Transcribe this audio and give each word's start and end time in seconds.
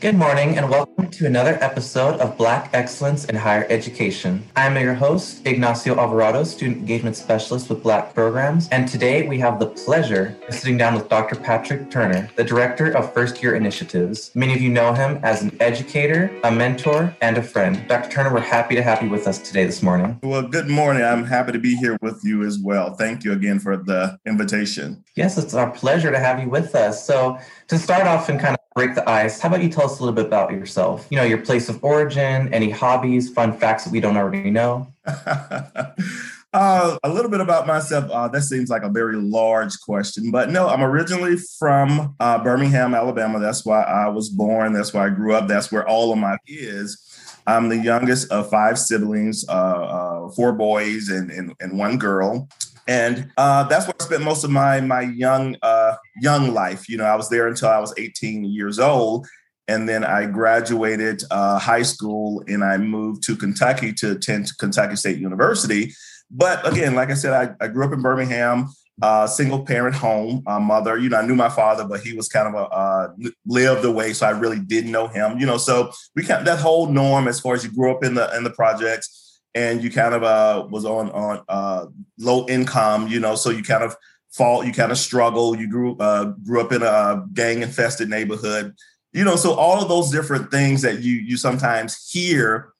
Good 0.00 0.14
morning 0.14 0.56
and 0.56 0.70
welcome 0.70 1.10
to 1.10 1.26
another 1.26 1.58
episode 1.60 2.20
of 2.20 2.38
Black 2.38 2.70
Excellence 2.72 3.24
in 3.24 3.34
Higher 3.34 3.66
Education. 3.68 4.44
I'm 4.54 4.76
your 4.76 4.94
host, 4.94 5.44
Ignacio 5.44 5.96
Alvarado, 5.96 6.44
Student 6.44 6.78
Engagement 6.78 7.16
Specialist 7.16 7.68
with 7.68 7.82
Black 7.82 8.14
Programs, 8.14 8.68
and 8.68 8.86
today 8.86 9.26
we 9.26 9.40
have 9.40 9.58
the 9.58 9.66
pleasure 9.66 10.38
of 10.46 10.54
sitting 10.54 10.76
down 10.76 10.94
with 10.94 11.08
Dr. 11.08 11.34
Patrick 11.34 11.90
Turner, 11.90 12.30
the 12.36 12.44
Director 12.44 12.96
of 12.96 13.12
First 13.12 13.42
Year 13.42 13.56
Initiatives. 13.56 14.30
Many 14.36 14.54
of 14.54 14.60
you 14.60 14.68
know 14.70 14.94
him 14.94 15.18
as 15.24 15.42
an 15.42 15.56
educator, 15.58 16.30
a 16.44 16.52
mentor, 16.52 17.12
and 17.20 17.36
a 17.36 17.42
friend. 17.42 17.84
Dr. 17.88 18.08
Turner, 18.08 18.32
we're 18.32 18.38
happy 18.38 18.76
to 18.76 18.82
have 18.82 19.02
you 19.02 19.10
with 19.10 19.26
us 19.26 19.40
today 19.40 19.66
this 19.66 19.82
morning. 19.82 20.20
Well, 20.22 20.42
good 20.42 20.68
morning. 20.68 21.02
I'm 21.02 21.24
happy 21.24 21.50
to 21.50 21.58
be 21.58 21.74
here 21.74 21.98
with 22.02 22.20
you 22.22 22.44
as 22.44 22.60
well. 22.60 22.94
Thank 22.94 23.24
you 23.24 23.32
again 23.32 23.58
for 23.58 23.76
the 23.76 24.16
invitation. 24.24 25.02
Yes, 25.16 25.36
it's 25.36 25.54
our 25.54 25.72
pleasure 25.72 26.12
to 26.12 26.20
have 26.20 26.38
you 26.38 26.48
with 26.48 26.76
us. 26.76 27.04
So, 27.04 27.36
to 27.66 27.78
start 27.78 28.06
off 28.06 28.28
and 28.28 28.38
kind 28.38 28.54
of 28.54 28.57
break 28.78 28.94
the 28.94 29.10
ice, 29.10 29.40
how 29.40 29.48
about 29.48 29.60
you 29.60 29.68
tell 29.68 29.86
us 29.86 29.98
a 29.98 30.04
little 30.04 30.14
bit 30.14 30.26
about 30.26 30.52
yourself? 30.52 31.08
You 31.10 31.16
know, 31.16 31.24
your 31.24 31.38
place 31.38 31.68
of 31.68 31.82
origin, 31.82 32.54
any 32.54 32.70
hobbies, 32.70 33.28
fun 33.28 33.52
facts 33.52 33.82
that 33.82 33.92
we 33.92 33.98
don't 33.98 34.16
already 34.16 34.52
know? 34.52 34.86
uh, 35.04 36.96
a 37.02 37.08
little 37.08 37.28
bit 37.28 37.40
about 37.40 37.66
myself. 37.66 38.08
Uh, 38.08 38.28
that 38.28 38.42
seems 38.42 38.70
like 38.70 38.84
a 38.84 38.88
very 38.88 39.16
large 39.16 39.80
question, 39.80 40.30
but 40.30 40.50
no, 40.50 40.68
I'm 40.68 40.84
originally 40.84 41.38
from 41.58 42.14
uh, 42.20 42.40
Birmingham, 42.40 42.94
Alabama. 42.94 43.40
That's 43.40 43.66
why 43.66 43.82
I 43.82 44.10
was 44.10 44.28
born. 44.28 44.74
That's 44.74 44.94
why 44.94 45.06
I 45.06 45.08
grew 45.08 45.34
up. 45.34 45.48
That's 45.48 45.72
where 45.72 45.84
all 45.88 46.12
of 46.12 46.18
my 46.20 46.36
is. 46.46 47.04
I'm 47.48 47.68
the 47.70 47.78
youngest 47.78 48.30
of 48.30 48.48
five 48.48 48.78
siblings, 48.78 49.44
uh, 49.48 49.52
uh, 49.52 50.30
four 50.30 50.52
boys 50.52 51.08
and, 51.08 51.32
and, 51.32 51.52
and 51.58 51.76
one 51.76 51.98
girl 51.98 52.46
and 52.88 53.30
uh, 53.36 53.64
that's 53.64 53.86
where 53.86 53.94
I 54.00 54.02
spent 54.02 54.24
most 54.24 54.44
of 54.44 54.50
my 54.50 54.80
my 54.80 55.02
young 55.02 55.56
uh, 55.62 55.94
young 56.20 56.54
life. 56.54 56.88
You 56.88 56.96
know, 56.96 57.04
I 57.04 57.14
was 57.14 57.28
there 57.28 57.46
until 57.46 57.68
I 57.68 57.78
was 57.78 57.92
18 57.98 58.44
years 58.44 58.78
old, 58.78 59.28
and 59.68 59.86
then 59.86 60.04
I 60.04 60.24
graduated 60.24 61.22
uh, 61.30 61.58
high 61.58 61.82
school 61.82 62.42
and 62.48 62.64
I 62.64 62.78
moved 62.78 63.22
to 63.24 63.36
Kentucky 63.36 63.92
to 63.92 64.12
attend 64.12 64.56
Kentucky 64.56 64.96
State 64.96 65.18
University. 65.18 65.92
But 66.30 66.66
again, 66.66 66.94
like 66.94 67.10
I 67.10 67.14
said, 67.14 67.32
I, 67.34 67.64
I 67.64 67.68
grew 67.68 67.84
up 67.84 67.92
in 67.92 68.00
Birmingham, 68.00 68.68
uh, 69.02 69.26
single 69.26 69.64
parent 69.64 69.94
home. 69.94 70.42
Uh, 70.46 70.58
mother, 70.58 70.96
you 70.96 71.10
know, 71.10 71.18
I 71.18 71.26
knew 71.26 71.34
my 71.34 71.50
father, 71.50 71.84
but 71.84 72.00
he 72.00 72.14
was 72.14 72.28
kind 72.28 72.48
of 72.48 72.54
a 72.54 72.66
uh, 72.68 73.12
lived 73.44 73.84
away, 73.84 74.14
so 74.14 74.26
I 74.26 74.30
really 74.30 74.60
didn't 74.60 74.92
know 74.92 75.08
him. 75.08 75.38
You 75.38 75.44
know, 75.44 75.58
so 75.58 75.92
we 76.16 76.24
kind 76.24 76.46
that 76.46 76.58
whole 76.58 76.86
norm 76.86 77.28
as 77.28 77.38
far 77.38 77.54
as 77.54 77.64
you 77.64 77.70
grew 77.70 77.94
up 77.94 78.02
in 78.02 78.14
the 78.14 78.34
in 78.34 78.44
the 78.44 78.50
projects 78.50 79.27
and 79.58 79.82
you 79.82 79.90
kind 79.90 80.14
of 80.14 80.22
uh, 80.22 80.66
was 80.70 80.84
on 80.84 81.10
on 81.10 81.42
uh, 81.48 81.86
low 82.18 82.46
income, 82.48 83.08
you 83.08 83.18
know, 83.18 83.34
so 83.34 83.50
you 83.50 83.64
kind 83.64 83.82
of 83.82 83.96
fall, 84.30 84.64
you 84.64 84.72
kind 84.72 84.92
of 84.92 84.98
struggle. 84.98 85.56
You 85.56 85.68
grew 85.68 85.96
uh, 85.98 86.26
grew 86.46 86.60
up 86.60 86.72
in 86.72 86.82
a 86.82 87.24
gang 87.32 87.62
infested 87.62 88.08
neighborhood, 88.08 88.74
you 89.12 89.24
know, 89.24 89.36
so 89.36 89.54
all 89.54 89.82
of 89.82 89.88
those 89.88 90.10
different 90.10 90.50
things 90.50 90.82
that 90.82 91.00
you 91.00 91.14
you 91.14 91.36
sometimes 91.36 92.08
hear, 92.10 92.72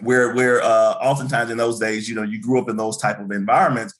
where 0.00 0.34
where 0.34 0.60
uh, 0.62 0.94
oftentimes 1.00 1.50
in 1.50 1.58
those 1.58 1.78
days, 1.78 2.08
you 2.08 2.16
know, 2.16 2.24
you 2.24 2.40
grew 2.40 2.60
up 2.60 2.68
in 2.68 2.76
those 2.76 2.98
type 2.98 3.20
of 3.20 3.30
environments. 3.30 3.94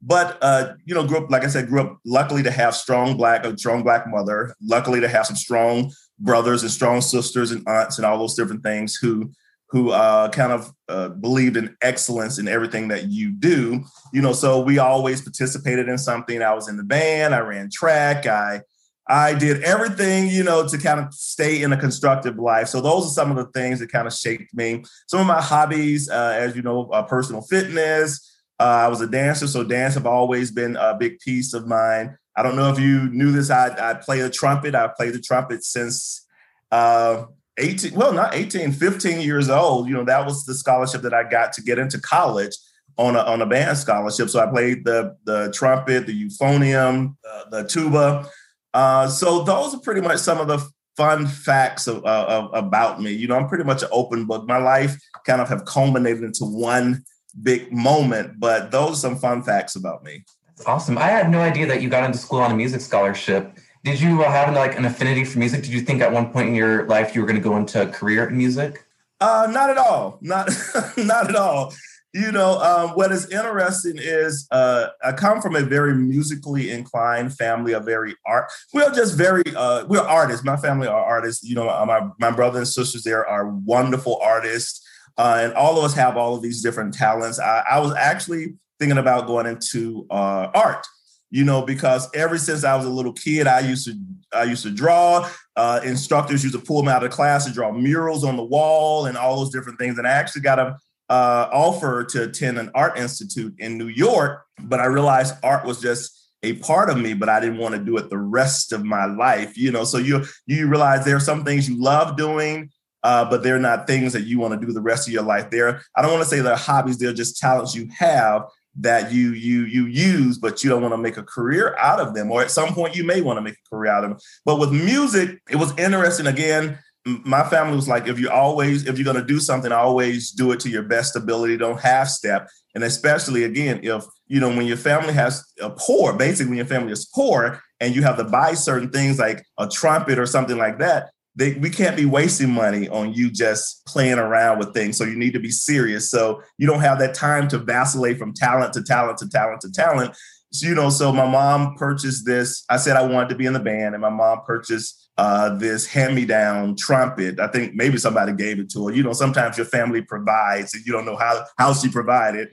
But 0.00 0.38
uh, 0.40 0.74
you 0.84 0.94
know, 0.94 1.04
grew 1.04 1.18
up 1.18 1.30
like 1.30 1.42
I 1.42 1.48
said, 1.48 1.66
grew 1.66 1.80
up 1.80 1.98
luckily 2.06 2.44
to 2.44 2.52
have 2.52 2.76
strong 2.76 3.16
black 3.16 3.44
a 3.44 3.58
strong 3.58 3.82
black 3.82 4.06
mother, 4.06 4.54
luckily 4.62 5.00
to 5.00 5.08
have 5.08 5.26
some 5.26 5.34
strong 5.34 5.92
brothers 6.20 6.62
and 6.62 6.70
strong 6.70 7.00
sisters 7.00 7.50
and 7.50 7.66
aunts 7.66 7.98
and 7.98 8.06
all 8.06 8.18
those 8.18 8.34
different 8.34 8.62
things 8.62 8.94
who 8.94 9.32
who 9.70 9.90
uh, 9.90 10.28
kind 10.30 10.52
of 10.52 10.72
uh, 10.88 11.10
believed 11.10 11.56
in 11.56 11.76
excellence 11.82 12.38
in 12.38 12.48
everything 12.48 12.88
that 12.88 13.08
you 13.08 13.30
do. 13.30 13.84
You 14.12 14.22
know, 14.22 14.32
so 14.32 14.60
we 14.60 14.78
always 14.78 15.20
participated 15.20 15.88
in 15.88 15.98
something. 15.98 16.42
I 16.42 16.54
was 16.54 16.68
in 16.68 16.76
the 16.76 16.84
band. 16.84 17.34
I 17.34 17.40
ran 17.40 17.68
track. 17.70 18.26
I 18.26 18.62
I 19.10 19.34
did 19.34 19.62
everything, 19.62 20.28
you 20.28 20.42
know, 20.42 20.68
to 20.68 20.76
kind 20.76 21.00
of 21.00 21.14
stay 21.14 21.62
in 21.62 21.72
a 21.72 21.78
constructive 21.78 22.38
life. 22.38 22.68
So 22.68 22.82
those 22.82 23.06
are 23.06 23.10
some 23.10 23.30
of 23.30 23.36
the 23.38 23.50
things 23.58 23.78
that 23.78 23.90
kind 23.90 24.06
of 24.06 24.12
shaped 24.12 24.54
me. 24.54 24.84
Some 25.06 25.20
of 25.20 25.26
my 25.26 25.40
hobbies, 25.40 26.10
uh, 26.10 26.34
as 26.36 26.54
you 26.54 26.60
know, 26.60 26.90
uh, 26.90 27.02
personal 27.04 27.40
fitness. 27.40 28.24
Uh, 28.60 28.64
I 28.64 28.88
was 28.88 29.00
a 29.00 29.06
dancer, 29.06 29.46
so 29.46 29.64
dance 29.64 29.94
have 29.94 30.06
always 30.06 30.50
been 30.50 30.76
a 30.76 30.94
big 30.94 31.20
piece 31.20 31.54
of 31.54 31.66
mine. 31.66 32.18
I 32.36 32.42
don't 32.42 32.56
know 32.56 32.70
if 32.70 32.78
you 32.78 33.08
knew 33.10 33.32
this. 33.32 33.50
I, 33.50 33.90
I 33.90 33.94
play 33.94 34.20
the 34.20 34.30
trumpet. 34.30 34.74
I 34.74 34.88
played 34.88 35.14
the 35.14 35.20
trumpet 35.20 35.64
since 35.64 36.26
uh, 36.70 37.24
18, 37.58 37.94
well, 37.94 38.12
not 38.12 38.34
18, 38.34 38.72
15 38.72 39.20
years 39.20 39.50
old, 39.50 39.88
you 39.88 39.94
know, 39.94 40.04
that 40.04 40.24
was 40.24 40.44
the 40.44 40.54
scholarship 40.54 41.02
that 41.02 41.12
I 41.12 41.28
got 41.28 41.52
to 41.54 41.62
get 41.62 41.78
into 41.78 42.00
college 42.00 42.56
on 42.96 43.16
a, 43.16 43.20
on 43.20 43.42
a 43.42 43.46
band 43.46 43.76
scholarship. 43.78 44.28
So 44.28 44.40
I 44.40 44.46
played 44.46 44.84
the, 44.84 45.16
the 45.24 45.52
trumpet, 45.54 46.06
the 46.06 46.28
euphonium, 46.28 47.16
the 47.50 47.64
tuba. 47.64 48.28
Uh, 48.74 49.08
so 49.08 49.42
those 49.44 49.74
are 49.74 49.80
pretty 49.80 50.00
much 50.00 50.18
some 50.18 50.38
of 50.38 50.48
the 50.48 50.64
fun 50.96 51.26
facts 51.26 51.86
of, 51.86 52.04
uh, 52.04 52.48
about 52.52 53.00
me. 53.00 53.12
You 53.12 53.28
know, 53.28 53.36
I'm 53.36 53.48
pretty 53.48 53.64
much 53.64 53.82
an 53.82 53.88
open 53.92 54.26
book. 54.26 54.46
My 54.46 54.58
life 54.58 54.96
kind 55.26 55.40
of 55.40 55.48
have 55.48 55.64
culminated 55.64 56.24
into 56.24 56.44
one 56.44 57.04
big 57.42 57.72
moment, 57.72 58.40
but 58.40 58.70
those 58.70 58.92
are 58.92 58.96
some 58.96 59.16
fun 59.16 59.42
facts 59.42 59.76
about 59.76 60.02
me. 60.02 60.24
Awesome. 60.66 60.98
I 60.98 61.04
had 61.04 61.30
no 61.30 61.40
idea 61.40 61.66
that 61.66 61.82
you 61.82 61.88
got 61.88 62.04
into 62.04 62.18
school 62.18 62.40
on 62.40 62.50
a 62.50 62.56
music 62.56 62.80
scholarship 62.80 63.58
did 63.84 64.00
you 64.00 64.22
uh, 64.22 64.30
have 64.30 64.54
like 64.54 64.76
an 64.76 64.84
affinity 64.84 65.24
for 65.24 65.38
music? 65.38 65.62
Did 65.62 65.72
you 65.72 65.80
think 65.80 66.02
at 66.02 66.12
one 66.12 66.32
point 66.32 66.48
in 66.48 66.54
your 66.54 66.86
life 66.86 67.14
you 67.14 67.20
were 67.20 67.26
going 67.26 67.40
to 67.40 67.42
go 67.42 67.56
into 67.56 67.82
a 67.82 67.86
career 67.86 68.28
in 68.28 68.36
music? 68.36 68.84
Uh, 69.20 69.48
not 69.50 69.70
at 69.70 69.78
all. 69.78 70.18
Not 70.20 70.50
not 70.96 71.28
at 71.28 71.36
all. 71.36 71.74
You 72.14 72.32
know, 72.32 72.58
um, 72.60 72.90
what 72.90 73.12
is 73.12 73.30
interesting 73.30 73.96
is 73.98 74.48
uh, 74.50 74.86
I 75.04 75.12
come 75.12 75.42
from 75.42 75.54
a 75.54 75.60
very 75.60 75.94
musically 75.94 76.70
inclined 76.70 77.36
family, 77.36 77.72
a 77.72 77.80
very 77.80 78.16
art. 78.26 78.50
We're 78.72 78.90
just 78.92 79.16
very 79.16 79.42
uh, 79.54 79.84
we're 79.86 80.00
artists. 80.00 80.44
My 80.44 80.56
family 80.56 80.88
are 80.88 81.04
artists. 81.04 81.44
You 81.44 81.54
know, 81.54 81.66
my 81.86 82.08
my 82.18 82.30
brother 82.30 82.58
and 82.58 82.68
sisters 82.68 83.02
there 83.02 83.26
are 83.26 83.48
wonderful 83.48 84.18
artists, 84.22 84.86
uh, 85.18 85.38
and 85.40 85.52
all 85.52 85.78
of 85.78 85.84
us 85.84 85.94
have 85.94 86.16
all 86.16 86.34
of 86.34 86.42
these 86.42 86.62
different 86.62 86.94
talents. 86.94 87.38
I, 87.38 87.62
I 87.70 87.80
was 87.80 87.94
actually 87.94 88.54
thinking 88.78 88.98
about 88.98 89.26
going 89.26 89.46
into 89.46 90.06
uh, 90.10 90.50
art 90.54 90.86
you 91.30 91.44
know, 91.44 91.62
because 91.62 92.08
ever 92.14 92.38
since 92.38 92.64
I 92.64 92.74
was 92.76 92.86
a 92.86 92.90
little 92.90 93.12
kid, 93.12 93.46
I 93.46 93.60
used 93.60 93.86
to 93.86 93.94
I 94.32 94.44
used 94.44 94.62
to 94.64 94.70
draw. 94.70 95.28
Uh, 95.56 95.80
instructors 95.84 96.42
used 96.42 96.54
to 96.54 96.60
pull 96.60 96.82
me 96.82 96.90
out 96.90 97.02
of 97.02 97.10
class 97.10 97.46
to 97.46 97.52
draw 97.52 97.72
murals 97.72 98.24
on 98.24 98.36
the 98.36 98.44
wall 98.44 99.06
and 99.06 99.16
all 99.16 99.36
those 99.36 99.50
different 99.50 99.78
things. 99.78 99.98
And 99.98 100.06
I 100.06 100.10
actually 100.10 100.42
got 100.42 100.58
a 100.58 100.76
uh, 101.08 101.48
offer 101.52 102.04
to 102.04 102.24
attend 102.24 102.58
an 102.58 102.70
art 102.74 102.98
institute 102.98 103.54
in 103.58 103.78
New 103.78 103.88
York, 103.88 104.44
but 104.60 104.80
I 104.80 104.86
realized 104.86 105.34
art 105.42 105.64
was 105.64 105.80
just 105.80 106.14
a 106.42 106.54
part 106.54 106.90
of 106.90 106.98
me, 106.98 107.14
but 107.14 107.28
I 107.28 107.40
didn't 107.40 107.58
want 107.58 107.74
to 107.74 107.80
do 107.80 107.96
it 107.96 108.10
the 108.10 108.18
rest 108.18 108.72
of 108.72 108.84
my 108.84 109.06
life. 109.06 109.56
You 109.56 109.72
know, 109.72 109.84
so 109.84 109.98
you 109.98 110.24
you 110.46 110.68
realize 110.68 111.04
there 111.04 111.16
are 111.16 111.20
some 111.20 111.44
things 111.44 111.68
you 111.68 111.80
love 111.80 112.16
doing, 112.16 112.70
uh, 113.02 113.28
but 113.28 113.42
they're 113.42 113.58
not 113.58 113.86
things 113.86 114.12
that 114.12 114.24
you 114.24 114.38
want 114.38 114.58
to 114.58 114.66
do 114.66 114.72
the 114.72 114.82
rest 114.82 115.08
of 115.08 115.14
your 115.14 115.22
life. 115.22 115.50
There, 115.50 115.82
I 115.96 116.02
don't 116.02 116.12
want 116.12 116.22
to 116.22 116.28
say 116.28 116.40
they're 116.40 116.56
hobbies; 116.56 116.98
they're 116.98 117.12
just 117.12 117.38
talents 117.38 117.74
you 117.74 117.88
have 117.98 118.42
that 118.80 119.12
you 119.12 119.32
you 119.32 119.64
you 119.64 119.86
use, 119.86 120.38
but 120.38 120.62
you 120.62 120.70
don't 120.70 120.82
want 120.82 120.94
to 120.94 120.98
make 120.98 121.16
a 121.16 121.22
career 121.22 121.76
out 121.78 122.00
of 122.00 122.14
them. 122.14 122.30
Or 122.30 122.42
at 122.42 122.50
some 122.50 122.74
point, 122.74 122.94
you 122.94 123.04
may 123.04 123.20
want 123.20 123.36
to 123.36 123.42
make 123.42 123.54
a 123.54 123.68
career 123.68 123.92
out 123.92 124.04
of 124.04 124.10
them. 124.10 124.18
But 124.44 124.58
with 124.58 124.72
music, 124.72 125.40
it 125.50 125.56
was 125.56 125.76
interesting. 125.78 126.26
Again, 126.26 126.78
my 127.04 127.42
family 127.48 127.76
was 127.76 127.88
like, 127.88 128.06
if 128.06 128.18
you 128.18 128.30
always 128.30 128.86
if 128.86 128.98
you're 128.98 129.04
going 129.04 129.16
to 129.16 129.24
do 129.24 129.40
something, 129.40 129.72
always 129.72 130.30
do 130.30 130.52
it 130.52 130.60
to 130.60 130.68
your 130.68 130.82
best 130.82 131.16
ability. 131.16 131.56
Don't 131.56 131.80
half 131.80 132.08
step. 132.08 132.48
And 132.74 132.84
especially 132.84 133.44
again, 133.44 133.80
if 133.82 134.04
you 134.26 134.40
know 134.40 134.48
when 134.48 134.66
your 134.66 134.76
family 134.76 135.12
has 135.12 135.44
a 135.60 135.70
poor, 135.70 136.12
basically 136.12 136.50
when 136.50 136.58
your 136.58 136.66
family 136.66 136.92
is 136.92 137.06
poor, 137.06 137.60
and 137.80 137.94
you 137.94 138.02
have 138.02 138.16
to 138.18 138.24
buy 138.24 138.54
certain 138.54 138.90
things 138.90 139.18
like 139.18 139.44
a 139.58 139.68
trumpet 139.68 140.18
or 140.18 140.26
something 140.26 140.58
like 140.58 140.78
that, 140.78 141.10
they, 141.38 141.54
we 141.54 141.70
can't 141.70 141.96
be 141.96 142.04
wasting 142.04 142.50
money 142.50 142.88
on 142.88 143.14
you 143.14 143.30
just 143.30 143.86
playing 143.86 144.18
around 144.18 144.58
with 144.58 144.74
things. 144.74 144.96
So 144.96 145.04
you 145.04 145.16
need 145.16 145.34
to 145.34 145.40
be 145.40 145.52
serious. 145.52 146.10
So 146.10 146.42
you 146.58 146.66
don't 146.66 146.80
have 146.80 146.98
that 146.98 147.14
time 147.14 147.46
to 147.48 147.58
vacillate 147.58 148.18
from 148.18 148.34
talent 148.34 148.72
to 148.72 148.82
talent 148.82 149.18
to 149.18 149.28
talent 149.28 149.60
to 149.60 149.70
talent. 149.70 150.16
So, 150.50 150.66
you 150.66 150.74
know, 150.74 150.90
so 150.90 151.12
my 151.12 151.30
mom 151.30 151.76
purchased 151.76 152.26
this. 152.26 152.64
I 152.68 152.76
said 152.76 152.96
I 152.96 153.06
wanted 153.06 153.28
to 153.28 153.34
be 153.36 153.46
in 153.46 153.52
the 153.52 153.60
band, 153.60 153.94
and 153.94 154.00
my 154.00 154.08
mom 154.08 154.40
purchased 154.46 155.10
uh, 155.18 155.54
this 155.56 155.86
hand-me-down 155.86 156.74
trumpet. 156.76 157.38
I 157.38 157.48
think 157.48 157.74
maybe 157.74 157.98
somebody 157.98 158.32
gave 158.32 158.58
it 158.58 158.70
to 158.70 158.86
her. 158.86 158.94
You 158.94 159.02
know, 159.02 159.12
sometimes 159.12 159.58
your 159.58 159.66
family 159.66 160.00
provides, 160.00 160.72
and 160.72 160.84
you 160.86 160.92
don't 160.92 161.04
know 161.04 161.16
how 161.16 161.44
how 161.58 161.74
she 161.74 161.90
provided. 161.90 162.48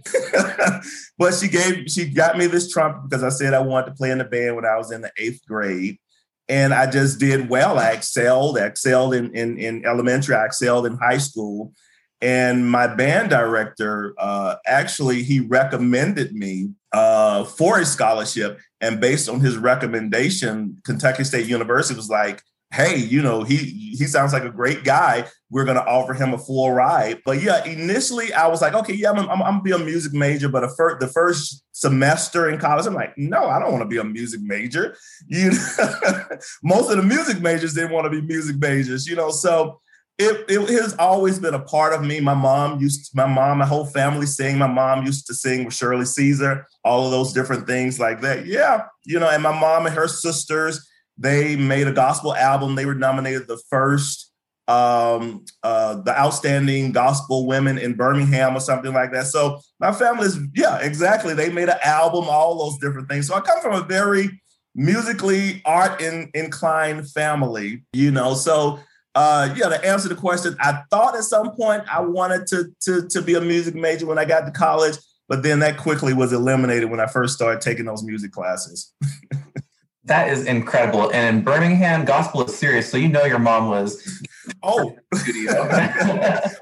but 1.18 1.34
she 1.34 1.48
gave 1.48 1.90
she 1.90 2.10
got 2.10 2.38
me 2.38 2.48
this 2.48 2.70
trumpet 2.70 3.10
because 3.10 3.24
I 3.24 3.30
said 3.30 3.54
I 3.54 3.62
wanted 3.62 3.88
to 3.88 3.94
play 3.94 4.12
in 4.12 4.18
the 4.18 4.26
band 4.26 4.58
when 4.58 4.66
I 4.66 4.76
was 4.76 4.92
in 4.92 5.02
the 5.02 5.12
eighth 5.18 5.40
grade 5.48 5.98
and 6.48 6.74
I 6.74 6.90
just 6.90 7.20
did 7.20 7.50
well. 7.50 7.80
I 7.80 7.92
excelled, 7.92 8.58
I 8.58 8.66
excelled 8.66 9.14
in, 9.14 9.34
in, 9.36 9.58
in 9.58 9.86
elementary, 9.86 10.36
I 10.36 10.46
excelled 10.46 10.86
in 10.86 10.98
high 10.98 11.18
school. 11.18 11.74
And 12.22 12.70
my 12.70 12.88
band 12.88 13.30
director, 13.30 14.14
uh, 14.18 14.56
actually, 14.66 15.24
he 15.24 15.42
recommended 15.42 16.34
me 16.34 16.70
uh, 16.92 17.44
for 17.44 17.80
a 17.80 17.86
scholarship. 17.86 18.60
And 18.80 19.02
based 19.02 19.28
on 19.28 19.42
his 19.42 19.58
recommendation, 19.58 20.82
Kentucky 20.86 21.24
State 21.24 21.48
University 21.48 21.96
was 21.96 22.10
like, 22.10 22.42
hey, 22.76 22.98
you 22.98 23.22
know, 23.22 23.44
he 23.44 23.56
he 23.98 24.06
sounds 24.06 24.34
like 24.34 24.44
a 24.44 24.50
great 24.50 24.84
guy. 24.84 25.26
We're 25.50 25.64
gonna 25.64 25.80
offer 25.80 26.14
him 26.14 26.34
a 26.34 26.38
full 26.38 26.72
ride. 26.72 27.22
But 27.26 27.42
yeah, 27.42 27.64
initially 27.64 28.34
I 28.34 28.48
was 28.48 28.62
like, 28.62 28.74
okay, 28.74 28.94
yeah, 28.94 29.12
I'm, 29.12 29.20
I'm, 29.30 29.42
I'm 29.42 29.62
gonna 29.62 29.64
be 29.64 29.72
a 29.72 29.78
music 29.78 30.14
major. 30.14 30.50
But 30.50 30.70
fir- 30.76 31.00
the 31.00 31.08
first 31.08 31.64
semester 31.72 32.50
in 32.50 32.60
college, 32.60 32.86
I'm 32.86 32.94
like, 32.94 33.18
no, 33.18 33.50
I 33.50 33.60
don't 33.60 33.72
want 33.72 33.84
to 33.84 33.88
be 33.88 33.98
a 33.98 34.04
music 34.04 34.42
major. 34.44 34.96
You 35.28 35.52
know, 35.78 36.24
most 36.64 36.92
of 36.92 36.98
the 36.98 37.04
music 37.04 37.42
majors 37.42 37.74
didn't 37.74 37.92
want 37.92 38.06
to 38.06 38.10
be 38.10 38.22
music 38.22 38.58
majors, 38.58 39.08
you 39.08 39.16
know. 39.16 39.32
So 39.32 39.80
it, 40.18 40.46
it 40.50 40.70
has 40.82 40.96
always 40.96 41.40
been 41.40 41.54
a 41.54 41.60
part 41.60 41.94
of 41.94 42.04
me. 42.04 42.20
My 42.22 42.34
mom 42.34 42.80
used 42.80 43.12
to, 43.12 43.18
my 43.18 43.28
mom, 43.28 43.58
my 43.58 43.66
whole 43.66 43.86
family 43.86 44.26
sing. 44.26 44.58
My 44.58 44.68
mom 44.68 45.06
used 45.06 45.28
to 45.28 45.34
sing 45.34 45.66
with 45.66 45.74
Shirley 45.74 46.06
Caesar, 46.06 46.66
all 46.84 47.06
of 47.06 47.12
those 47.12 47.34
different 47.34 47.68
things 47.68 48.00
like 48.00 48.22
that. 48.22 48.46
Yeah, 48.46 48.86
you 49.06 49.20
know, 49.20 49.30
and 49.30 49.44
my 49.44 49.58
mom 49.58 49.86
and 49.86 49.96
her 49.96 50.08
sisters, 50.08 50.86
they 51.18 51.56
made 51.56 51.88
a 51.88 51.92
gospel 51.92 52.36
album. 52.36 52.76
They 52.76 52.86
were 52.86 52.96
nominated 52.96 53.48
the 53.48 53.62
first 53.70 54.32
um 54.68 55.46
uh 55.62 55.94
the 56.02 56.20
outstanding 56.20 56.92
gospel 56.92 57.46
women 57.46 57.78
in 57.78 57.94
Birmingham 57.94 58.58
or 58.58 58.60
something 58.60 58.94
like 58.94 59.12
that. 59.12 59.28
So 59.28 59.60
my 59.80 59.92
family 59.92 60.26
is 60.26 60.40
yeah, 60.56 60.80
exactly. 60.80 61.34
They 61.34 61.52
made 61.52 61.70
an 61.70 61.78
album, 61.84 62.26
all 62.28 62.58
those 62.58 62.80
different 62.80 63.08
things. 63.08 63.28
So 63.28 63.36
I 63.36 63.42
come 63.42 63.62
from 63.62 63.74
a 63.74 63.86
very 63.86 64.42
musically 64.74 65.62
art 65.66 66.02
in, 66.02 66.30
inclined 66.34 67.10
family, 67.12 67.84
you 67.94 68.12
know. 68.12 68.34
So 68.34 68.80
uh, 69.16 69.54
yeah, 69.56 69.70
to 69.70 69.86
answer 69.86 70.10
the 70.10 70.16
question, 70.16 70.56
I 70.60 70.82
thought 70.90 71.16
at 71.16 71.24
some 71.24 71.56
point 71.56 71.84
I 71.90 72.02
wanted 72.02 72.48
to, 72.48 72.66
to, 72.82 73.08
to 73.08 73.22
be 73.22 73.36
a 73.36 73.42
music 73.42 73.74
major 73.74 74.06
when 74.06 74.18
I 74.18 74.26
got 74.26 74.42
to 74.42 74.52
college, 74.52 74.98
but 75.30 75.42
then 75.42 75.60
that 75.60 75.78
quickly 75.78 76.14
was 76.14 76.34
eliminated 76.34 76.92
when 76.92 77.00
I 77.00 77.08
first 77.08 77.34
started 77.34 77.62
taking 77.62 77.86
those 77.86 78.04
music 78.04 78.34
classes. 78.34 78.94
that 80.06 80.30
is 80.30 80.46
incredible. 80.46 81.12
And 81.12 81.38
in 81.38 81.44
Birmingham, 81.44 82.06
gospel 82.06 82.46
is 82.46 82.56
serious. 82.56 82.90
So 82.90 82.98
you 82.98 83.10
know 83.10 83.26
your 83.26 83.40
mom 83.40 83.70
was 83.70 84.24
oh 84.64 84.96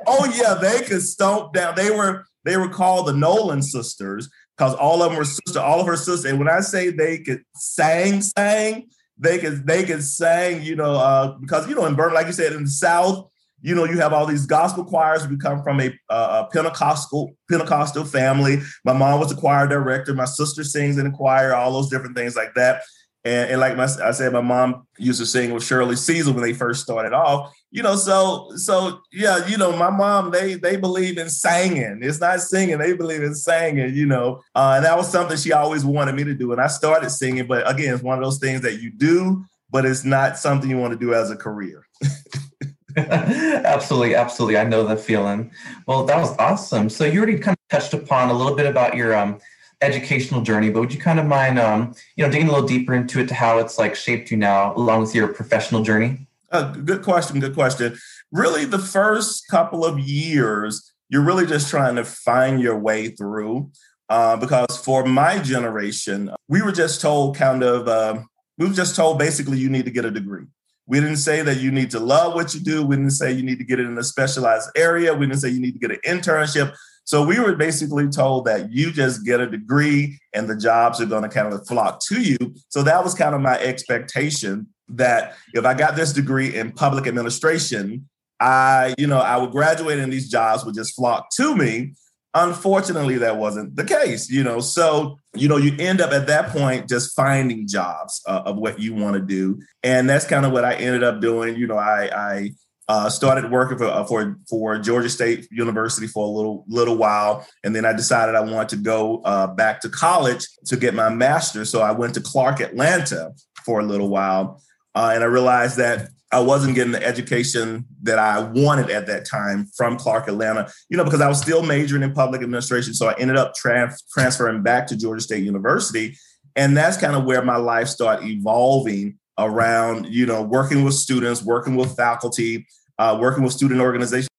oh 0.08 0.34
yeah, 0.36 0.56
they 0.62 0.82
could 0.86 1.02
stomp 1.02 1.54
down. 1.54 1.76
They 1.76 1.92
were 1.92 2.26
they 2.46 2.58
were 2.58 2.70
called 2.70 3.08
the 3.08 3.14
Nolan 3.14 3.62
sisters 3.62 4.30
because 4.58 4.74
all 4.76 5.02
of 5.02 5.10
them 5.10 5.18
were 5.18 5.26
sister, 5.26 5.60
all 5.60 5.80
of 5.80 5.88
her 5.88 5.98
sisters. 5.98 6.26
And 6.26 6.40
when 6.40 6.50
I 6.50 6.62
say 6.62 6.90
they 6.90 7.20
could 7.20 7.44
sang, 7.56 8.22
sang, 8.22 8.88
they 9.18 9.40
could 9.40 9.68
they 9.68 9.84
could 9.84 10.04
sing, 10.04 10.64
you 10.64 10.76
know, 10.76 10.94
uh, 10.94 11.38
because 11.40 11.68
you 11.68 11.76
know 11.76 11.86
in 11.86 11.96
Birmingham, 11.96 12.16
like 12.16 12.28
you 12.28 12.34
said, 12.34 12.54
in 12.54 12.64
the 12.64 12.70
South, 12.70 13.30
you 13.62 13.74
know, 13.74 13.86
you 13.86 14.00
have 14.00 14.14
all 14.14 14.26
these 14.26 14.46
gospel 14.46 14.84
choirs. 14.84 15.28
We 15.28 15.38
come 15.38 15.64
from 15.64 15.80
a, 15.80 15.88
uh, 16.10 16.46
a 16.46 16.54
Pentecostal 16.54 17.34
Pentecostal 17.50 18.04
family. 18.04 18.60
My 18.84 18.94
mom 18.94 19.20
was 19.20 19.32
a 19.32 19.36
choir 19.36 19.68
director. 19.68 20.14
My 20.14 20.26
sister 20.26 20.64
sings 20.64 20.98
in 20.98 21.08
a 21.08 21.12
choir. 21.12 21.56
All 21.56 21.72
those 21.72 21.90
different 21.90 22.16
things 22.16 22.36
like 22.36 22.54
that. 22.56 22.84
And, 23.26 23.52
and 23.52 23.60
like 23.60 23.78
my, 23.78 23.88
I 24.04 24.12
said, 24.12 24.34
my 24.34 24.42
mom 24.42 24.86
used 24.98 25.20
to 25.20 25.26
sing 25.26 25.54
with 25.54 25.64
Shirley 25.64 25.96
Caesar 25.96 26.34
when 26.34 26.44
they 26.44 26.54
first 26.54 26.84
started 26.84 27.14
off. 27.14 27.54
You 27.72 27.82
know, 27.82 27.96
so 27.96 28.52
so 28.56 29.02
yeah, 29.12 29.48
you 29.48 29.58
know, 29.58 29.76
my 29.76 29.90
mom 29.90 30.32
they 30.32 30.56
they 30.56 30.76
believe 30.76 31.18
in 31.18 31.30
singing. 31.30 32.00
It's 32.02 32.20
not 32.20 32.42
singing; 32.42 32.78
they 32.78 32.94
believe 32.94 33.24
in 33.24 33.34
singing. 33.34 33.96
You 33.96 34.06
know, 34.06 34.42
uh, 34.54 34.74
and 34.76 34.86
that 34.86 34.98
was 34.98 35.10
something 35.12 35.38
she 35.38 35.54
always 35.54 35.84
wanted 35.86 36.16
me 36.16 36.24
to 36.26 36.34
do. 36.34 36.52
And 36.52 36.62
I 36.62 36.68
started 36.68 37.10
singing, 37.10 37.48
but 37.48 37.70
again, 37.70 37.94
it's 37.94 38.04
one 38.04 38.18
of 38.18 38.24
those 38.24 38.40
things 38.40 38.62
that 38.62 38.82
you 38.82 38.92
do, 38.92 39.44
but 39.72 39.86
it's 39.86 40.04
not 40.04 40.38
something 40.38 40.70
you 40.70 40.78
want 40.78 40.94
to 40.94 41.00
do 41.00 41.14
as 41.14 41.32
a 41.32 41.36
career. 41.36 41.88
absolutely, 42.98 44.16
absolutely. 44.16 44.58
I 44.58 44.64
know 44.64 44.86
the 44.86 44.96
feeling. 44.96 45.52
Well, 45.88 46.06
that 46.06 46.18
was 46.18 46.38
awesome. 46.38 46.90
So 46.90 47.06
you 47.06 47.20
already 47.20 47.40
kind 47.40 47.58
of 47.58 47.80
touched 47.80 47.94
upon 47.94 48.30
a 48.30 48.34
little 48.34 48.56
bit 48.56 48.68
about 48.68 48.96
your 48.96 49.16
um 49.16 49.40
educational 49.84 50.42
journey, 50.42 50.70
but 50.70 50.80
would 50.80 50.94
you 50.94 51.00
kind 51.00 51.20
of 51.20 51.26
mind, 51.26 51.60
um, 51.60 51.94
you 52.16 52.26
know, 52.26 52.32
digging 52.32 52.48
a 52.48 52.52
little 52.52 52.68
deeper 52.68 52.94
into 52.94 53.20
it 53.20 53.28
to 53.28 53.34
how 53.34 53.60
it's 53.60 53.78
like 53.78 53.96
shaped 53.96 54.32
you 54.32 54.38
now, 54.38 54.76
along 54.76 55.02
with 55.02 55.14
your 55.14 55.28
professional 55.28 55.84
journey? 55.84 56.28
Uh, 56.52 56.72
good 56.72 57.04
question. 57.04 57.40
Good 57.40 57.56
question. 57.56 57.98
Really, 58.32 58.66
the 58.66 58.80
first 58.80 59.48
couple 59.48 59.84
of 59.86 60.00
years, 60.00 60.92
you're 61.10 61.24
really 61.24 61.46
just 61.46 61.70
trying 61.70 61.96
to 61.96 62.04
find 62.04 62.62
your 62.62 62.78
way 62.78 63.10
through. 63.10 63.72
Uh, 64.10 64.36
because 64.36 64.78
for 64.78 65.06
my 65.06 65.40
generation, 65.40 66.30
we 66.48 66.62
were 66.62 66.72
just 66.72 67.02
told 67.02 67.36
kind 67.36 67.64
of, 67.64 67.88
uh, 67.88 68.22
we 68.58 68.68
were 68.68 68.74
just 68.74 68.96
told 68.96 69.18
basically 69.18 69.58
you 69.58 69.70
need 69.70 69.86
to 69.86 69.92
get 69.92 70.06
a 70.06 70.12
degree. 70.12 70.46
We 70.86 71.00
didn't 71.00 71.18
say 71.18 71.42
that 71.42 71.60
you 71.62 71.72
need 71.72 71.90
to 71.92 72.00
love 72.00 72.36
what 72.36 72.54
you 72.54 72.60
do. 72.60 72.86
We 72.86 72.98
didn't 72.98 73.12
say 73.12 73.32
you 73.32 73.42
need 73.42 73.58
to 73.60 73.64
get 73.64 73.80
it 73.80 73.88
in 73.88 73.98
a 73.98 74.04
specialized 74.04 74.70
area. 74.76 75.14
We 75.14 75.26
didn't 75.26 75.40
say 75.40 75.50
you 75.50 75.62
need 75.62 75.72
to 75.74 75.80
get 75.80 75.92
an 75.92 76.00
internship. 76.06 76.76
So 77.06 77.26
we 77.26 77.40
were 77.40 77.56
basically 77.56 78.08
told 78.08 78.46
that 78.46 78.72
you 78.72 78.92
just 78.92 79.26
get 79.26 79.42
a 79.42 79.48
degree 79.48 80.20
and 80.34 80.48
the 80.48 80.56
jobs 80.56 81.02
are 81.02 81.06
going 81.06 81.24
to 81.24 81.30
kind 81.30 81.54
of 81.54 81.68
flock 81.68 82.00
to 82.08 82.22
you. 82.22 82.38
So 82.70 82.82
that 82.84 83.04
was 83.04 83.14
kind 83.14 83.36
of 83.36 83.42
my 83.42 83.60
expectation 83.60 84.68
that 84.90 85.36
if 85.54 85.66
I 85.66 85.74
got 85.74 85.96
this 85.96 86.14
degree 86.14 86.56
in 86.56 86.72
public 86.72 87.08
administration, 87.08 88.08
I, 88.40 88.94
you 88.98 89.08
know, 89.08 89.20
I 89.20 89.38
would 89.38 89.52
graduate 89.52 90.00
and 90.00 90.12
these 90.12 90.30
jobs 90.30 90.66
would 90.66 90.76
just 90.76 90.96
flock 90.96 91.30
to 91.36 91.56
me. 91.56 91.94
Unfortunately, 92.36 93.20
that 93.20 93.38
wasn't 93.38 93.76
the 93.76 93.84
case, 93.84 94.30
you 94.30 94.44
know. 94.44 94.60
So, 94.60 95.20
you 95.36 95.48
know, 95.48 95.58
you 95.58 95.76
end 95.78 96.02
up 96.02 96.12
at 96.12 96.26
that 96.28 96.50
point 96.50 96.90
just 96.90 97.16
finding 97.16 97.68
jobs 97.68 98.22
uh, 98.28 98.42
of 98.46 98.58
what 98.58 98.80
you 98.80 98.96
want 98.96 99.14
to 99.14 99.22
do, 99.22 99.62
and 99.84 100.10
that's 100.10 100.26
kind 100.26 100.44
of 100.44 100.52
what 100.52 100.66
I 100.66 100.74
ended 100.74 101.04
up 101.04 101.22
doing. 101.22 101.56
You 101.56 101.68
know, 101.68 101.78
I, 101.78 102.10
I 102.12 102.52
uh, 102.88 103.10
started 103.10 103.50
working 103.50 103.78
for, 103.78 103.86
uh, 103.86 104.04
for 104.04 104.38
for 104.50 104.78
Georgia 104.78 105.10
State 105.10 105.48
University 105.52 106.08
for 106.08 106.26
a 106.26 106.30
little 106.30 106.66
little 106.68 106.98
while, 106.98 107.48
and 107.64 107.76
then 107.76 107.86
I 107.86 107.94
decided 107.94 108.36
I 108.36 108.42
wanted 108.42 108.70
to 108.70 108.78
go 108.78 109.22
uh, 109.24 109.48
back 109.48 109.82
to 109.82 109.90
college 109.90 110.46
to 110.66 110.76
get 110.76 110.94
my 110.94 111.10
master's. 111.10 111.70
So 111.70 111.82
I 111.82 111.92
went 111.92 112.14
to 112.16 112.22
Clark 112.22 112.60
Atlanta 112.60 113.32
for 113.66 113.80
a 113.80 113.84
little 113.84 114.10
while, 114.10 114.62
uh, 114.96 115.12
and 115.14 115.24
I 115.24 115.28
realized 115.28 115.78
that 115.78 116.10
I 116.32 116.40
wasn't 116.40 116.76
getting 116.76 116.92
the 116.92 117.06
education 117.06 117.86
that 118.02 118.20
I 118.20 118.42
wanted 118.42 118.90
at 118.90 119.08
that 119.08 119.26
time 119.26 119.68
from 119.78 119.98
Clark 119.98 120.28
Atlanta. 120.28 120.70
You 120.90 120.98
know, 120.98 121.06
because 121.06 121.22
I 121.22 121.30
was 121.30 121.40
still 121.40 121.64
majoring 121.64 122.04
in 122.04 122.14
public 122.14 122.42
administration, 122.42 122.94
so 122.94 123.08
I 123.08 123.16
ended 123.18 123.38
up 123.38 123.54
trans- 123.56 124.04
transferring 124.14 124.62
back 124.62 124.88
to 124.88 124.98
Georgia 124.98 125.22
State 125.22 125.46
University, 125.46 126.18
and 126.58 126.76
that's 126.76 126.98
kind 126.98 127.16
of 127.16 127.24
where 127.24 127.46
my 127.46 127.58
life 127.58 127.88
started 127.88 128.28
evolving 128.28 129.20
around 129.38 130.08
you 130.08 130.26
know 130.26 130.42
working 130.42 130.84
with 130.84 130.94
students 130.94 131.44
working 131.44 131.76
with 131.76 131.96
faculty 131.96 132.66
uh, 133.00 133.18
working 133.20 133.44
with 133.44 133.54
student 133.54 133.82
organizations. 133.82 134.30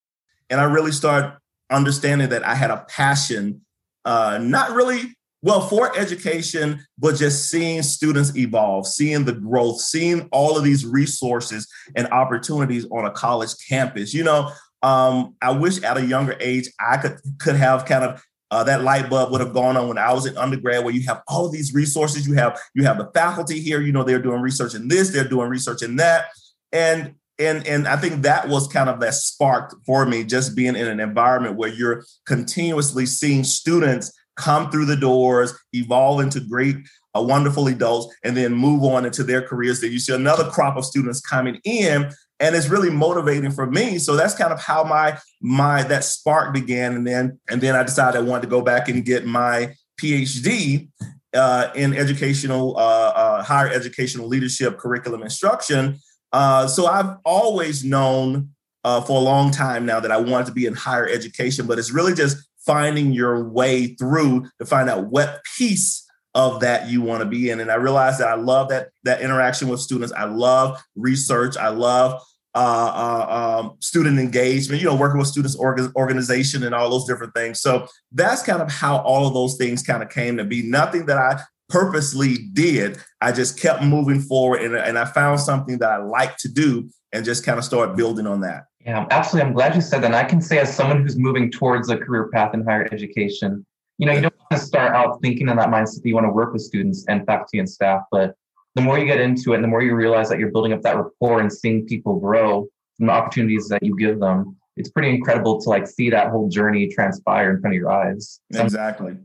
And 0.50 0.60
i 0.60 0.64
really 0.64 0.92
started 0.92 1.36
understanding 1.70 2.28
that 2.28 2.46
i 2.46 2.54
had 2.54 2.70
a 2.70 2.84
passion 2.88 3.60
uh, 4.04 4.38
not 4.40 4.70
really 4.72 5.14
well 5.42 5.62
for 5.62 5.96
education 5.98 6.84
but 6.98 7.16
just 7.16 7.50
seeing 7.50 7.82
students 7.82 8.36
evolve 8.36 8.86
seeing 8.86 9.24
the 9.24 9.32
growth 9.32 9.80
seeing 9.80 10.28
all 10.30 10.56
of 10.56 10.62
these 10.62 10.86
resources 10.86 11.66
and 11.96 12.06
opportunities 12.08 12.86
on 12.90 13.04
a 13.04 13.10
college 13.10 13.54
campus. 13.68 14.14
You 14.14 14.24
know 14.24 14.52
um, 14.82 15.34
i 15.42 15.50
wish 15.50 15.82
at 15.82 15.96
a 15.96 16.04
younger 16.04 16.36
age 16.40 16.68
i 16.78 16.98
could 16.98 17.18
could 17.38 17.56
have 17.56 17.84
kind 17.84 18.04
of 18.04 18.22
uh, 18.54 18.62
that 18.62 18.84
light 18.84 19.10
bulb 19.10 19.32
would 19.32 19.40
have 19.40 19.52
gone 19.52 19.76
on 19.76 19.88
when 19.88 19.98
I 19.98 20.12
was 20.12 20.26
in 20.26 20.36
undergrad, 20.36 20.84
where 20.84 20.94
you 20.94 21.02
have 21.08 21.22
all 21.26 21.44
of 21.44 21.50
these 21.50 21.74
resources. 21.74 22.24
You 22.24 22.34
have 22.34 22.56
you 22.72 22.84
have 22.84 22.98
the 22.98 23.10
faculty 23.12 23.58
here. 23.58 23.80
You 23.80 23.90
know 23.90 24.04
they're 24.04 24.22
doing 24.22 24.40
research 24.40 24.76
in 24.76 24.86
this, 24.86 25.10
they're 25.10 25.28
doing 25.28 25.48
research 25.48 25.82
in 25.82 25.96
that, 25.96 26.26
and 26.72 27.14
and 27.40 27.66
and 27.66 27.88
I 27.88 27.96
think 27.96 28.22
that 28.22 28.48
was 28.48 28.68
kind 28.68 28.88
of 28.88 29.00
that 29.00 29.14
spark 29.14 29.74
for 29.84 30.06
me, 30.06 30.22
just 30.22 30.54
being 30.54 30.76
in 30.76 30.86
an 30.86 31.00
environment 31.00 31.56
where 31.56 31.68
you're 31.68 32.04
continuously 32.26 33.06
seeing 33.06 33.42
students 33.42 34.12
come 34.36 34.70
through 34.70 34.84
the 34.84 34.96
doors, 34.96 35.52
evolve 35.72 36.20
into 36.20 36.38
great, 36.38 36.76
uh, 37.16 37.22
wonderful 37.22 37.66
adults, 37.66 38.14
and 38.22 38.36
then 38.36 38.54
move 38.54 38.84
on 38.84 39.04
into 39.04 39.24
their 39.24 39.42
careers. 39.42 39.80
That 39.80 39.88
you 39.88 39.98
see 39.98 40.14
another 40.14 40.48
crop 40.48 40.76
of 40.76 40.84
students 40.84 41.20
coming 41.20 41.60
in 41.64 42.08
and 42.40 42.54
it's 42.54 42.68
really 42.68 42.90
motivating 42.90 43.50
for 43.50 43.66
me. 43.66 43.98
So 43.98 44.16
that's 44.16 44.34
kind 44.34 44.52
of 44.52 44.60
how 44.60 44.84
my 44.84 45.18
my 45.40 45.82
that 45.84 46.04
spark 46.04 46.52
began. 46.52 46.94
And 46.94 47.06
then 47.06 47.38
and 47.48 47.60
then 47.60 47.74
i 47.76 47.82
decided 47.82 48.18
i 48.18 48.22
wanted 48.22 48.42
to 48.42 48.48
go 48.48 48.62
back 48.62 48.88
and 48.88 49.04
get 49.04 49.26
my 49.26 49.74
phd 50.00 50.88
uh, 51.34 51.68
in 51.74 51.94
educational 51.94 52.76
uh, 52.76 52.80
uh, 52.80 53.42
higher 53.42 53.68
educational 53.68 54.28
leadership 54.28 54.78
curriculum 54.78 55.22
instruction. 55.22 55.98
Uh, 56.32 56.66
so 56.66 56.86
i've 56.86 57.16
always 57.24 57.84
known 57.84 58.50
uh, 58.82 59.00
for 59.00 59.18
a 59.18 59.24
long 59.24 59.50
time 59.50 59.86
now 59.86 60.00
that 60.00 60.10
i 60.10 60.16
wanted 60.16 60.46
to 60.46 60.52
be 60.52 60.66
in 60.66 60.74
higher 60.74 61.08
education 61.08 61.66
but 61.66 61.78
it's 61.78 61.92
really 61.92 62.14
just 62.14 62.36
finding 62.66 63.12
your 63.12 63.44
way 63.48 63.94
through 63.94 64.44
to 64.58 64.66
find 64.66 64.88
out 64.88 65.06
what 65.06 65.42
piece 65.56 66.03
of 66.34 66.60
that 66.60 66.88
you 66.88 67.00
want 67.00 67.22
to 67.22 67.26
be 67.26 67.50
in. 67.50 67.60
And 67.60 67.70
I 67.70 67.76
realized 67.76 68.18
that 68.20 68.28
I 68.28 68.34
love 68.34 68.68
that 68.70 68.88
that 69.04 69.20
interaction 69.20 69.68
with 69.68 69.80
students. 69.80 70.12
I 70.12 70.24
love 70.24 70.82
research. 70.96 71.56
I 71.56 71.68
love 71.68 72.22
uh, 72.54 72.58
uh, 72.94 73.60
um, 73.60 73.76
student 73.80 74.18
engagement, 74.18 74.80
you 74.80 74.88
know, 74.88 74.94
working 74.94 75.18
with 75.18 75.26
students 75.26 75.56
org- 75.56 75.92
organization 75.96 76.62
and 76.62 76.74
all 76.74 76.88
those 76.88 77.04
different 77.04 77.34
things. 77.34 77.60
So 77.60 77.88
that's 78.12 78.42
kind 78.42 78.62
of 78.62 78.70
how 78.70 78.98
all 78.98 79.26
of 79.26 79.34
those 79.34 79.56
things 79.56 79.82
kind 79.82 80.02
of 80.02 80.08
came 80.08 80.36
to 80.36 80.44
be. 80.44 80.62
Nothing 80.62 81.06
that 81.06 81.18
I 81.18 81.40
purposely 81.68 82.36
did. 82.52 82.98
I 83.20 83.32
just 83.32 83.58
kept 83.58 83.82
moving 83.82 84.20
forward 84.20 84.62
and, 84.62 84.76
and 84.76 84.98
I 84.98 85.04
found 85.04 85.40
something 85.40 85.78
that 85.78 85.90
I 85.90 85.96
like 85.96 86.36
to 86.38 86.48
do 86.48 86.88
and 87.12 87.24
just 87.24 87.44
kind 87.44 87.58
of 87.58 87.64
start 87.64 87.96
building 87.96 88.26
on 88.26 88.40
that. 88.42 88.64
Yeah, 88.84 89.06
absolutely. 89.10 89.48
I'm 89.48 89.54
glad 89.54 89.74
you 89.74 89.80
said 89.80 90.02
that. 90.02 90.06
And 90.06 90.16
I 90.16 90.24
can 90.24 90.40
say, 90.40 90.58
as 90.58 90.74
someone 90.74 91.02
who's 91.02 91.16
moving 91.16 91.50
towards 91.50 91.88
a 91.88 91.96
career 91.96 92.28
path 92.28 92.54
in 92.54 92.64
higher 92.64 92.86
education, 92.92 93.64
you 93.98 94.06
know, 94.06 94.12
you 94.12 94.22
don't 94.22 94.34
want 94.50 94.60
to 94.60 94.66
start 94.66 94.94
out 94.94 95.20
thinking 95.22 95.48
in 95.48 95.56
that 95.56 95.68
mindset 95.68 96.02
that 96.02 96.08
you 96.08 96.14
want 96.14 96.26
to 96.26 96.32
work 96.32 96.52
with 96.52 96.62
students 96.62 97.04
and 97.08 97.24
faculty 97.26 97.58
and 97.58 97.68
staff, 97.68 98.02
but 98.10 98.34
the 98.74 98.82
more 98.82 98.98
you 98.98 99.06
get 99.06 99.20
into 99.20 99.52
it 99.52 99.56
and 99.56 99.64
the 99.64 99.68
more 99.68 99.82
you 99.82 99.94
realize 99.94 100.28
that 100.28 100.38
you're 100.38 100.50
building 100.50 100.72
up 100.72 100.82
that 100.82 100.96
rapport 100.96 101.40
and 101.40 101.52
seeing 101.52 101.86
people 101.86 102.18
grow 102.18 102.66
from 102.96 103.06
the 103.06 103.12
opportunities 103.12 103.68
that 103.68 103.82
you 103.82 103.96
give 103.96 104.18
them, 104.18 104.56
it's 104.76 104.90
pretty 104.90 105.10
incredible 105.10 105.60
to 105.60 105.68
like 105.68 105.86
see 105.86 106.10
that 106.10 106.30
whole 106.30 106.48
journey 106.48 106.88
transpire 106.88 107.54
in 107.54 107.60
front 107.60 107.74
of 107.74 107.78
your 107.78 107.90
eyes. 107.90 108.40
So 108.52 108.62
exactly. 108.62 109.16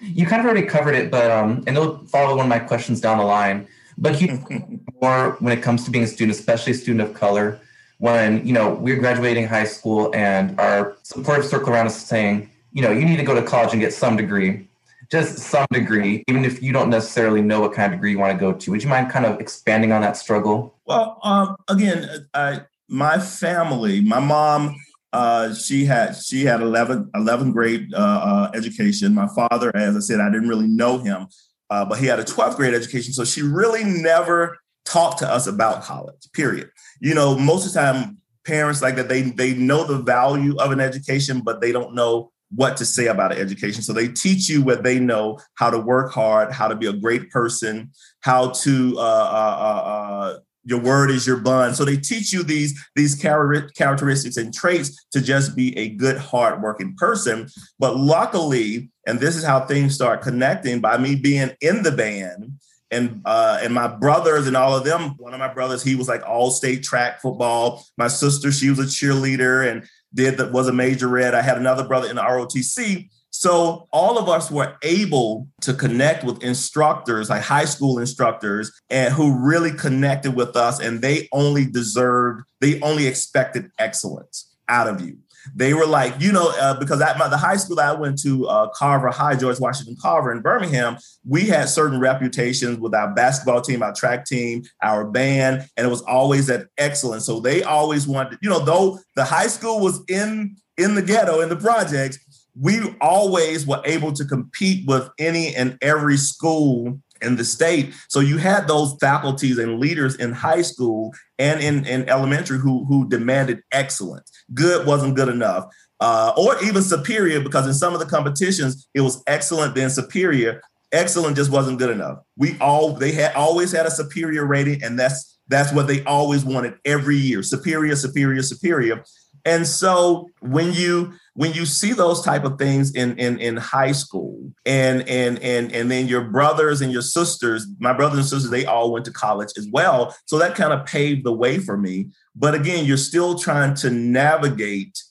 You 0.00 0.26
kind 0.26 0.40
of 0.40 0.46
already 0.46 0.66
covered 0.66 0.94
it, 0.94 1.10
but 1.10 1.30
um, 1.30 1.64
and 1.66 1.76
it'll 1.76 1.98
follow 2.06 2.36
one 2.36 2.46
of 2.46 2.48
my 2.48 2.60
questions 2.60 3.00
down 3.00 3.18
the 3.18 3.24
line. 3.24 3.66
But 3.98 4.20
you 4.20 4.42
more 5.02 5.36
when 5.40 5.56
it 5.56 5.62
comes 5.62 5.84
to 5.84 5.90
being 5.90 6.04
a 6.04 6.06
student, 6.06 6.38
especially 6.38 6.72
a 6.72 6.76
student 6.76 7.00
of 7.00 7.14
color, 7.14 7.60
when 7.98 8.46
you 8.46 8.52
know 8.52 8.74
we're 8.74 8.98
graduating 8.98 9.48
high 9.48 9.64
school 9.64 10.14
and 10.14 10.58
our 10.58 10.96
supportive 11.02 11.44
circle 11.44 11.72
around 11.72 11.86
us 11.86 12.00
saying, 12.00 12.48
you 12.72 12.82
know, 12.82 12.90
you 12.90 13.04
need 13.04 13.16
to 13.16 13.22
go 13.22 13.34
to 13.34 13.42
college 13.42 13.72
and 13.72 13.80
get 13.80 13.92
some 13.92 14.16
degree, 14.16 14.68
just 15.10 15.38
some 15.38 15.66
degree, 15.72 16.24
even 16.28 16.44
if 16.44 16.62
you 16.62 16.72
don't 16.72 16.90
necessarily 16.90 17.42
know 17.42 17.60
what 17.60 17.72
kind 17.72 17.92
of 17.92 17.98
degree 17.98 18.12
you 18.12 18.18
want 18.18 18.32
to 18.32 18.38
go 18.38 18.52
to. 18.52 18.70
Would 18.70 18.82
you 18.82 18.88
mind 18.88 19.10
kind 19.10 19.26
of 19.26 19.40
expanding 19.40 19.92
on 19.92 20.02
that 20.02 20.16
struggle? 20.16 20.74
Well, 20.84 21.18
um, 21.22 21.56
again, 21.68 22.28
I, 22.34 22.62
my 22.88 23.18
family, 23.18 24.00
my 24.00 24.20
mom, 24.20 24.76
uh, 25.12 25.54
she 25.54 25.86
had 25.86 26.14
she 26.16 26.44
had 26.44 26.60
11, 26.60 27.10
11th 27.14 27.52
grade 27.52 27.94
uh, 27.94 27.96
uh, 27.96 28.50
education. 28.54 29.14
My 29.14 29.28
father, 29.28 29.74
as 29.74 29.96
I 29.96 30.00
said, 30.00 30.20
I 30.20 30.30
didn't 30.30 30.48
really 30.48 30.68
know 30.68 30.98
him, 30.98 31.28
uh, 31.70 31.84
but 31.86 31.98
he 31.98 32.06
had 32.06 32.20
a 32.20 32.24
12th 32.24 32.56
grade 32.56 32.74
education. 32.74 33.12
So 33.14 33.24
she 33.24 33.42
really 33.42 33.84
never 33.84 34.58
talked 34.84 35.18
to 35.20 35.28
us 35.28 35.46
about 35.46 35.82
college. 35.82 36.30
Period. 36.34 36.70
You 37.00 37.14
know, 37.14 37.38
most 37.38 37.66
of 37.66 37.72
the 37.72 37.80
time, 37.80 38.18
parents 38.44 38.82
like 38.82 38.96
that 38.96 39.08
they 39.08 39.22
they 39.22 39.54
know 39.54 39.84
the 39.84 39.98
value 39.98 40.56
of 40.58 40.72
an 40.72 40.80
education, 40.80 41.40
but 41.40 41.60
they 41.60 41.72
don't 41.72 41.94
know 41.94 42.32
what 42.54 42.76
to 42.78 42.84
say 42.84 43.06
about 43.06 43.32
education. 43.32 43.82
So 43.82 43.92
they 43.92 44.08
teach 44.08 44.48
you 44.48 44.62
what 44.62 44.82
they 44.82 44.98
know, 44.98 45.38
how 45.54 45.70
to 45.70 45.78
work 45.78 46.12
hard, 46.12 46.52
how 46.52 46.68
to 46.68 46.74
be 46.74 46.86
a 46.86 46.92
great 46.92 47.30
person, 47.30 47.90
how 48.20 48.50
to 48.50 48.94
uh, 48.98 49.00
uh, 49.00 49.56
uh, 49.60 49.88
uh 49.88 50.38
your 50.64 50.80
word 50.80 51.10
is 51.10 51.26
your 51.26 51.38
bond. 51.38 51.76
So 51.76 51.84
they 51.84 51.96
teach 51.96 52.32
you 52.32 52.42
these 52.42 52.78
these 52.94 53.14
characteristics 53.14 54.36
and 54.36 54.52
traits 54.52 55.06
to 55.12 55.22
just 55.22 55.56
be 55.56 55.76
a 55.78 55.88
good, 55.88 56.18
hardworking 56.18 56.94
person. 56.96 57.48
But 57.78 57.96
luckily, 57.96 58.90
and 59.06 59.18
this 59.18 59.34
is 59.34 59.44
how 59.44 59.60
things 59.60 59.94
start 59.94 60.20
connecting 60.20 60.80
by 60.80 60.98
me 60.98 61.16
being 61.16 61.50
in 61.62 61.82
the 61.82 61.92
band 61.92 62.52
and 62.90 63.22
uh, 63.24 63.58
and 63.62 63.72
my 63.72 63.88
brothers 63.88 64.46
and 64.46 64.56
all 64.56 64.76
of 64.76 64.84
them. 64.84 65.14
One 65.18 65.32
of 65.32 65.40
my 65.40 65.52
brothers, 65.52 65.82
he 65.82 65.94
was 65.94 66.08
like 66.08 66.26
all 66.28 66.50
state 66.50 66.82
track 66.82 67.20
football. 67.20 67.84
My 67.96 68.08
sister, 68.08 68.52
she 68.52 68.68
was 68.68 68.78
a 68.78 68.82
cheerleader 68.82 69.70
and 69.70 69.88
did 70.14 70.38
that 70.38 70.52
was 70.52 70.68
a 70.68 70.72
major 70.72 71.08
red. 71.08 71.34
I 71.34 71.42
had 71.42 71.58
another 71.58 71.86
brother 71.86 72.08
in 72.08 72.16
the 72.16 72.22
ROTC. 72.22 73.08
So 73.30 73.86
all 73.92 74.18
of 74.18 74.28
us 74.28 74.50
were 74.50 74.76
able 74.82 75.48
to 75.60 75.74
connect 75.74 76.24
with 76.24 76.42
instructors, 76.42 77.30
like 77.30 77.42
high 77.42 77.66
school 77.66 77.98
instructors, 77.98 78.72
and 78.90 79.12
who 79.12 79.38
really 79.38 79.70
connected 79.72 80.34
with 80.34 80.56
us, 80.56 80.80
and 80.80 81.02
they 81.02 81.28
only 81.32 81.66
deserved, 81.66 82.42
they 82.60 82.80
only 82.80 83.06
expected 83.06 83.70
excellence 83.78 84.56
out 84.68 84.88
of 84.88 85.00
you. 85.00 85.18
They 85.54 85.74
were 85.74 85.86
like, 85.86 86.14
you 86.20 86.32
know, 86.32 86.52
uh, 86.60 86.78
because 86.78 87.00
at 87.00 87.18
my, 87.18 87.28
the 87.28 87.36
high 87.36 87.56
school 87.56 87.80
I 87.80 87.92
went 87.92 88.20
to, 88.22 88.46
uh, 88.46 88.68
Carver 88.70 89.08
High, 89.10 89.36
George 89.36 89.60
Washington 89.60 89.96
Carver 90.00 90.32
in 90.32 90.40
Birmingham, 90.40 90.96
we 91.26 91.46
had 91.46 91.68
certain 91.68 92.00
reputations 92.00 92.78
with 92.78 92.94
our 92.94 93.14
basketball 93.14 93.60
team, 93.60 93.82
our 93.82 93.92
track 93.92 94.24
team, 94.24 94.62
our 94.82 95.04
band, 95.04 95.68
and 95.76 95.86
it 95.86 95.90
was 95.90 96.02
always 96.02 96.46
that 96.46 96.66
excellence. 96.78 97.24
So 97.24 97.40
they 97.40 97.62
always 97.62 98.06
wanted, 98.06 98.38
you 98.42 98.50
know, 98.50 98.60
though 98.60 98.98
the 99.16 99.24
high 99.24 99.48
school 99.48 99.80
was 99.80 100.02
in 100.08 100.56
in 100.76 100.94
the 100.94 101.02
ghetto 101.02 101.40
in 101.40 101.48
the 101.48 101.56
projects, 101.56 102.18
we 102.60 102.96
always 103.00 103.66
were 103.66 103.82
able 103.84 104.12
to 104.12 104.24
compete 104.24 104.86
with 104.86 105.08
any 105.18 105.54
and 105.54 105.78
every 105.82 106.16
school 106.16 107.00
in 107.22 107.36
the 107.36 107.44
state. 107.44 107.94
So 108.08 108.20
you 108.20 108.38
had 108.38 108.68
those 108.68 108.96
faculties 109.00 109.58
and 109.58 109.78
leaders 109.78 110.16
in 110.16 110.32
high 110.32 110.62
school 110.62 111.12
and 111.38 111.60
in, 111.60 111.84
in 111.86 112.08
elementary 112.08 112.58
who, 112.58 112.84
who 112.84 113.08
demanded 113.08 113.62
excellence. 113.72 114.30
Good 114.54 114.86
wasn't 114.86 115.16
good 115.16 115.28
enough. 115.28 115.66
Uh, 116.00 116.32
or 116.36 116.62
even 116.62 116.82
superior, 116.82 117.40
because 117.40 117.66
in 117.66 117.74
some 117.74 117.92
of 117.92 118.00
the 118.00 118.06
competitions, 118.06 118.88
it 118.94 119.00
was 119.00 119.22
excellent, 119.26 119.74
then 119.74 119.90
superior. 119.90 120.62
Excellent 120.92 121.36
just 121.36 121.50
wasn't 121.50 121.78
good 121.78 121.90
enough. 121.90 122.18
We 122.36 122.56
all 122.60 122.94
they 122.94 123.12
had 123.12 123.34
always 123.34 123.72
had 123.72 123.84
a 123.84 123.90
superior 123.90 124.46
rating, 124.46 124.82
and 124.82 124.98
that's 124.98 125.38
that's 125.48 125.72
what 125.72 125.86
they 125.86 126.04
always 126.04 126.44
wanted 126.44 126.74
every 126.84 127.16
year. 127.16 127.42
Superior, 127.42 127.96
superior, 127.96 128.42
superior. 128.42 129.04
And 129.48 129.66
so 129.66 130.28
when 130.40 130.74
you 130.74 131.14
when 131.32 131.54
you 131.54 131.64
see 131.64 131.94
those 131.94 132.22
type 132.22 132.44
of 132.44 132.58
things 132.58 132.94
in 132.94 133.18
in 133.18 133.38
in 133.38 133.56
high 133.56 133.92
school 133.92 134.52
and 134.66 135.08
and 135.08 135.38
and 135.38 135.72
and 135.72 135.90
then 135.90 136.06
your 136.06 136.24
brothers 136.24 136.82
and 136.82 136.92
your 136.92 137.00
sisters 137.02 137.66
my 137.78 137.94
brothers 137.94 138.18
and 138.18 138.26
sisters 138.26 138.50
they 138.50 138.66
all 138.66 138.92
went 138.92 139.06
to 139.06 139.10
college 139.10 139.48
as 139.56 139.66
well. 139.72 140.14
So 140.26 140.38
that 140.38 140.54
kind 140.54 140.74
of 140.74 140.84
paved 140.84 141.24
the 141.24 141.32
way 141.32 141.58
for 141.58 141.78
me. 141.78 142.08
But 142.36 142.54
again 142.54 142.84
you're 142.84 142.98
still 142.98 143.38
trying 143.38 143.72
to 143.76 143.88
navigate 143.90 145.02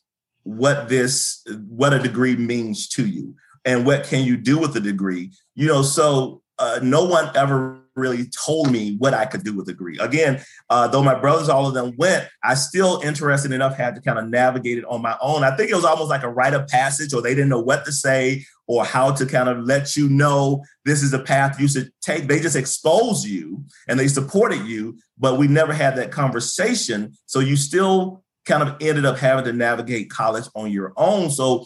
what 0.44 0.88
this 0.88 1.44
what 1.68 1.94
a 1.94 2.00
degree 2.00 2.36
means 2.36 2.88
to 2.90 3.08
you 3.08 3.34
and 3.66 3.88
what 3.88 4.04
can 4.04 4.24
you 4.24 4.38
do 4.38 4.60
with 4.60 4.76
a 4.78 4.82
degree 4.82 5.32
you 5.56 5.68
know? 5.68 5.82
So 5.82 6.44
uh, 6.60 6.80
no 6.84 7.04
one 7.04 7.36
ever 7.36 7.80
really 7.98 8.26
told 8.28 8.72
me 8.72 8.96
what 8.98 9.14
I 9.14 9.26
could 9.26 9.44
do 9.44 9.54
with 9.54 9.68
a 9.68 9.74
degree. 9.74 9.98
Again, 10.00 10.42
uh, 10.70 10.88
though 10.88 11.04
my 11.04 11.16
brothers, 11.16 11.50
all 11.50 11.68
of 11.68 11.74
them 11.74 11.94
went, 11.98 12.28
I 12.44 12.54
still 12.54 13.02
interested 13.04 13.52
enough 13.52 13.76
had 13.76 13.96
to 13.96 14.02
kind 14.02 14.20
of 14.20 14.30
navigate 14.30 14.78
it 14.78 14.86
on 14.86 15.02
my 15.02 15.18
own. 15.22 15.44
I 15.44 15.56
think 15.56 15.72
it 15.72 15.76
was 15.76 15.86
almost 15.86 16.10
like 16.10 16.24
a 16.24 16.30
rite 16.30 16.54
of 16.54 16.68
passage, 16.68 17.14
or 17.14 17.22
they 17.22 17.36
didn't 17.36 17.50
know 17.50 17.60
what 17.60 17.86
to 17.86 17.92
say 17.92 18.46
or 18.68 18.86
how 18.86 19.12
to 19.12 19.26
kind 19.26 19.50
of 19.50 19.60
let 19.64 19.96
you 19.96 20.10
know 20.10 20.64
this 20.86 21.02
is 21.02 21.14
a 21.14 21.20
path 21.20 21.60
you 21.60 21.68
should 21.68 21.92
take. 22.02 22.28
They 22.28 22.40
just 22.40 22.56
exposed 22.56 23.26
you 23.26 23.64
and 23.88 24.00
they 24.00 24.08
supported 24.08 24.66
you, 24.66 24.98
but 25.18 25.38
we 25.38 25.48
never 25.48 25.74
had 25.74 25.96
that 25.96 26.12
conversation. 26.12 27.14
So 27.26 27.40
you 27.40 27.56
still 27.56 28.24
kind 28.46 28.64
of 28.64 28.76
ended 28.82 29.06
up 29.06 29.18
having 29.18 29.46
to 29.46 29.54
navigate 29.54 30.10
college 30.10 30.46
on 30.56 30.72
your 30.72 30.94
own. 30.98 31.30
So 31.30 31.66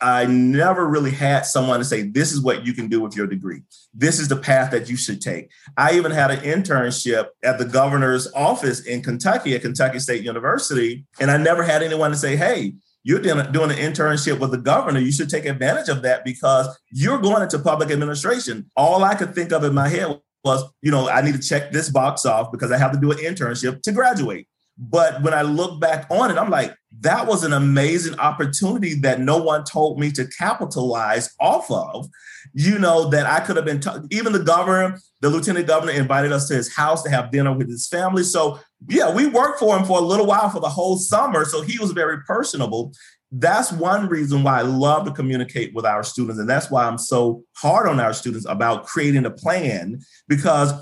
I 0.00 0.26
never 0.26 0.86
really 0.86 1.10
had 1.10 1.46
someone 1.46 1.78
to 1.78 1.84
say, 1.84 2.02
This 2.02 2.32
is 2.32 2.40
what 2.40 2.66
you 2.66 2.72
can 2.72 2.88
do 2.88 3.00
with 3.00 3.16
your 3.16 3.26
degree. 3.26 3.62
This 3.94 4.18
is 4.18 4.28
the 4.28 4.36
path 4.36 4.70
that 4.70 4.88
you 4.88 4.96
should 4.96 5.20
take. 5.20 5.50
I 5.76 5.94
even 5.94 6.12
had 6.12 6.30
an 6.30 6.40
internship 6.40 7.28
at 7.42 7.58
the 7.58 7.64
governor's 7.64 8.32
office 8.32 8.80
in 8.86 9.02
Kentucky 9.02 9.54
at 9.54 9.62
Kentucky 9.62 9.98
State 9.98 10.22
University. 10.22 11.04
And 11.20 11.30
I 11.30 11.36
never 11.36 11.62
had 11.62 11.82
anyone 11.82 12.10
to 12.10 12.16
say, 12.16 12.36
Hey, 12.36 12.74
you're 13.04 13.20
doing, 13.20 13.40
an 13.40 13.46
internship 13.46 14.38
with 14.38 14.52
the 14.52 14.58
governor. 14.58 15.00
You 15.00 15.12
should 15.12 15.28
take 15.28 15.44
advantage 15.44 15.88
of 15.88 16.02
that 16.02 16.24
because 16.24 16.68
you're 16.92 17.18
going 17.18 17.42
into 17.42 17.58
public 17.58 17.90
administration. 17.90 18.70
All 18.76 19.02
I 19.02 19.14
could 19.14 19.34
think 19.34 19.52
of 19.52 19.64
in 19.64 19.74
my 19.74 19.88
head 19.88 20.20
was, 20.44 20.64
you 20.82 20.90
know, 20.90 21.08
I 21.08 21.22
need 21.22 21.34
to 21.34 21.40
check 21.40 21.72
this 21.72 21.88
box 21.88 22.24
off 22.24 22.52
because 22.52 22.70
I 22.70 22.78
have 22.78 22.92
to 22.92 23.00
do 23.00 23.10
an 23.10 23.18
internship 23.18 23.82
to 23.82 23.92
graduate. 23.92 24.46
But 24.78 25.22
when 25.22 25.34
I 25.34 25.42
look 25.42 25.80
back 25.80 26.06
on 26.10 26.30
it, 26.30 26.38
I'm 26.38 26.50
like, 26.50 26.74
that 27.00 27.26
was 27.26 27.44
an 27.44 27.52
amazing 27.52 28.18
opportunity 28.18 28.94
that 29.00 29.20
no 29.20 29.36
one 29.36 29.64
told 29.64 29.98
me 29.98 30.10
to 30.12 30.26
capitalize 30.26 31.34
off 31.40 31.70
of. 31.70 32.08
You 32.54 32.78
know, 32.78 33.08
that 33.10 33.26
I 33.26 33.40
could 33.40 33.56
have 33.56 33.64
been, 33.64 33.80
t- 33.80 33.90
even 34.10 34.32
the 34.32 34.42
governor, 34.42 34.98
the 35.20 35.30
lieutenant 35.30 35.66
governor 35.66 35.92
invited 35.92 36.32
us 36.32 36.48
to 36.48 36.54
his 36.54 36.74
house 36.74 37.02
to 37.02 37.10
have 37.10 37.30
dinner 37.30 37.52
with 37.52 37.68
his 37.68 37.86
family. 37.86 38.24
So, 38.24 38.58
yeah, 38.88 39.12
we 39.12 39.26
worked 39.26 39.58
for 39.58 39.76
him 39.76 39.84
for 39.84 39.98
a 39.98 40.02
little 40.02 40.26
while 40.26 40.50
for 40.50 40.60
the 40.60 40.68
whole 40.68 40.96
summer. 40.96 41.44
So 41.44 41.62
he 41.62 41.78
was 41.78 41.92
very 41.92 42.22
personable. 42.22 42.92
That's 43.30 43.72
one 43.72 44.08
reason 44.08 44.42
why 44.42 44.58
I 44.58 44.62
love 44.62 45.04
to 45.06 45.12
communicate 45.12 45.74
with 45.74 45.86
our 45.86 46.02
students. 46.02 46.38
And 46.38 46.48
that's 46.48 46.70
why 46.70 46.84
I'm 46.84 46.98
so 46.98 47.44
hard 47.56 47.88
on 47.88 48.00
our 48.00 48.12
students 48.12 48.46
about 48.46 48.84
creating 48.86 49.24
a 49.24 49.30
plan 49.30 50.00
because 50.28 50.72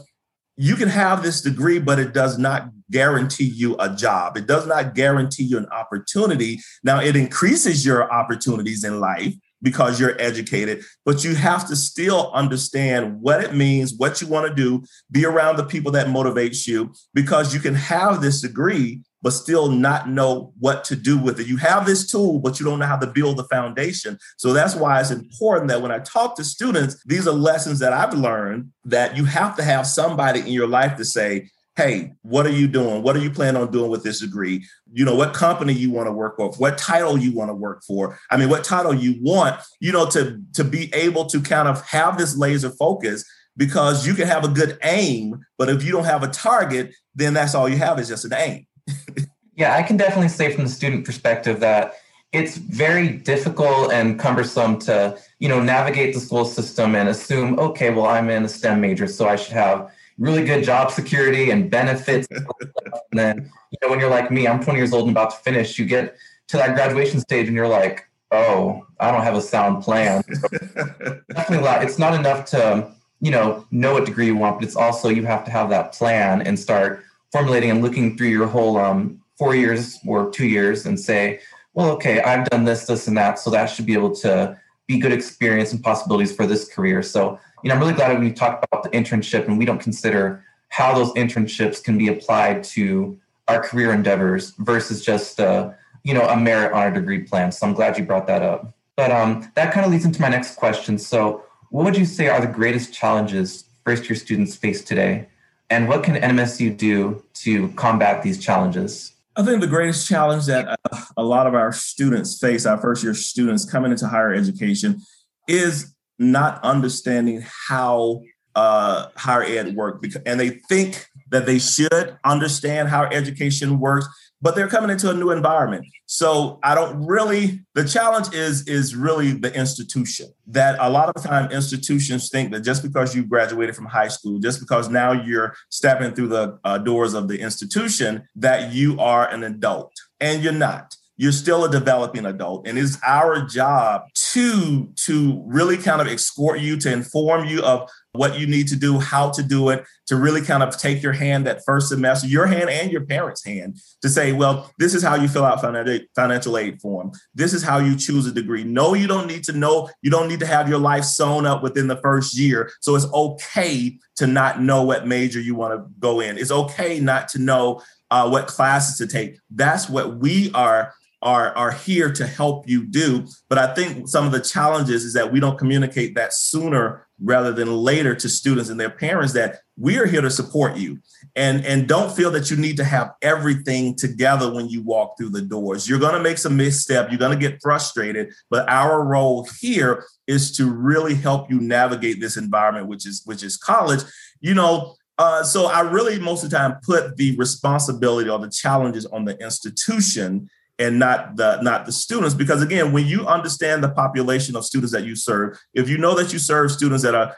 you 0.56 0.76
can 0.76 0.88
have 0.88 1.23
this 1.23 1.40
degree, 1.40 1.78
but 1.78 1.99
it 1.99 2.12
does 2.12 2.38
not 2.38 2.70
guarantee 2.90 3.44
you 3.44 3.76
a 3.78 3.94
job. 3.94 4.37
It 4.37 4.47
does 4.47 4.66
not 4.66 4.94
guarantee 4.94 5.44
you 5.44 5.59
an 5.59 5.66
opportunity. 5.66 6.61
Now, 6.82 7.00
it 7.00 7.16
increases 7.16 7.85
your 7.85 8.12
opportunities 8.12 8.85
in 8.85 9.00
life 9.00 9.35
because 9.62 10.00
you're 10.00 10.18
educated, 10.20 10.82
but 11.04 11.23
you 11.23 11.35
have 11.35 11.68
to 11.68 11.76
still 11.76 12.32
understand 12.32 13.20
what 13.20 13.44
it 13.44 13.54
means, 13.54 13.94
what 13.94 14.20
you 14.20 14.26
want 14.26 14.49
to 14.49 14.54
do, 14.54 14.82
be 15.11 15.26
around 15.26 15.56
the 15.56 15.64
people 15.64 15.92
that 15.92 16.06
motivates 16.06 16.66
you, 16.66 16.92
because 17.12 17.52
you 17.52 17.61
can 17.61 17.75
have 17.75 18.23
this 18.23 18.40
degree 18.40 19.02
but 19.23 19.32
still 19.32 19.70
not 19.70 20.09
know 20.09 20.52
what 20.59 20.85
to 20.85 20.97
do 20.97 21.18
with 21.18 21.38
it. 21.40 21.47
You 21.47 21.59
have 21.59 21.87
this 21.87 22.11
tool, 22.11 22.38
but 22.38 22.59
you 22.59 22.66
don't 22.66 22.78
know 22.78 22.87
how 22.87 22.97
to 22.97 23.06
build 23.06 23.37
the 23.37 23.44
foundation. 23.44 24.18
So 24.38 24.52
that's 24.52 24.75
why 24.75 25.00
it's 25.00 25.11
important 25.11 25.68
that 25.68 25.82
when 25.82 25.92
I 25.92 25.99
talk 25.99 26.37
to 26.37 26.44
students, 26.44 27.02
these 27.04 27.28
are 27.28 27.32
lessons 27.32 27.78
that 27.80 27.92
I've 27.92 28.14
learned 28.14 28.70
that 28.85 29.16
you 29.16 29.26
have 29.26 29.56
to 29.56 29.62
have 29.62 29.87
somebody 29.87 30.40
in 30.40 30.49
your 30.49 30.68
life 30.68 30.97
to 30.97 31.04
say, 31.04 31.50
hey, 31.76 32.12
what 32.22 32.46
are 32.46 32.52
you 32.52 32.68
doing? 32.68 33.02
What 33.02 33.16
are 33.16 33.20
you 33.20 33.30
planning 33.30 33.60
on 33.60 33.70
doing 33.70 33.90
with 33.90 34.02
this 34.02 34.20
degree? 34.20 34.66
You 34.92 35.04
know, 35.04 35.14
what 35.14 35.32
company 35.32 35.72
you 35.72 35.90
want 35.90 36.08
to 36.08 36.12
work 36.12 36.36
for, 36.36 36.50
what 36.52 36.76
title 36.76 37.16
you 37.16 37.32
want 37.32 37.48
to 37.48 37.54
work 37.54 37.82
for. 37.84 38.18
I 38.30 38.36
mean, 38.36 38.48
what 38.48 38.64
title 38.64 38.92
you 38.92 39.16
want, 39.22 39.60
you 39.80 39.92
know, 39.92 40.06
to, 40.10 40.40
to 40.54 40.64
be 40.64 40.92
able 40.94 41.26
to 41.26 41.40
kind 41.40 41.68
of 41.68 41.80
have 41.86 42.18
this 42.18 42.36
laser 42.36 42.70
focus 42.70 43.24
because 43.56 44.06
you 44.06 44.14
can 44.14 44.26
have 44.26 44.44
a 44.44 44.48
good 44.48 44.78
aim, 44.82 45.44
but 45.58 45.68
if 45.68 45.82
you 45.82 45.92
don't 45.92 46.04
have 46.04 46.22
a 46.22 46.28
target, 46.28 46.94
then 47.14 47.34
that's 47.34 47.54
all 47.54 47.68
you 47.68 47.76
have 47.76 47.98
is 47.98 48.08
just 48.08 48.24
an 48.24 48.34
aim 48.34 48.66
yeah, 49.56 49.74
I 49.74 49.82
can 49.82 49.96
definitely 49.96 50.28
say 50.28 50.52
from 50.52 50.64
the 50.64 50.70
student 50.70 51.04
perspective 51.04 51.60
that 51.60 51.94
it's 52.32 52.56
very 52.56 53.08
difficult 53.08 53.92
and 53.92 54.18
cumbersome 54.18 54.78
to, 54.80 55.18
you 55.40 55.48
know, 55.48 55.60
navigate 55.60 56.14
the 56.14 56.20
school 56.20 56.44
system 56.44 56.94
and 56.94 57.08
assume, 57.08 57.58
okay, 57.58 57.90
well, 57.90 58.06
I'm 58.06 58.30
in 58.30 58.44
a 58.44 58.48
STEM 58.48 58.80
major, 58.80 59.08
so 59.08 59.28
I 59.28 59.36
should 59.36 59.52
have, 59.52 59.90
really 60.20 60.44
good 60.44 60.62
job 60.62 60.92
security 60.92 61.50
and 61.50 61.70
benefits. 61.70 62.28
and 62.60 63.18
then, 63.18 63.50
you 63.70 63.78
know, 63.82 63.88
when 63.88 63.98
you're 63.98 64.10
like 64.10 64.30
me, 64.30 64.46
I'm 64.46 64.62
20 64.62 64.78
years 64.78 64.92
old 64.92 65.08
and 65.08 65.16
about 65.16 65.30
to 65.30 65.36
finish, 65.38 65.78
you 65.78 65.86
get 65.86 66.16
to 66.48 66.56
that 66.58 66.76
graduation 66.76 67.18
stage 67.20 67.48
and 67.48 67.56
you're 67.56 67.66
like, 67.66 68.06
oh, 68.30 68.86
I 69.00 69.10
don't 69.10 69.22
have 69.22 69.34
a 69.34 69.40
sound 69.40 69.82
plan. 69.82 70.22
So 70.32 70.48
definitely, 71.30 71.68
it's 71.84 71.98
not 71.98 72.14
enough 72.14 72.44
to, 72.50 72.92
you 73.20 73.30
know, 73.30 73.66
know 73.70 73.94
what 73.94 74.04
degree 74.04 74.26
you 74.26 74.36
want, 74.36 74.58
but 74.60 74.66
it's 74.66 74.76
also 74.76 75.08
you 75.08 75.24
have 75.24 75.44
to 75.46 75.50
have 75.50 75.70
that 75.70 75.92
plan 75.92 76.42
and 76.42 76.58
start 76.58 77.02
formulating 77.32 77.70
and 77.70 77.82
looking 77.82 78.16
through 78.16 78.28
your 78.28 78.46
whole 78.46 78.76
um, 78.76 79.20
four 79.38 79.54
years 79.54 79.98
or 80.06 80.30
two 80.30 80.46
years 80.46 80.84
and 80.86 81.00
say, 81.00 81.40
well, 81.72 81.90
okay, 81.92 82.20
I've 82.20 82.48
done 82.50 82.64
this, 82.64 82.86
this, 82.86 83.08
and 83.08 83.16
that, 83.16 83.38
so 83.38 83.48
that 83.50 83.66
should 83.66 83.86
be 83.86 83.94
able 83.94 84.14
to 84.16 84.58
be 84.86 84.98
good 84.98 85.12
experience 85.12 85.72
and 85.72 85.82
possibilities 85.82 86.34
for 86.34 86.46
this 86.46 86.68
career. 86.68 87.02
So, 87.02 87.38
you 87.62 87.69
know, 87.69 87.75
I'm 87.75 87.81
really 87.81 87.95
glad 87.95 88.19
we 88.21 88.33
talked 88.33 88.64
about 88.64 88.83
the 88.83 88.90
internship 88.90 89.47
and 89.47 89.59
we 89.59 89.64
don't 89.64 89.81
consider 89.81 90.45
how 90.69 90.95
those 90.95 91.12
internships 91.12 91.83
can 91.83 91.99
be 91.99 92.09
applied 92.09 92.64
to 92.64 93.19
our 93.49 93.61
career 93.61 93.93
endeavors 93.93 94.52
versus 94.59 95.05
just 95.05 95.40
uh, 95.40 95.71
you 96.05 96.14
know 96.14 96.26
a 96.29 96.37
merit 96.37 96.73
on 96.73 96.79
our 96.83 96.90
degree 96.90 97.23
plan. 97.23 97.52
So 97.52 97.67
I'm 97.67 97.75
glad 97.75 97.99
you 97.99 98.05
brought 98.05 98.26
that 98.29 98.43
up. 98.43 98.73
But 98.97 99.11
um, 99.11 99.50
that 99.55 99.73
kind 99.73 99.85
of 99.85 99.93
leads 99.93 100.05
into 100.05 100.21
my 100.21 100.29
next 100.29 100.57
question. 100.57 100.99
So, 100.99 101.45
what 101.71 101.85
would 101.85 101.97
you 101.97 102.05
say 102.05 102.29
are 102.29 102.40
the 102.40 102.47
greatest 102.47 102.93
challenges 102.93 103.64
first 103.85 104.09
year 104.09 104.17
students 104.17 104.57
face 104.57 104.83
today, 104.83 105.29
and 105.69 105.88
what 105.88 106.05
can 106.05 106.17
NMSU 106.17 106.76
do 106.76 107.25
to 107.35 107.69
combat 107.71 108.23
these 108.23 108.38
challenges? 108.38 109.12
I 109.37 109.45
think 109.45 109.61
the 109.61 109.67
greatest 109.67 110.09
challenge 110.09 110.47
that 110.47 110.69
uh, 110.69 111.00
a 111.17 111.23
lot 111.23 111.47
of 111.47 111.55
our 111.55 111.73
students 111.73 112.38
face, 112.38 112.67
our 112.67 112.79
first 112.79 113.02
year 113.02 113.14
students 113.14 113.64
coming 113.64 113.90
into 113.90 114.07
higher 114.07 114.35
education, 114.35 115.00
is 115.49 115.95
not 116.20 116.62
understanding 116.62 117.44
how 117.68 118.22
uh, 118.54 119.08
higher 119.16 119.42
ed 119.42 119.74
work, 119.74 120.04
and 120.24 120.38
they 120.38 120.50
think 120.68 121.06
that 121.30 121.46
they 121.46 121.58
should 121.58 122.16
understand 122.24 122.88
how 122.88 123.04
education 123.04 123.80
works 123.80 124.06
but 124.42 124.54
they're 124.54 124.68
coming 124.68 124.90
into 124.90 125.10
a 125.10 125.14
new 125.14 125.30
environment. 125.30 125.86
So 126.06 126.58
i 126.62 126.74
don't 126.74 127.06
really 127.06 127.60
the 127.74 127.84
challenge 127.84 128.34
is 128.34 128.66
is 128.66 128.96
really 128.96 129.32
the 129.32 129.54
institution 129.54 130.32
that 130.48 130.76
a 130.80 130.90
lot 130.90 131.08
of 131.08 131.22
time 131.22 131.50
institutions 131.52 132.28
think 132.30 132.50
that 132.52 132.60
just 132.60 132.82
because 132.82 133.14
you 133.14 133.24
graduated 133.24 133.76
from 133.76 133.86
high 133.86 134.08
school 134.08 134.38
just 134.38 134.60
because 134.60 134.88
now 134.88 135.12
you're 135.12 135.54
stepping 135.68 136.12
through 136.12 136.28
the 136.28 136.58
uh, 136.64 136.78
doors 136.78 137.14
of 137.14 137.28
the 137.28 137.38
institution 137.38 138.26
that 138.34 138.72
you 138.72 138.98
are 138.98 139.28
an 139.28 139.44
adult 139.44 139.92
and 140.20 140.42
you're 140.42 140.52
not 140.52 140.94
you're 141.20 141.32
still 141.32 141.66
a 141.66 141.70
developing 141.70 142.24
adult 142.24 142.66
and 142.66 142.78
it's 142.78 142.96
our 143.06 143.44
job 143.44 144.04
to 144.14 144.90
to 144.96 145.42
really 145.44 145.76
kind 145.76 146.00
of 146.00 146.06
escort 146.06 146.60
you 146.60 146.78
to 146.78 146.90
inform 146.90 147.46
you 147.46 147.62
of 147.62 147.86
what 148.12 148.38
you 148.38 148.46
need 148.46 148.66
to 148.66 148.74
do 148.74 148.98
how 148.98 149.28
to 149.28 149.42
do 149.42 149.68
it 149.68 149.84
to 150.06 150.16
really 150.16 150.40
kind 150.40 150.62
of 150.62 150.76
take 150.78 151.02
your 151.02 151.12
hand 151.12 151.46
that 151.46 151.60
first 151.66 151.90
semester 151.90 152.26
your 152.26 152.46
hand 152.46 152.70
and 152.70 152.90
your 152.90 153.04
parents 153.04 153.44
hand 153.44 153.76
to 154.00 154.08
say 154.08 154.32
well 154.32 154.72
this 154.78 154.94
is 154.94 155.02
how 155.02 155.14
you 155.14 155.28
fill 155.28 155.44
out 155.44 155.60
financial 155.60 156.56
aid 156.56 156.80
form. 156.80 157.12
This 157.34 157.52
is 157.52 157.62
how 157.62 157.78
you 157.78 157.96
choose 157.96 158.26
a 158.26 158.32
degree. 158.32 158.64
No 158.64 158.94
you 158.94 159.06
don't 159.06 159.26
need 159.26 159.44
to 159.44 159.52
know 159.52 159.90
you 160.00 160.10
don't 160.10 160.26
need 160.26 160.40
to 160.40 160.46
have 160.46 160.70
your 160.70 160.78
life 160.78 161.04
sewn 161.04 161.44
up 161.44 161.62
within 161.62 161.86
the 161.86 161.96
first 161.98 162.34
year 162.34 162.70
so 162.80 162.94
it's 162.94 163.12
okay 163.12 163.98
to 164.16 164.26
not 164.26 164.62
know 164.62 164.82
what 164.84 165.06
major 165.06 165.40
you 165.40 165.54
want 165.54 165.74
to 165.74 165.86
go 165.98 166.20
in. 166.20 166.38
It's 166.38 166.50
okay 166.50 166.98
not 166.98 167.28
to 167.28 167.38
know 167.38 167.82
uh, 168.10 168.28
what 168.28 168.48
classes 168.48 168.98
to 168.98 169.06
take. 169.06 169.38
That's 169.50 169.88
what 169.88 170.16
we 170.16 170.50
are 170.52 170.94
are 171.22 171.54
are 171.56 171.70
here 171.70 172.10
to 172.12 172.26
help 172.26 172.68
you 172.68 172.84
do. 172.84 173.26
But 173.48 173.58
i 173.58 173.74
think 173.74 174.08
some 174.08 174.26
of 174.26 174.32
the 174.32 174.40
challenges 174.40 175.04
is 175.04 175.12
that 175.14 175.30
we 175.32 175.40
don't 175.40 175.58
communicate 175.58 176.14
that 176.14 176.32
sooner 176.32 177.06
rather 177.22 177.52
than 177.52 177.68
later 177.68 178.14
to 178.14 178.28
students 178.28 178.70
and 178.70 178.80
their 178.80 178.90
parents 178.90 179.34
that 179.34 179.58
we 179.76 179.98
are 179.98 180.06
here 180.06 180.22
to 180.22 180.30
support 180.30 180.76
you. 180.76 180.98
And 181.36 181.64
and 181.66 181.86
don't 181.86 182.14
feel 182.14 182.30
that 182.32 182.50
you 182.50 182.56
need 182.56 182.76
to 182.78 182.84
have 182.84 183.10
everything 183.22 183.96
together 183.96 184.52
when 184.52 184.68
you 184.68 184.82
walk 184.82 185.16
through 185.18 185.30
the 185.30 185.42
doors. 185.42 185.88
You're 185.88 185.98
going 185.98 186.14
to 186.14 186.22
make 186.22 186.38
some 186.38 186.56
misstep. 186.56 187.10
You're 187.10 187.18
going 187.18 187.38
to 187.38 187.48
get 187.48 187.60
frustrated. 187.62 188.32
But 188.48 188.68
our 188.68 189.04
role 189.04 189.46
here 189.60 190.04
is 190.26 190.56
to 190.56 190.70
really 190.70 191.14
help 191.14 191.50
you 191.50 191.60
navigate 191.60 192.20
this 192.20 192.36
environment 192.36 192.86
which 192.86 193.06
is 193.06 193.22
which 193.26 193.42
is 193.42 193.56
college. 193.56 194.00
You 194.40 194.54
know 194.54 194.94
uh, 195.18 195.44
so 195.44 195.66
I 195.66 195.80
really 195.80 196.18
most 196.18 196.44
of 196.44 196.50
the 196.50 196.56
time 196.56 196.78
put 196.82 197.18
the 197.18 197.36
responsibility 197.36 198.30
or 198.30 198.38
the 198.38 198.48
challenges 198.48 199.04
on 199.04 199.26
the 199.26 199.36
institution 199.36 200.48
and 200.80 200.99
not 200.99 201.37
the 201.37 201.61
not 201.61 201.85
the 201.87 201.92
students. 201.92 202.35
Because 202.35 202.62
again 202.62 202.90
when 202.90 203.07
you 203.07 203.26
understand 203.26 203.85
the 203.85 203.90
population 203.90 204.57
of 204.57 204.64
students 204.64 204.92
that 204.92 205.05
you 205.05 205.14
serve 205.14 205.59
if 205.74 205.88
you 205.88 205.98
know 205.98 206.14
that 206.14 206.33
you 206.33 206.38
serve 206.38 206.72
students 206.72 207.02
that 207.02 207.14
are 207.14 207.37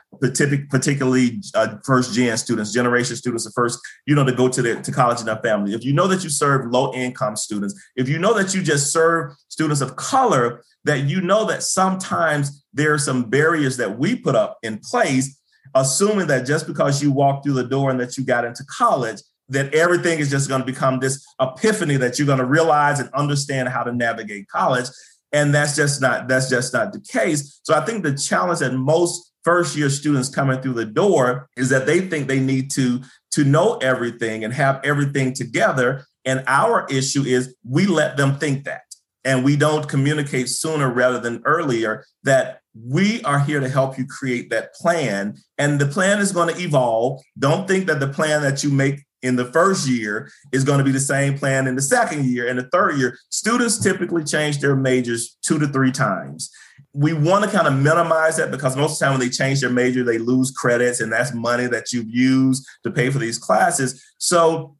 particularly 0.70 1.40
uh, 1.54 1.76
first 1.84 2.14
gen 2.14 2.36
students 2.36 2.72
generation 2.72 3.16
students 3.16 3.44
the 3.44 3.50
first 3.50 3.78
you 4.06 4.14
know 4.14 4.24
to 4.24 4.32
go 4.32 4.48
to 4.48 4.62
the 4.62 4.80
to 4.82 4.92
college 4.92 5.20
in 5.20 5.26
their 5.26 5.36
family 5.38 5.74
if 5.74 5.84
you 5.84 5.92
know 5.92 6.06
that 6.06 6.22
you 6.22 6.30
serve 6.30 6.70
low 6.70 6.92
income 6.94 7.36
students 7.36 7.74
if 7.96 8.08
you 8.08 8.18
know 8.18 8.32
that 8.32 8.54
you 8.54 8.62
just 8.62 8.92
serve 8.92 9.32
students 9.48 9.80
of 9.80 9.96
color 9.96 10.62
that 10.84 11.00
you 11.04 11.20
know 11.20 11.44
that 11.44 11.62
sometimes 11.62 12.64
there 12.72 12.94
are 12.94 12.98
some 12.98 13.28
barriers 13.28 13.76
that 13.76 13.98
we 13.98 14.14
put 14.14 14.36
up 14.36 14.58
in 14.62 14.78
place 14.78 15.38
assuming 15.74 16.26
that 16.26 16.46
just 16.46 16.66
because 16.66 17.02
you 17.02 17.10
walked 17.10 17.44
through 17.44 17.54
the 17.54 17.64
door 17.64 17.90
and 17.90 17.98
that 17.98 18.16
you 18.16 18.24
got 18.24 18.44
into 18.44 18.64
college 18.64 19.18
that 19.48 19.74
everything 19.74 20.18
is 20.18 20.30
just 20.30 20.48
going 20.48 20.60
to 20.60 20.66
become 20.66 21.00
this 21.00 21.24
epiphany 21.40 21.96
that 21.96 22.18
you're 22.18 22.26
going 22.26 22.38
to 22.38 22.44
realize 22.44 23.00
and 23.00 23.10
understand 23.10 23.68
how 23.68 23.82
to 23.82 23.92
navigate 23.92 24.48
college. 24.48 24.86
And 25.32 25.54
that's 25.54 25.76
just 25.76 26.00
not 26.00 26.28
that's 26.28 26.48
just 26.48 26.72
not 26.72 26.92
the 26.92 27.00
case. 27.00 27.60
So 27.62 27.74
i 27.74 27.84
think 27.84 28.02
the 28.02 28.14
challenge 28.14 28.60
that 28.60 28.74
most 28.74 29.32
first 29.44 29.76
year 29.76 29.90
students 29.90 30.28
coming 30.28 30.60
through 30.60 30.74
the 30.74 30.84
door 30.84 31.48
is 31.56 31.68
that 31.70 31.86
they 31.86 32.00
think 32.00 32.28
they 32.28 32.40
need 32.40 32.70
to 32.72 33.02
to 33.32 33.44
know 33.44 33.76
everything 33.78 34.44
and 34.44 34.52
have 34.52 34.80
everything 34.84 35.32
together. 35.32 36.04
And 36.24 36.44
our 36.46 36.86
issue 36.88 37.24
is 37.24 37.54
we 37.64 37.86
let 37.86 38.16
them 38.16 38.38
think 38.38 38.64
that. 38.64 38.82
And 39.24 39.44
we 39.44 39.56
don't 39.56 39.88
communicate 39.88 40.48
sooner 40.48 40.92
rather 40.92 41.18
than 41.18 41.42
earlier 41.44 42.04
that 42.24 42.60
we 42.74 43.22
are 43.22 43.38
here 43.38 43.60
to 43.60 43.68
help 43.68 43.96
you 43.96 44.06
create 44.06 44.50
that 44.50 44.74
plan. 44.74 45.36
And 45.58 45.80
the 45.80 45.86
plan 45.86 46.18
is 46.18 46.32
going 46.32 46.54
to 46.54 46.60
evolve. 46.60 47.22
Don't 47.38 47.68
think 47.68 47.86
that 47.86 48.00
the 48.00 48.08
plan 48.08 48.42
that 48.42 48.62
you 48.64 48.70
make 48.70 49.04
in 49.22 49.36
the 49.36 49.44
first 49.46 49.88
year 49.88 50.30
is 50.52 50.64
going 50.64 50.78
to 50.78 50.84
be 50.84 50.90
the 50.90 51.00
same 51.00 51.38
plan 51.38 51.66
in 51.66 51.76
the 51.76 51.82
second 51.82 52.26
year 52.26 52.48
and 52.48 52.58
the 52.58 52.68
third 52.72 52.98
year. 52.98 53.16
Students 53.30 53.78
typically 53.82 54.24
change 54.24 54.58
their 54.58 54.76
majors 54.76 55.36
two 55.42 55.58
to 55.58 55.68
three 55.68 55.92
times. 55.92 56.50
We 56.92 57.12
want 57.12 57.44
to 57.44 57.50
kind 57.50 57.66
of 57.66 57.74
minimize 57.74 58.36
that 58.36 58.50
because 58.50 58.76
most 58.76 58.94
of 58.94 58.98
the 58.98 59.04
time 59.04 59.18
when 59.18 59.20
they 59.20 59.34
change 59.34 59.60
their 59.60 59.70
major, 59.70 60.04
they 60.04 60.18
lose 60.18 60.50
credits, 60.50 61.00
and 61.00 61.10
that's 61.10 61.32
money 61.32 61.66
that 61.68 61.92
you've 61.92 62.10
used 62.10 62.66
to 62.82 62.90
pay 62.90 63.08
for 63.10 63.18
these 63.18 63.38
classes. 63.38 64.02
So 64.18 64.76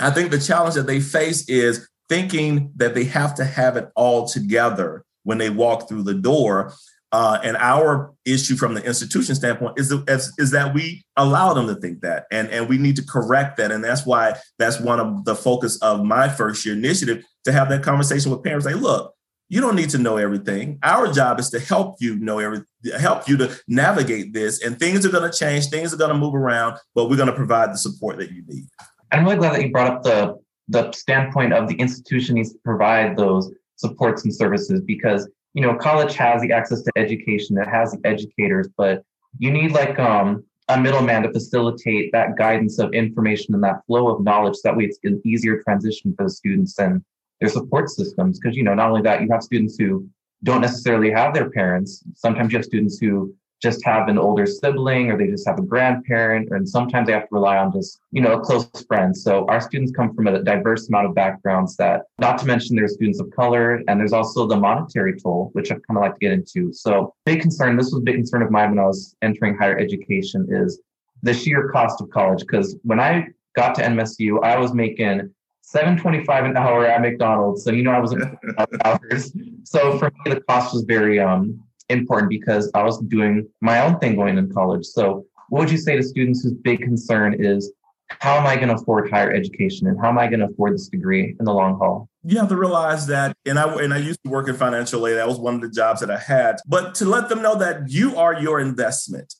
I 0.00 0.10
think 0.10 0.30
the 0.30 0.40
challenge 0.40 0.74
that 0.74 0.86
they 0.86 1.00
face 1.00 1.48
is 1.48 1.88
thinking 2.08 2.72
that 2.76 2.94
they 2.94 3.04
have 3.04 3.34
to 3.36 3.44
have 3.44 3.76
it 3.76 3.90
all 3.94 4.26
together 4.26 5.04
when 5.22 5.38
they 5.38 5.50
walk 5.50 5.88
through 5.88 6.02
the 6.02 6.14
door 6.14 6.74
uh, 7.12 7.38
and 7.44 7.56
our 7.58 8.14
issue 8.24 8.56
from 8.56 8.72
the 8.74 8.82
institution 8.82 9.34
standpoint 9.34 9.78
is, 9.78 9.92
is, 10.08 10.32
is 10.38 10.50
that 10.50 10.74
we 10.74 11.04
allow 11.16 11.52
them 11.52 11.66
to 11.66 11.74
think 11.74 12.00
that, 12.00 12.24
and 12.32 12.48
and 12.48 12.68
we 12.68 12.78
need 12.78 12.96
to 12.96 13.04
correct 13.04 13.58
that, 13.58 13.70
and 13.70 13.84
that's 13.84 14.06
why 14.06 14.34
that's 14.58 14.80
one 14.80 14.98
of 14.98 15.24
the 15.24 15.34
focus 15.34 15.76
of 15.82 16.04
my 16.04 16.28
first 16.28 16.64
year 16.64 16.74
initiative 16.74 17.22
to 17.44 17.52
have 17.52 17.68
that 17.68 17.82
conversation 17.82 18.30
with 18.30 18.42
parents. 18.42 18.66
Say, 18.66 18.74
look, 18.74 19.14
you 19.50 19.60
don't 19.60 19.76
need 19.76 19.90
to 19.90 19.98
know 19.98 20.16
everything. 20.16 20.78
Our 20.82 21.12
job 21.12 21.38
is 21.38 21.50
to 21.50 21.60
help 21.60 21.96
you 22.00 22.18
know 22.18 22.38
every, 22.38 22.62
help 22.98 23.28
you 23.28 23.36
to 23.36 23.60
navigate 23.68 24.32
this, 24.32 24.62
and 24.62 24.78
things 24.78 25.04
are 25.04 25.10
going 25.10 25.30
to 25.30 25.38
change, 25.38 25.66
things 25.66 25.92
are 25.92 25.98
going 25.98 26.12
to 26.12 26.18
move 26.18 26.34
around, 26.34 26.78
but 26.94 27.10
we're 27.10 27.16
going 27.16 27.28
to 27.28 27.36
provide 27.36 27.72
the 27.72 27.78
support 27.78 28.16
that 28.18 28.32
you 28.32 28.42
need. 28.46 28.64
I'm 29.10 29.24
really 29.24 29.36
glad 29.36 29.54
that 29.54 29.62
you 29.62 29.70
brought 29.70 29.92
up 29.92 30.02
the 30.02 30.38
the 30.68 30.90
standpoint 30.92 31.52
of 31.52 31.68
the 31.68 31.74
institution 31.74 32.36
needs 32.36 32.52
to 32.52 32.58
provide 32.64 33.18
those 33.18 33.52
supports 33.76 34.24
and 34.24 34.34
services 34.34 34.80
because 34.80 35.28
you 35.54 35.62
know, 35.62 35.74
college 35.74 36.14
has 36.14 36.42
the 36.42 36.52
access 36.52 36.82
to 36.82 36.92
education, 36.96 37.58
it 37.58 37.68
has 37.68 37.92
the 37.92 38.00
educators, 38.04 38.68
but 38.76 39.04
you 39.38 39.50
need 39.50 39.72
like 39.72 39.98
um, 39.98 40.44
a 40.68 40.80
middleman 40.80 41.22
to 41.22 41.32
facilitate 41.32 42.12
that 42.12 42.36
guidance 42.36 42.78
of 42.78 42.92
information 42.92 43.54
and 43.54 43.62
that 43.62 43.84
flow 43.86 44.08
of 44.08 44.22
knowledge. 44.22 44.56
So 44.56 44.60
that 44.64 44.76
way, 44.76 44.84
it's 44.84 44.98
an 45.04 45.20
easier 45.24 45.62
transition 45.62 46.14
for 46.16 46.24
the 46.24 46.30
students 46.30 46.78
and 46.78 47.02
their 47.40 47.50
support 47.50 47.90
systems. 47.90 48.38
Because 48.38 48.56
you 48.56 48.62
know, 48.62 48.74
not 48.74 48.88
only 48.88 49.02
that, 49.02 49.22
you 49.22 49.28
have 49.30 49.42
students 49.42 49.76
who 49.78 50.08
don't 50.42 50.60
necessarily 50.60 51.10
have 51.10 51.34
their 51.34 51.50
parents. 51.50 52.02
Sometimes 52.14 52.52
you 52.52 52.58
have 52.58 52.64
students 52.64 52.98
who 52.98 53.34
just 53.62 53.84
have 53.84 54.08
an 54.08 54.18
older 54.18 54.44
sibling 54.44 55.10
or 55.10 55.16
they 55.16 55.28
just 55.28 55.46
have 55.46 55.58
a 55.58 55.62
grandparent 55.62 56.50
and 56.50 56.68
sometimes 56.68 57.06
they 57.06 57.12
have 57.12 57.22
to 57.28 57.28
rely 57.30 57.56
on 57.56 57.72
just 57.72 58.00
you 58.10 58.20
know 58.20 58.32
a 58.32 58.40
close 58.40 58.68
friend. 58.88 59.16
So 59.16 59.46
our 59.46 59.60
students 59.60 59.92
come 59.92 60.12
from 60.14 60.26
a 60.26 60.42
diverse 60.42 60.88
amount 60.88 61.06
of 61.06 61.14
backgrounds 61.14 61.76
that 61.76 62.02
not 62.18 62.38
to 62.38 62.46
mention 62.46 62.74
there's 62.74 62.94
students 62.94 63.20
of 63.20 63.30
color 63.30 63.82
and 63.86 64.00
there's 64.00 64.12
also 64.12 64.46
the 64.46 64.56
monetary 64.56 65.18
toll 65.18 65.50
which 65.52 65.70
i 65.70 65.74
kind 65.74 65.96
of 65.96 66.02
like 66.02 66.14
to 66.14 66.18
get 66.18 66.32
into. 66.32 66.72
So 66.72 67.14
big 67.24 67.40
concern 67.40 67.76
this 67.76 67.92
was 67.92 68.00
a 68.00 68.04
big 68.04 68.16
concern 68.16 68.42
of 68.42 68.50
mine 68.50 68.70
when 68.70 68.80
i 68.80 68.86
was 68.86 69.14
entering 69.22 69.56
higher 69.56 69.78
education 69.78 70.48
is 70.50 70.80
the 71.22 71.32
sheer 71.32 71.68
cost 71.68 72.00
of 72.00 72.10
college. 72.10 72.40
Because 72.40 72.76
when 72.82 72.98
i 72.98 73.26
got 73.54 73.74
to 73.76 73.82
nmsu 73.82 74.42
i 74.42 74.58
was 74.58 74.74
making 74.74 75.30
725 75.64 76.44
an 76.46 76.56
hour 76.56 76.84
at 76.84 77.00
mcdonald's. 77.00 77.64
And 77.68 77.76
you 77.76 77.84
know 77.84 77.92
i 77.92 78.00
wasn't 78.00 78.24
hours 78.84 79.32
so 79.62 79.98
for 79.98 80.10
me 80.24 80.34
the 80.34 80.40
cost 80.40 80.74
was 80.74 80.82
very 80.82 81.20
um 81.20 81.62
important 81.92 82.30
because 82.30 82.70
I 82.74 82.82
was 82.82 82.98
doing 83.02 83.48
my 83.60 83.80
own 83.80 83.98
thing 83.98 84.16
going 84.16 84.38
in 84.38 84.52
college. 84.52 84.84
So 84.84 85.26
what 85.48 85.60
would 85.60 85.70
you 85.70 85.78
say 85.78 85.96
to 85.96 86.02
students 86.02 86.42
whose 86.42 86.54
big 86.54 86.80
concern 86.80 87.36
is 87.38 87.72
how 88.20 88.36
am 88.36 88.46
I 88.46 88.56
going 88.56 88.68
to 88.68 88.74
afford 88.74 89.10
higher 89.10 89.32
education 89.32 89.86
and 89.86 89.98
how 90.00 90.08
am 90.08 90.18
I 90.18 90.26
going 90.26 90.40
to 90.40 90.46
afford 90.46 90.74
this 90.74 90.88
degree 90.88 91.36
in 91.38 91.44
the 91.44 91.52
long 91.52 91.78
haul? 91.78 92.08
You 92.24 92.38
have 92.38 92.48
to 92.48 92.56
realize 92.56 93.06
that, 93.08 93.36
and 93.46 93.58
I 93.58 93.72
and 93.76 93.92
I 93.92 93.98
used 93.98 94.20
to 94.24 94.30
work 94.30 94.48
in 94.48 94.54
financial 94.54 95.06
aid. 95.06 95.16
That 95.16 95.26
was 95.26 95.38
one 95.38 95.54
of 95.54 95.60
the 95.60 95.70
jobs 95.70 96.00
that 96.00 96.10
I 96.10 96.18
had. 96.18 96.56
But 96.66 96.94
to 96.96 97.04
let 97.04 97.28
them 97.28 97.42
know 97.42 97.56
that 97.56 97.90
you 97.90 98.16
are 98.16 98.40
your 98.40 98.60
investment, 98.60 99.34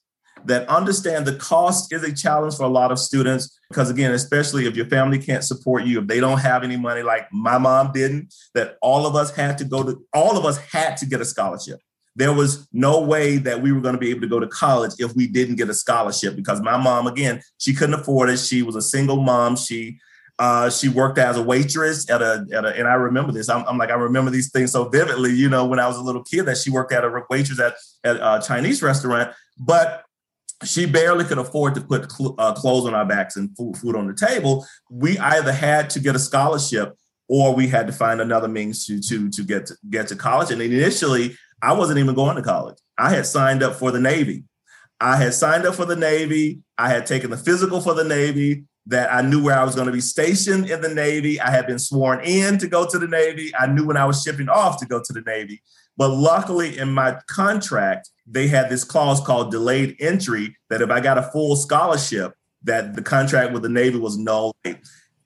that 0.47 0.69
understand 0.69 1.27
the 1.27 1.37
cost 1.37 1.93
is 1.93 2.03
a 2.03 2.13
challenge 2.13 2.57
for 2.57 2.65
a 2.65 2.69
lot 2.69 2.91
of 2.91 2.99
students 2.99 3.59
because 3.69 3.89
again, 3.89 4.13
especially 4.13 4.67
if 4.67 4.77
your 4.77 4.87
family 4.87 5.19
can't 5.19 5.45
support 5.45 5.85
you, 5.85 6.01
if 6.01 6.07
they 6.07 6.21
don't 6.21 6.39
have 6.39 6.65
any 6.65 6.77
money, 6.77 7.03
like 7.03 7.27
my 7.33 7.59
mom 7.59 7.93
didn't, 7.93 8.35
that 8.55 8.77
all 8.83 9.07
of 9.07 9.15
us 9.15 9.35
had 9.35 9.59
to 9.59 9.65
go 9.65 9.83
to, 9.83 10.05
all 10.13 10.37
of 10.37 10.45
us 10.45 10.59
had 10.59 10.97
to 10.99 11.07
get 11.07 11.21
a 11.21 11.25
scholarship 11.25 11.79
there 12.15 12.33
was 12.33 12.69
no 12.73 13.01
way 13.01 13.39
that 13.39 13.63
we 13.63 13.73
were 13.73 13.81
going 13.81 13.95
to 13.95 14.01
be 14.01 14.11
able 14.11 14.21
to 14.21 14.27
go 14.27 14.41
to 14.41 14.47
college 14.47 14.93
if 14.99 15.15
we 15.15 15.27
didn't 15.27 15.57
get 15.57 15.71
a 15.71 15.75
scholarship 15.75 16.37
because 16.37 16.61
my 16.61 16.77
mom 16.77 17.07
again 17.07 17.41
she 17.59 17.73
couldn't 17.73 17.95
afford 17.95 18.29
it 18.29 18.39
she 18.39 18.63
was 18.63 18.77
a 18.77 18.83
single 18.83 19.23
mom 19.23 19.57
she 19.57 19.99
uh, 20.39 20.71
she 20.71 20.89
worked 20.89 21.19
as 21.19 21.37
a 21.37 21.43
waitress 21.43 22.09
at 22.11 22.23
a, 22.23 22.45
at 22.53 22.65
a 22.65 22.77
and 22.77 22.89
I 22.89 22.95
remember 22.95 23.33
this. 23.33 23.49
I'm, 23.49 23.65
I'm, 23.69 23.79
like 23.79 23.91
I 23.91 23.95
remember 23.95 24.31
these 24.31 24.51
things 24.51 24.73
so 24.73 24.89
vividly. 24.89 25.33
You 25.33 25.49
know, 25.49 25.67
when 25.67 25.79
I 25.79 25.87
was 25.87 25.99
a 25.99 26.03
little 26.03 26.25
kid, 26.25 26.47
that 26.47 26.57
she 26.57 26.71
worked 26.71 26.93
at 26.93 27.05
a 27.05 27.23
waitress 27.31 27.61
at, 27.61 27.75
at 28.03 28.17
a 28.17 28.43
Chinese 28.45 28.83
restaurant, 28.83 29.33
but 29.59 30.05
she 30.65 30.87
barely 30.87 31.25
could 31.25 31.39
afford 31.39 31.75
to 31.75 31.81
put 31.81 32.11
cl- 32.11 32.35
uh, 32.39 32.55
clothes 32.55 32.87
on 32.87 32.95
our 32.95 33.05
backs 33.05 33.37
and 33.37 33.55
food, 33.57 33.77
food 33.77 33.95
on 33.95 34.07
the 34.07 34.15
table. 34.15 34.67
We 34.91 35.19
either 35.19 35.53
had 35.53 35.91
to 35.91 36.01
get 36.01 36.17
a 36.17 36.19
scholarship 36.19 36.97
or 37.29 37.55
we 37.55 37.69
had 37.69 37.87
to 37.87 37.93
find 37.93 38.21
another 38.21 38.49
means 38.49 38.85
to 38.87 39.01
to 39.01 39.31
to 39.31 39.45
get 39.45 39.67
to 39.67 39.77
get 39.91 40.09
to 40.09 40.17
college. 40.17 40.51
And 40.51 40.61
initially, 40.61 41.37
I 41.63 41.73
wasn't 41.73 42.01
even 42.01 42.15
going 42.15 42.37
to 42.37 42.43
college. 42.43 42.79
I 42.99 43.11
had 43.11 43.25
signed 43.25 43.63
up 43.63 43.77
for 43.77 43.91
the 43.93 44.01
Navy. 44.01 44.45
I 45.01 45.17
had 45.17 45.33
signed 45.33 45.65
up 45.65 45.77
for 45.77 45.85
the 45.85 45.97
Navy. 45.97 46.61
I 46.77 46.89
had 46.89 47.07
taken 47.07 47.31
the 47.31 47.37
physical 47.37 47.81
for 47.81 47.95
the 47.95 48.05
Navy 48.05 48.65
that 48.87 49.13
I 49.13 49.23
knew 49.23 49.43
where 49.43 49.59
I 49.59 49.65
was 49.65 49.75
going 49.75 49.87
to 49.87 49.93
be 49.93 50.01
stationed 50.01 50.69
in 50.69 50.81
the 50.81 50.93
Navy. 50.93 51.41
I 51.41 51.51
had 51.51 51.67
been 51.67 51.79
sworn 51.79 52.21
in 52.25 52.59
to 52.59 52.67
go 52.67 52.87
to 52.87 52.99
the 52.99 53.07
Navy. 53.07 53.53
I 53.59 53.67
knew 53.67 53.87
when 53.87 53.97
I 53.97 54.05
was 54.05 54.23
shipping 54.23 54.49
off 54.49 54.79
to 54.81 54.87
go 54.87 55.01
to 55.01 55.13
the 55.13 55.23
Navy. 55.23 55.63
But 55.97 56.09
luckily, 56.09 56.79
in 56.79 56.93
my 56.93 57.19
contract, 57.29 58.11
they 58.27 58.49
had 58.49 58.71
this 58.71 58.83
clause 58.83 59.21
called 59.21 59.51
delayed 59.51 59.97
entry 60.01 60.57
that 60.71 60.83
if 60.83 60.91
I 60.91 61.01
got 61.01 61.19
a 61.19 61.23
full 61.23 61.55
scholarship, 61.55 62.35
that 62.65 62.95
the 62.95 63.03
contract 63.03 63.53
with 63.53 63.63
the 63.63 63.69
Navy 63.69 63.99
was 63.99 64.17
null. 64.17 64.55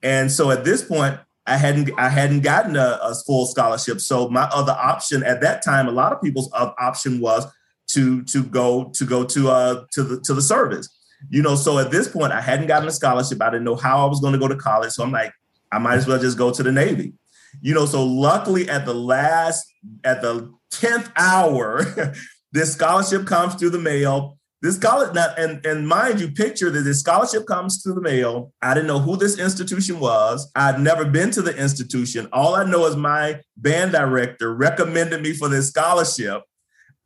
And 0.03 0.31
so 0.31 0.51
at 0.51 0.63
this 0.63 0.83
point, 0.83 1.19
I 1.47 1.55
hadn't 1.55 1.89
I 1.97 2.09
hadn't 2.09 2.41
gotten 2.41 2.75
a, 2.75 2.99
a, 3.01 3.15
full 3.25 3.45
scholarship. 3.45 4.01
So 4.01 4.27
my 4.29 4.43
other 4.53 4.73
option 4.73 5.23
at 5.23 5.41
that 5.41 5.63
time, 5.63 5.87
a 5.87 5.91
lot 5.91 6.11
of 6.11 6.21
people's 6.21 6.51
option 6.53 7.21
was 7.21 7.47
to 7.91 8.21
to 8.23 8.43
go 8.43 8.89
to 8.95 9.05
go 9.05 9.23
to 9.23 9.49
uh 9.49 9.85
to 9.93 10.03
the 10.03 10.19
to 10.21 10.33
the 10.33 10.41
service. 10.41 10.89
You 11.29 11.41
know, 11.41 11.55
so 11.55 11.79
at 11.79 11.89
this 11.89 12.07
point, 12.09 12.33
I 12.33 12.41
hadn't 12.41 12.67
gotten 12.67 12.87
a 12.87 12.91
scholarship. 12.91 13.41
I 13.41 13.49
didn't 13.49 13.63
know 13.63 13.75
how 13.75 14.05
I 14.05 14.09
was 14.09 14.19
going 14.19 14.33
to 14.33 14.39
go 14.39 14.47
to 14.47 14.55
college. 14.55 14.91
So 14.91 15.03
I'm 15.03 15.11
like, 15.11 15.33
I 15.71 15.79
might 15.79 15.95
as 15.95 16.05
well 16.05 16.19
just 16.19 16.37
go 16.37 16.51
to 16.51 16.61
the 16.61 16.71
Navy. 16.71 17.13
You 17.61 17.73
know, 17.73 17.85
so 17.85 18.05
luckily 18.05 18.69
at 18.69 18.85
the 18.85 18.93
last 18.93 19.65
at 20.03 20.21
the 20.21 20.53
10th 20.73 21.11
hour, 21.15 22.13
this 22.51 22.73
scholarship 22.73 23.25
comes 23.25 23.55
through 23.55 23.71
the 23.71 23.79
mail 23.79 24.36
this 24.61 24.75
scholarship, 24.75 25.15
and, 25.37 25.63
and 25.65 25.87
mind 25.87 26.19
you, 26.19 26.31
picture 26.31 26.71
that 26.71 26.81
this 26.81 26.99
scholarship 26.99 27.45
comes 27.45 27.83
to 27.83 27.93
the 27.93 28.01
mail. 28.01 28.53
I 28.61 28.73
didn't 28.73 28.87
know 28.87 28.99
who 28.99 29.15
this 29.15 29.37
institution 29.37 29.99
was. 29.99 30.49
I'd 30.55 30.79
never 30.79 31.05
been 31.05 31.29
to 31.31 31.41
the 31.41 31.55
institution. 31.55 32.27
All 32.33 32.55
I 32.55 32.63
know 32.63 32.85
is 32.87 32.95
my 32.95 33.41
band 33.55 33.91
director 33.91 34.53
recommended 34.55 35.21
me 35.21 35.33
for 35.33 35.47
this 35.47 35.69
scholarship. 35.69 36.41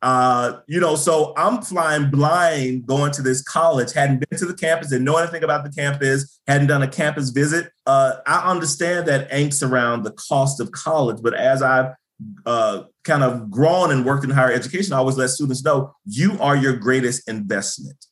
Uh, 0.00 0.60
you 0.66 0.80
know, 0.80 0.96
so 0.96 1.32
I'm 1.36 1.62
flying 1.62 2.10
blind 2.10 2.86
going 2.86 3.12
to 3.12 3.22
this 3.22 3.40
college, 3.40 3.92
hadn't 3.92 4.28
been 4.28 4.38
to 4.38 4.46
the 4.46 4.54
campus, 4.54 4.88
didn't 4.88 5.04
know 5.04 5.16
anything 5.16 5.44
about 5.44 5.62
the 5.62 5.70
campus, 5.70 6.40
hadn't 6.48 6.66
done 6.66 6.82
a 6.82 6.88
campus 6.88 7.30
visit. 7.30 7.70
Uh, 7.86 8.14
I 8.26 8.50
understand 8.50 9.06
that 9.06 9.30
angst 9.30 9.68
around 9.68 10.02
the 10.02 10.10
cost 10.12 10.58
of 10.58 10.72
college, 10.72 11.18
but 11.22 11.34
as 11.34 11.62
I've 11.62 11.92
uh, 12.46 12.84
kind 13.04 13.22
of 13.22 13.50
grown 13.50 13.90
and 13.90 14.04
worked 14.04 14.24
in 14.24 14.30
higher 14.30 14.52
education, 14.52 14.92
I 14.92 14.98
always 14.98 15.16
let 15.16 15.30
students 15.30 15.64
know 15.64 15.94
you 16.04 16.38
are 16.40 16.56
your 16.56 16.76
greatest 16.76 17.28
investment. 17.28 18.06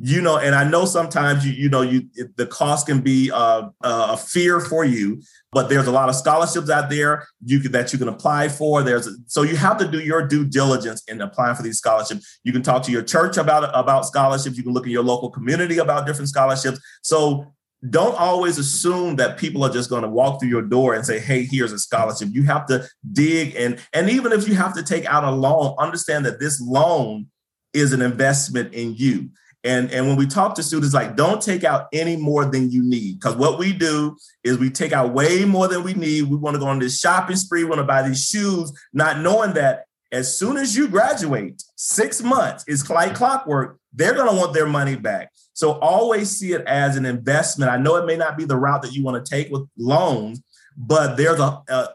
You 0.00 0.20
know, 0.20 0.38
and 0.38 0.54
I 0.54 0.62
know 0.62 0.84
sometimes 0.84 1.44
you 1.44 1.52
you 1.52 1.68
know 1.68 1.82
you 1.82 2.08
the 2.36 2.46
cost 2.46 2.86
can 2.86 3.00
be 3.00 3.32
uh, 3.32 3.68
a 3.82 4.16
fear 4.16 4.60
for 4.60 4.84
you, 4.84 5.20
but 5.50 5.68
there's 5.68 5.88
a 5.88 5.90
lot 5.90 6.08
of 6.08 6.14
scholarships 6.14 6.70
out 6.70 6.88
there 6.88 7.26
you 7.44 7.58
that 7.70 7.92
you 7.92 7.98
can 7.98 8.06
apply 8.06 8.48
for. 8.48 8.84
There's 8.84 9.08
so 9.26 9.42
you 9.42 9.56
have 9.56 9.76
to 9.78 9.88
do 9.88 9.98
your 9.98 10.24
due 10.24 10.44
diligence 10.44 11.02
in 11.08 11.20
applying 11.20 11.56
for 11.56 11.64
these 11.64 11.78
scholarships. 11.78 12.38
You 12.44 12.52
can 12.52 12.62
talk 12.62 12.84
to 12.84 12.92
your 12.92 13.02
church 13.02 13.38
about 13.38 13.64
about 13.74 14.06
scholarships. 14.06 14.56
You 14.56 14.62
can 14.62 14.72
look 14.72 14.86
in 14.86 14.92
your 14.92 15.02
local 15.02 15.30
community 15.30 15.78
about 15.78 16.06
different 16.06 16.28
scholarships. 16.28 16.78
So 17.02 17.52
don't 17.88 18.16
always 18.18 18.58
assume 18.58 19.16
that 19.16 19.38
people 19.38 19.62
are 19.64 19.70
just 19.70 19.88
going 19.88 20.02
to 20.02 20.08
walk 20.08 20.40
through 20.40 20.48
your 20.48 20.62
door 20.62 20.94
and 20.94 21.06
say 21.06 21.18
hey 21.18 21.44
here's 21.44 21.72
a 21.72 21.78
scholarship. 21.78 22.28
You 22.32 22.42
have 22.44 22.66
to 22.66 22.88
dig 23.12 23.54
and 23.54 23.78
and 23.92 24.10
even 24.10 24.32
if 24.32 24.48
you 24.48 24.54
have 24.54 24.74
to 24.74 24.82
take 24.82 25.06
out 25.06 25.24
a 25.24 25.30
loan 25.30 25.76
understand 25.78 26.26
that 26.26 26.40
this 26.40 26.60
loan 26.60 27.26
is 27.72 27.92
an 27.92 28.02
investment 28.02 28.74
in 28.74 28.94
you. 28.94 29.30
And 29.62 29.92
and 29.92 30.08
when 30.08 30.16
we 30.16 30.26
talk 30.26 30.54
to 30.56 30.62
students 30.62 30.94
like 30.94 31.16
don't 31.16 31.40
take 31.40 31.62
out 31.62 31.86
any 31.92 32.16
more 32.16 32.44
than 32.44 32.70
you 32.70 32.82
need 32.82 33.20
because 33.20 33.36
what 33.36 33.58
we 33.58 33.72
do 33.72 34.16
is 34.42 34.58
we 34.58 34.70
take 34.70 34.92
out 34.92 35.12
way 35.12 35.44
more 35.44 35.68
than 35.68 35.84
we 35.84 35.94
need. 35.94 36.24
We 36.24 36.36
want 36.36 36.54
to 36.54 36.60
go 36.60 36.66
on 36.66 36.80
this 36.80 36.98
shopping 36.98 37.36
spree 37.36 37.62
we 37.62 37.70
want 37.70 37.80
to 37.80 37.84
buy 37.84 38.06
these 38.06 38.24
shoes 38.24 38.72
not 38.92 39.20
knowing 39.20 39.52
that 39.54 39.84
as 40.10 40.36
soon 40.36 40.56
as 40.56 40.74
you 40.74 40.88
graduate 40.88 41.62
six 41.76 42.22
months 42.22 42.64
is 42.66 42.88
like 42.88 43.14
clockwork 43.14 43.78
they're 43.98 44.14
going 44.14 44.30
to 44.30 44.36
want 44.36 44.54
their 44.54 44.66
money 44.66 44.96
back 44.96 45.30
so 45.58 45.72
always 45.80 46.30
see 46.30 46.52
it 46.52 46.64
as 46.68 46.94
an 46.94 47.04
investment. 47.04 47.68
I 47.68 47.78
know 47.78 47.96
it 47.96 48.06
may 48.06 48.16
not 48.16 48.38
be 48.38 48.44
the 48.44 48.54
route 48.54 48.80
that 48.82 48.92
you 48.92 49.02
want 49.02 49.26
to 49.26 49.28
take 49.28 49.50
with 49.50 49.68
loans, 49.76 50.40
but 50.76 51.16
there's 51.16 51.40
a, 51.40 51.60
a 51.68 51.88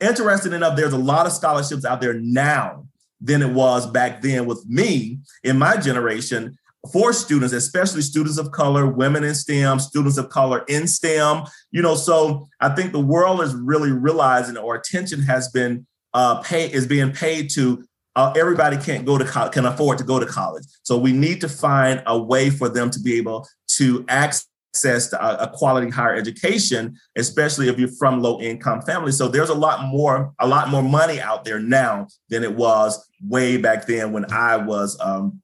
interesting 0.00 0.54
enough, 0.54 0.78
there's 0.78 0.94
a 0.94 0.98
lot 0.98 1.26
of 1.26 1.32
scholarships 1.32 1.84
out 1.84 2.00
there 2.00 2.14
now 2.14 2.86
than 3.20 3.42
it 3.42 3.52
was 3.52 3.86
back 3.86 4.22
then 4.22 4.46
with 4.46 4.64
me 4.66 5.18
in 5.44 5.58
my 5.58 5.76
generation 5.76 6.56
for 6.90 7.12
students, 7.12 7.52
especially 7.52 8.00
students 8.00 8.38
of 8.38 8.50
color, 8.50 8.86
women 8.86 9.24
in 9.24 9.34
STEM, 9.34 9.78
students 9.78 10.16
of 10.16 10.30
color 10.30 10.64
in 10.66 10.88
STEM. 10.88 11.42
You 11.72 11.82
know, 11.82 11.96
so 11.96 12.48
I 12.62 12.70
think 12.70 12.92
the 12.92 13.00
world 13.00 13.42
is 13.42 13.54
really 13.54 13.92
realizing, 13.92 14.56
or 14.56 14.74
attention 14.74 15.20
has 15.20 15.50
been 15.50 15.86
uh, 16.14 16.40
pay 16.40 16.72
is 16.72 16.86
being 16.86 17.12
paid 17.12 17.50
to 17.50 17.84
uh, 18.16 18.32
everybody 18.34 18.78
can't 18.78 19.04
go 19.04 19.18
to 19.18 19.24
co- 19.24 19.50
can 19.50 19.66
afford 19.66 19.98
to 19.98 20.04
go 20.04 20.18
to 20.18 20.26
college. 20.26 20.64
So 20.82 20.96
we 20.96 21.12
need 21.12 21.40
to 21.42 21.48
find 21.48 22.02
a 22.06 22.18
way 22.18 22.50
for 22.50 22.68
them 22.68 22.90
to 22.90 23.00
be 23.00 23.18
able 23.18 23.46
to 23.76 24.04
access 24.08 24.46
a, 25.12 25.36
a 25.40 25.52
quality 25.54 25.90
higher 25.90 26.14
education, 26.14 26.96
especially 27.16 27.68
if 27.68 27.78
you're 27.78 27.92
from 27.98 28.20
low 28.20 28.40
income 28.40 28.82
families. 28.82 29.16
So 29.18 29.28
there's 29.28 29.50
a 29.50 29.54
lot 29.54 29.84
more 29.84 30.32
a 30.40 30.48
lot 30.48 30.70
more 30.70 30.82
money 30.82 31.20
out 31.20 31.44
there 31.44 31.60
now 31.60 32.08
than 32.30 32.42
it 32.42 32.54
was 32.54 33.06
way 33.22 33.58
back 33.58 33.86
then 33.86 34.12
when 34.12 34.30
I 34.32 34.56
was 34.56 34.98
um, 35.00 35.40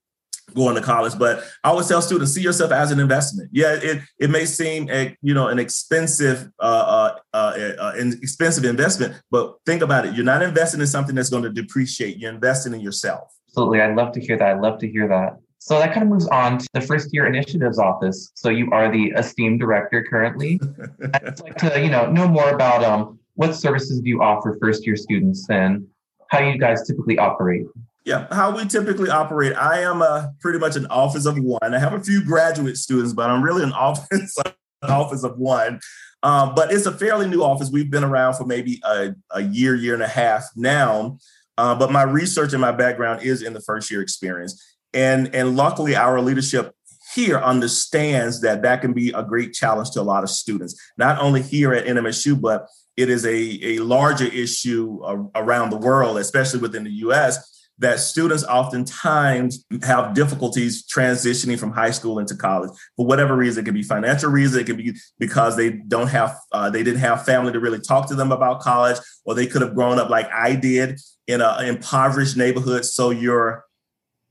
going 0.54 0.74
to 0.74 0.82
college. 0.82 1.18
But 1.18 1.44
I 1.62 1.70
always 1.70 1.88
tell 1.88 2.02
students, 2.02 2.32
see 2.32 2.42
yourself 2.42 2.72
as 2.72 2.90
an 2.90 3.00
investment. 3.00 3.50
Yeah, 3.52 3.74
it 3.74 4.02
it 4.18 4.30
may 4.30 4.46
seem 4.46 4.88
a 4.90 5.16
you 5.20 5.34
know 5.34 5.48
an 5.48 5.58
expensive 5.58 6.48
uh, 6.58 6.62
uh, 6.62 7.11
uh, 7.34 7.72
uh, 7.78 7.92
an 7.96 8.12
expensive 8.22 8.64
investment, 8.64 9.14
but 9.30 9.56
think 9.64 9.82
about 9.82 10.06
it. 10.06 10.14
You're 10.14 10.24
not 10.24 10.42
investing 10.42 10.80
in 10.80 10.86
something 10.86 11.14
that's 11.14 11.30
going 11.30 11.42
to 11.44 11.50
depreciate. 11.50 12.18
You're 12.18 12.32
investing 12.32 12.74
in 12.74 12.80
yourself. 12.80 13.32
Absolutely, 13.48 13.80
I'd 13.80 13.96
love 13.96 14.12
to 14.12 14.20
hear 14.20 14.36
that. 14.36 14.56
I'd 14.56 14.60
love 14.60 14.78
to 14.80 14.88
hear 14.88 15.08
that. 15.08 15.38
So 15.58 15.78
that 15.78 15.94
kind 15.94 16.02
of 16.02 16.08
moves 16.08 16.26
on 16.28 16.58
to 16.58 16.68
the 16.74 16.80
first 16.80 17.10
year 17.12 17.26
initiatives 17.26 17.78
office. 17.78 18.32
So 18.34 18.48
you 18.48 18.68
are 18.72 18.90
the 18.90 19.12
esteemed 19.16 19.60
director 19.60 20.04
currently. 20.08 20.60
I'd 21.14 21.40
like 21.40 21.56
to 21.58 21.80
you 21.80 21.88
know 21.88 22.10
know 22.10 22.26
more 22.26 22.50
about 22.50 22.82
um 22.82 23.20
what 23.34 23.54
services 23.54 24.00
do 24.00 24.08
you 24.08 24.22
offer 24.22 24.58
first 24.60 24.84
year 24.84 24.96
students 24.96 25.48
and 25.48 25.86
how 26.28 26.40
you 26.40 26.58
guys 26.58 26.86
typically 26.86 27.16
operate. 27.16 27.66
Yeah, 28.04 28.26
how 28.32 28.56
we 28.56 28.66
typically 28.66 29.08
operate. 29.08 29.54
I 29.56 29.82
am 29.82 30.02
a 30.02 30.34
pretty 30.40 30.58
much 30.58 30.74
an 30.74 30.86
office 30.86 31.26
of 31.26 31.38
one. 31.38 31.60
I 31.62 31.78
have 31.78 31.92
a 31.92 32.00
few 32.00 32.24
graduate 32.24 32.76
students, 32.76 33.12
but 33.12 33.30
I'm 33.30 33.42
really 33.42 33.62
an 33.62 33.72
office 33.72 34.36
an 34.82 34.90
office 34.90 35.22
of 35.22 35.38
one. 35.38 35.80
Um, 36.22 36.54
but 36.54 36.72
it's 36.72 36.86
a 36.86 36.92
fairly 36.92 37.28
new 37.28 37.42
office. 37.42 37.70
We've 37.70 37.90
been 37.90 38.04
around 38.04 38.34
for 38.34 38.44
maybe 38.44 38.80
a, 38.84 39.14
a 39.30 39.42
year, 39.42 39.74
year 39.74 39.94
and 39.94 40.02
a 40.02 40.08
half 40.08 40.44
now. 40.54 41.18
Uh, 41.58 41.74
but 41.74 41.90
my 41.90 42.02
research 42.02 42.52
and 42.52 42.60
my 42.60 42.72
background 42.72 43.22
is 43.22 43.42
in 43.42 43.52
the 43.52 43.60
first 43.60 43.90
year 43.90 44.00
experience, 44.00 44.76
and 44.94 45.34
and 45.34 45.54
luckily 45.54 45.94
our 45.94 46.20
leadership 46.20 46.74
here 47.14 47.38
understands 47.38 48.40
that 48.40 48.62
that 48.62 48.80
can 48.80 48.94
be 48.94 49.10
a 49.10 49.22
great 49.22 49.52
challenge 49.52 49.90
to 49.90 50.00
a 50.00 50.02
lot 50.02 50.22
of 50.22 50.30
students, 50.30 50.80
not 50.96 51.20
only 51.20 51.42
here 51.42 51.74
at 51.74 51.84
NMSU, 51.84 52.40
but 52.40 52.68
it 52.96 53.10
is 53.10 53.26
a, 53.26 53.76
a 53.76 53.78
larger 53.80 54.24
issue 54.24 54.98
around 55.34 55.70
the 55.70 55.76
world, 55.76 56.16
especially 56.18 56.60
within 56.60 56.84
the 56.84 56.90
US 56.90 57.51
that 57.78 57.98
students 57.98 58.44
oftentimes 58.44 59.64
have 59.82 60.14
difficulties 60.14 60.86
transitioning 60.86 61.58
from 61.58 61.72
high 61.72 61.90
school 61.90 62.18
into 62.18 62.36
college 62.36 62.70
for 62.96 63.06
whatever 63.06 63.34
reason. 63.34 63.62
It 63.62 63.64
could 63.64 63.74
be 63.74 63.82
financial 63.82 64.30
reason. 64.30 64.60
It 64.60 64.66
could 64.66 64.76
be 64.76 64.94
because 65.18 65.56
they 65.56 65.70
don't 65.70 66.08
have, 66.08 66.38
uh, 66.52 66.70
they 66.70 66.82
didn't 66.82 67.00
have 67.00 67.24
family 67.24 67.52
to 67.52 67.60
really 67.60 67.80
talk 67.80 68.08
to 68.08 68.14
them 68.14 68.30
about 68.30 68.60
college, 68.60 68.98
or 69.24 69.34
they 69.34 69.46
could 69.46 69.62
have 69.62 69.74
grown 69.74 69.98
up 69.98 70.10
like 70.10 70.30
I 70.32 70.54
did 70.54 71.00
in 71.26 71.40
an 71.40 71.66
impoverished 71.66 72.36
neighborhood. 72.36 72.84
So 72.84 73.10
you're, 73.10 73.64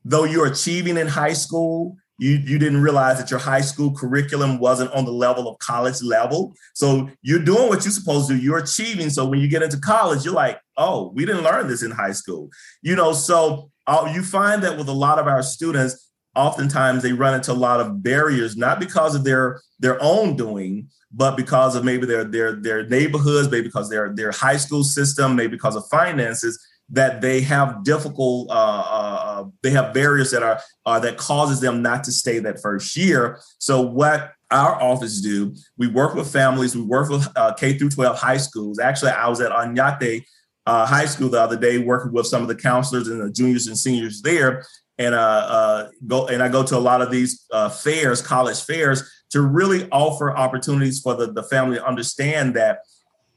though 0.05 0.23
you're 0.23 0.47
achieving 0.47 0.97
in 0.97 1.07
high 1.07 1.33
school, 1.33 1.97
you 2.21 2.33
you 2.45 2.59
didn't 2.59 2.81
realize 2.83 3.17
that 3.17 3.31
your 3.31 3.39
high 3.39 3.61
school 3.61 3.91
curriculum 3.91 4.59
wasn't 4.59 4.91
on 4.91 5.05
the 5.05 5.11
level 5.11 5.49
of 5.49 5.57
college 5.57 6.03
level. 6.03 6.53
So 6.75 7.09
you're 7.23 7.43
doing 7.43 7.67
what 7.67 7.83
you're 7.83 7.91
supposed 7.91 8.29
to 8.29 8.35
do. 8.35 8.39
You're 8.39 8.59
achieving. 8.59 9.09
So 9.09 9.25
when 9.25 9.39
you 9.39 9.47
get 9.47 9.63
into 9.63 9.79
college, 9.79 10.23
you're 10.23 10.35
like, 10.35 10.59
oh, 10.77 11.11
we 11.15 11.25
didn't 11.25 11.43
learn 11.43 11.67
this 11.67 11.81
in 11.81 11.89
high 11.89 12.11
school. 12.11 12.51
You 12.83 12.95
know, 12.95 13.11
so 13.13 13.71
uh, 13.87 14.11
you 14.13 14.21
find 14.21 14.61
that 14.61 14.77
with 14.77 14.87
a 14.87 14.93
lot 14.93 15.17
of 15.17 15.25
our 15.25 15.41
students, 15.41 16.11
oftentimes 16.35 17.01
they 17.01 17.11
run 17.11 17.33
into 17.33 17.53
a 17.53 17.53
lot 17.53 17.79
of 17.79 18.03
barriers, 18.03 18.55
not 18.55 18.79
because 18.79 19.15
of 19.15 19.23
their 19.23 19.59
their 19.79 19.97
own 19.99 20.35
doing, 20.35 20.89
but 21.11 21.35
because 21.35 21.75
of 21.75 21.83
maybe 21.83 22.05
their 22.05 22.23
their 22.23 22.53
their 22.53 22.87
neighborhoods, 22.87 23.49
maybe 23.49 23.67
because 23.67 23.89
their 23.89 24.13
their 24.13 24.31
high 24.31 24.57
school 24.57 24.83
system, 24.83 25.35
maybe 25.35 25.53
because 25.53 25.75
of 25.75 25.87
finances 25.87 26.63
that 26.91 27.21
they 27.21 27.41
have 27.41 27.83
difficult 27.83 28.49
uh, 28.49 28.53
uh, 28.53 29.21
uh, 29.23 29.45
they 29.63 29.71
have 29.71 29.93
barriers 29.93 30.31
that 30.31 30.43
are 30.43 30.59
uh, 30.85 30.99
that 30.99 31.17
causes 31.17 31.59
them 31.59 31.81
not 31.81 32.03
to 32.03 32.11
stay 32.11 32.39
that 32.39 32.61
first 32.61 32.95
year. 32.97 33.39
So 33.59 33.81
what 33.81 34.33
our 34.51 34.81
office 34.81 35.21
do 35.21 35.55
we 35.77 35.87
work 35.87 36.13
with 36.13 36.31
families. 36.31 36.75
We 36.75 36.83
work 36.83 37.09
with 37.09 37.27
uh, 37.37 37.53
k 37.53 37.77
through 37.77 37.91
12 37.91 38.17
high 38.19 38.37
schools. 38.37 38.79
Actually 38.79 39.11
i 39.11 39.27
was 39.29 39.39
at 39.39 39.51
Oñate 39.51 40.23
uh, 40.65 40.85
high 40.85 41.05
school 41.05 41.29
the 41.29 41.41
other 41.41 41.57
day 41.57 41.77
working 41.77 42.11
with 42.11 42.27
some 42.27 42.41
of 42.41 42.47
the 42.49 42.55
counselors 42.55 43.07
and 43.07 43.21
the 43.21 43.31
juniors 43.31 43.67
and 43.67 43.77
seniors 43.77 44.21
there. 44.21 44.65
And 44.97 45.15
uh, 45.15 45.87
go 46.05 46.27
and 46.27 46.43
i 46.43 46.49
go 46.49 46.63
to 46.63 46.77
a 46.77 46.79
lot 46.79 47.01
of 47.01 47.09
these 47.09 47.47
fairs 47.81 48.21
college 48.21 48.61
fairs 48.61 49.09
to 49.31 49.41
really 49.41 49.87
offer 49.91 50.35
opportunities 50.35 50.99
for 50.99 51.15
the, 51.15 51.31
the 51.31 51.43
family 51.43 51.77
to 51.77 51.85
understand 51.85 52.53
that 52.55 52.79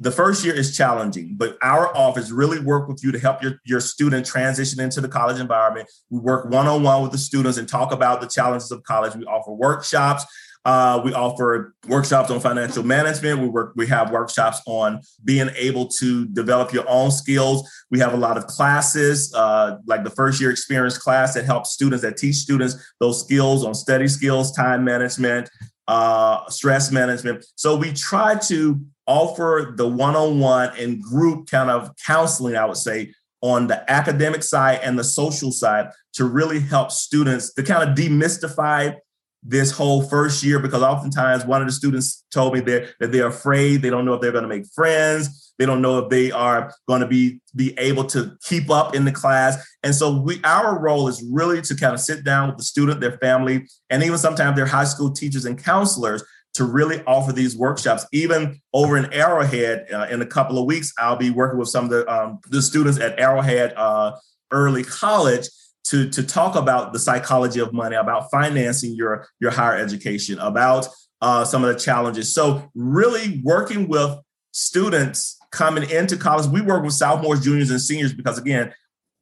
the 0.01 0.11
first 0.11 0.45
year 0.45 0.55
is 0.55 0.77
challenging, 0.77 1.35
but 1.37 1.57
our 1.63 1.97
office 1.97 2.31
really 2.31 2.59
work 2.59 2.89
with 2.89 3.03
you 3.05 3.13
to 3.13 3.19
help 3.19 3.43
your, 3.43 3.61
your 3.65 3.81
student 3.81 4.27
transition 4.27 4.81
into 4.81 5.01
the 5.01 5.09
college 5.09 5.41
environment. 5.41 5.89
We 6.11 6.19
work 6.19 6.51
one-on-one 6.51 7.03
with 7.03 7.13
the 7.13 7.19
students 7.19 7.59
and 7.59 7.69
talk 7.69 7.93
about 7.93 8.21
the 8.21 8.27
challenges 8.27 8.71
of 8.73 8.83
college. 8.83 9.15
We 9.15 9.25
offer 9.25 9.53
workshops. 9.53 10.25
Uh, 10.65 11.01
we 11.05 11.13
offer 11.13 11.75
workshops 11.89 12.31
on 12.31 12.41
financial 12.41 12.83
management. 12.83 13.39
We 13.41 13.49
work. 13.49 13.75
We 13.77 13.87
have 13.89 14.11
workshops 14.11 14.63
on 14.67 15.03
being 15.23 15.51
able 15.57 15.89
to 15.89 16.27
develop 16.27 16.73
your 16.73 16.89
own 16.89 17.11
skills. 17.11 17.71
We 17.91 17.99
have 17.99 18.15
a 18.15 18.17
lot 18.17 18.39
of 18.39 18.47
classes, 18.47 19.33
uh, 19.35 19.77
like 19.87 20.05
the 20.05 20.11
first 20.11 20.41
year 20.41 20.51
experience 20.51 20.97
class 20.97 21.35
that 21.35 21.45
helps 21.45 21.71
students 21.71 22.03
that 22.03 22.17
teach 22.17 22.37
students 22.37 22.77
those 22.99 23.21
skills 23.21 23.63
on 23.63 23.75
study 23.75 24.09
skills, 24.09 24.53
time 24.53 24.85
management, 24.85 25.51
uh, 25.87 26.49
stress 26.49 26.91
management. 26.91 27.45
So 27.57 27.77
we 27.77 27.93
try 27.93 28.37
to 28.49 28.81
offer 29.07 29.75
the 29.77 29.87
one-on-one 29.87 30.73
and 30.79 31.03
group 31.03 31.49
kind 31.51 31.71
of 31.71 31.91
counseling, 32.07 32.57
I 32.57 32.65
would 32.65 32.77
say, 32.77 33.13
on 33.41 33.67
the 33.67 33.91
academic 33.91 34.43
side 34.43 34.81
and 34.83 34.99
the 34.99 35.05
social 35.05 35.53
side 35.53 35.91
to 36.15 36.25
really 36.25 36.61
help 36.61 36.91
students 36.91 37.53
to 37.55 37.63
kind 37.63 37.89
of 37.89 37.97
demystify 37.97 38.97
this 39.43 39.71
whole 39.71 40.03
first 40.03 40.43
year 40.43 40.59
because 40.59 40.83
oftentimes 40.83 41.45
one 41.45 41.61
of 41.61 41.69
the 41.69 41.73
students 41.73 42.25
told 42.33 42.55
me 42.55 42.61
that, 42.61 42.95
that 42.99 43.13
they're 43.13 43.27
afraid. 43.27 43.83
They 43.83 43.91
don't 43.91 44.07
know 44.07 44.15
if 44.15 44.23
they're 44.23 44.33
going 44.33 44.45
to 44.45 44.49
make 44.49 44.65
friends. 44.75 45.53
They 45.59 45.67
don't 45.67 45.83
know 45.83 45.99
if 45.99 46.09
they 46.09 46.33
are 46.33 46.73
going 46.89 47.03
to 47.03 47.07
be 47.07 47.41
be 47.55 47.79
able 47.79 48.05
to 48.05 48.37
keep 48.43 48.71
up 48.71 48.95
in 48.97 49.05
the 49.05 49.13
class. 49.13 49.65
And 49.83 49.95
so 49.95 50.19
we 50.19 50.41
our 50.43 50.81
role 50.81 51.07
is 51.07 51.23
really 51.31 51.61
to 51.63 51.77
kind 51.77 51.95
of 51.95 52.01
sit 52.01 52.25
down 52.25 52.49
with 52.49 52.57
the 52.57 52.65
student 52.65 53.01
their 53.01 53.19
family 53.19 53.69
and 53.91 54.03
even 54.03 54.19
sometimes 54.19 54.57
their 54.57 54.67
high 54.67 54.85
school 54.85 55.13
teachers 55.13 55.45
and 55.45 55.63
counselors 55.63 56.25
to 56.55 56.65
really 56.65 57.03
offer 57.05 57.33
these 57.33 57.57
workshops. 57.57 58.07
Even 58.13 58.61
over 58.73 58.97
in 58.97 59.13
Arrowhead, 59.13 59.87
uh, 59.93 60.07
in 60.11 60.23
a 60.23 60.27
couple 60.27 60.59
of 60.59 60.67
weeks, 60.67 60.93
I'll 60.99 61.17
be 61.17 61.31
working 61.31 61.59
with 61.59 61.69
some 61.69 61.85
of 61.85 61.91
the 61.91 62.09
um, 62.13 62.41
the 62.49 62.63
students 62.63 62.99
at 62.99 63.19
Arrowhead 63.19 63.75
uh, 63.77 64.13
Early 64.51 64.85
College 64.85 65.49
to 65.85 66.09
to 66.11 66.23
talk 66.23 66.57
about 66.57 66.93
the 66.93 66.99
psychology 66.99 67.61
of 67.61 67.73
money, 67.73 67.97
about 67.97 68.31
financing 68.31 68.95
your 68.95 69.27
your 69.41 69.51
higher 69.51 69.77
education, 69.77 70.39
about 70.39 70.89
uh, 71.21 71.45
some 71.45 71.65
of 71.65 71.73
the 71.73 71.81
challenges. 71.81 72.35
So 72.35 72.71
really 72.75 73.41
working 73.45 73.89
with 73.89 74.19
students 74.53 75.39
coming 75.51 75.89
into 75.91 76.17
college. 76.17 76.47
We 76.47 76.61
work 76.61 76.85
with 76.85 76.95
sophomores, 76.95 77.43
juniors, 77.43 77.71
and 77.71 77.81
seniors 77.81 78.13
because 78.13 78.39
again, 78.39 78.73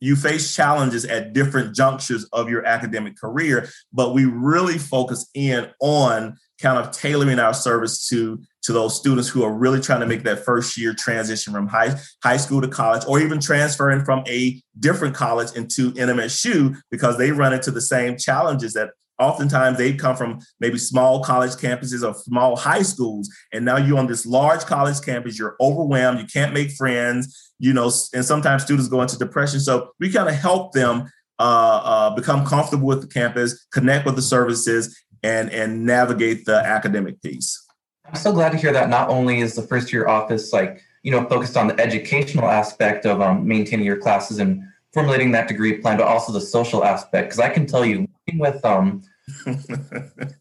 you 0.01 0.16
face 0.16 0.55
challenges 0.55 1.05
at 1.05 1.33
different 1.33 1.77
junctures 1.77 2.25
of 2.33 2.51
your 2.51 2.66
academic 2.66 3.16
career, 3.16 3.68
but 3.92 4.14
we 4.14 4.25
really 4.25 4.77
focus 4.77 5.31
in 5.33 5.71
on 5.81 6.37
kind 6.62 6.79
of 6.79 6.92
tailoring 6.92 7.38
our 7.38 7.53
service 7.53 8.09
to 8.09 8.40
to 8.62 8.72
those 8.72 8.96
students 8.96 9.29
who 9.29 9.42
are 9.42 9.53
really 9.53 9.81
trying 9.81 10.01
to 10.01 10.07
make 10.07 10.22
that 10.22 10.44
first 10.44 10.79
year 10.79 10.94
transition 10.94 11.53
from 11.53 11.66
high 11.66 11.94
high 12.22 12.37
school 12.37 12.61
to 12.61 12.68
college 12.68 13.03
or 13.07 13.20
even 13.20 13.40
transferring 13.40 14.05
from 14.05 14.22
a 14.29 14.62
different 14.79 15.14
college 15.14 15.53
into 15.57 15.90
NMSU 15.92 16.77
because 16.90 17.18
they 17.18 17.33
run 17.33 17.53
into 17.53 17.70
the 17.70 17.81
same 17.81 18.16
challenges 18.16 18.72
that 18.75 18.90
oftentimes 19.18 19.79
they 19.79 19.92
come 19.92 20.16
from 20.16 20.40
maybe 20.61 20.79
small 20.79 21.22
college 21.22 21.53
campuses 21.53 22.07
or 22.07 22.14
small 22.14 22.57
high 22.57 22.83
schools. 22.83 23.29
And 23.53 23.64
now 23.64 23.77
you're 23.77 23.98
on 23.98 24.07
this 24.07 24.25
large 24.25 24.61
college 24.61 25.01
campus 25.03 25.38
you're 25.38 25.57
overwhelmed 25.61 26.20
you 26.20 26.27
can't 26.27 26.55
make 26.55 26.70
friends 26.70 27.53
you 27.59 27.72
know 27.72 27.90
and 28.14 28.25
sometimes 28.25 28.62
students 28.62 28.88
go 28.88 29.03
into 29.03 29.18
depression. 29.18 29.59
So 29.59 29.90
we 29.98 30.12
kind 30.12 30.29
of 30.29 30.37
help 30.37 30.72
them 30.72 31.11
uh, 31.38 31.81
uh, 31.83 32.14
become 32.14 32.46
comfortable 32.46 32.87
with 32.87 33.01
the 33.01 33.09
campus 33.09 33.66
connect 33.72 34.07
with 34.07 34.14
the 34.14 34.22
services 34.22 34.96
and 35.22 35.50
and 35.50 35.85
navigate 35.85 36.44
the 36.44 36.56
academic 36.56 37.22
piece. 37.22 37.66
I'm 38.06 38.16
so 38.16 38.32
glad 38.32 38.52
to 38.52 38.58
hear 38.58 38.72
that. 38.72 38.88
Not 38.88 39.08
only 39.08 39.40
is 39.40 39.54
the 39.54 39.62
first 39.62 39.92
year 39.92 40.08
office 40.08 40.52
like 40.52 40.82
you 41.02 41.11
know 41.11 41.24
focused 41.28 41.56
on 41.56 41.68
the 41.68 41.78
educational 41.80 42.48
aspect 42.48 43.06
of 43.06 43.20
um, 43.20 43.46
maintaining 43.46 43.87
your 43.87 43.98
classes 43.98 44.38
and 44.38 44.62
formulating 44.92 45.32
that 45.32 45.48
degree 45.48 45.78
plan, 45.78 45.96
but 45.96 46.06
also 46.06 46.32
the 46.32 46.40
social 46.40 46.85
aspect. 46.85 47.28
Because 47.28 47.40
I 47.40 47.48
can 47.48 47.66
tell 47.66 47.85
you, 47.85 48.06
working 48.26 48.40
with 48.40 48.64
um, 48.64 49.02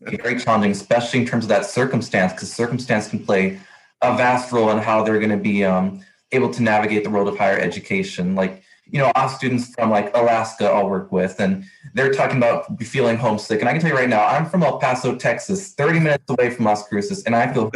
very 0.01 0.39
challenging, 0.39 0.71
especially 0.71 1.21
in 1.21 1.25
terms 1.25 1.45
of 1.45 1.49
that 1.49 1.65
circumstance, 1.65 2.33
because 2.33 2.51
circumstance 2.51 3.07
can 3.07 3.23
play 3.25 3.59
a 4.01 4.15
vast 4.17 4.51
role 4.51 4.71
in 4.71 4.79
how 4.79 5.03
they're 5.03 5.19
going 5.19 5.29
to 5.29 5.37
be 5.37 5.63
um, 5.63 6.01
able 6.31 6.49
to 6.49 6.63
navigate 6.63 7.03
the 7.03 7.09
world 7.09 7.27
of 7.27 7.37
higher 7.37 7.59
education. 7.59 8.35
Like 8.35 8.63
you 8.91 8.99
know, 8.99 9.11
off 9.15 9.35
students 9.35 9.73
from 9.73 9.89
like 9.89 10.15
Alaska 10.15 10.65
I'll 10.65 10.89
work 10.89 11.11
with, 11.11 11.39
and 11.39 11.63
they're 11.93 12.13
talking 12.13 12.37
about 12.37 12.81
feeling 12.81 13.17
homesick. 13.17 13.61
And 13.61 13.69
I 13.69 13.71
can 13.71 13.81
tell 13.81 13.89
you 13.89 13.95
right 13.95 14.09
now, 14.09 14.25
I'm 14.25 14.45
from 14.45 14.63
El 14.63 14.79
Paso, 14.79 15.15
Texas, 15.15 15.73
30 15.73 15.99
minutes 15.99 16.25
away 16.29 16.49
from 16.49 16.65
Las 16.65 16.87
Cruces, 16.87 17.23
and 17.23 17.35
I 17.35 17.51
feel 17.51 17.71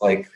like 0.00 0.28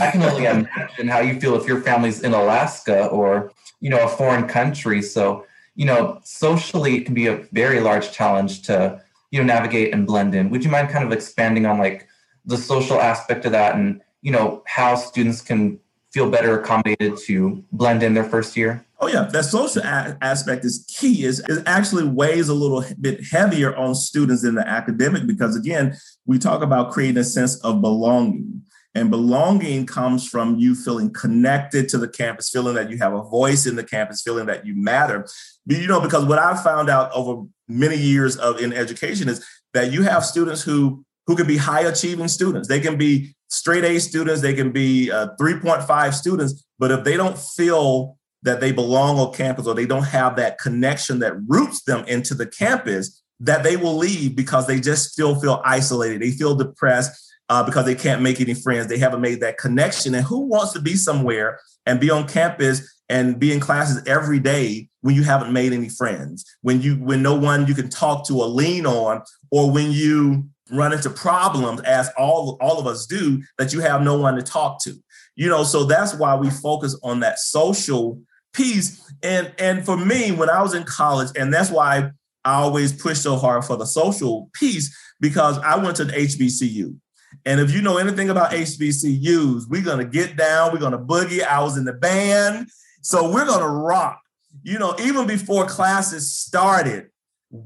I 0.00 0.10
can 0.10 0.22
only 0.22 0.44
imagine 0.44 1.08
how 1.08 1.20
you 1.20 1.40
feel 1.40 1.56
if 1.56 1.66
your 1.66 1.80
family's 1.80 2.22
in 2.22 2.32
Alaska 2.32 3.06
or, 3.06 3.52
you 3.80 3.90
know, 3.90 4.04
a 4.04 4.08
foreign 4.08 4.46
country. 4.46 5.02
So, 5.02 5.46
you 5.74 5.84
know, 5.84 6.20
socially, 6.24 6.96
it 6.96 7.04
can 7.04 7.14
be 7.14 7.26
a 7.26 7.36
very 7.52 7.80
large 7.80 8.12
challenge 8.12 8.62
to, 8.62 9.02
you 9.30 9.40
know, 9.40 9.44
navigate 9.44 9.92
and 9.92 10.06
blend 10.06 10.34
in. 10.34 10.48
Would 10.50 10.64
you 10.64 10.70
mind 10.70 10.90
kind 10.90 11.04
of 11.04 11.12
expanding 11.12 11.66
on 11.66 11.78
like 11.78 12.08
the 12.44 12.56
social 12.56 13.00
aspect 13.00 13.44
of 13.44 13.52
that 13.52 13.74
and, 13.74 14.00
you 14.22 14.30
know, 14.30 14.62
how 14.66 14.94
students 14.94 15.40
can 15.40 15.80
feel 16.12 16.30
better 16.30 16.60
accommodated 16.60 17.18
to 17.26 17.64
blend 17.72 18.02
in 18.02 18.14
their 18.14 18.24
first 18.24 18.56
year? 18.56 18.85
Oh 18.98 19.08
yeah, 19.08 19.24
that 19.24 19.44
social 19.44 19.82
a- 19.82 20.16
aspect 20.22 20.64
is 20.64 20.86
key. 20.88 21.24
Is 21.24 21.40
it 21.40 21.62
actually 21.66 22.04
weighs 22.04 22.48
a 22.48 22.54
little 22.54 22.84
bit 23.00 23.24
heavier 23.30 23.76
on 23.76 23.94
students 23.94 24.42
than 24.42 24.54
the 24.54 24.66
academic 24.66 25.26
because 25.26 25.54
again, 25.54 25.96
we 26.24 26.38
talk 26.38 26.62
about 26.62 26.92
creating 26.92 27.18
a 27.18 27.24
sense 27.24 27.56
of 27.62 27.80
belonging. 27.80 28.62
And 28.94 29.10
belonging 29.10 29.84
comes 29.84 30.26
from 30.26 30.56
you 30.56 30.74
feeling 30.74 31.12
connected 31.12 31.86
to 31.90 31.98
the 31.98 32.08
campus, 32.08 32.48
feeling 32.48 32.74
that 32.76 32.88
you 32.88 32.96
have 32.96 33.12
a 33.12 33.22
voice 33.24 33.66
in 33.66 33.76
the 33.76 33.84
campus, 33.84 34.22
feeling 34.22 34.46
that 34.46 34.64
you 34.64 34.74
matter. 34.74 35.28
You 35.66 35.86
know, 35.86 36.00
because 36.00 36.24
what 36.24 36.38
I 36.38 36.56
found 36.56 36.88
out 36.88 37.12
over 37.12 37.42
many 37.68 37.98
years 37.98 38.38
of 38.38 38.58
in 38.58 38.72
education 38.72 39.28
is 39.28 39.46
that 39.74 39.92
you 39.92 40.02
have 40.04 40.24
students 40.24 40.62
who 40.62 41.04
who 41.26 41.36
can 41.36 41.46
be 41.46 41.58
high 41.58 41.82
achieving 41.82 42.28
students. 42.28 42.68
They 42.68 42.80
can 42.80 42.96
be 42.96 43.34
straight 43.48 43.84
A 43.84 43.98
students, 43.98 44.40
they 44.40 44.54
can 44.54 44.72
be 44.72 45.10
uh, 45.10 45.28
3.5 45.40 46.14
students, 46.14 46.64
but 46.78 46.90
if 46.90 47.04
they 47.04 47.16
don't 47.16 47.36
feel 47.36 48.15
that 48.46 48.60
they 48.60 48.72
belong 48.72 49.18
on 49.18 49.34
campus 49.34 49.66
or 49.66 49.74
they 49.74 49.86
don't 49.86 50.04
have 50.04 50.36
that 50.36 50.58
connection 50.58 51.18
that 51.18 51.34
roots 51.48 51.82
them 51.82 52.04
into 52.06 52.32
the 52.32 52.46
campus, 52.46 53.22
that 53.40 53.62
they 53.62 53.76
will 53.76 53.96
leave 53.96 54.34
because 54.34 54.66
they 54.66 54.80
just 54.80 55.12
still 55.12 55.38
feel 55.38 55.60
isolated. 55.64 56.22
They 56.22 56.30
feel 56.30 56.54
depressed 56.54 57.34
uh, 57.48 57.64
because 57.64 57.84
they 57.84 57.94
can't 57.96 58.22
make 58.22 58.40
any 58.40 58.54
friends. 58.54 58.86
They 58.86 58.98
haven't 58.98 59.20
made 59.20 59.40
that 59.40 59.58
connection. 59.58 60.14
And 60.14 60.24
who 60.24 60.46
wants 60.46 60.72
to 60.72 60.80
be 60.80 60.94
somewhere 60.94 61.58
and 61.84 62.00
be 62.00 62.08
on 62.08 62.28
campus 62.28 62.88
and 63.08 63.38
be 63.38 63.52
in 63.52 63.60
classes 63.60 64.02
every 64.06 64.38
day 64.38 64.88
when 65.00 65.14
you 65.16 65.24
haven't 65.24 65.52
made 65.52 65.72
any 65.72 65.88
friends, 65.88 66.44
when 66.62 66.80
you 66.80 66.96
when 66.96 67.22
no 67.22 67.34
one 67.34 67.66
you 67.66 67.74
can 67.74 67.88
talk 67.88 68.26
to 68.28 68.40
or 68.40 68.46
lean 68.46 68.86
on, 68.86 69.22
or 69.50 69.70
when 69.70 69.90
you 69.92 70.48
run 70.70 70.92
into 70.92 71.10
problems 71.10 71.80
as 71.82 72.10
all 72.16 72.58
all 72.60 72.78
of 72.78 72.86
us 72.86 73.06
do 73.06 73.40
that 73.58 73.72
you 73.72 73.80
have 73.80 74.02
no 74.02 74.18
one 74.18 74.34
to 74.34 74.42
talk 74.42 74.82
to 74.82 74.94
you 75.36 75.48
know 75.48 75.62
so 75.62 75.84
that's 75.84 76.12
why 76.14 76.34
we 76.34 76.50
focus 76.50 76.98
on 77.04 77.20
that 77.20 77.38
social 77.38 78.20
piece 78.56 79.12
and 79.22 79.52
and 79.58 79.84
for 79.84 79.96
me 79.96 80.32
when 80.32 80.48
i 80.48 80.62
was 80.62 80.74
in 80.74 80.82
college 80.84 81.28
and 81.36 81.52
that's 81.52 81.70
why 81.70 82.10
i 82.44 82.54
always 82.54 82.92
push 82.92 83.18
so 83.18 83.36
hard 83.36 83.64
for 83.64 83.76
the 83.76 83.86
social 83.86 84.50
piece 84.54 84.96
because 85.20 85.58
i 85.58 85.76
went 85.76 85.96
to 85.96 86.04
the 86.04 86.12
hbcu 86.12 86.96
and 87.44 87.60
if 87.60 87.72
you 87.72 87.82
know 87.82 87.98
anything 87.98 88.30
about 88.30 88.50
hbcus 88.50 89.68
we're 89.68 89.82
to 89.98 90.04
get 90.04 90.36
down 90.36 90.72
we're 90.72 90.78
to 90.92 90.98
boogie. 90.98 91.44
I 91.44 91.62
was 91.62 91.76
in 91.76 91.84
the 91.84 91.92
band. 91.92 92.68
So 93.02 93.30
we're 93.30 93.44
to 93.60 93.68
rock. 93.68 94.20
You 94.62 94.78
know 94.78 94.96
even 94.98 95.26
before 95.26 95.66
classes 95.66 96.32
started 96.32 97.08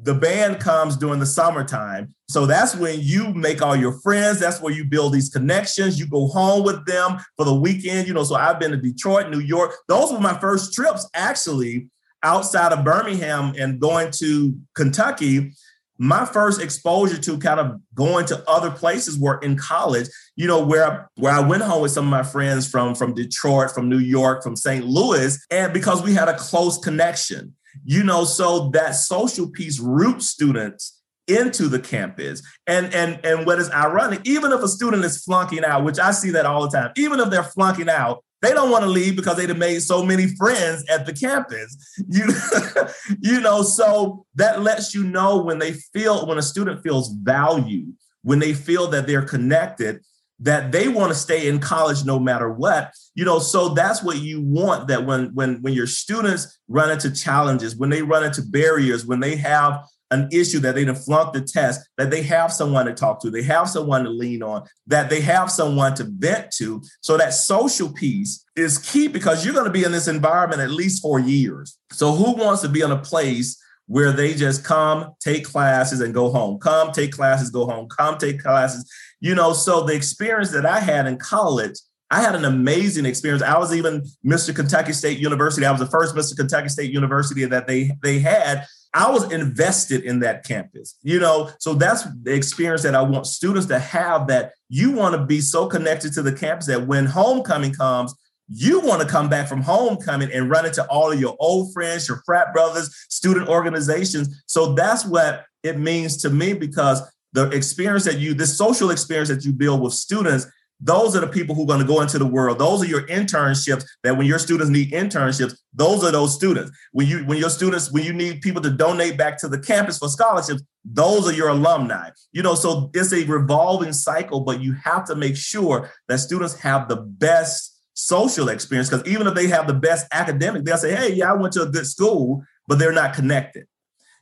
the 0.03 0.15
band 0.15 0.61
comes 0.61 0.97
during 0.97 1.21
the 1.21 1.27
summertime. 1.27 2.15
So 2.29 2.47
that's 2.47 2.75
when 2.77 3.01
you 3.01 3.33
make 3.35 3.63
all 3.63 3.77
your 3.77 4.01
friends. 4.01 4.39
That's 4.39 4.61
where 4.61 4.73
you 4.73 4.85
build 4.85 5.13
these 5.13 5.29
connections. 5.29 5.99
You 5.99 6.07
go 6.07 6.29
home 6.29 6.65
with 6.65 6.87
them 6.87 7.19
for 7.37 7.45
the 7.45 7.55
weekend. 7.55 8.07
You 8.07 8.15
know, 8.15 8.25
so 8.25 8.35
I've 8.35 8.61
been 8.61 8.71
to 8.71 8.77
Detroit, 8.77 9.31
New 9.31 9.41
York. 9.41 9.73
Those 9.89 10.13
were 10.13 10.21
my 10.21 10.39
first 10.39 10.73
trips 10.73 11.09
actually 11.15 11.89
outside 12.23 12.73
of 12.73 12.85
Birmingham 12.85 13.55
and 13.59 13.81
going 13.81 14.11
to 14.19 14.57
Kentucky. 14.75 15.53
My 15.99 16.25
first 16.25 16.63
exposure 16.63 17.19
to 17.19 17.39
kind 17.39 17.61
of 17.61 17.79
going 17.95 18.25
to 18.27 18.43
other 18.49 18.71
places 18.71 19.19
were 19.19 19.39
in 19.39 19.57
college, 19.57 20.09
you 20.35 20.47
know, 20.47 20.65
where, 20.65 21.11
where 21.17 21.33
I 21.33 21.41
went 21.41 21.63
home 21.63 21.83
with 21.83 21.93
some 21.93 22.07
of 22.07 22.11
my 22.11 22.23
friends 22.23 22.67
from, 22.71 22.95
from 22.95 23.15
Detroit, 23.15 23.73
from 23.73 23.91
New 23.91 23.99
York, 23.99 24.43
from 24.43 24.57
St. 24.57 24.87
Louis, 24.87 25.39
and 25.51 25.75
because 25.75 26.03
we 26.03 26.15
had 26.15 26.29
a 26.29 26.39
close 26.39 26.79
connection 26.79 27.55
you 27.85 28.03
know, 28.03 28.25
so 28.25 28.71
that 28.71 28.93
social 28.93 29.49
piece 29.49 29.79
roots 29.79 30.29
students 30.29 31.01
into 31.27 31.69
the 31.69 31.79
campus. 31.79 32.43
And 32.67 32.93
and 32.95 33.25
and 33.25 33.47
what 33.47 33.59
is 33.59 33.71
ironic, 33.71 34.21
even 34.25 34.53
if 34.53 34.63
a 34.63 34.69
student 34.69 35.05
is 35.05 35.23
flunking 35.23 35.65
out, 35.65 35.85
which 35.85 35.99
I 35.99 36.11
see 36.11 36.31
that 36.31 36.47
all 36.47 36.63
the 36.63 36.77
time, 36.77 36.93
even 36.97 37.21
if 37.21 37.31
they're 37.31 37.43
flunking 37.45 37.89
out, 37.89 38.25
they 38.43 38.53
don't 38.53 38.71
want 38.71 38.85
to 38.85 38.91
leave 38.91 39.17
because 39.17 39.37
they've 39.37 39.57
made 39.57 39.83
so 39.83 40.05
many 40.05 40.29
friends 40.37 40.85
at 40.89 41.07
the 41.07 41.13
campus. 41.13 41.77
You, 42.09 42.29
you 43.21 43.41
know, 43.41 43.63
so 43.63 44.25
that 44.37 44.63
lets 44.63 44.95
you 44.95 45.05
know 45.05 45.43
when 45.43 45.59
they 45.59 45.73
feel 45.73 46.27
when 46.27 46.39
a 46.39 46.43
student 46.43 46.83
feels 46.83 47.13
valued, 47.23 47.95
when 48.23 48.39
they 48.39 48.55
feel 48.55 48.89
that 48.89 49.07
they're 49.07 49.23
connected, 49.23 50.03
that 50.41 50.73
they 50.73 50.89
want 50.89 51.11
to 51.11 51.15
stay 51.15 51.49
in 51.49 51.59
college 51.59 52.05
no 52.05 52.19
matter 52.19 52.51
what 52.51 52.93
you 53.15 53.25
know 53.25 53.39
so 53.39 53.69
that's 53.71 54.03
what 54.03 54.19
you 54.19 54.41
want 54.41 54.89
that 54.89 55.05
when 55.05 55.35
when 55.35 55.61
when 55.63 55.73
your 55.73 55.87
students 55.87 56.59
run 56.69 56.91
into 56.91 57.11
challenges 57.11 57.77
when 57.77 57.91
they 57.91 58.03
run 58.03 58.25
into 58.25 58.43
barriers 58.43 59.05
when 59.07 59.21
they 59.21 59.37
have 59.37 59.85
an 60.13 60.29
issue 60.33 60.59
that 60.59 60.75
they 60.75 60.85
didn't 60.85 60.99
flunk 60.99 61.33
the 61.33 61.41
test 61.41 61.89
that 61.97 62.11
they 62.11 62.23
have 62.23 62.53
someone 62.53 62.87
to 62.87 62.95
talk 62.95 63.21
to 63.21 63.31
they 63.31 63.43
have 63.43 63.69
someone 63.69 64.03
to 64.03 64.11
lean 64.11 64.43
on 64.43 64.63
that 64.87 65.09
they 65.11 65.21
have 65.21 65.51
someone 65.51 65.95
to 65.95 66.05
vent 66.05 66.51
to 66.51 66.83
so 67.01 67.17
that 67.17 67.35
social 67.35 67.93
piece 67.93 68.45
is 68.57 68.79
key 68.79 69.09
because 69.09 69.45
you're 69.45 69.55
going 69.55 69.67
to 69.67 69.71
be 69.71 69.85
in 69.85 69.93
this 69.93 70.09
environment 70.09 70.61
at 70.61 70.71
least 70.71 71.03
for 71.03 71.21
years 71.21 71.79
so 71.93 72.13
who 72.13 72.33
wants 72.33 72.63
to 72.63 72.69
be 72.69 72.81
in 72.81 72.91
a 72.91 72.99
place 72.99 73.61
where 73.91 74.13
they 74.13 74.35
just 74.35 74.65
come, 74.65 75.17
take 75.19 75.45
classes, 75.45 76.01
and 76.01 76.15
go 76.15 76.31
home. 76.31 76.61
Come, 76.61 76.93
take 76.93 77.11
classes, 77.11 77.51
go 77.51 77.67
home. 77.67 77.89
Come, 77.89 78.19
take 78.19 78.41
classes. 78.41 78.89
You 79.21 79.35
know, 79.35 79.53
so 79.53 79.83
the 79.83 79.95
experience 79.95 80.51
that 80.53 80.67
I 80.67 80.81
had 80.81 81.07
in 81.07 81.19
college, 81.19 81.75
I 82.11 82.23
had 82.23 82.35
an 82.35 82.45
amazing 82.45 83.07
experience. 83.07 83.43
I 83.43 83.59
was 83.59 83.75
even 83.75 84.03
Mr. 84.25 84.55
Kentucky 84.55 84.93
State 84.93 85.19
University. 85.19 85.65
I 85.65 85.71
was 85.71 85.81
the 85.81 85.87
first 85.87 86.15
Mr. 86.15 86.37
Kentucky 86.37 86.69
State 86.69 86.91
University 86.91 87.45
that 87.45 87.67
they 87.67 87.93
they 88.03 88.19
had. 88.19 88.67
I 88.93 89.09
was 89.11 89.31
invested 89.31 90.03
in 90.03 90.19
that 90.21 90.45
campus, 90.45 90.97
you 91.03 91.21
know. 91.21 91.51
So 91.61 91.75
that's 91.75 92.05
the 92.23 92.35
experience 92.35 92.83
that 92.83 92.97
I 92.97 93.03
want 93.03 93.27
students 93.27 93.67
to 93.67 93.79
have. 93.79 94.27
That 94.27 94.53
you 94.69 94.91
want 94.91 95.15
to 95.15 95.25
be 95.25 95.41
so 95.41 95.67
connected 95.67 96.13
to 96.15 96.23
the 96.23 96.33
campus 96.33 96.67
that 96.67 96.87
when 96.87 97.07
homecoming 97.07 97.73
comes, 97.73 98.13
you 98.49 98.81
want 98.81 99.01
to 99.01 99.07
come 99.07 99.29
back 99.29 99.47
from 99.47 99.63
homecoming 99.63 100.33
and 100.33 100.51
run 100.51 100.67
into 100.67 100.85
all 100.87 101.13
of 101.13 101.21
your 101.21 101.37
old 101.39 101.73
friends, 101.73 102.09
your 102.09 102.23
frat 102.27 102.53
brothers, 102.53 102.93
student 103.09 103.49
organizations. 103.49 104.43
So 104.47 104.75
that's 104.75 105.07
what 105.07 105.45
it 105.63 105.79
means 105.79 106.17
to 106.19 106.31
me 106.31 106.55
because 106.55 107.01
the 107.33 107.49
experience 107.51 108.05
that 108.05 108.19
you, 108.19 108.35
this 108.35 108.57
social 108.57 108.91
experience 108.91 109.29
that 109.29 109.45
you 109.45 109.53
build 109.53 109.81
with 109.81 109.93
students, 109.93 110.47
those 110.81 111.15
are 111.15 111.21
the 111.21 111.29
people 111.29 111.55
who 111.55 111.65
are 111.65 111.67
going 111.67 111.81
to 111.81 111.87
go 111.87 112.01
into 112.01 112.19
the 112.19 112.27
world. 112.27 112.59
Those 112.59 112.83
are 112.83 112.87
your 112.87 113.07
internships 113.07 113.85
that 114.03 114.17
when 114.17 114.27
your 114.27 114.39
students 114.39 114.71
need 114.71 114.93
internships, 114.93 115.55
those 115.75 116.03
are 116.03 116.11
those 116.11 116.35
students. 116.35 116.71
When 116.93 117.07
you 117.07 117.19
when 117.27 117.39
your 117.39 117.51
students, 117.51 117.93
when 117.93 118.05
you 118.05 118.15
need 118.15 118.41
people 118.41 118.63
to 118.63 118.71
donate 118.71 119.19
back 119.19 119.37
to 119.39 119.49
the 119.49 119.59
campus 119.59 119.99
for 119.99 120.09
scholarships, 120.09 120.63
those 120.85 121.29
are 121.29 121.35
your 121.35 121.49
alumni. 121.49 122.11
You 122.33 122.43
know, 122.43 122.55
so 122.55 122.91
it's 122.95 123.13
a 123.13 123.25
revolving 123.25 123.93
cycle, 123.93 124.41
but 124.41 124.63
you 124.63 124.75
have 124.83 125.05
to 125.07 125.15
make 125.15 125.37
sure 125.37 125.91
that 126.09 126.19
students 126.19 126.59
have 126.61 126.89
the 126.89 126.97
best 126.97 127.79
social 127.93 128.49
experience 128.49 128.89
because 128.89 129.07
even 129.07 129.27
if 129.27 129.35
they 129.35 129.49
have 129.49 129.67
the 129.67 129.75
best 129.75 130.07
academic, 130.13 130.65
they'll 130.65 130.79
say, 130.79 130.97
"Hey, 130.97 131.13
yeah, 131.13 131.31
I 131.31 131.35
went 131.35 131.53
to 131.55 131.63
a 131.63 131.67
good 131.67 131.87
school," 131.87 132.43
but 132.67 132.79
they're 132.79 132.93
not 132.93 133.13
connected. 133.13 133.67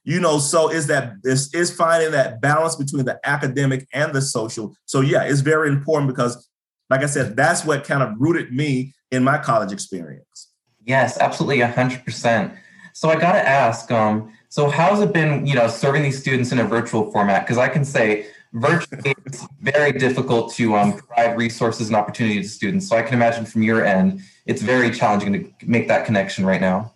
You 0.09 0.21
know, 0.21 0.39
so 0.39 0.71
is 0.71 0.87
that 0.87 1.17
is 1.23 1.53
is 1.53 1.71
finding 1.71 2.13
that 2.13 2.41
balance 2.41 2.77
between 2.77 3.05
the 3.05 3.21
academic 3.25 3.87
and 3.93 4.15
the 4.15 4.23
social. 4.23 4.75
So 4.87 5.03
yeah, 5.03 5.25
it's 5.25 5.41
very 5.41 5.69
important 5.69 6.09
because, 6.09 6.49
like 6.89 7.03
I 7.03 7.07
said, 7.07 7.37
that's 7.37 7.63
what 7.63 7.85
kind 7.85 8.03
of 8.03 8.15
rooted 8.19 8.51
me 8.51 8.95
in 9.11 9.23
my 9.23 9.37
college 9.37 9.71
experience. 9.71 10.49
Yes, 10.87 11.19
absolutely, 11.19 11.61
hundred 11.61 12.07
percent. 12.07 12.55
So 12.95 13.11
I 13.11 13.17
got 13.17 13.33
to 13.33 13.47
ask, 13.47 13.91
um, 13.91 14.33
so 14.49 14.71
how's 14.71 15.03
it 15.03 15.13
been, 15.13 15.47
you 15.47 15.55
know, 15.55 15.69
serving 15.69 16.03
these 16.05 16.19
students 16.19 16.53
in 16.53 16.59
a 16.59 16.65
virtual 16.65 17.13
format? 17.13 17.45
Because 17.45 17.59
I 17.59 17.69
can 17.69 17.85
say 17.85 18.29
virtually 18.55 19.15
it's 19.27 19.47
very 19.61 19.93
difficult 19.93 20.55
to 20.55 20.75
um, 20.75 20.95
provide 20.95 21.37
resources 21.37 21.89
and 21.89 21.97
opportunities 21.97 22.47
to 22.47 22.55
students. 22.55 22.89
So 22.89 22.97
I 22.97 23.03
can 23.03 23.13
imagine 23.13 23.45
from 23.45 23.63
your 23.63 23.85
end, 23.85 24.23
it's 24.47 24.63
very 24.63 24.91
challenging 24.91 25.35
to 25.35 25.67
make 25.67 25.87
that 25.89 26.07
connection 26.07 26.47
right 26.47 26.63
now. 26.63 26.95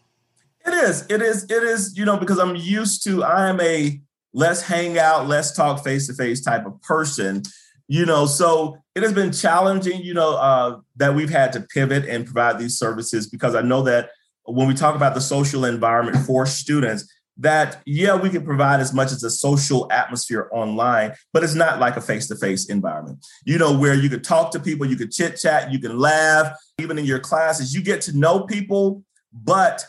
It 0.67 0.75
is. 0.75 1.07
It 1.09 1.23
is. 1.23 1.45
It 1.45 1.63
is. 1.63 1.97
You 1.97 2.05
know, 2.05 2.17
because 2.17 2.39
I'm 2.39 2.57
used 2.57 3.05
to. 3.05 3.25
I 3.25 3.49
am 3.49 3.61
a 3.61 4.01
let's 4.33 4.63
hang 4.63 4.99
out, 4.99 5.29
let's 5.29 5.55
talk 5.55 5.85
face 5.85 6.07
to 6.07 6.15
face 6.15 6.43
type 6.43 6.67
of 6.67 6.81
person. 6.83 7.43
You 7.89 8.07
know, 8.07 8.27
so 8.27 8.79
it 8.95 9.03
has 9.03 9.13
been 9.13 9.33
challenging. 9.33 10.03
You 10.03 10.15
know, 10.15 10.37
uh, 10.37 10.81
that 10.97 11.15
we've 11.15 11.31
had 11.31 11.53
to 11.55 11.61
pivot 11.61 12.09
and 12.09 12.25
provide 12.25 12.59
these 12.59 12.79
services 12.79 13.29
because 13.29 13.55
I 13.55 13.63
know 13.63 13.83
that 13.83 14.11
when 14.45 14.67
we 14.67 14.75
talk 14.75 14.95
about 14.95 15.15
the 15.15 15.21
social 15.21 15.65
environment 15.65 16.19
for 16.27 16.47
students, 16.47 17.13
that 17.39 17.83
yeah 17.87 18.15
we 18.15 18.29
can 18.29 18.45
provide 18.45 18.81
as 18.81 18.93
much 18.93 19.11
as 19.11 19.23
a 19.23 19.31
social 19.31 19.91
atmosphere 19.91 20.51
online 20.53 21.13
but 21.33 21.43
it's 21.43 21.55
not 21.55 21.81
like 21.81 21.97
a 21.97 22.01
face-to-face 22.01 22.69
environment 22.69 23.25
you 23.47 23.57
know 23.57 23.77
where 23.77 23.95
you 23.95 24.11
could 24.11 24.23
talk 24.23 24.51
to 24.51 24.61
people 24.61 24.85
you 24.87 24.97
could 24.97 25.11
chit 25.11 25.37
chat 25.37 25.73
you 25.73 25.79
can 25.79 25.99
laugh 25.99 26.55
even 26.79 26.99
in 26.99 27.05
your 27.07 27.19
classes 27.19 27.75
you 27.75 27.83
get 27.83 28.03
to 28.03 28.17
know 28.17 28.45
people 28.45 29.03
but 29.33 29.85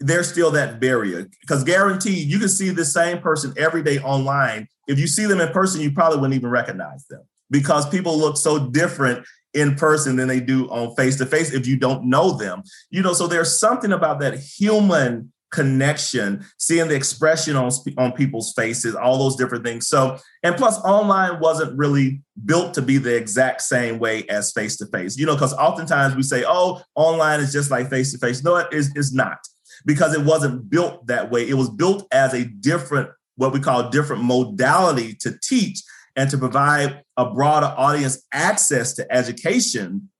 there's 0.00 0.30
still 0.30 0.50
that 0.50 0.80
barrier 0.80 1.28
because 1.42 1.62
guaranteed 1.62 2.26
you 2.28 2.38
can 2.38 2.48
see 2.48 2.70
the 2.70 2.84
same 2.84 3.18
person 3.18 3.52
every 3.56 3.82
day 3.82 3.98
online 4.00 4.66
if 4.88 4.98
you 4.98 5.06
see 5.06 5.26
them 5.26 5.40
in 5.40 5.48
person 5.52 5.80
you 5.80 5.92
probably 5.92 6.18
wouldn't 6.18 6.34
even 6.34 6.50
recognize 6.50 7.06
them 7.06 7.22
because 7.50 7.88
people 7.88 8.16
look 8.18 8.36
so 8.36 8.70
different 8.70 9.24
in 9.52 9.74
person 9.74 10.16
than 10.16 10.26
they 10.26 10.40
do 10.40 10.66
on 10.70 10.94
face 10.96 11.16
to 11.16 11.26
face 11.26 11.52
if 11.52 11.66
you 11.66 11.76
don't 11.76 12.04
know 12.04 12.32
them 12.32 12.62
you 12.90 13.02
know 13.02 13.12
so 13.12 13.26
there's 13.26 13.58
something 13.58 13.92
about 13.92 14.20
that 14.20 14.38
human 14.38 15.30
connection, 15.50 16.44
seeing 16.58 16.88
the 16.88 16.94
expression 16.94 17.56
on 17.56 17.70
on 17.98 18.12
people's 18.12 18.52
faces, 18.52 18.94
all 18.94 19.18
those 19.18 19.36
different 19.36 19.64
things. 19.64 19.88
So, 19.88 20.16
and 20.42 20.56
plus, 20.56 20.78
online 20.82 21.40
wasn't 21.40 21.76
really 21.76 22.22
built 22.44 22.74
to 22.74 22.82
be 22.82 22.98
the 22.98 23.16
exact 23.16 23.62
same 23.62 23.98
way 23.98 24.26
as 24.28 24.52
face 24.52 24.76
to 24.76 24.86
face. 24.86 25.16
You 25.16 25.26
know, 25.26 25.34
because 25.34 25.52
oftentimes 25.54 26.14
we 26.14 26.22
say, 26.22 26.44
"Oh, 26.46 26.82
online 26.94 27.40
is 27.40 27.52
just 27.52 27.70
like 27.70 27.90
face 27.90 28.12
to 28.12 28.18
face." 28.18 28.42
No, 28.44 28.56
it 28.56 28.68
is 28.72 28.94
is 28.94 29.12
not 29.12 29.38
because 29.84 30.14
it 30.14 30.24
wasn't 30.24 30.68
built 30.68 31.06
that 31.06 31.30
way. 31.30 31.48
It 31.48 31.54
was 31.54 31.70
built 31.70 32.06
as 32.12 32.34
a 32.34 32.44
different, 32.44 33.10
what 33.36 33.52
we 33.52 33.60
call 33.60 33.90
different 33.90 34.22
modality 34.22 35.14
to 35.20 35.38
teach 35.42 35.82
and 36.16 36.28
to 36.30 36.38
provide 36.38 37.02
a 37.16 37.30
broader 37.30 37.72
audience 37.76 38.26
access 38.32 38.94
to 38.94 39.12
education 39.12 40.10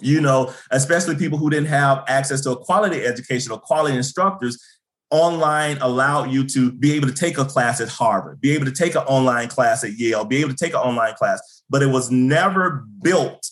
you 0.00 0.20
know, 0.20 0.52
especially 0.70 1.16
people 1.16 1.38
who 1.38 1.50
didn't 1.50 1.68
have 1.68 2.04
access 2.06 2.40
to 2.42 2.52
a 2.52 2.56
quality 2.56 3.04
education 3.04 3.52
or 3.52 3.58
quality 3.58 3.96
instructors 3.96 4.62
online 5.10 5.78
allowed 5.78 6.30
you 6.30 6.46
to 6.46 6.70
be 6.72 6.92
able 6.92 7.08
to 7.08 7.14
take 7.14 7.38
a 7.38 7.44
class 7.44 7.80
at 7.80 7.88
Harvard, 7.88 8.40
be 8.40 8.52
able 8.52 8.66
to 8.66 8.72
take 8.72 8.94
an 8.94 9.02
online 9.02 9.48
class 9.48 9.82
at 9.82 9.92
Yale, 9.92 10.24
be 10.24 10.36
able 10.38 10.50
to 10.50 10.56
take 10.56 10.74
an 10.74 10.80
online 10.80 11.14
class, 11.14 11.62
but 11.70 11.82
it 11.82 11.86
was 11.86 12.10
never 12.10 12.84
built 13.02 13.50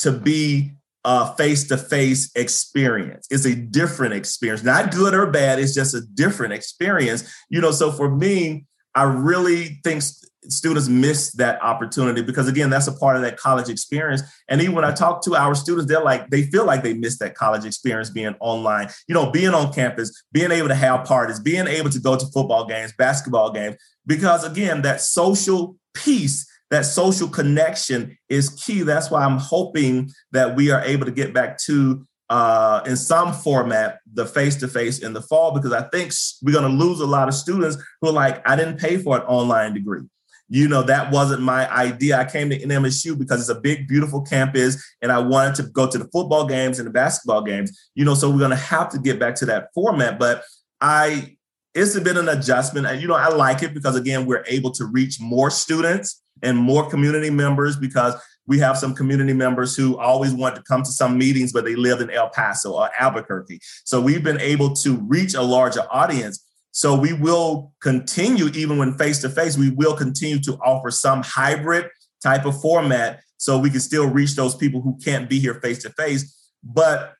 to 0.00 0.12
be 0.12 0.72
a 1.04 1.34
face-to-face 1.36 2.32
experience. 2.34 3.26
It's 3.30 3.46
a 3.46 3.54
different 3.54 4.14
experience, 4.14 4.62
not 4.62 4.92
good 4.92 5.14
or 5.14 5.30
bad. 5.30 5.58
It's 5.58 5.74
just 5.74 5.94
a 5.94 6.00
different 6.00 6.52
experience. 6.52 7.32
You 7.48 7.60
know, 7.60 7.70
so 7.70 7.92
for 7.92 8.10
me, 8.10 8.66
I 8.94 9.04
really 9.04 9.78
think 9.84 10.02
students 10.48 10.88
miss 10.88 11.32
that 11.32 11.62
opportunity 11.62 12.22
because 12.22 12.48
again 12.48 12.70
that's 12.70 12.86
a 12.86 12.92
part 12.92 13.16
of 13.16 13.22
that 13.22 13.36
college 13.36 13.68
experience 13.68 14.22
and 14.48 14.60
even 14.60 14.74
when 14.74 14.84
i 14.84 14.92
talk 14.92 15.22
to 15.22 15.34
our 15.34 15.54
students 15.54 15.86
they're 15.86 16.02
like 16.02 16.30
they 16.30 16.42
feel 16.44 16.64
like 16.64 16.82
they 16.82 16.94
miss 16.94 17.18
that 17.18 17.34
college 17.34 17.64
experience 17.64 18.08
being 18.08 18.34
online 18.40 18.88
you 19.08 19.14
know 19.14 19.30
being 19.30 19.52
on 19.52 19.72
campus 19.72 20.22
being 20.32 20.50
able 20.50 20.68
to 20.68 20.74
have 20.74 21.04
parties 21.04 21.40
being 21.40 21.66
able 21.66 21.90
to 21.90 21.98
go 21.98 22.16
to 22.16 22.24
football 22.26 22.64
games 22.66 22.92
basketball 22.96 23.50
games 23.50 23.76
because 24.06 24.44
again 24.44 24.80
that 24.80 25.00
social 25.00 25.76
piece 25.92 26.47
that 26.70 26.82
social 26.82 27.28
connection 27.28 28.16
is 28.28 28.50
key 28.50 28.82
that's 28.82 29.10
why 29.10 29.24
i'm 29.24 29.38
hoping 29.38 30.10
that 30.32 30.54
we 30.56 30.70
are 30.70 30.82
able 30.82 31.04
to 31.04 31.12
get 31.12 31.32
back 31.32 31.58
to 31.58 32.04
uh, 32.30 32.82
in 32.84 32.94
some 32.94 33.32
format 33.32 34.00
the 34.12 34.26
face 34.26 34.54
to 34.56 34.68
face 34.68 34.98
in 34.98 35.14
the 35.14 35.22
fall 35.22 35.54
because 35.54 35.72
I 35.72 35.88
think 35.88 36.12
we're 36.42 36.52
going 36.52 36.70
to 36.70 36.84
lose 36.84 37.00
a 37.00 37.06
lot 37.06 37.26
of 37.26 37.32
students 37.32 37.78
who 38.02 38.08
are 38.08 38.12
like, 38.12 38.46
I 38.46 38.54
didn't 38.54 38.76
pay 38.76 38.98
for 38.98 39.16
an 39.16 39.22
online 39.22 39.72
degree 39.72 40.02
you 40.48 40.66
know, 40.66 40.82
that 40.82 41.12
wasn't 41.12 41.42
my 41.42 41.70
idea. 41.70 42.18
I 42.18 42.24
came 42.24 42.48
to 42.50 42.58
NMSU 42.58 43.18
because 43.18 43.40
it's 43.40 43.50
a 43.50 43.60
big, 43.60 43.86
beautiful 43.86 44.22
campus, 44.22 44.82
and 45.02 45.12
I 45.12 45.18
wanted 45.18 45.56
to 45.56 45.62
go 45.64 45.86
to 45.86 45.98
the 45.98 46.08
football 46.08 46.46
games 46.46 46.78
and 46.78 46.86
the 46.86 46.92
basketball 46.92 47.42
games. 47.42 47.90
You 47.94 48.04
know, 48.04 48.14
so 48.14 48.30
we're 48.30 48.38
going 48.38 48.50
to 48.50 48.56
have 48.56 48.88
to 48.90 48.98
get 48.98 49.20
back 49.20 49.34
to 49.36 49.46
that 49.46 49.68
format. 49.74 50.18
But 50.18 50.42
I, 50.80 51.36
it's 51.74 51.98
been 52.00 52.16
an 52.16 52.30
adjustment. 52.30 52.86
And, 52.86 53.00
you 53.00 53.08
know, 53.08 53.14
I 53.14 53.28
like 53.28 53.62
it 53.62 53.74
because, 53.74 53.94
again, 53.94 54.24
we're 54.24 54.44
able 54.46 54.70
to 54.72 54.86
reach 54.86 55.20
more 55.20 55.50
students 55.50 56.22
and 56.42 56.56
more 56.56 56.88
community 56.88 57.30
members 57.30 57.76
because 57.76 58.14
we 58.46 58.58
have 58.58 58.78
some 58.78 58.94
community 58.94 59.34
members 59.34 59.76
who 59.76 59.98
always 59.98 60.32
want 60.32 60.56
to 60.56 60.62
come 60.62 60.82
to 60.82 60.90
some 60.90 61.18
meetings, 61.18 61.52
but 61.52 61.64
they 61.64 61.76
live 61.76 62.00
in 62.00 62.10
El 62.10 62.30
Paso 62.30 62.72
or 62.72 62.88
Albuquerque. 62.98 63.60
So 63.84 64.00
we've 64.00 64.24
been 64.24 64.40
able 64.40 64.74
to 64.76 64.96
reach 64.96 65.34
a 65.34 65.42
larger 65.42 65.82
audience. 65.90 66.44
So 66.70 66.98
we 66.98 67.12
will 67.12 67.72
continue, 67.82 68.46
even 68.54 68.78
when 68.78 68.96
face 68.96 69.20
to 69.20 69.28
face, 69.28 69.58
we 69.58 69.70
will 69.70 69.94
continue 69.94 70.38
to 70.40 70.54
offer 70.64 70.90
some 70.90 71.22
hybrid 71.22 71.88
type 72.22 72.46
of 72.46 72.58
format 72.60 73.20
so 73.36 73.58
we 73.58 73.70
can 73.70 73.80
still 73.80 74.08
reach 74.08 74.34
those 74.34 74.54
people 74.54 74.80
who 74.80 74.96
can't 75.04 75.28
be 75.28 75.38
here 75.38 75.54
face 75.54 75.82
to 75.82 75.90
face. 75.90 76.50
But 76.64 77.14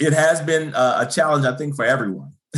it 0.00 0.12
has 0.12 0.40
been 0.40 0.74
uh, 0.74 1.04
a 1.06 1.10
challenge, 1.10 1.46
I 1.46 1.56
think, 1.56 1.76
for 1.76 1.84
everyone. 1.84 2.32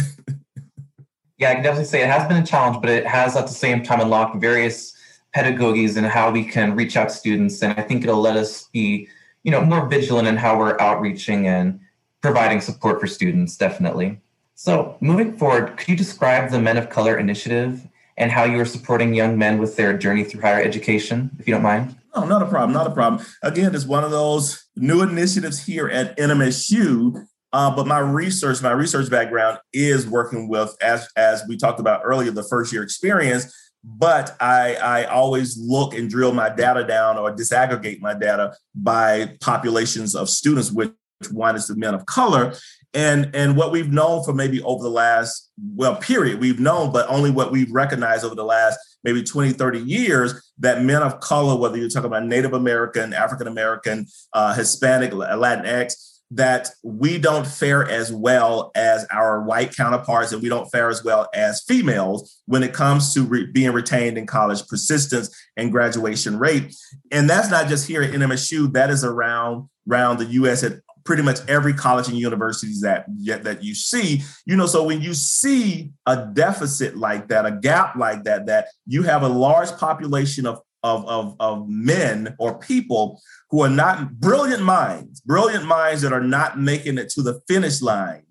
yeah, 1.39 1.51
I 1.51 1.55
can 1.55 1.63
definitely 1.63 1.85
say 1.85 2.03
it 2.03 2.09
has 2.09 2.27
been 2.27 2.43
a 2.43 2.47
challenge, 2.47 2.79
but 2.81 2.91
it 2.91 3.07
has 3.07 3.37
at 3.37 3.47
the 3.47 3.53
same 3.53 3.83
time 3.83 4.01
unlocked 4.01 4.41
various 4.41 4.98
pedagogies 5.35 5.97
and 5.97 6.07
how 6.07 6.31
we 6.31 6.45
can 6.45 6.74
reach 6.74 6.97
out 6.97 7.09
to 7.09 7.14
students. 7.14 7.62
And 7.62 7.79
I 7.79 7.83
think 7.83 8.03
it'll 8.03 8.20
let 8.20 8.37
us 8.37 8.68
be, 8.72 9.09
you 9.43 9.51
know, 9.51 9.61
more 9.61 9.87
vigilant 9.87 10.29
in 10.29 10.37
how 10.37 10.59
we're 10.59 10.81
outreaching 10.81 11.47
and 11.47 11.81
providing 12.20 12.61
support 12.61 13.01
for 13.01 13.07
students, 13.07 13.57
definitely. 13.57 14.20
So 14.55 14.97
moving 15.01 15.37
forward, 15.37 15.76
could 15.76 15.89
you 15.89 15.97
describe 15.97 16.51
the 16.51 16.61
Men 16.61 16.76
of 16.76 16.91
Color 16.91 17.16
initiative 17.18 17.87
and 18.16 18.33
how 18.33 18.45
you 18.45 18.59
are 18.59 18.64
supporting 18.64 19.14
young 19.14 19.39
men 19.39 19.59
with 19.59 19.76
their 19.76 19.97
journey 19.97 20.24
through 20.24 20.41
higher 20.41 20.61
education, 20.61 21.31
if 21.39 21.47
you 21.47 21.55
don't 21.55 21.62
mind? 21.62 21.95
Oh, 22.14 22.26
not 22.26 22.43
a 22.43 22.47
problem, 22.47 22.72
not 22.72 22.89
a 22.89 22.91
problem. 22.91 23.24
Again, 23.43 23.74
it's 23.74 23.85
one 23.85 24.03
of 24.03 24.11
those 24.11 24.64
new 24.74 25.03
initiatives 25.03 25.64
here 25.64 25.89
at 25.89 26.16
NMSU. 26.16 27.24
Uh, 27.53 27.74
but 27.74 27.87
my 27.87 27.99
research, 27.99 28.61
my 28.61 28.72
research 28.72 29.09
background 29.09 29.59
is 29.72 30.07
working 30.07 30.49
with, 30.49 30.76
as 30.83 31.09
as 31.16 31.45
we 31.49 31.57
talked 31.57 31.81
about 31.81 32.03
earlier, 32.05 32.31
the 32.31 32.43
first 32.43 32.72
year 32.72 32.83
experience. 32.83 33.55
But 33.97 34.36
I, 34.39 34.74
I 34.74 35.05
always 35.05 35.57
look 35.59 35.95
and 35.95 36.11
drill 36.11 36.32
my 36.32 36.51
data 36.51 36.84
down 36.84 37.16
or 37.16 37.34
disaggregate 37.34 38.01
my 38.01 38.14
data 38.14 38.55
by 38.74 39.36
populations 39.41 40.14
of 40.14 40.28
students, 40.28 40.70
which 40.70 40.93
one 41.32 41.57
is 41.57 41.66
the 41.66 41.76
men 41.76 41.95
of 41.95 42.05
color. 42.07 42.55
And, 42.95 43.34
and 43.34 43.57
what 43.57 43.72
we've 43.72 43.93
known 43.93 44.24
for 44.24 44.32
maybe 44.32 44.62
over 44.62 44.82
the 44.82 44.91
last, 44.91 45.51
well, 45.74 45.97
period, 45.97 46.41
we've 46.41 46.61
known, 46.61 46.93
but 46.93 47.09
only 47.09 47.30
what 47.30 47.51
we've 47.51 47.70
recognized 47.70 48.24
over 48.24 48.34
the 48.34 48.45
last 48.45 48.78
maybe 49.05 49.22
20, 49.22 49.53
30 49.53 49.80
years 49.80 50.53
that 50.59 50.82
men 50.82 51.03
of 51.03 51.20
color, 51.20 51.57
whether 51.57 51.76
you're 51.76 51.89
talking 51.89 52.07
about 52.07 52.26
Native 52.26 52.53
American, 52.53 53.12
African 53.12 53.47
American, 53.47 54.07
uh, 54.32 54.55
Hispanic, 54.55 55.12
Latinx, 55.12 56.18
that 56.31 56.68
we 56.83 57.18
don't 57.18 57.47
fare 57.47 57.89
as 57.89 58.12
well 58.12 58.70
as 58.74 59.07
our 59.11 59.43
white 59.43 59.74
counterparts 59.74 60.33
and 60.33 60.43
we 60.43 60.49
don't 60.49 60.70
fare 60.70 60.91
as 60.91 61.03
well 61.03 61.29
as 61.35 61.62
females 61.62 62.43
when 62.47 62.62
it 62.62 62.74
comes 62.74 63.14
to 63.14 63.22
re- 63.22 63.47
being 63.47 63.72
retained 63.72 64.18
in 64.18 64.26
college 64.26 64.66
persistence 64.66 65.35
and 65.57 65.72
graduation 65.72 66.39
rate. 66.39 66.74
And 67.11 67.31
that's 67.31 67.51
not 67.51 67.68
just 67.68 67.87
here 67.87 68.03
at 68.03 68.12
nmsu 68.12 68.72
that 68.74 68.91
is 68.91 69.05
around 69.05 69.68
around 69.89 70.18
the 70.18 70.26
us 70.26 70.62
at 70.62 70.81
pretty 71.05 71.22
much 71.22 71.39
every 71.49 71.72
college 71.72 72.09
and 72.09 72.18
universities 72.18 72.83
that 72.83 73.07
that 73.43 73.64
you 73.64 73.74
see. 73.74 74.22
You 74.45 74.57
know 74.57 74.66
so 74.66 74.85
when 74.85 75.01
you 75.01 75.14
see 75.14 75.93
a 76.05 76.26
deficit 76.35 76.99
like 76.99 77.29
that 77.29 77.47
a 77.47 77.53
gap 77.53 77.97
like 77.97 78.24
that 78.24 78.45
that 78.47 78.68
you 78.87 79.03
have 79.05 79.22
a 79.22 79.29
large 79.29 79.70
population 79.79 80.47
of 80.47 80.61
of, 80.83 81.07
of, 81.09 81.37
of 81.41 81.68
men 81.68 82.35
or 82.39 82.59
people 82.59 83.20
who 83.51 83.62
are 83.62 83.70
not 83.70 84.20
brilliant 84.20 84.62
minds, 84.62 85.20
brilliant 85.20 85.64
minds 85.64 86.03
that 86.03 86.12
are 86.12 86.22
not 86.22 86.59
making 86.59 86.99
it 86.99 87.09
to 87.11 87.22
the 87.22 87.41
finish 87.49 87.83
line, 87.83 88.24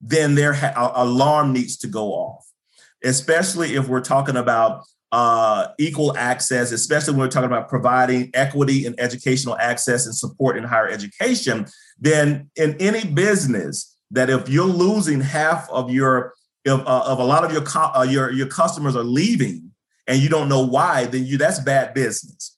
then 0.00 0.34
their 0.34 0.52
ha- 0.52 0.92
alarm 0.94 1.52
needs 1.52 1.76
to 1.78 1.86
go 1.86 2.12
off. 2.12 2.46
Especially 3.04 3.74
if 3.74 3.88
we're 3.88 4.00
talking 4.00 4.36
about 4.36 4.84
uh, 5.10 5.68
equal 5.78 6.16
access, 6.16 6.72
especially 6.72 7.12
when 7.12 7.20
we're 7.20 7.28
talking 7.28 7.50
about 7.50 7.68
providing 7.68 8.30
equity 8.32 8.86
and 8.86 8.98
educational 8.98 9.56
access 9.58 10.06
and 10.06 10.14
support 10.14 10.56
in 10.56 10.64
higher 10.64 10.88
education, 10.88 11.66
then 11.98 12.50
in 12.56 12.74
any 12.80 13.04
business, 13.04 13.96
that 14.10 14.30
if 14.30 14.48
you're 14.48 14.64
losing 14.64 15.20
half 15.20 15.68
of 15.70 15.90
your 15.90 16.34
of, 16.66 16.86
uh, 16.86 17.04
of 17.06 17.18
a 17.18 17.24
lot 17.24 17.44
of 17.44 17.52
your 17.52 17.62
co- 17.62 17.90
uh, 17.94 18.06
your 18.08 18.30
your 18.30 18.46
customers 18.46 18.94
are 18.94 19.02
leaving 19.02 19.71
and 20.06 20.20
you 20.20 20.28
don't 20.28 20.48
know 20.48 20.66
why, 20.66 21.06
then 21.06 21.24
you 21.24 21.38
that's 21.38 21.60
bad 21.60 21.94
business. 21.94 22.56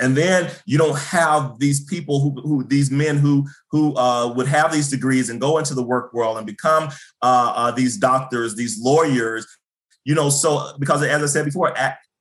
And 0.00 0.16
then 0.16 0.50
you 0.64 0.78
don't 0.78 0.98
have 0.98 1.58
these 1.58 1.84
people 1.84 2.20
who, 2.20 2.40
who 2.42 2.64
these 2.64 2.90
men 2.90 3.16
who 3.16 3.46
who 3.72 3.96
uh, 3.96 4.32
would 4.34 4.46
have 4.46 4.72
these 4.72 4.88
degrees 4.88 5.28
and 5.28 5.40
go 5.40 5.58
into 5.58 5.74
the 5.74 5.82
work 5.82 6.12
world 6.14 6.36
and 6.36 6.46
become 6.46 6.90
uh, 7.22 7.52
uh, 7.56 7.70
these 7.72 7.96
doctors, 7.96 8.54
these 8.54 8.80
lawyers. 8.80 9.46
You 10.04 10.14
know, 10.14 10.30
so 10.30 10.72
because 10.78 11.02
as 11.02 11.22
I 11.22 11.26
said 11.26 11.44
before, 11.44 11.74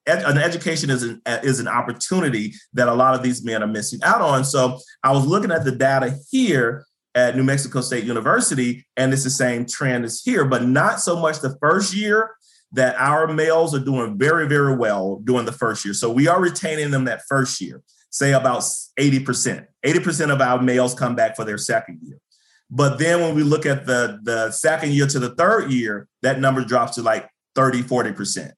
an 0.07 0.37
education 0.37 0.89
is 0.89 1.03
an 1.03 1.21
is 1.25 1.59
an 1.59 1.67
opportunity 1.67 2.53
that 2.73 2.87
a 2.87 2.93
lot 2.93 3.13
of 3.13 3.21
these 3.21 3.43
men 3.43 3.61
are 3.61 3.67
missing 3.67 3.99
out 4.03 4.21
on. 4.21 4.43
So 4.43 4.79
I 5.03 5.11
was 5.11 5.25
looking 5.25 5.51
at 5.51 5.63
the 5.63 5.71
data 5.71 6.17
here 6.31 6.85
at 7.13 7.35
New 7.35 7.43
Mexico 7.43 7.81
State 7.81 8.05
University, 8.05 8.85
and 8.95 9.13
it's 9.13 9.23
the 9.23 9.29
same 9.29 9.65
trend 9.65 10.05
as 10.05 10.21
here, 10.21 10.45
but 10.45 10.63
not 10.63 10.99
so 10.99 11.19
much 11.19 11.39
the 11.39 11.57
first 11.59 11.93
year 11.95 12.31
that 12.73 12.95
our 12.97 13.27
males 13.27 13.73
are 13.73 13.83
doing 13.83 14.17
very, 14.17 14.47
very 14.47 14.75
well 14.75 15.21
during 15.23 15.45
the 15.45 15.51
first 15.51 15.85
year. 15.85 15.93
So 15.93 16.11
we 16.11 16.27
are 16.27 16.39
retaining 16.41 16.91
them 16.91 17.05
that 17.05 17.21
first 17.27 17.61
year, 17.61 17.81
say 18.09 18.33
about 18.33 18.61
80%. 18.99 19.65
80% 19.85 20.33
of 20.33 20.41
our 20.41 20.61
males 20.61 20.93
come 20.93 21.15
back 21.15 21.35
for 21.35 21.45
their 21.45 21.57
second 21.57 21.99
year. 22.01 22.19
But 22.69 22.99
then 22.99 23.21
when 23.21 23.35
we 23.35 23.43
look 23.43 23.65
at 23.65 23.85
the, 23.85 24.19
the 24.23 24.51
second 24.51 24.91
year 24.91 25.07
to 25.07 25.19
the 25.19 25.33
third 25.35 25.71
year, 25.71 26.07
that 26.21 26.39
number 26.39 26.63
drops 26.65 26.95
to 26.95 27.01
like 27.01 27.29
30, 27.55 27.83
40%. 27.83 28.51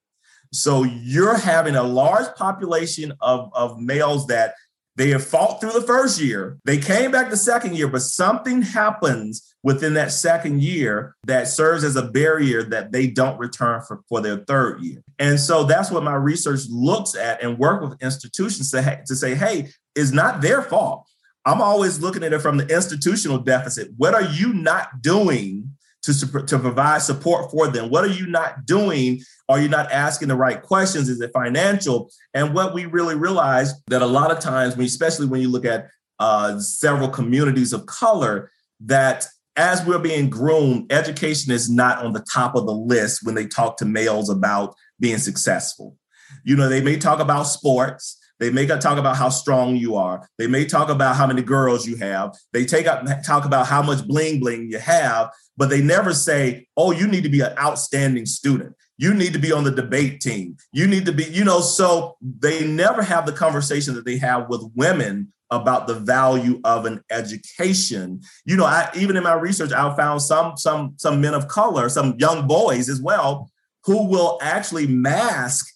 So 0.51 0.83
you're 0.83 1.37
having 1.37 1.75
a 1.75 1.83
large 1.83 2.35
population 2.35 3.13
of, 3.21 3.51
of 3.53 3.79
males 3.79 4.25
that 4.27 4.55
they 4.99 5.11
have 5.11 5.25
fought 5.25 5.61
through 5.61 5.71
the 5.71 5.87
first 5.87 6.19
year. 6.19 6.57
They 6.65 6.77
came 6.77 7.09
back 7.09 7.29
the 7.29 7.37
second 7.37 7.77
year, 7.77 7.87
but 7.87 8.01
something 8.01 8.61
happens 8.61 9.55
within 9.63 9.93
that 9.93 10.11
second 10.11 10.61
year 10.61 11.15
that 11.23 11.47
serves 11.47 11.85
as 11.85 11.95
a 11.95 12.01
barrier 12.01 12.63
that 12.63 12.91
they 12.91 13.07
don't 13.07 13.39
return 13.39 13.81
for, 13.87 14.01
for 14.09 14.19
their 14.19 14.39
third 14.39 14.81
year. 14.81 15.01
And 15.17 15.39
so 15.39 15.63
that's 15.63 15.89
what 15.89 16.03
my 16.03 16.15
research 16.15 16.63
looks 16.69 17.15
at 17.15 17.41
and 17.41 17.57
work 17.57 17.81
with 17.81 18.01
institutions 18.01 18.71
to, 18.71 19.01
to 19.07 19.15
say, 19.15 19.35
hey, 19.35 19.69
it's 19.95 20.11
not 20.11 20.41
their 20.41 20.61
fault. 20.61 21.07
I'm 21.45 21.61
always 21.61 22.01
looking 22.01 22.23
at 22.23 22.33
it 22.33 22.41
from 22.41 22.57
the 22.57 22.67
institutional 22.67 23.37
deficit. 23.37 23.91
What 23.95 24.13
are 24.13 24.23
you 24.23 24.51
not 24.51 25.01
doing 25.01 25.77
to, 26.03 26.45
to 26.45 26.59
provide 26.59 27.01
support 27.01 27.51
for 27.51 27.67
them? 27.67 27.89
What 27.89 28.03
are 28.03 28.13
you 28.13 28.27
not 28.27 28.65
doing? 28.65 29.21
Are 29.47 29.59
you 29.59 29.67
not 29.67 29.91
asking 29.91 30.27
the 30.29 30.35
right 30.35 30.61
questions? 30.61 31.09
Is 31.09 31.21
it 31.21 31.31
financial? 31.33 32.11
And 32.33 32.53
what 32.53 32.73
we 32.73 32.85
really 32.85 33.15
realize 33.15 33.73
that 33.87 34.01
a 34.01 34.07
lot 34.07 34.31
of 34.31 34.39
times, 34.39 34.77
especially 34.77 35.27
when 35.27 35.41
you 35.41 35.49
look 35.49 35.65
at 35.65 35.87
uh, 36.19 36.59
several 36.59 37.09
communities 37.09 37.73
of 37.73 37.85
color, 37.85 38.51
that 38.81 39.25
as 39.55 39.85
we're 39.85 39.99
being 39.99 40.29
groomed, 40.29 40.91
education 40.91 41.51
is 41.51 41.69
not 41.69 42.03
on 42.03 42.13
the 42.13 42.25
top 42.31 42.55
of 42.55 42.65
the 42.65 42.73
list 42.73 43.21
when 43.23 43.35
they 43.35 43.45
talk 43.45 43.77
to 43.77 43.85
males 43.85 44.29
about 44.29 44.73
being 44.99 45.17
successful. 45.17 45.97
You 46.45 46.55
know, 46.55 46.69
they 46.69 46.81
may 46.81 46.97
talk 46.97 47.19
about 47.19 47.43
sports. 47.43 48.17
They 48.39 48.51
may 48.51 48.65
talk 48.65 48.97
about 48.97 49.17
how 49.17 49.27
strong 49.27 49.75
you 49.75 49.95
are. 49.95 50.27
They 50.37 50.47
may 50.47 50.63
talk 50.63 50.87
about 50.89 51.17
how 51.17 51.27
many 51.27 51.41
girls 51.41 51.85
you 51.85 51.97
have. 51.97 52.37
They 52.53 52.63
take 52.65 52.87
up 52.87 53.05
talk 53.25 53.43
about 53.43 53.67
how 53.67 53.81
much 53.81 54.07
bling 54.07 54.39
bling 54.39 54.69
you 54.71 54.79
have, 54.79 55.29
but 55.59 55.69
they 55.69 55.81
never 55.81 56.13
say, 56.13 56.67
"Oh, 56.77 56.91
you 56.91 57.05
need 57.05 57.23
to 57.23 57.29
be 57.29 57.41
an 57.41 57.53
outstanding 57.59 58.25
student. 58.25 58.73
You 58.97 59.13
need 59.13 59.33
to 59.33 59.39
be 59.39 59.51
on 59.51 59.65
the 59.65 59.71
debate 59.71 60.21
team. 60.21 60.55
You 60.71 60.87
need 60.87 61.05
to 61.05 61.11
be, 61.11 61.25
you 61.25 61.43
know." 61.43 61.59
So 61.59 62.15
they 62.21 62.65
never 62.65 63.03
have 63.03 63.25
the 63.25 63.33
conversation 63.33 63.93
that 63.95 64.05
they 64.05 64.17
have 64.17 64.47
with 64.49 64.63
women 64.73 65.33
about 65.51 65.85
the 65.87 65.95
value 65.95 66.61
of 66.63 66.85
an 66.85 67.01
education. 67.11 68.21
You 68.45 68.55
know, 68.55 68.65
I 68.65 68.89
even 68.95 69.17
in 69.17 69.23
my 69.23 69.33
research, 69.33 69.73
I 69.73 69.93
found 69.97 70.21
some 70.21 70.55
some 70.55 70.93
some 70.95 71.19
men 71.19 71.33
of 71.33 71.49
color, 71.49 71.89
some 71.89 72.15
young 72.17 72.47
boys 72.47 72.87
as 72.87 73.01
well, 73.01 73.51
who 73.83 74.07
will 74.07 74.39
actually 74.41 74.87
mask 74.87 75.67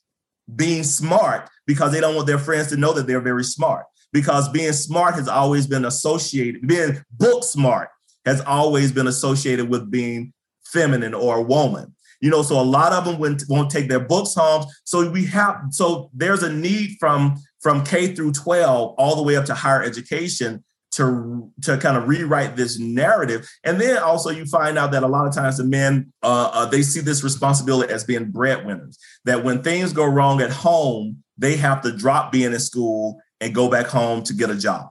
being 0.55 0.83
smart 0.83 1.49
because 1.67 1.91
they 1.91 1.99
don't 1.99 2.15
want 2.15 2.27
their 2.27 2.39
friends 2.39 2.67
to 2.67 2.77
know 2.77 2.93
that 2.93 3.05
they're 3.05 3.21
very 3.21 3.43
smart. 3.43 3.85
Because 4.13 4.47
being 4.47 4.73
smart 4.73 5.15
has 5.15 5.27
always 5.27 5.67
been 5.67 5.85
associated, 5.85 6.67
being 6.67 7.03
book 7.17 7.43
smart 7.43 7.89
has 8.25 8.41
always 8.41 8.91
been 8.91 9.07
associated 9.07 9.69
with 9.69 9.91
being 9.91 10.33
feminine 10.65 11.13
or 11.13 11.37
a 11.37 11.41
woman. 11.41 11.95
You 12.21 12.29
know, 12.29 12.41
so 12.41 12.59
a 12.59 12.63
lot 12.63 12.93
of 12.93 13.03
them 13.03 13.19
won't 13.49 13.69
take 13.69 13.89
their 13.89 13.99
books 13.99 14.33
home. 14.33 14.65
So 14.85 15.09
we 15.09 15.25
have, 15.25 15.57
so 15.71 16.09
there's 16.13 16.41
a 16.41 16.51
need 16.51 16.97
from 16.99 17.35
from 17.61 17.83
K 17.83 18.13
through 18.13 18.33
12 18.33 18.95
all 18.97 19.15
the 19.15 19.23
way 19.23 19.35
up 19.35 19.45
to 19.45 19.53
higher 19.53 19.81
education 19.81 20.63
to 20.91 21.51
to 21.63 21.77
kind 21.77 21.97
of 21.97 22.07
rewrite 22.07 22.55
this 22.55 22.77
narrative 22.77 23.49
and 23.63 23.81
then 23.81 23.97
also 23.97 24.29
you 24.29 24.45
find 24.45 24.77
out 24.77 24.91
that 24.91 25.01
a 25.01 25.07
lot 25.07 25.25
of 25.25 25.33
times 25.33 25.57
the 25.57 25.63
men 25.63 26.11
uh, 26.21 26.49
uh, 26.53 26.65
they 26.67 26.83
see 26.83 26.99
this 26.99 27.23
responsibility 27.23 27.91
as 27.91 28.03
being 28.03 28.29
breadwinners 28.29 28.97
that 29.25 29.43
when 29.43 29.63
things 29.63 29.91
go 29.91 30.05
wrong 30.05 30.39
at 30.39 30.51
home 30.51 31.23
they 31.37 31.55
have 31.55 31.81
to 31.81 31.91
drop 31.91 32.31
being 32.31 32.53
in 32.53 32.59
school 32.59 33.19
and 33.41 33.55
go 33.55 33.69
back 33.69 33.87
home 33.87 34.21
to 34.21 34.33
get 34.33 34.51
a 34.51 34.55
job 34.55 34.89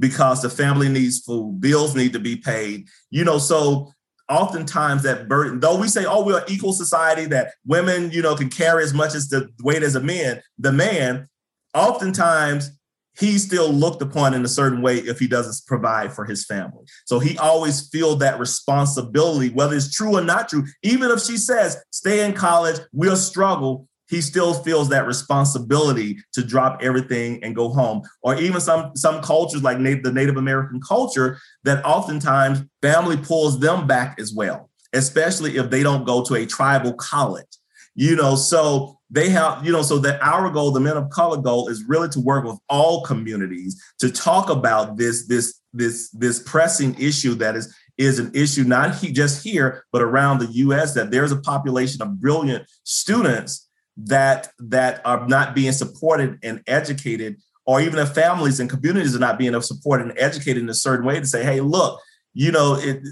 because 0.00 0.42
the 0.42 0.50
family 0.50 0.88
needs 0.88 1.20
food 1.20 1.60
bills 1.60 1.94
need 1.94 2.12
to 2.12 2.18
be 2.18 2.36
paid 2.36 2.88
you 3.10 3.24
know 3.24 3.38
so 3.38 3.88
oftentimes 4.30 5.02
that 5.02 5.28
burden, 5.28 5.58
though 5.58 5.78
we 5.78 5.88
say, 5.88 6.04
oh, 6.06 6.24
we're 6.24 6.38
an 6.38 6.44
equal 6.48 6.72
society 6.72 7.26
that 7.26 7.52
women, 7.66 8.10
you 8.12 8.22
know, 8.22 8.36
can 8.36 8.48
carry 8.48 8.84
as 8.84 8.94
much 8.94 9.14
as 9.14 9.28
the 9.28 9.48
weight 9.62 9.82
as 9.82 9.96
a 9.96 10.00
man, 10.00 10.40
the 10.56 10.72
man, 10.72 11.28
oftentimes 11.74 12.70
he's 13.18 13.44
still 13.44 13.70
looked 13.70 14.00
upon 14.00 14.32
in 14.32 14.44
a 14.44 14.48
certain 14.48 14.80
way 14.80 14.96
if 14.98 15.18
he 15.18 15.26
doesn't 15.26 15.66
provide 15.66 16.12
for 16.12 16.24
his 16.24 16.46
family. 16.46 16.84
So 17.04 17.18
he 17.18 17.36
always 17.38 17.88
feel 17.88 18.16
that 18.16 18.38
responsibility, 18.38 19.50
whether 19.50 19.74
it's 19.74 19.92
true 19.92 20.16
or 20.16 20.22
not 20.22 20.48
true. 20.48 20.64
Even 20.82 21.10
if 21.10 21.20
she 21.20 21.36
says, 21.36 21.82
stay 21.90 22.24
in 22.24 22.32
college, 22.32 22.76
we'll 22.92 23.16
struggle, 23.16 23.88
he 24.10 24.20
still 24.20 24.52
feels 24.52 24.88
that 24.88 25.06
responsibility 25.06 26.18
to 26.32 26.44
drop 26.44 26.82
everything 26.82 27.42
and 27.44 27.54
go 27.54 27.68
home. 27.68 28.02
Or 28.22 28.34
even 28.34 28.60
some 28.60 28.94
some 28.96 29.22
cultures 29.22 29.62
like 29.62 29.78
the 29.78 30.12
Native 30.12 30.36
American 30.36 30.80
culture 30.80 31.38
that 31.64 31.84
oftentimes 31.84 32.64
family 32.82 33.16
pulls 33.16 33.60
them 33.60 33.86
back 33.86 34.18
as 34.18 34.34
well, 34.34 34.68
especially 34.92 35.56
if 35.56 35.70
they 35.70 35.82
don't 35.82 36.04
go 36.04 36.24
to 36.24 36.34
a 36.34 36.44
tribal 36.44 36.92
college. 36.94 37.46
You 37.94 38.16
know, 38.16 38.34
so 38.34 38.98
they 39.10 39.28
have, 39.30 39.64
you 39.64 39.72
know, 39.72 39.82
so 39.82 39.98
that 39.98 40.22
our 40.22 40.50
goal, 40.50 40.70
the 40.70 40.80
men 40.80 40.96
of 40.96 41.10
color 41.10 41.36
goal, 41.36 41.68
is 41.68 41.84
really 41.84 42.08
to 42.10 42.20
work 42.20 42.44
with 42.44 42.58
all 42.68 43.02
communities 43.02 43.82
to 43.98 44.10
talk 44.10 44.48
about 44.48 44.96
this, 44.96 45.26
this, 45.26 45.60
this, 45.72 46.08
this 46.10 46.40
pressing 46.40 46.98
issue 46.98 47.34
that 47.34 47.56
is 47.56 47.74
is 47.98 48.18
an 48.18 48.30
issue 48.32 48.64
not 48.64 48.96
he, 48.96 49.12
just 49.12 49.44
here, 49.44 49.84
but 49.92 50.00
around 50.00 50.38
the 50.38 50.46
U.S. 50.46 50.94
That 50.94 51.10
there's 51.10 51.32
a 51.32 51.40
population 51.40 52.00
of 52.00 52.18
brilliant 52.18 52.64
students 52.82 53.68
that 53.96 54.48
that 54.58 55.00
are 55.04 55.26
not 55.26 55.54
being 55.54 55.72
supported 55.72 56.38
and 56.42 56.62
educated, 56.66 57.36
or 57.66 57.80
even 57.80 57.98
if 57.98 58.14
families 58.14 58.60
and 58.60 58.70
communities 58.70 59.14
are 59.14 59.20
not 59.20 59.38
being 59.38 59.60
supported 59.60 60.08
and 60.08 60.18
educated 60.18 60.62
in 60.62 60.68
a 60.68 60.74
certain 60.74 61.04
way 61.04 61.20
to 61.20 61.26
say, 61.26 61.44
hey, 61.44 61.60
look, 61.60 62.00
you 62.32 62.52
know, 62.52 62.74
it, 62.74 63.02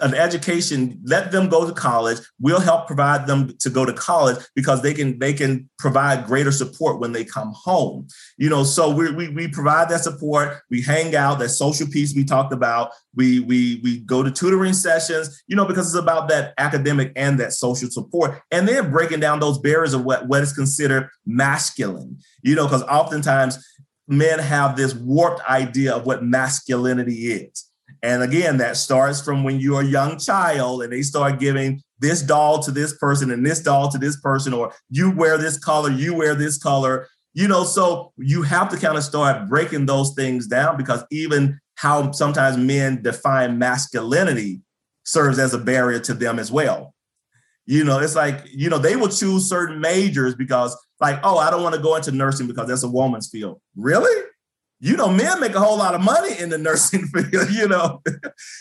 an 0.00 0.14
education 0.14 1.00
let 1.04 1.30
them 1.30 1.48
go 1.48 1.66
to 1.66 1.72
college. 1.74 2.18
We'll 2.40 2.60
help 2.60 2.86
provide 2.86 3.26
them 3.26 3.54
to 3.58 3.70
go 3.70 3.84
to 3.84 3.92
college 3.92 4.42
because 4.54 4.82
they 4.82 4.94
can 4.94 5.18
they 5.18 5.32
can 5.32 5.68
provide 5.78 6.26
greater 6.26 6.52
support 6.52 7.00
when 7.00 7.12
they 7.12 7.24
come 7.24 7.52
home. 7.54 8.08
You 8.38 8.48
know 8.48 8.64
so 8.64 8.94
we 8.94 9.10
we, 9.12 9.28
we 9.28 9.48
provide 9.48 9.88
that 9.90 10.00
support. 10.00 10.58
We 10.70 10.82
hang 10.82 11.14
out. 11.14 11.38
That 11.38 11.50
social 11.50 11.86
piece 11.86 12.14
we 12.14 12.24
talked 12.24 12.52
about. 12.52 12.92
We 13.14 13.40
we 13.40 13.80
we 13.84 13.98
go 14.00 14.22
to 14.22 14.30
tutoring 14.30 14.72
sessions 14.72 15.42
you 15.46 15.56
know 15.56 15.66
because 15.66 15.86
it's 15.86 16.02
about 16.02 16.28
that 16.28 16.54
academic 16.58 17.12
and 17.16 17.38
that 17.40 17.52
social 17.52 17.90
support. 17.90 18.40
And 18.50 18.66
then 18.66 18.90
breaking 18.90 19.20
down 19.20 19.40
those 19.40 19.58
barriers 19.58 19.92
of 19.92 20.04
what 20.04 20.28
what 20.28 20.42
is 20.42 20.52
considered 20.52 21.08
masculine 21.26 22.18
you 22.42 22.54
know 22.54 22.64
because 22.64 22.82
oftentimes 22.84 23.58
men 24.06 24.38
have 24.38 24.76
this 24.76 24.94
warped 24.94 25.42
idea 25.48 25.94
of 25.94 26.06
what 26.06 26.22
masculinity 26.22 27.32
is 27.32 27.63
and 28.04 28.22
again, 28.22 28.58
that 28.58 28.76
starts 28.76 29.22
from 29.22 29.44
when 29.44 29.58
you're 29.58 29.80
a 29.80 29.86
young 29.86 30.18
child 30.18 30.82
and 30.82 30.92
they 30.92 31.00
start 31.00 31.40
giving 31.40 31.80
this 32.00 32.20
doll 32.20 32.62
to 32.62 32.70
this 32.70 32.98
person 32.98 33.30
and 33.30 33.46
this 33.46 33.62
doll 33.62 33.90
to 33.90 33.96
this 33.96 34.20
person, 34.20 34.52
or 34.52 34.74
you 34.90 35.10
wear 35.10 35.38
this 35.38 35.58
color, 35.58 35.90
you 35.90 36.14
wear 36.14 36.34
this 36.34 36.58
color. 36.58 37.08
You 37.32 37.48
know, 37.48 37.64
so 37.64 38.12
you 38.18 38.42
have 38.42 38.68
to 38.68 38.76
kind 38.76 38.98
of 38.98 39.04
start 39.04 39.48
breaking 39.48 39.86
those 39.86 40.12
things 40.14 40.46
down 40.46 40.76
because 40.76 41.02
even 41.10 41.58
how 41.76 42.12
sometimes 42.12 42.58
men 42.58 43.00
define 43.00 43.58
masculinity 43.58 44.60
serves 45.04 45.38
as 45.38 45.54
a 45.54 45.58
barrier 45.58 45.98
to 46.00 46.12
them 46.12 46.38
as 46.38 46.52
well. 46.52 46.94
You 47.64 47.84
know, 47.84 48.00
it's 48.00 48.14
like, 48.14 48.42
you 48.52 48.68
know, 48.68 48.78
they 48.78 48.96
will 48.96 49.08
choose 49.08 49.48
certain 49.48 49.80
majors 49.80 50.34
because, 50.34 50.76
like, 51.00 51.20
oh, 51.22 51.38
I 51.38 51.50
don't 51.50 51.62
want 51.62 51.74
to 51.74 51.80
go 51.80 51.96
into 51.96 52.12
nursing 52.12 52.48
because 52.48 52.68
that's 52.68 52.82
a 52.82 52.88
woman's 52.88 53.30
field. 53.30 53.62
Really? 53.74 54.24
You 54.84 54.98
know, 54.98 55.08
men 55.08 55.40
make 55.40 55.54
a 55.54 55.60
whole 55.60 55.78
lot 55.78 55.94
of 55.94 56.02
money 56.02 56.38
in 56.38 56.50
the 56.50 56.58
nursing 56.58 57.06
field, 57.14 57.50
you 57.50 57.66
know. 57.66 58.02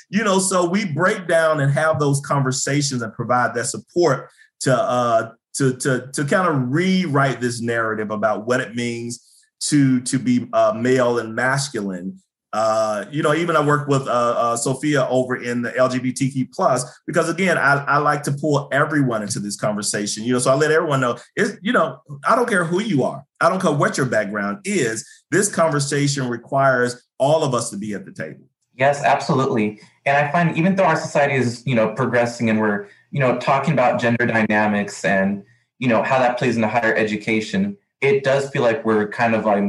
you 0.09 0.23
know, 0.23 0.39
so 0.39 0.67
we 0.67 0.85
break 0.85 1.27
down 1.27 1.59
and 1.59 1.69
have 1.71 1.99
those 1.99 2.21
conversations 2.21 3.01
and 3.01 3.13
provide 3.13 3.53
that 3.55 3.65
support 3.65 4.29
to 4.61 4.73
uh 4.73 5.31
to 5.55 5.75
to 5.75 6.09
to 6.13 6.23
kind 6.23 6.47
of 6.47 6.71
rewrite 6.71 7.41
this 7.41 7.61
narrative 7.61 8.09
about 8.09 8.47
what 8.47 8.61
it 8.61 8.73
means 8.73 9.21
to 9.59 9.99
to 10.01 10.17
be 10.17 10.47
uh, 10.53 10.71
male 10.73 11.19
and 11.19 11.35
masculine 11.35 12.21
uh, 12.53 13.05
you 13.09 13.23
know, 13.23 13.33
even 13.33 13.55
I 13.55 13.65
work 13.65 13.87
with 13.87 14.07
uh, 14.07 14.35
uh, 14.37 14.55
Sophia 14.55 15.07
over 15.07 15.35
in 15.35 15.63
the 15.63 15.71
LGBTQ 15.71 16.53
plus 16.53 16.85
because 17.07 17.27
again, 17.27 17.57
I, 17.57 17.83
I 17.83 17.97
like 17.97 18.21
to 18.23 18.31
pull 18.31 18.69
everyone 18.71 19.23
into 19.23 19.39
this 19.39 19.55
conversation. 19.55 20.23
You 20.23 20.33
know, 20.33 20.39
so 20.39 20.51
I 20.51 20.53
let 20.53 20.69
everyone 20.69 21.01
know 21.01 21.17
it's 21.35 21.57
you 21.63 21.73
know, 21.73 21.97
I 22.27 22.35
don't 22.35 22.47
care 22.47 22.63
who 22.63 22.79
you 22.79 23.03
are, 23.03 23.23
I 23.41 23.49
don't 23.49 23.59
care 23.59 23.71
what 23.71 23.97
your 23.97 24.05
background 24.05 24.59
is. 24.65 25.03
This 25.33 25.53
conversation 25.53 26.29
requires 26.29 27.03
all 27.17 27.43
of 27.43 27.55
us 27.55 27.71
to 27.71 27.77
be 27.77 27.93
at 27.93 28.05
the 28.05 28.11
table. 28.11 28.45
Yes, 28.75 29.03
absolutely. 29.03 29.81
And 30.05 30.15
I 30.15 30.31
find 30.31 30.55
even 30.55 30.75
though 30.75 30.83
our 30.83 30.95
society 30.95 31.33
is 31.33 31.63
you 31.65 31.73
know 31.73 31.89
progressing 31.93 32.51
and 32.51 32.59
we're 32.59 32.87
you 33.09 33.19
know 33.19 33.39
talking 33.39 33.73
about 33.73 33.99
gender 33.99 34.27
dynamics 34.27 35.03
and 35.03 35.43
you 35.79 35.87
know 35.87 36.03
how 36.03 36.19
that 36.19 36.37
plays 36.37 36.55
into 36.55 36.67
higher 36.67 36.95
education, 36.95 37.75
it 37.99 38.23
does 38.23 38.49
feel 38.51 38.61
like 38.61 38.85
we're 38.85 39.07
kind 39.09 39.33
of 39.33 39.43
like 39.45 39.63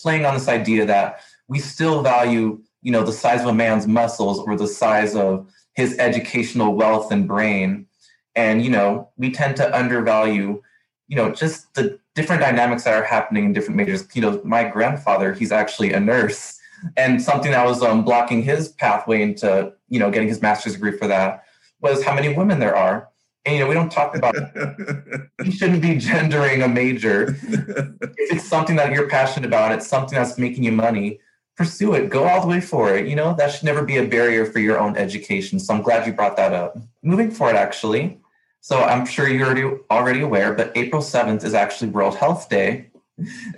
playing 0.00 0.24
on 0.24 0.32
this 0.32 0.48
idea 0.48 0.86
that 0.86 1.20
we 1.48 1.58
still 1.58 2.02
value, 2.02 2.58
you 2.80 2.90
know, 2.90 3.04
the 3.04 3.12
size 3.12 3.42
of 3.42 3.48
a 3.48 3.52
man's 3.52 3.86
muscles 3.86 4.38
or 4.38 4.56
the 4.56 4.66
size 4.66 5.14
of 5.14 5.46
his 5.74 5.98
educational 5.98 6.74
wealth 6.74 7.12
and 7.12 7.28
brain. 7.28 7.86
And, 8.34 8.64
you 8.64 8.70
know, 8.70 9.10
we 9.18 9.32
tend 9.32 9.56
to 9.56 9.76
undervalue, 9.76 10.62
you 11.08 11.16
know, 11.16 11.30
just 11.30 11.74
the 11.74 11.98
different 12.20 12.42
dynamics 12.42 12.84
that 12.84 12.94
are 12.94 13.04
happening 13.04 13.46
in 13.46 13.52
different 13.54 13.76
majors. 13.76 14.06
You 14.14 14.20
know, 14.20 14.40
my 14.44 14.64
grandfather, 14.64 15.32
he's 15.32 15.52
actually 15.52 15.94
a 15.94 16.00
nurse. 16.00 16.58
And 16.96 17.20
something 17.20 17.52
that 17.52 17.64
was 17.64 17.82
um, 17.82 18.04
blocking 18.04 18.42
his 18.42 18.68
pathway 18.68 19.22
into, 19.22 19.72
you 19.88 19.98
know, 19.98 20.10
getting 20.10 20.28
his 20.28 20.42
master's 20.42 20.74
degree 20.74 20.96
for 20.96 21.06
that 21.06 21.44
was 21.80 22.04
how 22.04 22.14
many 22.14 22.34
women 22.34 22.58
there 22.58 22.76
are. 22.76 23.08
And, 23.46 23.56
you 23.56 23.62
know, 23.62 23.68
we 23.68 23.74
don't 23.74 23.90
talk 23.90 24.14
about 24.14 24.34
you 25.44 25.50
shouldn't 25.50 25.80
be 25.80 25.96
gendering 25.96 26.62
a 26.62 26.68
major. 26.68 27.36
if 27.42 28.32
it's 28.34 28.48
something 28.48 28.76
that 28.76 28.92
you're 28.92 29.08
passionate 29.08 29.46
about, 29.46 29.72
it's 29.72 29.86
something 29.86 30.18
that's 30.18 30.36
making 30.36 30.64
you 30.64 30.72
money, 30.72 31.20
pursue 31.56 31.92
it 31.92 32.08
go 32.08 32.24
all 32.24 32.40
the 32.40 32.46
way 32.46 32.58
for 32.58 32.94
it 32.96 33.06
you 33.06 33.14
know 33.14 33.34
that 33.36 33.52
should 33.52 33.64
never 33.64 33.84
be 33.84 33.98
a 33.98 34.06
barrier 34.06 34.46
for 34.46 34.60
your 34.60 34.78
own 34.78 34.96
education 34.96 35.60
so 35.60 35.74
i'm 35.74 35.82
glad 35.82 36.06
you 36.06 36.12
brought 36.14 36.34
that 36.34 36.54
up 36.54 36.74
moving 37.02 37.30
forward 37.30 37.54
actually 37.54 38.18
so 38.60 38.80
i'm 38.82 39.06
sure 39.06 39.28
you're 39.28 39.46
already 39.46 39.78
already 39.90 40.20
aware 40.20 40.52
but 40.52 40.76
april 40.76 41.02
7th 41.02 41.44
is 41.44 41.54
actually 41.54 41.90
world 41.90 42.16
health 42.16 42.48
day. 42.48 42.86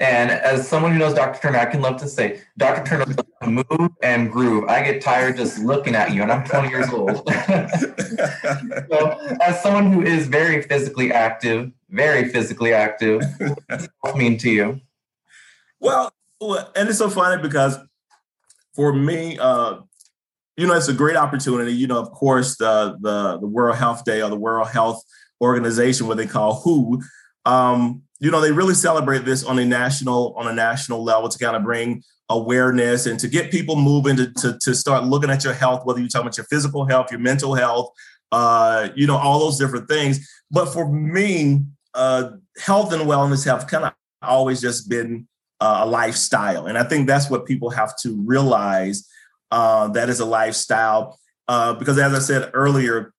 And 0.00 0.32
as 0.32 0.66
someone 0.66 0.92
who 0.92 0.98
knows 0.98 1.14
dr 1.14 1.40
turner 1.40 1.58
i 1.58 1.66
can 1.66 1.80
love 1.80 1.96
to 2.00 2.08
say 2.08 2.40
dr 2.58 2.84
turner 2.84 3.06
move 3.46 3.90
and 4.02 4.30
groove. 4.30 4.68
I 4.68 4.82
get 4.82 5.00
tired 5.02 5.36
just 5.36 5.58
looking 5.60 5.94
at 5.94 6.12
you 6.12 6.22
and 6.22 6.32
i'm 6.32 6.44
20 6.44 6.68
years 6.68 6.88
old. 6.90 7.28
So 8.90 9.18
as 9.40 9.62
someone 9.62 9.90
who 9.92 10.02
is 10.02 10.26
very 10.26 10.62
physically 10.62 11.12
active 11.12 11.72
very 11.88 12.28
physically 12.28 12.72
active 12.72 13.22
what 13.38 13.68
does 13.68 14.14
mean 14.16 14.36
to 14.38 14.50
you? 14.50 14.80
Well 15.80 16.12
and 16.40 16.88
it's 16.88 16.98
so 16.98 17.08
funny 17.08 17.40
because 17.40 17.78
for 18.74 18.92
me, 18.92 19.38
uh, 19.38 19.80
you 20.62 20.68
know, 20.68 20.74
it's 20.74 20.86
a 20.86 20.94
great 20.94 21.16
opportunity. 21.16 21.72
You 21.72 21.88
know, 21.88 21.98
of 21.98 22.12
course, 22.12 22.56
the 22.56 22.96
the 23.00 23.38
the 23.38 23.48
World 23.48 23.76
Health 23.76 24.04
Day 24.04 24.22
or 24.22 24.30
the 24.30 24.36
World 24.36 24.68
Health 24.68 25.02
Organization, 25.40 26.06
what 26.06 26.18
they 26.18 26.26
call 26.28 26.60
WHO, 26.60 27.02
um, 27.44 28.02
you 28.20 28.30
know, 28.30 28.40
they 28.40 28.52
really 28.52 28.74
celebrate 28.74 29.24
this 29.24 29.42
on 29.42 29.58
a 29.58 29.64
national 29.64 30.34
on 30.36 30.46
a 30.46 30.52
national 30.52 31.02
level 31.02 31.28
to 31.28 31.36
kind 31.36 31.56
of 31.56 31.64
bring 31.64 32.04
awareness 32.28 33.06
and 33.06 33.18
to 33.18 33.26
get 33.26 33.50
people 33.50 33.74
moving 33.74 34.14
to, 34.14 34.32
to, 34.34 34.56
to 34.60 34.72
start 34.72 35.02
looking 35.02 35.30
at 35.30 35.42
your 35.42 35.52
health, 35.52 35.84
whether 35.84 35.98
you're 35.98 36.08
talking 36.08 36.28
about 36.28 36.36
your 36.36 36.46
physical 36.46 36.86
health, 36.86 37.10
your 37.10 37.18
mental 37.18 37.56
health, 37.56 37.90
uh, 38.30 38.88
you 38.94 39.08
know, 39.08 39.16
all 39.16 39.40
those 39.40 39.58
different 39.58 39.88
things. 39.88 40.30
But 40.48 40.66
for 40.66 40.88
me, 40.88 41.62
uh, 41.92 42.30
health 42.56 42.92
and 42.92 43.02
wellness 43.02 43.44
have 43.46 43.66
kind 43.66 43.84
of 43.84 43.94
always 44.22 44.60
just 44.60 44.88
been 44.88 45.26
uh, 45.60 45.80
a 45.82 45.86
lifestyle. 45.86 46.66
And 46.66 46.78
I 46.78 46.84
think 46.84 47.08
that's 47.08 47.28
what 47.28 47.46
people 47.46 47.70
have 47.70 47.98
to 48.02 48.16
realize 48.24 49.08
uh, 49.52 49.88
that 49.88 50.08
is 50.08 50.18
a 50.18 50.24
lifestyle. 50.24 51.18
Uh, 51.46 51.74
because 51.74 51.98
as 51.98 52.14
I 52.14 52.18
said 52.18 52.50
earlier, 52.54 53.12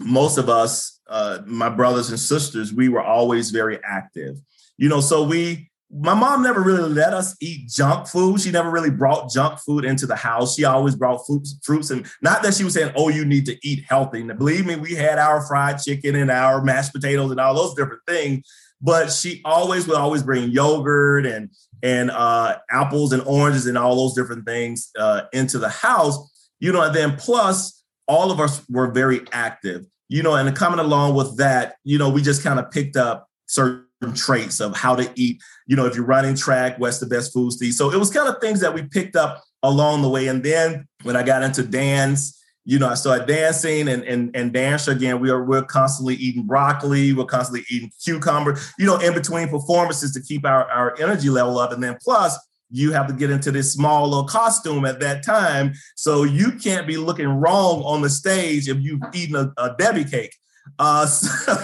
most 0.00 0.38
of 0.38 0.48
us, 0.48 1.00
uh, 1.08 1.38
my 1.46 1.68
brothers 1.68 2.10
and 2.10 2.18
sisters, 2.18 2.72
we 2.72 2.88
were 2.88 3.02
always 3.02 3.50
very 3.50 3.78
active. 3.84 4.36
You 4.78 4.88
know, 4.88 5.00
so 5.00 5.22
we, 5.22 5.70
my 5.90 6.14
mom 6.14 6.42
never 6.42 6.62
really 6.62 6.88
let 6.88 7.12
us 7.12 7.36
eat 7.40 7.68
junk 7.68 8.08
food. 8.08 8.40
She 8.40 8.50
never 8.50 8.70
really 8.70 8.90
brought 8.90 9.30
junk 9.30 9.60
food 9.60 9.84
into 9.84 10.06
the 10.06 10.16
house. 10.16 10.56
She 10.56 10.64
always 10.64 10.96
brought 10.96 11.24
fruits, 11.26 11.58
fruits, 11.62 11.90
and 11.90 12.06
not 12.22 12.42
that 12.42 12.54
she 12.54 12.64
was 12.64 12.74
saying, 12.74 12.92
"Oh, 12.96 13.08
you 13.08 13.24
need 13.24 13.46
to 13.46 13.56
eat 13.62 13.84
healthy." 13.88 14.20
And 14.20 14.36
believe 14.36 14.66
me, 14.66 14.76
we 14.76 14.94
had 14.94 15.18
our 15.18 15.46
fried 15.46 15.80
chicken 15.80 16.16
and 16.16 16.30
our 16.30 16.60
mashed 16.62 16.92
potatoes 16.92 17.30
and 17.30 17.38
all 17.38 17.54
those 17.54 17.74
different 17.74 18.02
things 18.06 18.44
but 18.80 19.10
she 19.10 19.40
always 19.44 19.86
would 19.86 19.96
always 19.96 20.22
bring 20.22 20.50
yogurt 20.50 21.26
and 21.26 21.50
and 21.82 22.10
uh, 22.10 22.58
apples 22.70 23.12
and 23.12 23.22
oranges 23.26 23.66
and 23.66 23.76
all 23.76 23.96
those 23.96 24.14
different 24.14 24.46
things 24.46 24.90
uh, 24.98 25.22
into 25.32 25.58
the 25.58 25.68
house. 25.68 26.18
You 26.58 26.72
know, 26.72 26.82
and 26.82 26.94
then 26.94 27.16
plus 27.16 27.84
all 28.08 28.30
of 28.30 28.40
us 28.40 28.64
were 28.68 28.90
very 28.90 29.20
active. 29.32 29.84
You 30.08 30.22
know, 30.22 30.34
and 30.34 30.54
coming 30.54 30.78
along 30.78 31.14
with 31.14 31.36
that, 31.38 31.76
you 31.84 31.98
know, 31.98 32.08
we 32.08 32.22
just 32.22 32.42
kind 32.42 32.58
of 32.58 32.70
picked 32.70 32.96
up 32.96 33.28
certain 33.46 34.14
traits 34.14 34.60
of 34.60 34.76
how 34.76 34.94
to 34.94 35.10
eat. 35.16 35.40
You 35.66 35.76
know, 35.76 35.86
if 35.86 35.96
you're 35.96 36.04
running 36.04 36.36
track, 36.36 36.78
what's 36.78 36.98
the 36.98 37.06
best 37.06 37.32
foods 37.32 37.58
to 37.58 37.66
eat? 37.66 37.72
So 37.72 37.90
it 37.90 37.98
was 37.98 38.10
kind 38.10 38.28
of 38.28 38.40
things 38.40 38.60
that 38.60 38.72
we 38.72 38.82
picked 38.82 39.16
up 39.16 39.42
along 39.62 40.02
the 40.02 40.08
way. 40.08 40.28
And 40.28 40.42
then 40.42 40.86
when 41.02 41.16
I 41.16 41.22
got 41.22 41.42
into 41.42 41.62
dance, 41.62 42.40
you 42.66 42.80
know, 42.80 42.88
I 42.88 42.94
started 42.94 43.28
dancing 43.28 43.86
and 43.88 44.02
and 44.02 44.34
and 44.34 44.52
dance 44.52 44.88
again. 44.88 45.20
We 45.20 45.30
are 45.30 45.44
we're 45.44 45.62
constantly 45.62 46.16
eating 46.16 46.42
broccoli, 46.42 47.12
we're 47.12 47.24
constantly 47.24 47.64
eating 47.70 47.92
cucumber, 48.04 48.58
you 48.76 48.86
know, 48.86 48.98
in 48.98 49.14
between 49.14 49.48
performances 49.48 50.12
to 50.12 50.20
keep 50.20 50.44
our, 50.44 50.68
our 50.70 51.00
energy 51.00 51.30
level 51.30 51.58
up. 51.58 51.72
And 51.72 51.82
then 51.82 51.96
plus 52.02 52.36
you 52.68 52.90
have 52.90 53.06
to 53.06 53.12
get 53.12 53.30
into 53.30 53.52
this 53.52 53.72
small 53.72 54.08
little 54.08 54.26
costume 54.26 54.84
at 54.84 54.98
that 54.98 55.24
time. 55.24 55.72
So 55.94 56.24
you 56.24 56.52
can't 56.52 56.88
be 56.88 56.96
looking 56.96 57.28
wrong 57.28 57.82
on 57.84 58.02
the 58.02 58.10
stage 58.10 58.68
if 58.68 58.78
you've 58.80 59.02
eaten 59.14 59.36
a, 59.36 59.52
a 59.56 59.76
Debbie 59.78 60.04
cake. 60.04 60.34
Uh, 60.78 61.06
so, 61.06 61.56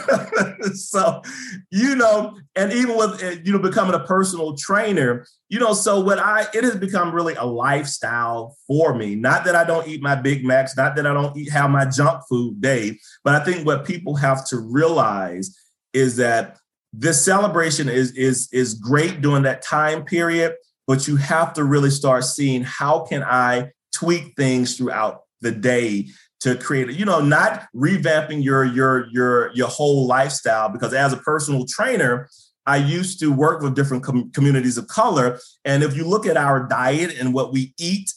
so, 0.75 1.23
you 1.71 1.95
know, 1.95 2.39
and 2.57 2.73
even 2.73 2.97
with 2.97 3.23
uh, 3.23 3.37
you 3.45 3.53
know 3.53 3.59
becoming 3.59 3.95
a 3.95 4.01
personal 4.01 4.57
trainer, 4.57 5.27
you 5.49 5.59
know, 5.59 5.75
so 5.75 6.01
what 6.01 6.19
I 6.19 6.47
it 6.55 6.65
has 6.65 6.77
become 6.77 7.15
really 7.15 7.35
a 7.35 7.45
lifestyle 7.45 8.57
for 8.67 8.95
me. 8.95 9.15
Not 9.15 9.45
that 9.45 9.55
I 9.55 9.65
don't 9.65 9.87
eat 9.87 10.03
my 10.03 10.15
Big 10.15 10.45
Macs, 10.45 10.77
not 10.77 10.97
that 10.97 11.07
I 11.07 11.13
don't 11.13 11.37
eat 11.37 11.51
have 11.51 11.71
my 11.71 11.85
junk 11.85 12.23
food 12.29 12.61
day, 12.61 12.99
but 13.25 13.35
I 13.35 13.45
think 13.45 13.67
what 13.67 13.85
people 13.85 14.17
have 14.17 14.47
to 14.49 14.59
realize 14.59 15.57
is 15.93 16.17
that 16.17 16.59
this 16.93 17.25
celebration 17.25 17.89
is 17.89 18.13
is 18.13 18.49
is 18.53 18.75
great 18.75 19.21
during 19.21 19.43
that 19.43 19.63
time 19.63 20.05
period, 20.05 20.55
but 20.87 21.07
you 21.07 21.17
have 21.17 21.53
to 21.55 21.65
really 21.65 21.91
start 21.91 22.25
seeing 22.25 22.63
how 22.63 23.01
can 23.07 23.23
I 23.23 23.71
tweak 23.95 24.35
things 24.37 24.77
throughout 24.77 25.23
the 25.41 25.51
day 25.51 26.09
to 26.43 26.57
create 26.57 26.91
you 26.91 27.05
know 27.05 27.21
not 27.21 27.67
revamping 27.75 28.43
your 28.43 28.65
your 28.65 29.07
your 29.13 29.53
your 29.55 29.69
whole 29.69 30.07
lifestyle 30.07 30.69
because 30.69 30.93
as 30.93 31.13
a 31.13 31.17
personal 31.19 31.65
trainer 31.67 32.29
i 32.67 32.77
used 32.77 33.21
to 33.21 33.33
work 33.33 33.63
with 33.63 33.77
different 33.77 34.03
com- 34.03 34.31
communities 34.33 34.77
of 34.77 34.87
color 34.89 35.39
and 35.65 35.83
if 35.83 35.97
you 35.97 36.05
look 36.05 36.27
at 36.27 36.37
our 36.37 36.67
diet 36.67 37.17
and 37.19 37.33
what 37.33 37.53
we 37.53 37.73
eat 37.79 38.13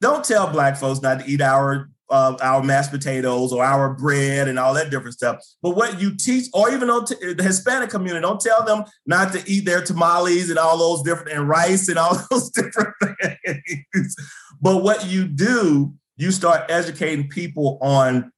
don't 0.00 0.24
tell 0.24 0.46
black 0.52 0.76
folks 0.76 1.00
not 1.00 1.20
to 1.20 1.26
eat 1.26 1.40
our 1.40 1.88
uh, 2.08 2.36
our 2.40 2.62
mashed 2.62 2.90
potatoes 2.90 3.52
or 3.52 3.64
our 3.64 3.92
bread 3.94 4.46
and 4.46 4.60
all 4.60 4.72
that 4.74 4.90
different 4.90 5.14
stuff. 5.14 5.44
But 5.60 5.70
what 5.70 6.00
you 6.00 6.14
teach, 6.14 6.46
or 6.54 6.70
even 6.70 6.88
on 6.88 7.04
t- 7.04 7.34
the 7.34 7.42
Hispanic 7.42 7.90
community, 7.90 8.22
don't 8.22 8.40
tell 8.40 8.64
them 8.64 8.84
not 9.06 9.32
to 9.32 9.42
eat 9.50 9.64
their 9.64 9.82
tamales 9.82 10.48
and 10.48 10.56
all 10.56 10.78
those 10.78 11.02
different 11.02 11.36
and 11.36 11.48
rice 11.48 11.88
and 11.88 11.98
all 11.98 12.16
those 12.30 12.50
different 12.50 12.94
things. 13.44 14.16
But 14.60 14.84
what 14.84 15.06
you 15.06 15.26
do 15.26 15.94
you 16.16 16.30
start 16.30 16.70
educating 16.70 17.28
people 17.28 17.78
on 17.80 18.32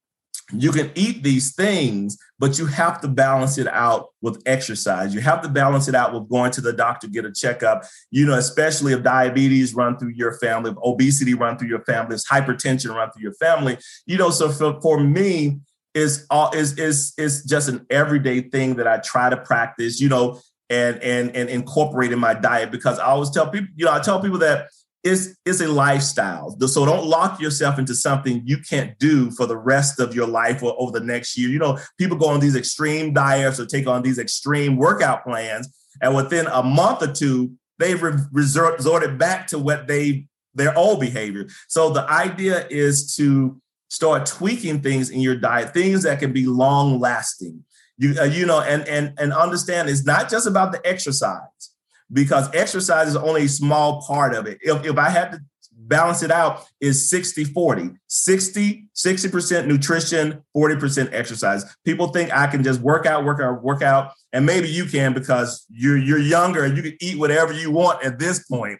you 0.53 0.73
can 0.73 0.91
eat 0.95 1.23
these 1.23 1.55
things, 1.55 2.17
but 2.39 2.59
you 2.59 2.65
have 2.67 3.03
to 3.03 3.09
balance 3.09 3.59
it 3.59 3.69
out 3.69 4.09
with 4.23 4.43
exercise. 4.47 5.15
You 5.15 5.21
have 5.21 5.43
to 5.43 5.49
balance 5.49 5.89
it 5.89 5.95
out 5.95 6.15
with 6.15 6.29
going 6.31 6.53
to 6.53 6.63
the 6.63 6.73
doctor, 6.73 7.07
get 7.07 7.27
a 7.27 7.33
checkup, 7.33 7.85
you 8.11 8.25
know, 8.25 8.35
especially 8.35 8.95
if 8.95 9.03
diabetes 9.03 9.75
run 9.75 9.99
through 9.99 10.13
your 10.15 10.39
family, 10.39 10.71
if 10.71 10.77
obesity 10.79 11.35
run 11.35 11.59
through 11.59 11.69
your 11.69 11.85
family, 11.85 12.15
if 12.15 12.23
hypertension 12.23 12.95
run 12.95 13.11
through 13.11 13.23
your 13.23 13.35
family, 13.35 13.77
you 14.07 14.17
know, 14.17 14.31
so 14.31 14.49
for, 14.49 14.81
for 14.81 15.01
me, 15.01 15.61
is 15.95 16.27
all 16.31 16.51
is 16.53 16.79
is 16.79 17.13
is 17.19 17.45
just 17.45 17.69
an 17.69 17.85
everyday 17.91 18.41
thing 18.43 18.77
that 18.77 18.87
I 18.87 18.99
try 18.99 19.31
to 19.31 19.37
practice, 19.37 20.01
you 20.01 20.09
know, 20.09 20.41
and 20.71 21.03
and 21.03 21.35
and 21.35 21.49
incorporate 21.49 22.13
in 22.13 22.19
my 22.19 22.35
diet 22.35 22.71
because 22.71 22.99
I 22.99 23.07
always 23.07 23.31
tell 23.31 23.51
people, 23.51 23.69
you 23.75 23.87
know, 23.87 23.93
I 23.93 24.01
tell 24.01 24.21
people 24.21 24.39
that 24.39 24.69
it's, 25.05 25.29
it's 25.45 25.61
a 25.61 25.69
lifestyle. 25.69 26.59
So 26.67 26.85
don't 26.85 27.07
lock 27.07 27.41
yourself 27.41 27.79
into 27.79 27.95
something 27.95 28.43
you 28.45 28.59
can't 28.59 28.99
do 28.99 29.31
for 29.31 29.47
the 29.47 29.57
rest 29.57 30.01
of 30.01 30.15
your 30.15 30.27
life 30.27 30.63
or 30.63 30.75
over 30.79 30.99
the 30.99 31.05
next 31.05 31.39
year. 31.39 31.49
You 31.49 31.59
know, 31.59 31.79
people 31.99 32.17
go 32.17 32.29
on 32.29 32.41
these 32.41 32.57
extreme 32.57 33.13
diets 33.13 33.61
or 33.61 33.67
take 33.67 33.87
on 33.87 34.03
these 34.03 34.19
extreme 34.19 34.77
workout 34.77 35.25
plans, 35.25 35.73
and 36.03 36.15
within 36.15 36.47
a 36.47 36.63
month 36.63 37.03
or 37.03 37.13
two, 37.13 37.53
they've 37.79 38.03
re- 38.03 38.19
resorted 38.33 39.19
back 39.19 39.47
to 39.49 39.59
what 39.59 39.87
they 39.87 40.27
their 40.55 40.77
old 40.77 41.01
behavior. 41.01 41.47
So 41.69 41.91
the 41.91 42.09
idea 42.11 42.67
is 42.69 43.15
to 43.17 43.61
start 43.89 44.27
tweaking 44.27 44.81
things 44.81 45.11
in 45.11 45.21
your 45.21 45.37
diet, 45.37 45.73
things 45.73 46.03
that 46.03 46.19
can 46.19 46.33
be 46.33 46.47
long 46.47 46.99
lasting. 46.99 47.65
You 47.99 48.17
uh, 48.21 48.25
you 48.25 48.47
know, 48.47 48.61
and 48.61 48.87
and 48.89 49.15
and 49.19 49.33
understand 49.33 49.89
it's 49.89 50.05
not 50.05 50.29
just 50.29 50.47
about 50.47 50.73
the 50.73 50.85
exercise 50.87 51.73
because 52.13 52.49
exercise 52.55 53.09
is 53.09 53.17
only 53.17 53.45
a 53.45 53.49
small 53.49 54.03
part 54.03 54.35
of 54.35 54.47
it. 54.47 54.59
If, 54.63 54.85
if 54.85 54.99
I 54.99 55.11
had 55.11 55.33
to 55.33 55.41
balance 55.73 56.23
it 56.23 56.31
out, 56.31 56.67
is 56.81 57.09
60 57.09 57.45
40, 57.45 57.91
60, 58.07 58.89
60% 58.95 59.67
nutrition, 59.67 60.43
40% 60.57 61.13
exercise. 61.13 61.65
People 61.85 62.09
think 62.09 62.33
I 62.33 62.47
can 62.47 62.63
just 62.63 62.81
work 62.81 63.07
out, 63.07 63.25
work 63.25 63.41
out, 63.41 63.63
work 63.63 63.83
out. 63.83 64.13
And 64.33 64.45
maybe 64.45 64.69
you 64.69 64.85
can 64.85 65.15
because 65.15 65.65
you're 65.71 65.97
you're 65.97 66.19
younger 66.19 66.65
and 66.65 66.77
you 66.77 66.83
can 66.83 66.97
eat 67.01 67.19
whatever 67.19 67.53
you 67.53 67.71
want 67.71 68.05
at 68.05 68.19
this 68.19 68.45
point. 68.47 68.79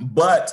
But 0.00 0.52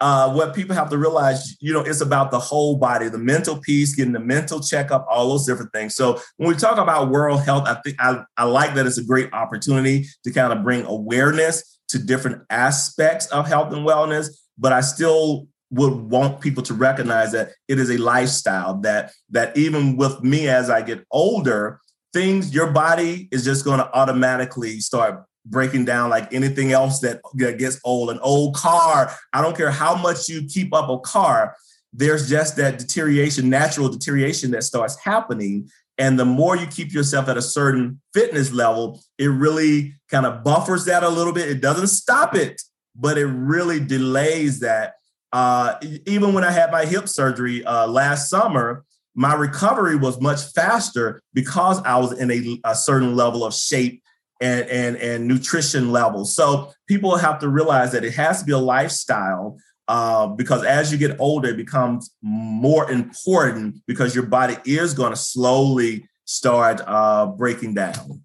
uh, 0.00 0.32
what 0.32 0.54
people 0.54 0.74
have 0.74 0.88
to 0.90 0.98
realize, 0.98 1.56
you 1.60 1.72
know, 1.72 1.80
it's 1.80 2.00
about 2.00 2.30
the 2.30 2.38
whole 2.38 2.76
body, 2.76 3.08
the 3.08 3.18
mental 3.18 3.58
piece, 3.60 3.94
getting 3.94 4.12
the 4.12 4.20
mental 4.20 4.60
checkup, 4.60 5.06
all 5.10 5.28
those 5.28 5.46
different 5.46 5.72
things. 5.72 5.94
So 5.94 6.20
when 6.38 6.48
we 6.48 6.54
talk 6.56 6.78
about 6.78 7.10
world 7.10 7.42
health, 7.42 7.64
I 7.66 7.74
think 7.82 7.96
I, 7.98 8.24
I 8.36 8.44
like 8.44 8.74
that 8.74 8.86
it's 8.86 8.98
a 8.98 9.04
great 9.04 9.32
opportunity 9.32 10.06
to 10.24 10.32
kind 10.32 10.52
of 10.52 10.62
bring 10.62 10.84
awareness 10.86 11.78
to 11.88 11.98
different 11.98 12.42
aspects 12.48 13.26
of 13.26 13.46
health 13.46 13.72
and 13.72 13.86
wellness. 13.86 14.28
But 14.56 14.72
I 14.72 14.80
still 14.80 15.48
would 15.70 15.92
want 15.92 16.40
people 16.40 16.62
to 16.64 16.74
recognize 16.74 17.32
that 17.32 17.50
it 17.68 17.78
is 17.78 17.90
a 17.90 17.98
lifestyle 17.98 18.78
that 18.80 19.12
that 19.30 19.56
even 19.56 19.96
with 19.96 20.22
me 20.22 20.48
as 20.48 20.70
I 20.70 20.82
get 20.82 21.04
older, 21.10 21.80
things 22.12 22.54
your 22.54 22.72
body 22.72 23.28
is 23.30 23.44
just 23.44 23.64
going 23.64 23.78
to 23.78 23.94
automatically 23.94 24.80
start 24.80 25.24
breaking 25.50 25.84
down 25.84 26.08
like 26.10 26.32
anything 26.32 26.72
else 26.72 27.00
that, 27.00 27.20
gets 27.36 27.80
old. 27.84 28.10
An 28.10 28.18
old 28.20 28.54
car, 28.54 29.14
I 29.32 29.42
don't 29.42 29.56
care 29.56 29.70
how 29.70 29.96
much 29.96 30.28
you 30.28 30.46
keep 30.46 30.72
up 30.72 30.88
a 30.88 30.98
car, 31.00 31.56
there's 31.92 32.28
just 32.28 32.56
that 32.56 32.78
deterioration, 32.78 33.50
natural 33.50 33.88
deterioration 33.88 34.52
that 34.52 34.62
starts 34.62 34.96
happening. 34.98 35.68
And 35.98 36.18
the 36.18 36.24
more 36.24 36.56
you 36.56 36.66
keep 36.66 36.92
yourself 36.92 37.28
at 37.28 37.36
a 37.36 37.42
certain 37.42 38.00
fitness 38.14 38.52
level, 38.52 39.02
it 39.18 39.26
really 39.26 39.96
kind 40.08 40.24
of 40.24 40.44
buffers 40.44 40.84
that 40.86 41.02
a 41.02 41.08
little 41.08 41.32
bit. 41.32 41.48
It 41.48 41.60
doesn't 41.60 41.88
stop 41.88 42.34
it, 42.34 42.62
but 42.94 43.18
it 43.18 43.26
really 43.26 43.80
delays 43.80 44.60
that. 44.60 44.94
Uh, 45.32 45.74
even 46.06 46.32
when 46.32 46.42
I 46.42 46.50
had 46.50 46.72
my 46.72 46.84
hip 46.84 47.08
surgery 47.08 47.64
uh, 47.64 47.86
last 47.86 48.28
summer, 48.28 48.84
my 49.14 49.34
recovery 49.34 49.96
was 49.96 50.20
much 50.20 50.42
faster 50.54 51.20
because 51.34 51.80
I 51.82 51.98
was 51.98 52.18
in 52.18 52.30
a, 52.30 52.60
a 52.64 52.74
certain 52.74 53.14
level 53.14 53.44
of 53.44 53.54
shape 53.54 54.02
and, 54.40 54.68
and, 54.68 54.96
and 54.96 55.28
nutrition 55.28 55.92
levels. 55.92 56.34
So 56.34 56.72
people 56.86 57.16
have 57.16 57.38
to 57.40 57.48
realize 57.48 57.92
that 57.92 58.04
it 58.04 58.14
has 58.14 58.40
to 58.40 58.46
be 58.46 58.52
a 58.52 58.58
lifestyle 58.58 59.58
uh, 59.88 60.28
because 60.28 60.64
as 60.64 60.92
you 60.92 60.98
get 60.98 61.18
older, 61.18 61.48
it 61.48 61.56
becomes 61.56 62.14
more 62.22 62.90
important 62.90 63.82
because 63.86 64.14
your 64.14 64.24
body 64.24 64.56
is 64.64 64.94
going 64.94 65.10
to 65.10 65.16
slowly 65.16 66.08
start 66.26 66.80
uh, 66.86 67.26
breaking 67.26 67.74
down. 67.74 68.22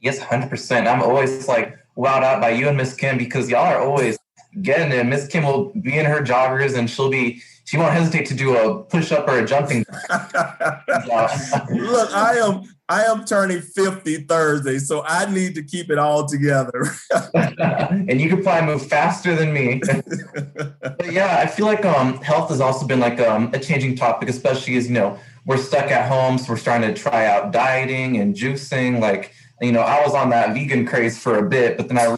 Yes, 0.00 0.18
100%. 0.18 0.86
I'm 0.86 1.02
always 1.02 1.46
like 1.46 1.76
wowed 1.96 2.22
out 2.22 2.40
by 2.40 2.50
you 2.50 2.68
and 2.68 2.76
Miss 2.76 2.94
Kim 2.94 3.18
because 3.18 3.50
y'all 3.50 3.66
are 3.66 3.80
always 3.80 4.18
getting 4.62 4.92
it. 4.92 5.04
Miss 5.04 5.26
Kim 5.26 5.44
will 5.44 5.72
be 5.74 5.98
in 5.98 6.06
her 6.06 6.22
joggers 6.22 6.76
and 6.76 6.88
she'll 6.88 7.10
be 7.10 7.42
she 7.66 7.76
won't 7.76 7.92
hesitate 7.92 8.26
to 8.26 8.34
do 8.34 8.56
a 8.56 8.84
push 8.84 9.10
up 9.10 9.28
or 9.28 9.40
a 9.40 9.46
jumping. 9.46 9.84
Look, 10.08 12.14
I 12.14 12.36
am 12.38 12.62
I 12.88 13.02
am 13.04 13.24
turning 13.24 13.60
50 13.60 14.18
Thursday, 14.24 14.78
so 14.78 15.02
I 15.04 15.30
need 15.32 15.56
to 15.56 15.62
keep 15.62 15.90
it 15.90 15.98
all 15.98 16.24
together. 16.24 16.86
and 17.34 18.20
you 18.20 18.28
can 18.28 18.42
probably 18.44 18.66
move 18.66 18.86
faster 18.86 19.34
than 19.34 19.52
me. 19.52 19.80
but 20.56 21.12
yeah, 21.12 21.38
I 21.38 21.46
feel 21.46 21.66
like 21.66 21.84
um, 21.84 22.18
health 22.18 22.50
has 22.50 22.60
also 22.60 22.86
been 22.86 23.00
like 23.00 23.18
um, 23.18 23.50
a 23.52 23.58
changing 23.58 23.96
topic, 23.96 24.28
especially 24.28 24.76
as 24.76 24.86
you 24.86 24.94
know 24.94 25.18
we're 25.46 25.56
stuck 25.56 25.90
at 25.90 26.08
home, 26.08 26.38
so 26.38 26.52
we're 26.52 26.58
starting 26.58 26.92
to 26.92 27.00
try 27.00 27.26
out 27.26 27.52
dieting 27.52 28.18
and 28.18 28.34
juicing. 28.36 29.00
Like 29.00 29.32
you 29.60 29.72
know, 29.72 29.80
I 29.80 30.04
was 30.04 30.14
on 30.14 30.30
that 30.30 30.54
vegan 30.54 30.86
craze 30.86 31.18
for 31.18 31.38
a 31.38 31.48
bit, 31.48 31.76
but 31.76 31.88
then 31.88 31.98
I 31.98 32.14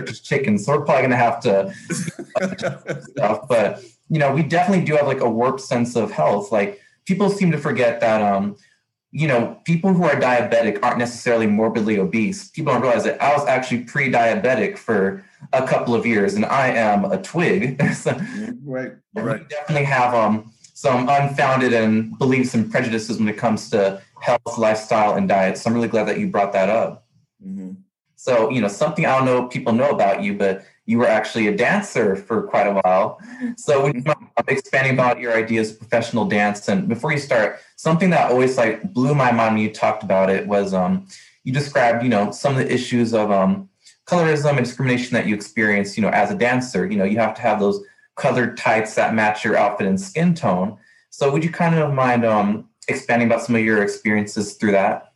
just 0.04 0.24
chicken, 0.24 0.58
so 0.58 0.76
we're 0.76 0.84
probably 0.84 1.02
gonna 1.02 1.16
have 1.16 1.40
to 1.40 1.72
stuff. 3.02 3.46
But 3.48 3.84
you 4.08 4.18
know, 4.18 4.32
we 4.32 4.42
definitely 4.42 4.84
do 4.84 4.96
have 4.96 5.06
like 5.06 5.20
a 5.20 5.30
warped 5.30 5.60
sense 5.60 5.94
of 5.94 6.10
health. 6.10 6.50
Like 6.50 6.80
people 7.04 7.30
seem 7.30 7.52
to 7.52 7.58
forget 7.58 8.00
that 8.00 8.22
um, 8.22 8.56
you 9.12 9.28
know, 9.28 9.58
people 9.64 9.92
who 9.92 10.04
are 10.04 10.16
diabetic 10.16 10.82
aren't 10.82 10.98
necessarily 10.98 11.46
morbidly 11.46 11.98
obese. 11.98 12.48
People 12.48 12.72
don't 12.72 12.80
realize 12.80 13.04
that 13.04 13.22
I 13.22 13.36
was 13.36 13.46
actually 13.46 13.84
pre-diabetic 13.84 14.78
for 14.78 15.22
a 15.52 15.66
couple 15.66 15.94
of 15.94 16.06
years, 16.06 16.34
and 16.34 16.46
I 16.46 16.68
am 16.68 17.04
a 17.04 17.20
twig. 17.20 17.80
so 17.94 18.12
right, 18.64 18.92
right. 19.14 19.40
We 19.40 19.46
definitely 19.48 19.84
have 19.84 20.14
um, 20.14 20.50
some 20.72 21.10
unfounded 21.10 21.74
and 21.74 22.18
beliefs 22.18 22.54
and 22.54 22.70
prejudices 22.70 23.18
when 23.18 23.28
it 23.28 23.36
comes 23.36 23.68
to 23.70 24.00
health, 24.20 24.56
lifestyle, 24.56 25.14
and 25.14 25.28
diet. 25.28 25.58
So 25.58 25.68
I'm 25.68 25.74
really 25.74 25.88
glad 25.88 26.08
that 26.08 26.18
you 26.18 26.28
brought 26.28 26.54
that 26.54 26.70
up. 26.70 27.06
Mm-hmm. 27.46 27.72
So, 28.16 28.50
you 28.50 28.60
know, 28.60 28.68
something 28.68 29.04
I 29.04 29.18
don't 29.18 29.26
know 29.26 29.46
people 29.46 29.72
know 29.72 29.90
about 29.90 30.22
you, 30.22 30.34
but 30.34 30.64
you 30.86 30.98
were 30.98 31.06
actually 31.06 31.48
a 31.48 31.56
dancer 31.56 32.16
for 32.16 32.42
quite 32.42 32.66
a 32.66 32.80
while. 32.82 33.20
So 33.56 33.84
we 33.84 33.90
mm-hmm. 33.90 34.00
Expanding 34.48 34.94
about 34.94 35.20
your 35.20 35.34
ideas 35.34 35.70
of 35.70 35.78
professional 35.78 36.24
dance. 36.24 36.68
And 36.68 36.88
before 36.88 37.12
you 37.12 37.18
start, 37.18 37.60
something 37.76 38.10
that 38.10 38.30
always 38.30 38.56
like 38.56 38.92
blew 38.92 39.14
my 39.14 39.32
mind 39.32 39.54
when 39.54 39.62
you 39.62 39.72
talked 39.72 40.02
about 40.02 40.30
it 40.30 40.46
was 40.46 40.74
um, 40.74 41.06
you 41.44 41.52
described, 41.52 42.02
you 42.02 42.08
know, 42.08 42.30
some 42.30 42.52
of 42.52 42.58
the 42.58 42.72
issues 42.72 43.12
of 43.12 43.30
um, 43.30 43.68
colorism 44.06 44.56
and 44.56 44.64
discrimination 44.64 45.14
that 45.14 45.26
you 45.26 45.34
experience, 45.34 45.96
you 45.96 46.02
know, 46.02 46.10
as 46.10 46.30
a 46.30 46.36
dancer. 46.36 46.86
You 46.86 46.96
know, 46.96 47.04
you 47.04 47.18
have 47.18 47.34
to 47.34 47.42
have 47.42 47.60
those 47.60 47.82
colored 48.16 48.56
tights 48.56 48.94
that 48.94 49.14
match 49.14 49.44
your 49.44 49.56
outfit 49.56 49.86
and 49.86 50.00
skin 50.00 50.34
tone. 50.34 50.78
So 51.10 51.30
would 51.30 51.44
you 51.44 51.50
kind 51.50 51.74
of 51.74 51.92
mind 51.92 52.24
um, 52.24 52.68
expanding 52.88 53.28
about 53.28 53.42
some 53.42 53.54
of 53.54 53.62
your 53.62 53.82
experiences 53.82 54.54
through 54.54 54.72
that? 54.72 55.12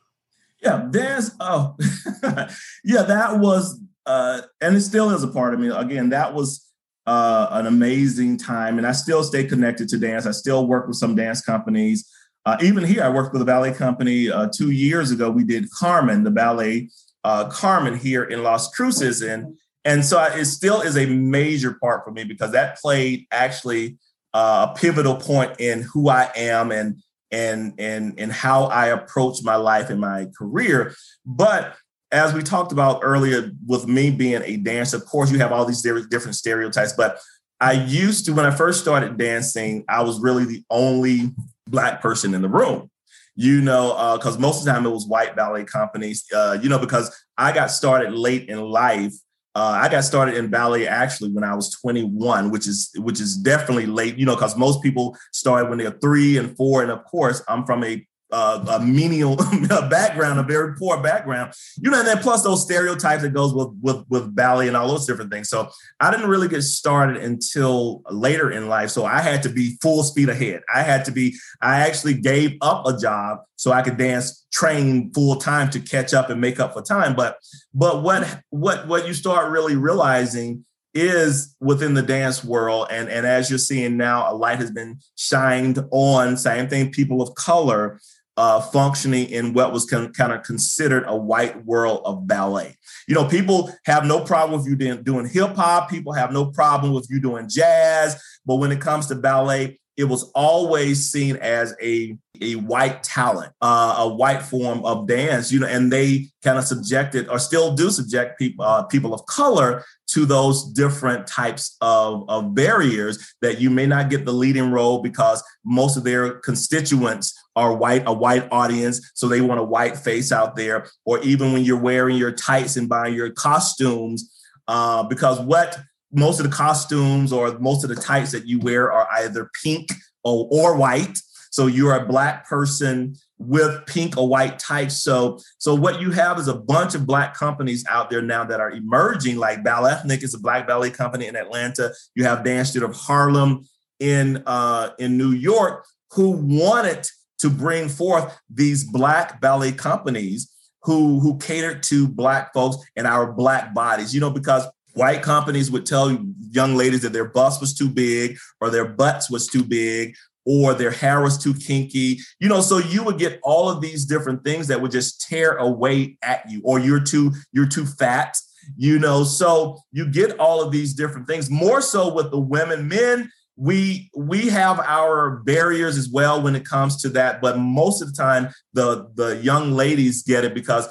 Yeah, 0.62 0.86
there's 0.90 1.30
oh 1.38 1.76
yeah, 2.84 3.02
that 3.02 3.38
was 3.38 3.78
uh 4.04 4.42
and 4.60 4.76
it 4.76 4.80
still 4.80 5.10
is 5.10 5.22
a 5.22 5.28
part 5.28 5.54
of 5.54 5.60
me. 5.60 5.68
Again, 5.68 6.08
that 6.10 6.34
was 6.34 6.65
uh 7.06 7.48
an 7.52 7.66
amazing 7.66 8.36
time 8.36 8.78
and 8.78 8.86
I 8.86 8.92
still 8.92 9.22
stay 9.22 9.44
connected 9.44 9.88
to 9.90 9.98
dance. 9.98 10.26
I 10.26 10.32
still 10.32 10.66
work 10.66 10.88
with 10.88 10.96
some 10.96 11.14
dance 11.14 11.40
companies. 11.40 12.10
Uh, 12.46 12.56
even 12.62 12.84
here, 12.84 13.02
I 13.02 13.08
worked 13.08 13.32
with 13.32 13.42
a 13.42 13.44
ballet 13.44 13.74
company 13.74 14.30
uh, 14.30 14.48
two 14.56 14.70
years 14.70 15.10
ago. 15.10 15.28
We 15.30 15.42
did 15.42 15.68
Carmen, 15.72 16.22
the 16.22 16.30
ballet 16.30 16.90
uh, 17.24 17.48
Carmen 17.48 17.96
here 17.96 18.22
in 18.22 18.44
Las 18.44 18.72
Cruces, 18.72 19.20
and 19.20 19.56
and 19.84 20.04
so 20.04 20.22
it 20.22 20.44
still 20.44 20.80
is 20.80 20.96
a 20.96 21.06
major 21.06 21.74
part 21.74 22.04
for 22.04 22.12
me 22.12 22.22
because 22.22 22.52
that 22.52 22.78
played 22.78 23.26
actually 23.32 23.98
uh, 24.32 24.68
a 24.70 24.78
pivotal 24.78 25.16
point 25.16 25.58
in 25.58 25.82
who 25.82 26.08
I 26.08 26.30
am 26.36 26.70
and 26.70 27.02
and 27.32 27.74
and 27.78 28.14
and 28.18 28.32
how 28.32 28.66
I 28.66 28.86
approach 28.86 29.42
my 29.42 29.56
life 29.56 29.90
and 29.90 30.00
my 30.00 30.28
career. 30.38 30.94
But 31.24 31.74
as 32.12 32.32
we 32.32 32.42
talked 32.42 32.72
about 32.72 33.00
earlier, 33.02 33.50
with 33.66 33.86
me 33.86 34.10
being 34.10 34.42
a 34.44 34.56
dancer, 34.56 34.96
of 34.96 35.06
course, 35.06 35.30
you 35.30 35.38
have 35.38 35.52
all 35.52 35.64
these 35.64 35.82
different 35.82 36.36
stereotypes. 36.36 36.92
But 36.92 37.18
I 37.60 37.72
used 37.72 38.26
to, 38.26 38.32
when 38.32 38.46
I 38.46 38.50
first 38.50 38.80
started 38.80 39.16
dancing, 39.16 39.84
I 39.88 40.02
was 40.02 40.20
really 40.20 40.44
the 40.44 40.64
only 40.70 41.30
black 41.66 42.00
person 42.00 42.34
in 42.34 42.42
the 42.42 42.48
room 42.48 42.90
you 43.36 43.60
know 43.60 44.16
because 44.16 44.36
uh, 44.36 44.40
most 44.40 44.60
of 44.60 44.64
the 44.64 44.72
time 44.72 44.86
it 44.86 44.90
was 44.90 45.06
white 45.06 45.36
ballet 45.36 45.64
companies 45.64 46.24
uh, 46.34 46.58
you 46.60 46.68
know 46.68 46.78
because 46.78 47.14
i 47.36 47.52
got 47.52 47.70
started 47.70 48.12
late 48.12 48.48
in 48.48 48.58
life 48.60 49.12
uh, 49.54 49.78
i 49.80 49.88
got 49.88 50.02
started 50.02 50.36
in 50.36 50.48
ballet 50.48 50.86
actually 50.86 51.30
when 51.30 51.44
i 51.44 51.54
was 51.54 51.70
21 51.70 52.50
which 52.50 52.66
is 52.66 52.90
which 52.96 53.20
is 53.20 53.36
definitely 53.36 53.86
late 53.86 54.16
you 54.16 54.24
know 54.24 54.34
because 54.34 54.56
most 54.56 54.82
people 54.82 55.16
started 55.32 55.68
when 55.68 55.78
they're 55.78 55.98
three 56.00 56.38
and 56.38 56.56
four 56.56 56.82
and 56.82 56.90
of 56.90 57.04
course 57.04 57.42
i'm 57.48 57.64
from 57.64 57.84
a 57.84 58.05
uh, 58.32 58.64
a 58.68 58.80
menial 58.80 59.36
background, 59.90 60.40
a 60.40 60.42
very 60.42 60.74
poor 60.74 61.00
background, 61.00 61.52
you 61.76 61.90
know, 61.90 61.98
and 61.98 62.08
then 62.08 62.18
plus 62.18 62.42
those 62.42 62.62
stereotypes 62.62 63.22
that 63.22 63.30
goes 63.30 63.54
with 63.54 63.68
with 63.80 64.04
with 64.08 64.34
ballet 64.34 64.68
and 64.68 64.76
all 64.76 64.88
those 64.88 65.06
different 65.06 65.30
things. 65.30 65.48
So 65.48 65.68
I 66.00 66.10
didn't 66.10 66.28
really 66.28 66.48
get 66.48 66.62
started 66.62 67.22
until 67.22 68.02
later 68.10 68.50
in 68.50 68.68
life. 68.68 68.90
So 68.90 69.04
I 69.04 69.20
had 69.20 69.42
to 69.44 69.48
be 69.48 69.76
full 69.80 70.02
speed 70.02 70.28
ahead. 70.28 70.62
I 70.72 70.82
had 70.82 71.04
to 71.06 71.12
be. 71.12 71.36
I 71.60 71.80
actually 71.80 72.14
gave 72.14 72.56
up 72.60 72.86
a 72.86 72.98
job 72.98 73.38
so 73.56 73.72
I 73.72 73.82
could 73.82 73.96
dance 73.96 74.46
train 74.52 75.12
full 75.12 75.36
time 75.36 75.70
to 75.70 75.80
catch 75.80 76.12
up 76.14 76.30
and 76.30 76.40
make 76.40 76.58
up 76.58 76.72
for 76.72 76.82
time. 76.82 77.14
But 77.14 77.38
but 77.74 78.02
what 78.02 78.40
what 78.50 78.88
what 78.88 79.06
you 79.06 79.14
start 79.14 79.50
really 79.50 79.76
realizing 79.76 80.64
is 80.96 81.54
within 81.60 81.92
the 81.92 82.02
dance 82.02 82.42
world 82.42 82.86
and 82.90 83.10
and 83.10 83.26
as 83.26 83.50
you're 83.50 83.58
seeing 83.58 83.98
now 83.98 84.32
a 84.32 84.34
light 84.34 84.58
has 84.58 84.70
been 84.70 84.98
shined 85.14 85.78
on 85.90 86.38
same 86.38 86.66
thing 86.68 86.90
people 86.90 87.20
of 87.20 87.34
color 87.34 88.00
uh, 88.36 88.60
functioning 88.60 89.28
in 89.30 89.52
what 89.52 89.72
was 89.72 89.86
con- 89.86 90.12
kind 90.12 90.32
of 90.32 90.42
considered 90.42 91.04
a 91.06 91.16
white 91.16 91.64
world 91.64 92.02
of 92.04 92.26
ballet. 92.26 92.76
You 93.08 93.14
know, 93.14 93.26
people 93.26 93.72
have 93.84 94.04
no 94.04 94.20
problem 94.20 94.58
with 94.58 94.68
you 94.68 94.76
doing, 94.76 95.02
doing 95.02 95.28
hip 95.28 95.54
hop, 95.56 95.88
people 95.88 96.12
have 96.12 96.32
no 96.32 96.46
problem 96.46 96.92
with 96.92 97.06
you 97.10 97.20
doing 97.20 97.48
jazz, 97.48 98.20
but 98.44 98.56
when 98.56 98.72
it 98.72 98.80
comes 98.80 99.06
to 99.06 99.14
ballet, 99.14 99.78
it 99.96 100.04
was 100.04 100.30
always 100.34 101.10
seen 101.10 101.36
as 101.36 101.74
a 101.82 102.16
a 102.42 102.56
white 102.56 103.02
talent, 103.02 103.50
uh, 103.62 103.94
a 103.98 104.08
white 104.08 104.42
form 104.42 104.84
of 104.84 105.08
dance, 105.08 105.50
you 105.50 105.58
know, 105.58 105.66
and 105.66 105.90
they 105.90 106.28
kind 106.44 106.58
of 106.58 106.64
subjected 106.64 107.28
or 107.28 107.38
still 107.38 107.74
do 107.74 107.90
subject 107.90 108.38
people 108.38 108.64
uh, 108.64 108.82
people 108.82 109.14
of 109.14 109.24
color 109.24 109.82
to 110.08 110.26
those 110.26 110.70
different 110.72 111.26
types 111.26 111.76
of, 111.80 112.28
of 112.28 112.54
barriers 112.54 113.34
that 113.40 113.60
you 113.60 113.70
may 113.70 113.86
not 113.86 114.10
get 114.10 114.24
the 114.24 114.32
leading 114.32 114.70
role 114.70 115.02
because 115.02 115.42
most 115.64 115.96
of 115.96 116.04
their 116.04 116.34
constituents 116.40 117.34
are 117.56 117.74
white, 117.74 118.04
a 118.06 118.12
white 118.12 118.46
audience, 118.52 119.10
so 119.14 119.26
they 119.26 119.40
want 119.40 119.60
a 119.60 119.64
white 119.64 119.96
face 119.96 120.30
out 120.30 120.54
there, 120.54 120.86
or 121.04 121.18
even 121.20 121.52
when 121.52 121.64
you're 121.64 121.80
wearing 121.80 122.16
your 122.16 122.32
tights 122.32 122.76
and 122.76 122.88
buying 122.88 123.14
your 123.14 123.30
costumes, 123.30 124.32
uh, 124.68 125.02
because 125.04 125.40
what 125.40 125.78
most 126.12 126.38
of 126.38 126.48
the 126.48 126.54
costumes 126.54 127.32
or 127.32 127.58
most 127.58 127.82
of 127.82 127.90
the 127.90 127.96
tights 127.96 128.32
that 128.32 128.46
you 128.46 128.60
wear 128.60 128.92
are 128.92 129.08
either 129.12 129.50
pink 129.62 129.88
or, 130.24 130.48
or 130.50 130.76
white. 130.76 131.18
So 131.50 131.66
you're 131.66 131.94
a 131.94 132.06
black 132.06 132.46
person 132.46 133.16
with 133.38 133.86
pink 133.86 134.16
or 134.16 134.28
white 134.28 134.58
tights. 134.58 135.02
So, 135.02 135.38
so 135.58 135.74
what 135.74 136.00
you 136.00 136.10
have 136.10 136.38
is 136.38 136.48
a 136.48 136.54
bunch 136.54 136.94
of 136.94 137.06
black 137.06 137.34
companies 137.34 137.84
out 137.88 138.10
there 138.10 138.22
now 138.22 138.44
that 138.44 138.60
are 138.60 138.70
emerging. 138.70 139.36
Like 139.36 139.62
Ballethnic 139.62 140.22
is 140.22 140.34
a 140.34 140.38
black 140.38 140.66
ballet 140.66 140.90
company 140.90 141.26
in 141.26 141.36
Atlanta. 141.36 141.92
You 142.14 142.24
have 142.24 142.44
Dance 142.44 142.72
Theater 142.72 142.86
of 142.86 142.96
Harlem 142.96 143.66
in 144.00 144.42
uh, 144.46 144.90
in 144.98 145.16
New 145.16 145.32
York, 145.32 145.86
who 146.12 146.30
wanted 146.30 147.06
to 147.38 147.50
bring 147.50 147.88
forth 147.88 148.38
these 148.48 148.84
black 148.84 149.40
ballet 149.40 149.72
companies 149.72 150.50
who 150.82 151.20
who 151.20 151.36
catered 151.38 151.82
to 151.82 152.08
black 152.08 152.52
folks 152.54 152.76
and 152.96 153.06
our 153.06 153.32
black 153.32 153.74
bodies. 153.74 154.14
You 154.14 154.20
know, 154.20 154.30
because 154.30 154.66
white 154.96 155.22
companies 155.22 155.70
would 155.70 155.84
tell 155.84 156.18
young 156.50 156.74
ladies 156.74 157.02
that 157.02 157.12
their 157.12 157.28
bust 157.28 157.60
was 157.60 157.74
too 157.74 157.88
big 157.88 158.38
or 158.60 158.70
their 158.70 158.86
butts 158.86 159.30
was 159.30 159.46
too 159.46 159.62
big 159.62 160.16
or 160.46 160.72
their 160.74 160.90
hair 160.90 161.20
was 161.20 161.36
too 161.36 161.52
kinky 161.52 162.18
you 162.40 162.48
know 162.48 162.62
so 162.62 162.78
you 162.78 163.02
would 163.04 163.18
get 163.18 163.38
all 163.42 163.68
of 163.68 163.82
these 163.82 164.06
different 164.06 164.42
things 164.42 164.68
that 164.68 164.80
would 164.80 164.90
just 164.90 165.20
tear 165.20 165.56
away 165.56 166.16
at 166.22 166.48
you 166.50 166.62
or 166.64 166.78
you're 166.78 167.02
too 167.02 167.30
you're 167.52 167.68
too 167.68 167.84
fat 167.84 168.36
you 168.76 168.98
know 168.98 169.22
so 169.22 169.78
you 169.92 170.08
get 170.10 170.38
all 170.38 170.62
of 170.62 170.72
these 170.72 170.94
different 170.94 171.26
things 171.26 171.50
more 171.50 171.82
so 171.82 172.12
with 172.12 172.30
the 172.30 172.40
women 172.40 172.88
men 172.88 173.30
we 173.56 174.10
we 174.14 174.48
have 174.48 174.78
our 174.80 175.38
barriers 175.38 175.96
as 175.96 176.08
well 176.08 176.42
when 176.42 176.54
it 176.54 176.64
comes 176.64 177.00
to 177.00 177.08
that 177.08 177.40
but 177.40 177.58
most 177.58 178.02
of 178.02 178.08
the 178.08 178.22
time 178.22 178.48
the 178.74 179.08
the 179.14 179.36
young 179.36 179.72
ladies 179.72 180.22
get 180.22 180.44
it 180.44 180.54
because 180.54 180.88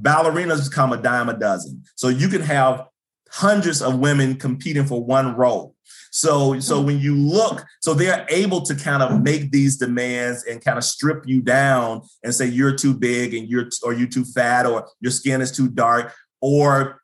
ballerinas 0.00 0.68
become 0.68 0.92
a 0.92 0.96
dime 0.96 1.28
a 1.28 1.38
dozen 1.38 1.82
so 1.96 2.08
you 2.08 2.28
can 2.28 2.40
have 2.40 2.86
hundreds 3.30 3.82
of 3.82 3.98
women 3.98 4.36
competing 4.36 4.86
for 4.86 5.02
one 5.04 5.36
role. 5.36 5.74
So, 6.10 6.58
so 6.60 6.80
hmm. 6.80 6.86
when 6.86 6.98
you 6.98 7.14
look, 7.14 7.64
so 7.80 7.94
they're 7.94 8.26
able 8.30 8.62
to 8.62 8.74
kind 8.74 9.02
of 9.02 9.22
make 9.22 9.50
these 9.50 9.76
demands 9.76 10.44
and 10.44 10.64
kind 10.64 10.78
of 10.78 10.84
strip 10.84 11.26
you 11.26 11.42
down 11.42 12.02
and 12.24 12.34
say 12.34 12.46
you're 12.46 12.74
too 12.74 12.94
big 12.94 13.34
and 13.34 13.48
you're 13.48 13.68
or 13.82 13.92
you're 13.92 14.08
too 14.08 14.24
fat 14.24 14.66
or 14.66 14.88
your 15.00 15.12
skin 15.12 15.40
is 15.40 15.52
too 15.52 15.68
dark 15.68 16.14
or 16.40 17.02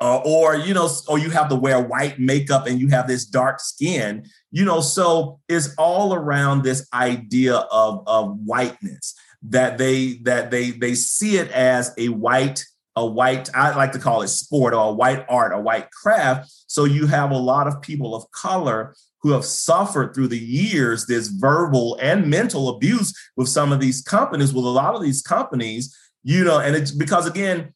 uh, 0.00 0.18
or 0.24 0.56
you 0.56 0.74
know 0.74 0.88
or 1.08 1.18
you 1.18 1.30
have 1.30 1.48
to 1.48 1.56
wear 1.56 1.82
white 1.82 2.18
makeup 2.18 2.66
and 2.66 2.80
you 2.80 2.88
have 2.88 3.08
this 3.08 3.24
dark 3.24 3.60
skin 3.60 4.24
you 4.50 4.64
know 4.64 4.80
so 4.80 5.40
it's 5.48 5.74
all 5.76 6.14
around 6.14 6.62
this 6.62 6.88
idea 6.92 7.56
of 7.56 8.02
of 8.06 8.38
whiteness 8.44 9.14
that 9.42 9.78
they 9.78 10.14
that 10.22 10.50
they 10.50 10.70
they 10.70 10.94
see 10.94 11.36
it 11.36 11.50
as 11.50 11.92
a 11.98 12.08
white 12.08 12.64
a 12.98 13.06
white, 13.06 13.48
I 13.54 13.74
like 13.76 13.92
to 13.92 13.98
call 13.98 14.22
it 14.22 14.28
sport 14.28 14.74
or 14.74 14.90
a 14.90 14.92
white 14.92 15.24
art, 15.28 15.52
a 15.52 15.58
white 15.60 15.90
craft. 15.90 16.52
So 16.66 16.84
you 16.84 17.06
have 17.06 17.30
a 17.30 17.36
lot 17.36 17.66
of 17.66 17.80
people 17.80 18.14
of 18.14 18.30
color 18.32 18.94
who 19.22 19.30
have 19.30 19.44
suffered 19.44 20.14
through 20.14 20.28
the 20.28 20.38
years 20.38 21.06
this 21.06 21.28
verbal 21.28 21.98
and 22.00 22.28
mental 22.28 22.68
abuse 22.68 23.14
with 23.36 23.48
some 23.48 23.72
of 23.72 23.80
these 23.80 24.02
companies, 24.02 24.52
with 24.52 24.64
a 24.64 24.68
lot 24.68 24.94
of 24.94 25.02
these 25.02 25.22
companies, 25.22 25.96
you 26.22 26.44
know, 26.44 26.58
and 26.58 26.76
it's 26.76 26.90
because 26.90 27.26
again, 27.26 27.72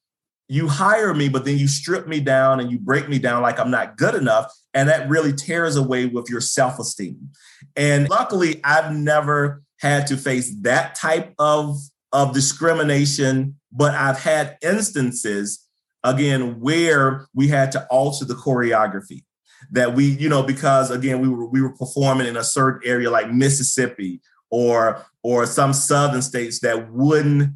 you 0.52 0.68
hire 0.68 1.14
me, 1.14 1.28
but 1.28 1.44
then 1.44 1.58
you 1.58 1.68
strip 1.68 2.06
me 2.06 2.20
down 2.20 2.60
and 2.60 2.70
you 2.70 2.78
break 2.78 3.08
me 3.08 3.18
down 3.18 3.42
like 3.42 3.58
I'm 3.58 3.70
not 3.70 3.96
good 3.96 4.14
enough. 4.14 4.52
And 4.74 4.88
that 4.88 5.08
really 5.08 5.32
tears 5.32 5.76
away 5.76 6.06
with 6.06 6.28
your 6.30 6.40
self 6.40 6.78
esteem. 6.78 7.30
And 7.76 8.08
luckily, 8.08 8.60
I've 8.64 8.92
never 8.92 9.62
had 9.80 10.06
to 10.08 10.16
face 10.16 10.54
that 10.60 10.94
type 10.94 11.34
of, 11.38 11.76
of 12.12 12.34
discrimination 12.34 13.56
but 13.72 13.94
I've 13.94 14.20
had 14.20 14.58
instances 14.62 15.66
again 16.04 16.60
where 16.60 17.26
we 17.34 17.48
had 17.48 17.72
to 17.72 17.86
alter 17.86 18.24
the 18.24 18.34
choreography 18.34 19.24
that 19.70 19.94
we, 19.94 20.04
you 20.04 20.28
know, 20.28 20.42
because 20.42 20.90
again 20.90 21.20
we 21.20 21.28
were 21.28 21.46
we 21.46 21.62
were 21.62 21.74
performing 21.74 22.26
in 22.26 22.36
a 22.36 22.44
certain 22.44 22.82
area 22.88 23.10
like 23.10 23.32
Mississippi 23.32 24.20
or 24.50 25.04
or 25.22 25.46
some 25.46 25.72
southern 25.72 26.22
states 26.22 26.60
that 26.60 26.92
wouldn't 26.92 27.54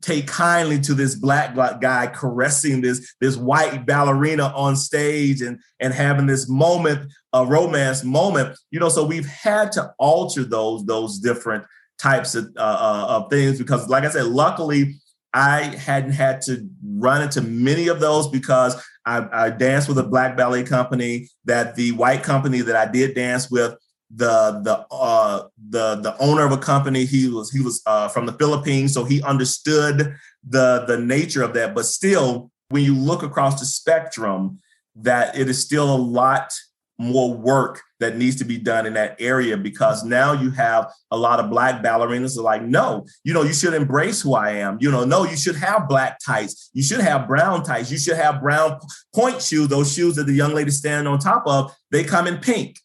take 0.00 0.26
kindly 0.26 0.80
to 0.80 0.94
this 0.94 1.14
black, 1.14 1.54
guy 1.54 2.06
caressing 2.06 2.80
this 2.80 3.14
this 3.20 3.36
white 3.36 3.86
ballerina 3.86 4.52
on 4.54 4.76
stage 4.76 5.42
and 5.42 5.58
and 5.80 5.92
having 5.92 6.26
this 6.26 6.48
moment 6.48 7.12
a 7.32 7.44
romance 7.46 8.04
moment. 8.04 8.56
You 8.70 8.80
know 8.80 8.88
so 8.88 9.04
we've 9.04 9.26
had 9.26 9.72
to 9.72 9.92
alter 9.98 10.44
those 10.44 10.84
those 10.84 11.18
different 11.18 11.64
types 11.98 12.34
of, 12.34 12.46
uh, 12.56 12.60
uh 12.60 13.06
of 13.08 13.30
things 13.30 13.58
because 13.58 13.88
like 13.88 14.02
i 14.02 14.10
said 14.10 14.24
luckily 14.24 14.96
I 15.34 15.62
hadn't 15.76 16.12
had 16.12 16.42
to 16.42 16.68
run 16.84 17.22
into 17.22 17.40
many 17.40 17.88
of 17.88 18.00
those 18.00 18.28
because 18.28 18.82
I, 19.06 19.26
I, 19.32 19.50
danced 19.50 19.88
with 19.88 19.98
a 19.98 20.02
black 20.02 20.36
ballet 20.36 20.62
company 20.62 21.28
that 21.46 21.74
the 21.74 21.92
white 21.92 22.22
company 22.22 22.60
that 22.60 22.76
I 22.76 22.90
did 22.90 23.14
dance 23.14 23.50
with 23.50 23.74
the 24.14 24.60
the 24.62 24.86
uh, 24.90 25.44
the 25.70 25.96
the 25.96 26.16
owner 26.18 26.44
of 26.44 26.52
a 26.52 26.58
company 26.58 27.04
he 27.04 27.28
was 27.28 27.50
he 27.50 27.60
was 27.60 27.82
uh, 27.86 28.08
from 28.08 28.26
the 28.26 28.32
Philippines 28.34 28.92
so 28.92 29.04
he 29.04 29.22
understood 29.22 30.14
the 30.46 30.84
the 30.86 30.98
nature 30.98 31.42
of 31.42 31.54
that 31.54 31.74
but 31.74 31.86
still 31.86 32.50
when 32.68 32.84
you 32.84 32.94
look 32.94 33.22
across 33.22 33.58
the 33.58 33.66
spectrum 33.66 34.58
that 34.96 35.36
it 35.38 35.48
is 35.48 35.60
still 35.60 35.94
a 35.94 35.96
lot 35.96 36.52
more 36.98 37.34
work 37.34 37.82
that 38.00 38.16
needs 38.16 38.36
to 38.36 38.44
be 38.44 38.58
done 38.58 38.86
in 38.86 38.94
that 38.94 39.16
area 39.18 39.56
because 39.56 40.04
now 40.04 40.32
you 40.32 40.50
have 40.50 40.90
a 41.10 41.16
lot 41.16 41.40
of 41.40 41.50
black 41.50 41.82
ballerinas 41.82 42.38
are 42.38 42.42
like, 42.42 42.62
no, 42.62 43.04
you 43.24 43.32
know, 43.32 43.42
you 43.42 43.52
should 43.52 43.74
embrace 43.74 44.22
who 44.22 44.34
I 44.34 44.50
am. 44.52 44.78
You 44.80 44.90
know, 44.90 45.04
no, 45.04 45.24
you 45.24 45.36
should 45.36 45.56
have 45.56 45.88
black 45.88 46.18
tights. 46.24 46.70
You 46.72 46.82
should 46.82 47.00
have 47.00 47.26
brown 47.26 47.62
tights. 47.64 47.90
You 47.90 47.98
should 47.98 48.16
have 48.16 48.40
brown 48.40 48.78
pointe 49.14 49.42
shoes, 49.42 49.68
those 49.68 49.92
shoes 49.92 50.16
that 50.16 50.24
the 50.24 50.32
young 50.32 50.54
lady 50.54 50.70
standing 50.70 51.12
on 51.12 51.18
top 51.18 51.42
of, 51.46 51.74
they 51.90 52.04
come 52.04 52.26
in 52.26 52.38
pink. 52.38 52.78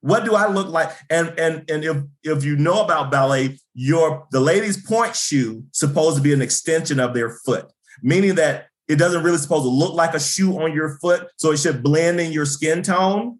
What 0.00 0.24
do 0.24 0.34
I 0.34 0.48
look 0.48 0.68
like? 0.68 0.90
And 1.10 1.38
and 1.38 1.70
and 1.70 1.84
if 1.84 1.96
if 2.22 2.44
you 2.44 2.56
know 2.56 2.82
about 2.82 3.10
ballet, 3.10 3.58
your 3.74 4.26
the 4.30 4.40
lady's 4.40 4.82
pointe 4.82 5.14
shoe 5.14 5.64
supposed 5.72 6.16
to 6.16 6.22
be 6.22 6.32
an 6.32 6.40
extension 6.42 6.98
of 6.98 7.12
their 7.12 7.30
foot, 7.44 7.66
meaning 8.02 8.36
that 8.36 8.66
it 8.88 8.96
doesn't 8.96 9.22
really 9.22 9.38
supposed 9.38 9.64
to 9.64 9.68
look 9.68 9.94
like 9.94 10.14
a 10.14 10.20
shoe 10.20 10.58
on 10.58 10.72
your 10.72 10.98
foot, 10.98 11.28
so 11.36 11.52
it 11.52 11.58
should 11.58 11.82
blend 11.82 12.18
in 12.18 12.32
your 12.32 12.46
skin 12.46 12.82
tone. 12.82 13.38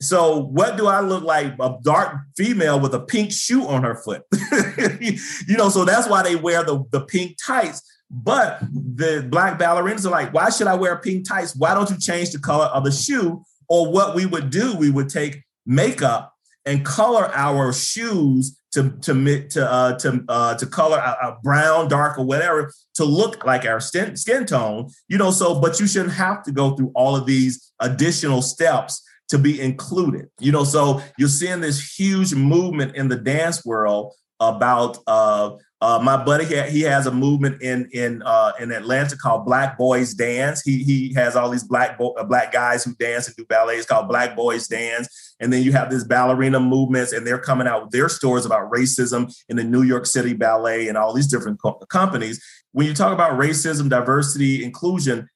So, 0.00 0.38
what 0.38 0.76
do 0.76 0.86
I 0.86 1.00
look 1.00 1.22
like? 1.22 1.54
A 1.60 1.76
dark 1.82 2.16
female 2.36 2.80
with 2.80 2.94
a 2.94 3.00
pink 3.00 3.32
shoe 3.32 3.66
on 3.66 3.82
her 3.82 3.96
foot. 3.96 4.22
you 5.46 5.56
know, 5.56 5.68
so 5.68 5.84
that's 5.84 6.08
why 6.08 6.22
they 6.22 6.36
wear 6.36 6.64
the, 6.64 6.84
the 6.90 7.02
pink 7.02 7.36
tights. 7.44 7.82
But 8.10 8.60
the 8.60 9.26
black 9.28 9.58
ballerinas 9.58 10.06
are 10.06 10.10
like, 10.10 10.32
why 10.32 10.50
should 10.50 10.66
I 10.68 10.74
wear 10.74 10.96
pink 10.96 11.28
tights? 11.28 11.56
Why 11.56 11.74
don't 11.74 11.90
you 11.90 11.98
change 11.98 12.30
the 12.30 12.38
color 12.38 12.66
of 12.66 12.84
the 12.84 12.92
shoe? 12.92 13.44
Or 13.68 13.90
what 13.90 14.14
we 14.14 14.26
would 14.26 14.50
do, 14.50 14.76
we 14.76 14.90
would 14.90 15.08
take 15.08 15.42
makeup 15.66 16.32
and 16.64 16.84
color 16.84 17.30
our 17.34 17.72
shoes 17.72 18.58
to 18.72 18.90
to 19.00 19.48
to 19.48 19.70
uh, 19.70 19.98
to 19.98 20.24
uh, 20.28 20.54
to 20.56 20.66
color 20.66 20.98
a, 20.98 21.36
brown, 21.42 21.88
dark, 21.88 22.18
or 22.18 22.26
whatever 22.26 22.70
to 22.94 23.04
look 23.04 23.44
like 23.44 23.64
our 23.64 23.80
skin, 23.80 24.16
skin 24.16 24.44
tone. 24.44 24.90
You 25.08 25.18
know, 25.18 25.30
so 25.30 25.60
but 25.60 25.80
you 25.80 25.86
shouldn't 25.86 26.14
have 26.14 26.42
to 26.44 26.52
go 26.52 26.76
through 26.76 26.92
all 26.94 27.16
of 27.16 27.26
these 27.26 27.72
additional 27.80 28.42
steps 28.42 29.02
to 29.28 29.38
be 29.38 29.60
included. 29.60 30.28
You 30.40 30.52
know, 30.52 30.64
so 30.64 31.00
you're 31.18 31.28
seeing 31.28 31.60
this 31.60 31.98
huge 31.98 32.34
movement 32.34 32.96
in 32.96 33.08
the 33.08 33.16
dance 33.16 33.64
world 33.64 34.12
about 34.40 34.98
uh, 35.06 35.56
uh, 35.80 36.00
my 36.02 36.22
buddy 36.22 36.44
he, 36.44 36.60
he 36.62 36.80
has 36.82 37.06
a 37.06 37.12
movement 37.12 37.62
in 37.62 37.88
in 37.92 38.22
uh, 38.24 38.52
in 38.60 38.72
Atlanta 38.72 39.16
called 39.16 39.44
Black 39.44 39.76
Boys 39.76 40.14
Dance. 40.14 40.62
He 40.62 40.82
he 40.84 41.14
has 41.14 41.36
all 41.36 41.50
these 41.50 41.64
black 41.64 41.98
bo- 41.98 42.12
uh, 42.12 42.24
black 42.24 42.52
guys 42.52 42.84
who 42.84 42.94
dance 42.94 43.26
and 43.26 43.36
do 43.36 43.44
ballet. 43.46 43.76
It's 43.76 43.86
called 43.86 44.08
Black 44.08 44.36
Boys 44.36 44.68
Dance. 44.68 45.25
And 45.40 45.52
then 45.52 45.62
you 45.62 45.72
have 45.72 45.90
this 45.90 46.04
ballerina 46.04 46.60
movements, 46.60 47.12
and 47.12 47.26
they're 47.26 47.38
coming 47.38 47.66
out 47.66 47.84
with 47.84 47.90
their 47.90 48.08
stories 48.08 48.46
about 48.46 48.70
racism 48.70 49.34
in 49.48 49.56
the 49.56 49.64
New 49.64 49.82
York 49.82 50.06
City 50.06 50.32
Ballet 50.32 50.88
and 50.88 50.96
all 50.96 51.12
these 51.12 51.26
different 51.26 51.60
co- 51.60 51.74
companies. 51.90 52.42
When 52.72 52.86
you 52.86 52.94
talk 52.94 53.12
about 53.12 53.38
racism, 53.38 53.88
diversity, 53.88 54.64
inclusion, 54.64 55.28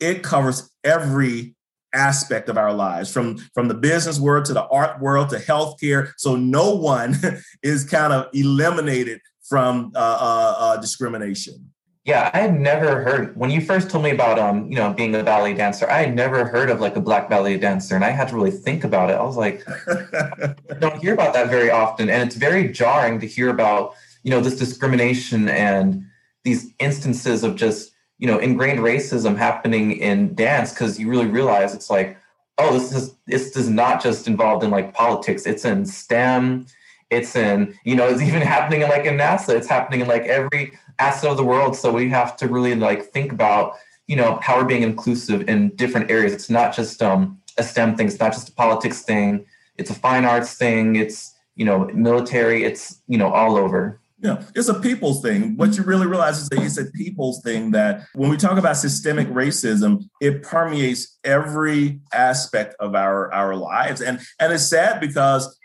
it 0.00 0.22
covers 0.22 0.70
every 0.84 1.54
aspect 1.94 2.48
of 2.48 2.58
our 2.58 2.72
lives 2.72 3.10
from 3.10 3.38
from 3.54 3.68
the 3.68 3.74
business 3.74 4.20
world 4.20 4.44
to 4.44 4.52
the 4.52 4.66
art 4.66 5.00
world 5.00 5.30
to 5.30 5.36
healthcare 5.36 6.12
so 6.18 6.36
no 6.36 6.74
one 6.74 7.16
is 7.62 7.84
kind 7.84 8.12
of 8.12 8.26
eliminated 8.34 9.20
from 9.48 9.90
uh, 9.94 9.98
uh, 9.98 10.54
uh, 10.58 10.76
discrimination 10.76 11.72
yeah 12.08 12.30
i 12.32 12.38
had 12.38 12.58
never 12.58 13.02
heard 13.02 13.36
when 13.36 13.50
you 13.50 13.60
first 13.60 13.90
told 13.90 14.02
me 14.02 14.10
about 14.10 14.38
um 14.38 14.66
you 14.70 14.76
know 14.76 14.90
being 14.94 15.14
a 15.14 15.22
ballet 15.22 15.52
dancer 15.52 15.88
i 15.90 15.98
had 15.98 16.14
never 16.14 16.46
heard 16.46 16.70
of 16.70 16.80
like 16.80 16.96
a 16.96 17.00
black 17.00 17.28
ballet 17.28 17.58
dancer 17.58 17.94
and 17.94 18.02
i 18.02 18.08
had 18.08 18.28
to 18.28 18.34
really 18.34 18.50
think 18.50 18.82
about 18.82 19.10
it. 19.10 19.12
I 19.12 19.22
was 19.22 19.36
like 19.36 19.62
i 19.88 20.74
don't 20.80 20.98
hear 20.98 21.12
about 21.12 21.34
that 21.34 21.50
very 21.50 21.70
often 21.70 22.08
and 22.08 22.26
it's 22.26 22.34
very 22.36 22.72
jarring 22.72 23.20
to 23.20 23.26
hear 23.26 23.50
about 23.50 23.94
you 24.22 24.30
know 24.30 24.40
this 24.40 24.58
discrimination 24.58 25.50
and 25.50 26.04
these 26.44 26.72
instances 26.78 27.44
of 27.44 27.56
just 27.56 27.92
you 28.16 28.26
know 28.26 28.38
ingrained 28.38 28.80
racism 28.80 29.36
happening 29.36 29.92
in 29.92 30.34
dance 30.34 30.72
because 30.72 30.98
you 30.98 31.08
really 31.10 31.26
realize 31.26 31.74
it's 31.74 31.90
like 31.90 32.16
oh 32.56 32.72
this 32.72 32.90
is 32.92 33.14
this 33.26 33.54
is 33.54 33.68
not 33.68 34.02
just 34.02 34.26
involved 34.26 34.64
in 34.64 34.70
like 34.70 34.94
politics 34.94 35.44
it's 35.44 35.66
in 35.66 35.84
stem 35.84 36.64
it's 37.10 37.36
in 37.36 37.78
you 37.84 37.94
know 37.94 38.08
it's 38.08 38.22
even 38.22 38.40
happening 38.54 38.80
in 38.80 38.88
like 38.88 39.04
in 39.04 39.18
nasa 39.18 39.54
it's 39.54 39.68
happening 39.68 40.00
in 40.00 40.08
like 40.08 40.22
every 40.22 40.72
asset 40.98 41.30
of 41.30 41.36
the 41.36 41.44
world. 41.44 41.76
So 41.76 41.92
we 41.92 42.08
have 42.10 42.36
to 42.38 42.48
really 42.48 42.74
like 42.74 43.06
think 43.06 43.32
about 43.32 43.74
you 44.06 44.16
know 44.16 44.38
how 44.42 44.56
we're 44.58 44.64
being 44.64 44.82
inclusive 44.82 45.48
in 45.48 45.70
different 45.76 46.10
areas. 46.10 46.32
It's 46.32 46.50
not 46.50 46.74
just 46.74 47.02
um 47.02 47.40
a 47.56 47.62
stem 47.62 47.96
thing. 47.96 48.06
It's 48.06 48.20
not 48.20 48.32
just 48.32 48.48
a 48.48 48.52
politics 48.52 49.02
thing. 49.02 49.46
It's 49.76 49.90
a 49.90 49.94
fine 49.94 50.24
arts 50.24 50.54
thing. 50.54 50.96
It's 50.96 51.34
you 51.56 51.64
know 51.64 51.86
military. 51.94 52.64
It's 52.64 53.00
you 53.06 53.18
know 53.18 53.32
all 53.32 53.56
over. 53.56 54.00
Know, 54.20 54.40
it's 54.56 54.66
a 54.66 54.74
people's 54.74 55.22
thing. 55.22 55.56
What 55.56 55.76
you 55.76 55.84
really 55.84 56.08
realize 56.08 56.40
is 56.40 56.48
that 56.48 56.60
it's 56.60 56.76
a 56.76 56.86
people's 56.86 57.40
thing 57.42 57.70
that 57.70 58.02
when 58.14 58.28
we 58.30 58.36
talk 58.36 58.58
about 58.58 58.76
systemic 58.76 59.28
racism, 59.28 60.08
it 60.20 60.42
permeates 60.42 61.16
every 61.22 62.00
aspect 62.12 62.74
of 62.80 62.96
our, 62.96 63.32
our 63.32 63.54
lives. 63.54 64.00
And, 64.00 64.18
and 64.40 64.52
it's 64.52 64.64
sad 64.64 64.98
because 64.98 65.56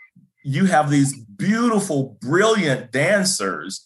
you 0.44 0.66
have 0.66 0.88
these 0.88 1.18
beautiful, 1.18 2.16
brilliant 2.20 2.92
dancers 2.92 3.84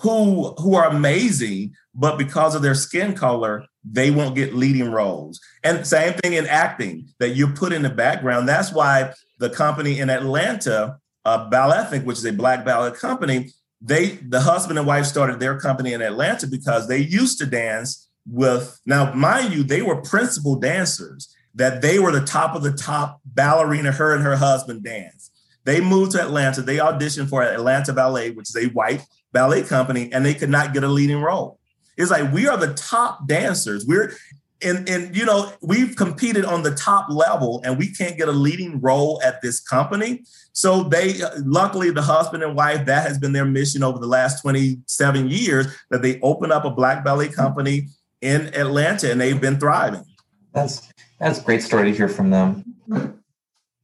who, 0.00 0.54
who 0.54 0.74
are 0.74 0.88
amazing, 0.88 1.74
but 1.94 2.18
because 2.18 2.54
of 2.54 2.62
their 2.62 2.74
skin 2.74 3.14
color, 3.14 3.64
they 3.84 4.10
won't 4.10 4.34
get 4.34 4.54
leading 4.54 4.90
roles. 4.90 5.40
And 5.62 5.86
same 5.86 6.14
thing 6.14 6.34
in 6.34 6.46
acting 6.46 7.08
that 7.18 7.30
you 7.30 7.48
put 7.48 7.72
in 7.72 7.82
the 7.82 7.90
background. 7.90 8.48
That's 8.48 8.72
why 8.72 9.12
the 9.38 9.50
company 9.50 9.98
in 9.98 10.10
Atlanta, 10.10 10.98
uh, 11.24 11.50
Ballethnic, 11.50 12.04
which 12.04 12.18
is 12.18 12.26
a 12.26 12.32
black 12.32 12.64
ballet 12.64 12.92
company, 12.92 13.50
they 13.80 14.10
the 14.16 14.40
husband 14.40 14.78
and 14.78 14.86
wife 14.86 15.06
started 15.06 15.40
their 15.40 15.58
company 15.58 15.92
in 15.92 16.02
Atlanta 16.02 16.46
because 16.46 16.86
they 16.86 16.98
used 16.98 17.38
to 17.38 17.46
dance 17.46 18.10
with 18.26 18.78
now 18.84 19.12
mind 19.14 19.54
you 19.54 19.62
they 19.62 19.80
were 19.80 20.02
principal 20.02 20.56
dancers 20.56 21.34
that 21.54 21.80
they 21.80 21.98
were 21.98 22.12
the 22.12 22.24
top 22.24 22.54
of 22.54 22.62
the 22.62 22.72
top 22.72 23.20
ballerina 23.24 23.90
her 23.90 24.14
and 24.14 24.22
her 24.22 24.36
husband 24.36 24.84
dance 24.84 25.30
they 25.64 25.80
moved 25.80 26.12
to 26.12 26.20
Atlanta 26.20 26.60
they 26.60 26.76
auditioned 26.76 27.30
for 27.30 27.42
Atlanta 27.42 27.92
Ballet 27.94 28.30
which 28.32 28.50
is 28.50 28.56
a 28.56 28.68
white 28.68 29.02
ballet 29.32 29.62
company 29.62 30.12
and 30.12 30.24
they 30.24 30.34
could 30.34 30.50
not 30.50 30.72
get 30.72 30.84
a 30.84 30.88
leading 30.88 31.20
role. 31.20 31.58
It's 31.96 32.10
like 32.10 32.32
we 32.32 32.48
are 32.48 32.56
the 32.56 32.74
top 32.74 33.26
dancers. 33.26 33.86
We're 33.86 34.14
and 34.62 34.88
and 34.88 35.16
you 35.16 35.24
know 35.24 35.52
we've 35.60 35.96
competed 35.96 36.44
on 36.44 36.62
the 36.62 36.74
top 36.74 37.08
level 37.08 37.60
and 37.64 37.78
we 37.78 37.92
can't 37.92 38.16
get 38.16 38.28
a 38.28 38.32
leading 38.32 38.80
role 38.80 39.20
at 39.24 39.42
this 39.42 39.60
company. 39.60 40.24
So 40.52 40.82
they 40.84 41.22
uh, 41.22 41.30
luckily 41.44 41.90
the 41.90 42.02
husband 42.02 42.42
and 42.42 42.56
wife 42.56 42.86
that 42.86 43.06
has 43.06 43.18
been 43.18 43.32
their 43.32 43.44
mission 43.44 43.82
over 43.82 43.98
the 43.98 44.06
last 44.06 44.42
27 44.42 45.28
years 45.28 45.66
that 45.90 46.02
they 46.02 46.20
open 46.20 46.52
up 46.52 46.64
a 46.64 46.70
black 46.70 47.04
ballet 47.04 47.28
company 47.28 47.88
in 48.20 48.52
atlanta 48.54 49.10
and 49.10 49.20
they've 49.20 49.40
been 49.40 49.58
thriving. 49.58 50.04
That's 50.52 50.88
that's 51.18 51.40
a 51.40 51.42
great 51.42 51.62
story 51.62 51.90
to 51.90 51.96
hear 51.96 52.08
from 52.08 52.30
them 52.30 52.64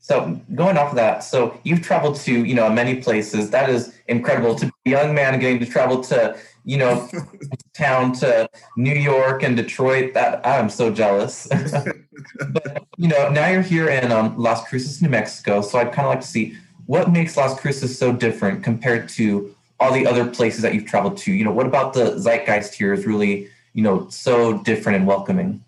so 0.07 0.41
going 0.55 0.77
off 0.77 0.91
of 0.91 0.97
that 0.97 1.25
so 1.25 1.59
you've 1.65 1.83
traveled 1.83 2.17
to 2.17 2.45
you 2.45 2.55
know 2.55 2.69
many 2.71 2.95
places 3.07 3.51
that 3.51 3.69
is 3.69 3.83
incredible 4.09 4.55
to 4.55 4.67
be 4.85 4.93
a 4.93 5.03
young 5.03 5.15
man 5.15 5.39
getting 5.41 5.59
to 5.59 5.67
travel 5.67 6.01
to 6.01 6.37
you 6.67 6.77
know, 6.77 7.09
town 7.75 8.13
to 8.13 8.49
New 8.77 8.95
York 8.95 9.43
and 9.43 9.57
Detroit. 9.57 10.13
That 10.13 10.45
I'm 10.47 10.69
so 10.69 10.93
jealous. 10.93 11.47
but 12.51 12.85
you 12.99 13.09
know, 13.09 13.31
now 13.31 13.49
you're 13.49 13.63
here 13.63 13.89
in 13.89 14.13
um, 14.13 14.37
Las 14.37 14.69
Cruces, 14.69 15.01
New 15.01 15.09
Mexico. 15.09 15.63
So 15.63 15.79
I'd 15.79 15.93
kind 15.93 16.07
of 16.07 16.11
like 16.11 16.21
to 16.21 16.27
see 16.27 16.59
what 16.85 17.11
makes 17.11 17.37
Las 17.37 17.59
Cruces 17.59 17.97
so 17.97 18.13
different 18.13 18.63
compared 18.63 19.09
to 19.11 19.55
all 19.79 19.93
the 19.93 20.07
other 20.07 20.27
places 20.27 20.63
that 20.63 20.75
you've 20.75 20.87
traveled 20.87 21.17
to. 21.19 21.33
You 21.33 21.45
know, 21.45 21.53
what 21.53 21.67
about 21.67 21.95
the 21.95 22.19
zeitgeist 22.19 22.75
here 22.75 22.93
is 22.93 23.07
really, 23.07 23.49
you 23.73 23.83
know, 23.83 24.09
so 24.11 24.59
different 24.65 24.97
and 24.97 25.07
welcoming? 25.07 25.65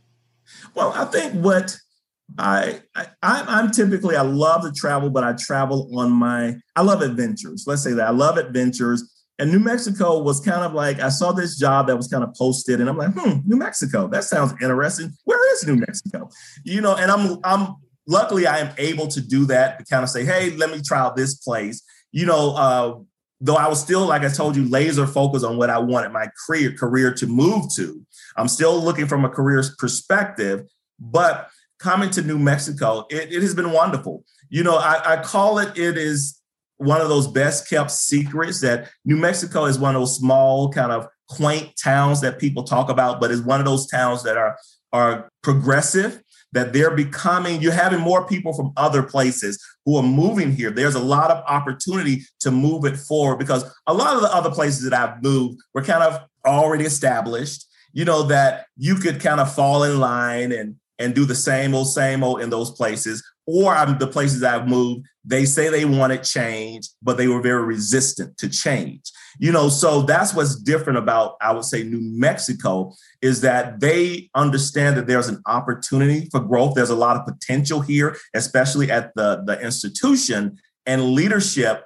Well, 0.74 0.92
I 0.94 1.04
think 1.04 1.32
what 1.34 1.78
I, 2.36 2.80
I 2.94 3.06
I'm 3.22 3.70
typically 3.70 4.16
I 4.16 4.22
love 4.22 4.62
to 4.62 4.72
travel, 4.72 5.10
but 5.10 5.24
I 5.24 5.32
travel 5.32 5.90
on 5.98 6.12
my 6.12 6.56
I 6.76 6.82
love 6.82 7.02
adventures. 7.02 7.64
Let's 7.66 7.82
say 7.82 7.92
that 7.94 8.06
I 8.06 8.10
love 8.10 8.36
adventures. 8.36 9.14
And 9.40 9.52
New 9.52 9.60
Mexico 9.60 10.20
was 10.20 10.40
kind 10.40 10.64
of 10.64 10.74
like, 10.74 10.98
I 10.98 11.10
saw 11.10 11.30
this 11.30 11.56
job 11.56 11.86
that 11.86 11.96
was 11.96 12.08
kind 12.08 12.24
of 12.24 12.34
posted, 12.34 12.80
and 12.80 12.90
I'm 12.90 12.96
like, 12.96 13.12
hmm, 13.12 13.38
New 13.46 13.56
Mexico, 13.56 14.08
that 14.08 14.24
sounds 14.24 14.52
interesting. 14.60 15.12
Where 15.24 15.54
is 15.54 15.64
New 15.64 15.76
Mexico? 15.76 16.28
You 16.64 16.80
know, 16.80 16.96
and 16.96 17.10
I'm 17.10 17.38
I'm 17.44 17.76
luckily 18.06 18.46
I 18.46 18.58
am 18.58 18.74
able 18.78 19.06
to 19.08 19.20
do 19.20 19.44
that 19.46 19.78
to 19.78 19.84
kind 19.84 20.02
of 20.02 20.10
say, 20.10 20.24
hey, 20.24 20.50
let 20.56 20.70
me 20.70 20.82
try 20.84 20.98
out 20.98 21.14
this 21.14 21.34
place. 21.34 21.82
You 22.10 22.26
know, 22.26 22.56
uh, 22.56 22.98
though 23.40 23.54
I 23.56 23.68
was 23.68 23.80
still, 23.80 24.06
like 24.06 24.22
I 24.22 24.28
told 24.28 24.56
you, 24.56 24.68
laser 24.68 25.06
focused 25.06 25.44
on 25.44 25.56
what 25.56 25.70
I 25.70 25.78
wanted 25.78 26.10
my 26.10 26.28
career 26.46 26.72
career 26.72 27.14
to 27.14 27.26
move 27.26 27.66
to. 27.76 28.04
I'm 28.36 28.48
still 28.48 28.82
looking 28.82 29.06
from 29.06 29.24
a 29.24 29.28
career 29.28 29.62
perspective, 29.78 30.66
but 30.98 31.48
coming 31.78 32.10
to 32.10 32.22
New 32.22 32.38
Mexico, 32.38 33.06
it, 33.10 33.32
it 33.32 33.42
has 33.42 33.54
been 33.54 33.72
wonderful. 33.72 34.24
You 34.48 34.64
know, 34.64 34.76
I, 34.76 35.14
I 35.14 35.22
call 35.22 35.58
it, 35.58 35.76
it 35.78 35.96
is 35.96 36.40
one 36.78 37.00
of 37.00 37.08
those 37.08 37.26
best 37.26 37.68
kept 37.68 37.90
secrets 37.90 38.60
that 38.60 38.88
New 39.04 39.16
Mexico 39.16 39.64
is 39.64 39.78
one 39.78 39.94
of 39.94 40.00
those 40.00 40.16
small 40.16 40.70
kind 40.70 40.92
of 40.92 41.06
quaint 41.28 41.72
towns 41.82 42.20
that 42.20 42.38
people 42.38 42.62
talk 42.62 42.88
about, 42.88 43.20
but 43.20 43.30
is 43.30 43.42
one 43.42 43.60
of 43.60 43.66
those 43.66 43.86
towns 43.86 44.22
that 44.22 44.36
are 44.36 44.56
are 44.92 45.28
progressive 45.42 46.22
that 46.52 46.72
they're 46.72 46.94
becoming 46.94 47.60
you're 47.60 47.72
having 47.72 48.00
more 48.00 48.26
people 48.26 48.54
from 48.54 48.72
other 48.76 49.02
places 49.02 49.62
who 49.84 49.96
are 49.96 50.02
moving 50.02 50.50
here 50.50 50.70
there's 50.70 50.94
a 50.94 51.00
lot 51.00 51.30
of 51.30 51.44
opportunity 51.46 52.22
to 52.40 52.50
move 52.50 52.84
it 52.84 52.96
forward 52.96 53.36
because 53.38 53.64
a 53.86 53.92
lot 53.92 54.16
of 54.16 54.22
the 54.22 54.34
other 54.34 54.50
places 54.50 54.88
that 54.88 54.94
i've 54.94 55.22
moved 55.22 55.60
were 55.74 55.82
kind 55.82 56.02
of 56.02 56.20
already 56.46 56.84
established 56.84 57.66
you 57.92 58.04
know 58.04 58.22
that 58.22 58.66
you 58.76 58.94
could 58.94 59.20
kind 59.20 59.40
of 59.40 59.52
fall 59.52 59.84
in 59.84 60.00
line 60.00 60.52
and 60.52 60.76
and 60.98 61.14
do 61.14 61.24
the 61.24 61.34
same 61.34 61.74
old 61.74 61.88
same 61.88 62.22
old 62.22 62.40
in 62.40 62.50
those 62.50 62.70
places 62.70 63.22
or 63.48 63.74
I'm 63.74 63.96
the 63.96 64.06
places 64.06 64.42
I've 64.42 64.68
moved, 64.68 65.06
they 65.24 65.46
say 65.46 65.70
they 65.70 65.86
wanted 65.86 66.22
change, 66.22 66.90
but 67.00 67.16
they 67.16 67.28
were 67.28 67.40
very 67.40 67.62
resistant 67.62 68.36
to 68.36 68.48
change. 68.50 69.10
You 69.38 69.52
know, 69.52 69.70
so 69.70 70.02
that's 70.02 70.34
what's 70.34 70.54
different 70.54 70.98
about, 70.98 71.36
I 71.40 71.52
would 71.52 71.64
say, 71.64 71.82
New 71.82 72.02
Mexico 72.02 72.92
is 73.22 73.40
that 73.40 73.80
they 73.80 74.28
understand 74.34 74.98
that 74.98 75.06
there's 75.06 75.28
an 75.28 75.40
opportunity 75.46 76.28
for 76.30 76.40
growth. 76.40 76.74
There's 76.74 76.90
a 76.90 76.94
lot 76.94 77.16
of 77.16 77.24
potential 77.24 77.80
here, 77.80 78.18
especially 78.34 78.90
at 78.90 79.14
the, 79.14 79.42
the 79.46 79.58
institution, 79.60 80.58
and 80.84 81.12
leadership 81.14 81.84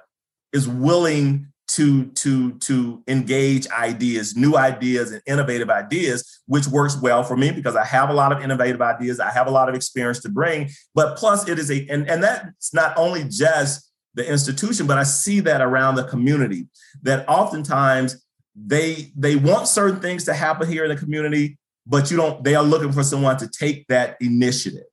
is 0.51 0.67
willing 0.67 1.47
to 1.73 2.05
to 2.11 2.53
to 2.59 3.03
engage 3.07 3.67
ideas 3.69 4.35
new 4.35 4.55
ideas 4.55 5.11
and 5.11 5.21
innovative 5.25 5.69
ideas 5.69 6.41
which 6.45 6.67
works 6.67 6.95
well 7.01 7.23
for 7.23 7.35
me 7.35 7.51
because 7.51 7.75
i 7.75 7.83
have 7.83 8.09
a 8.09 8.13
lot 8.13 8.31
of 8.31 8.43
innovative 8.43 8.81
ideas 8.81 9.19
i 9.19 9.31
have 9.31 9.47
a 9.47 9.51
lot 9.51 9.69
of 9.69 9.75
experience 9.75 10.19
to 10.19 10.29
bring 10.29 10.69
but 10.93 11.17
plus 11.17 11.47
it 11.49 11.57
is 11.57 11.71
a 11.71 11.87
and, 11.89 12.07
and 12.07 12.21
that's 12.21 12.73
not 12.73 12.95
only 12.95 13.23
just 13.23 13.91
the 14.13 14.29
institution 14.29 14.85
but 14.85 14.99
i 14.99 15.03
see 15.03 15.39
that 15.39 15.61
around 15.61 15.95
the 15.95 16.03
community 16.03 16.67
that 17.01 17.27
oftentimes 17.27 18.23
they 18.55 19.11
they 19.15 19.35
want 19.35 19.67
certain 19.67 19.99
things 19.99 20.25
to 20.25 20.33
happen 20.33 20.67
here 20.67 20.83
in 20.83 20.89
the 20.89 20.97
community 20.97 21.57
but 21.87 22.11
you 22.11 22.17
don't 22.17 22.43
they 22.43 22.53
are 22.53 22.63
looking 22.63 22.91
for 22.91 23.03
someone 23.03 23.37
to 23.37 23.47
take 23.47 23.87
that 23.87 24.15
initiative. 24.21 24.83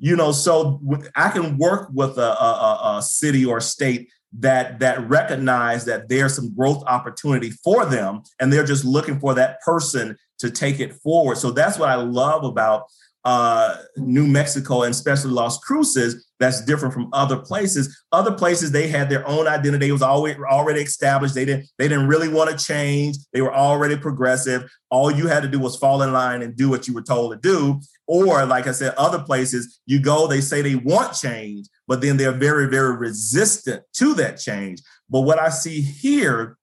You 0.00 0.16
know 0.16 0.32
so 0.32 0.80
i 1.14 1.28
can 1.28 1.58
work 1.58 1.90
with 1.92 2.18
a, 2.18 2.42
a, 2.42 2.96
a 2.96 3.02
city 3.02 3.44
or 3.44 3.60
state 3.60 4.10
that 4.38 4.80
that 4.80 5.08
recognize 5.08 5.84
that 5.84 6.08
there's 6.08 6.34
some 6.34 6.54
growth 6.54 6.82
opportunity 6.86 7.50
for 7.50 7.86
them 7.86 8.22
and 8.40 8.52
they're 8.52 8.64
just 8.64 8.84
looking 8.84 9.18
for 9.20 9.34
that 9.34 9.60
person 9.60 10.16
to 10.38 10.50
take 10.50 10.80
it 10.80 10.92
forward 10.94 11.36
so 11.36 11.50
that's 11.50 11.78
what 11.78 11.88
i 11.88 11.94
love 11.94 12.44
about 12.44 12.84
uh, 13.26 13.76
New 13.96 14.26
Mexico 14.26 14.82
and 14.82 14.90
especially 14.90 15.30
Las 15.30 15.56
Cruces 15.58 16.30
that's 16.40 16.62
different 16.64 16.92
from 16.92 17.08
other 17.12 17.38
places. 17.38 18.04
Other 18.12 18.32
places 18.32 18.70
they 18.70 18.88
had 18.88 19.08
their 19.08 19.26
own 19.26 19.46
identity. 19.46 19.88
It 19.88 19.92
was 19.92 20.02
always 20.02 20.36
already 20.36 20.82
established. 20.82 21.34
They 21.34 21.44
didn't 21.44 21.66
they 21.78 21.88
didn't 21.88 22.08
really 22.08 22.28
want 22.28 22.50
to 22.50 22.64
change. 22.64 23.16
They 23.32 23.40
were 23.40 23.54
already 23.54 23.96
progressive. 23.96 24.70
All 24.90 25.10
you 25.10 25.26
had 25.26 25.42
to 25.42 25.48
do 25.48 25.58
was 25.58 25.76
fall 25.76 26.02
in 26.02 26.12
line 26.12 26.42
and 26.42 26.56
do 26.56 26.68
what 26.68 26.86
you 26.86 26.94
were 26.94 27.02
told 27.02 27.32
to 27.32 27.38
do. 27.38 27.80
Or 28.06 28.44
like 28.44 28.66
I 28.66 28.72
said, 28.72 28.94
other 28.96 29.20
places 29.20 29.80
you 29.86 30.00
go, 30.00 30.26
they 30.26 30.42
say 30.42 30.60
they 30.60 30.74
want 30.74 31.14
change, 31.14 31.66
but 31.86 32.00
then 32.00 32.16
they're 32.16 32.32
very 32.32 32.68
very 32.68 32.96
resistant 32.96 33.82
to 33.94 34.14
that 34.14 34.38
change. 34.38 34.80
But 35.08 35.22
what 35.22 35.38
I 35.38 35.48
see 35.48 35.80
here 35.80 36.56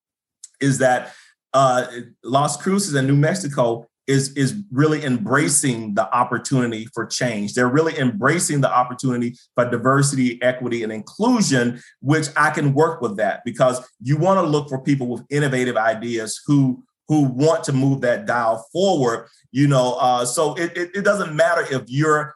is 0.59 0.77
that 0.79 1.13
uh, 1.53 1.85
Las 2.23 2.57
Cruces 2.57 2.93
and 2.93 3.07
New 3.07 3.15
Mexico 3.15 3.87
is 4.07 4.33
is 4.33 4.61
really 4.71 5.03
embracing 5.05 5.93
the 5.93 6.13
opportunity 6.15 6.87
for 6.93 7.05
change. 7.05 7.53
They're 7.53 7.69
really 7.69 7.97
embracing 7.97 8.61
the 8.61 8.71
opportunity 8.71 9.35
for 9.55 9.69
diversity, 9.69 10.41
equity, 10.41 10.83
and 10.83 10.91
inclusion, 10.91 11.81
which 12.01 12.27
I 12.35 12.49
can 12.49 12.73
work 12.73 13.01
with 13.01 13.17
that 13.17 13.41
because 13.45 13.79
you 14.01 14.17
want 14.17 14.39
to 14.39 14.45
look 14.45 14.69
for 14.69 14.81
people 14.81 15.07
with 15.07 15.23
innovative 15.29 15.77
ideas 15.77 16.41
who 16.45 16.83
who 17.07 17.23
want 17.23 17.63
to 17.65 17.73
move 17.73 18.01
that 18.01 18.25
dial 18.25 18.65
forward. 18.71 19.27
You 19.51 19.67
know, 19.67 19.97
uh, 19.99 20.25
so 20.25 20.55
it, 20.55 20.75
it, 20.77 20.95
it 20.95 21.01
doesn't 21.03 21.35
matter 21.35 21.65
if 21.69 21.83
you're 21.87 22.35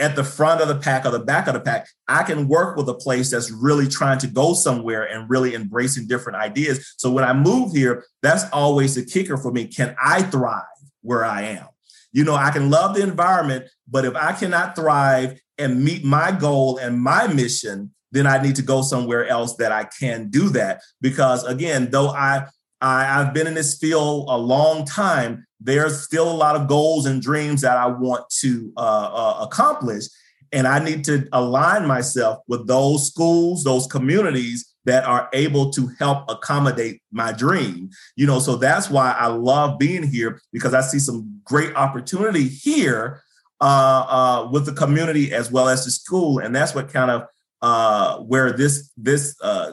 at 0.00 0.16
the 0.16 0.24
front 0.24 0.60
of 0.60 0.68
the 0.68 0.76
pack 0.76 1.04
or 1.04 1.10
the 1.10 1.18
back 1.20 1.46
of 1.46 1.54
the 1.54 1.60
pack, 1.60 1.86
I 2.08 2.22
can 2.22 2.48
work 2.48 2.76
with 2.76 2.88
a 2.88 2.94
place 2.94 3.30
that's 3.30 3.50
really 3.50 3.86
trying 3.86 4.18
to 4.18 4.26
go 4.26 4.54
somewhere 4.54 5.04
and 5.04 5.30
really 5.30 5.54
embracing 5.54 6.08
different 6.08 6.38
ideas. 6.38 6.94
So 6.96 7.12
when 7.12 7.24
I 7.24 7.32
move 7.32 7.72
here, 7.72 8.04
that's 8.22 8.44
always 8.50 8.94
the 8.96 9.04
kicker 9.04 9.36
for 9.36 9.52
me. 9.52 9.66
Can 9.66 9.94
I 10.02 10.22
thrive? 10.22 10.64
where 11.02 11.24
I 11.24 11.42
am. 11.42 11.66
You 12.12 12.24
know, 12.24 12.34
I 12.34 12.50
can 12.50 12.70
love 12.70 12.94
the 12.94 13.02
environment, 13.02 13.66
but 13.88 14.04
if 14.04 14.14
I 14.16 14.32
cannot 14.32 14.74
thrive 14.74 15.40
and 15.58 15.84
meet 15.84 16.04
my 16.04 16.32
goal 16.32 16.78
and 16.78 17.00
my 17.00 17.26
mission, 17.28 17.94
then 18.12 18.26
I 18.26 18.42
need 18.42 18.56
to 18.56 18.62
go 18.62 18.82
somewhere 18.82 19.26
else 19.28 19.56
that 19.56 19.70
I 19.70 19.84
can 19.84 20.28
do 20.30 20.48
that. 20.50 20.80
Because 21.00 21.44
again, 21.44 21.90
though 21.90 22.08
I, 22.08 22.46
I 22.80 23.04
have 23.04 23.32
been 23.32 23.46
in 23.46 23.54
this 23.54 23.78
field 23.78 24.26
a 24.28 24.36
long 24.36 24.84
time, 24.84 25.46
there's 25.60 26.02
still 26.02 26.30
a 26.30 26.32
lot 26.32 26.56
of 26.56 26.68
goals 26.68 27.06
and 27.06 27.20
dreams 27.20 27.60
that 27.60 27.76
I 27.76 27.86
want 27.86 28.28
to 28.40 28.72
uh, 28.76 28.80
uh, 29.12 29.44
accomplish. 29.44 30.04
And 30.52 30.66
I 30.66 30.82
need 30.82 31.04
to 31.04 31.28
align 31.32 31.86
myself 31.86 32.40
with 32.48 32.66
those 32.66 33.06
schools, 33.06 33.62
those 33.62 33.86
communities 33.86 34.74
that 34.84 35.04
are 35.04 35.28
able 35.32 35.70
to 35.70 35.88
help 35.98 36.28
accommodate 36.28 37.02
my 37.12 37.32
dream. 37.32 37.90
You 38.16 38.26
know, 38.26 38.38
so 38.38 38.56
that's 38.56 38.90
why 38.90 39.12
I 39.12 39.26
love 39.26 39.78
being 39.78 40.02
here 40.02 40.40
because 40.52 40.74
I 40.74 40.80
see 40.80 40.98
some 40.98 41.40
great 41.44 41.74
opportunity 41.76 42.48
here 42.48 43.22
uh, 43.60 43.64
uh, 44.08 44.48
with 44.50 44.66
the 44.66 44.72
community 44.72 45.32
as 45.32 45.52
well 45.52 45.68
as 45.68 45.84
the 45.84 45.90
school, 45.90 46.38
and 46.38 46.56
that's 46.56 46.74
what 46.74 46.90
kind 46.90 47.10
of 47.10 47.26
uh, 47.60 48.18
where 48.20 48.52
this 48.52 48.90
this 48.96 49.36
uh, 49.42 49.72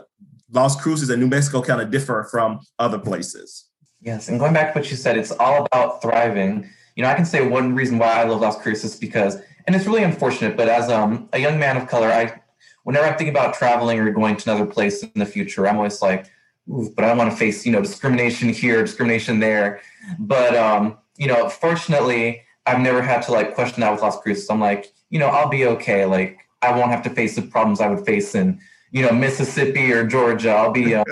Las 0.51 0.79
Cruces 0.81 1.09
and 1.09 1.21
New 1.21 1.29
Mexico 1.29 1.61
kind 1.61 1.81
of 1.81 1.89
differ 1.89 2.27
from 2.29 2.59
other 2.77 2.99
places. 2.99 3.66
Yes, 4.01 4.29
and 4.29 4.39
going 4.39 4.53
back 4.53 4.73
to 4.73 4.79
what 4.79 4.89
you 4.89 4.95
said, 4.95 5.17
it's 5.17 5.31
all 5.31 5.65
about 5.65 6.01
thriving. 6.01 6.69
You 6.95 7.03
know, 7.03 7.09
I 7.09 7.15
can 7.15 7.25
say 7.25 7.47
one 7.47 7.75
reason 7.75 7.97
why 7.97 8.21
I 8.21 8.23
love 8.23 8.41
Las 8.41 8.61
Cruces 8.61 8.95
because, 8.95 9.37
and 9.65 9.75
it's 9.75 9.85
really 9.85 10.03
unfortunate, 10.03 10.55
but 10.55 10.69
as 10.69 10.89
um, 10.89 11.29
a 11.33 11.39
young 11.39 11.59
man 11.59 11.77
of 11.77 11.87
color, 11.87 12.07
I 12.07 12.41
whenever 12.83 13.05
I'm 13.05 13.17
thinking 13.17 13.35
about 13.35 13.53
traveling 13.53 13.99
or 13.99 14.09
going 14.11 14.37
to 14.37 14.49
another 14.49 14.65
place 14.65 15.03
in 15.03 15.11
the 15.15 15.25
future, 15.25 15.67
I'm 15.67 15.75
always 15.75 16.01
like, 16.01 16.31
but 16.67 17.03
I 17.03 17.09
don't 17.09 17.17
want 17.17 17.31
to 17.31 17.37
face, 17.37 17.65
you 17.65 17.71
know, 17.71 17.81
discrimination 17.81 18.49
here, 18.49 18.81
discrimination 18.81 19.39
there. 19.39 19.81
But 20.19 20.55
um, 20.55 20.97
you 21.17 21.27
know, 21.27 21.49
fortunately, 21.49 22.43
I've 22.65 22.79
never 22.79 23.01
had 23.01 23.23
to 23.23 23.31
like 23.31 23.55
question 23.55 23.81
that 23.81 23.91
with 23.91 24.01
Las 24.01 24.19
Cruces. 24.21 24.49
I'm 24.49 24.59
like, 24.59 24.93
you 25.09 25.19
know, 25.19 25.27
I'll 25.27 25.49
be 25.49 25.65
okay. 25.65 26.05
Like 26.05 26.39
I 26.61 26.77
won't 26.77 26.91
have 26.91 27.03
to 27.03 27.09
face 27.09 27.35
the 27.35 27.41
problems 27.41 27.81
I 27.81 27.89
would 27.89 28.05
face 28.05 28.35
in, 28.35 28.59
you 28.91 29.01
know, 29.01 29.11
Mississippi 29.11 29.91
or 29.91 30.05
Georgia. 30.05 30.51
I'll 30.51 30.71
be, 30.71 30.95
uh, 30.95 31.03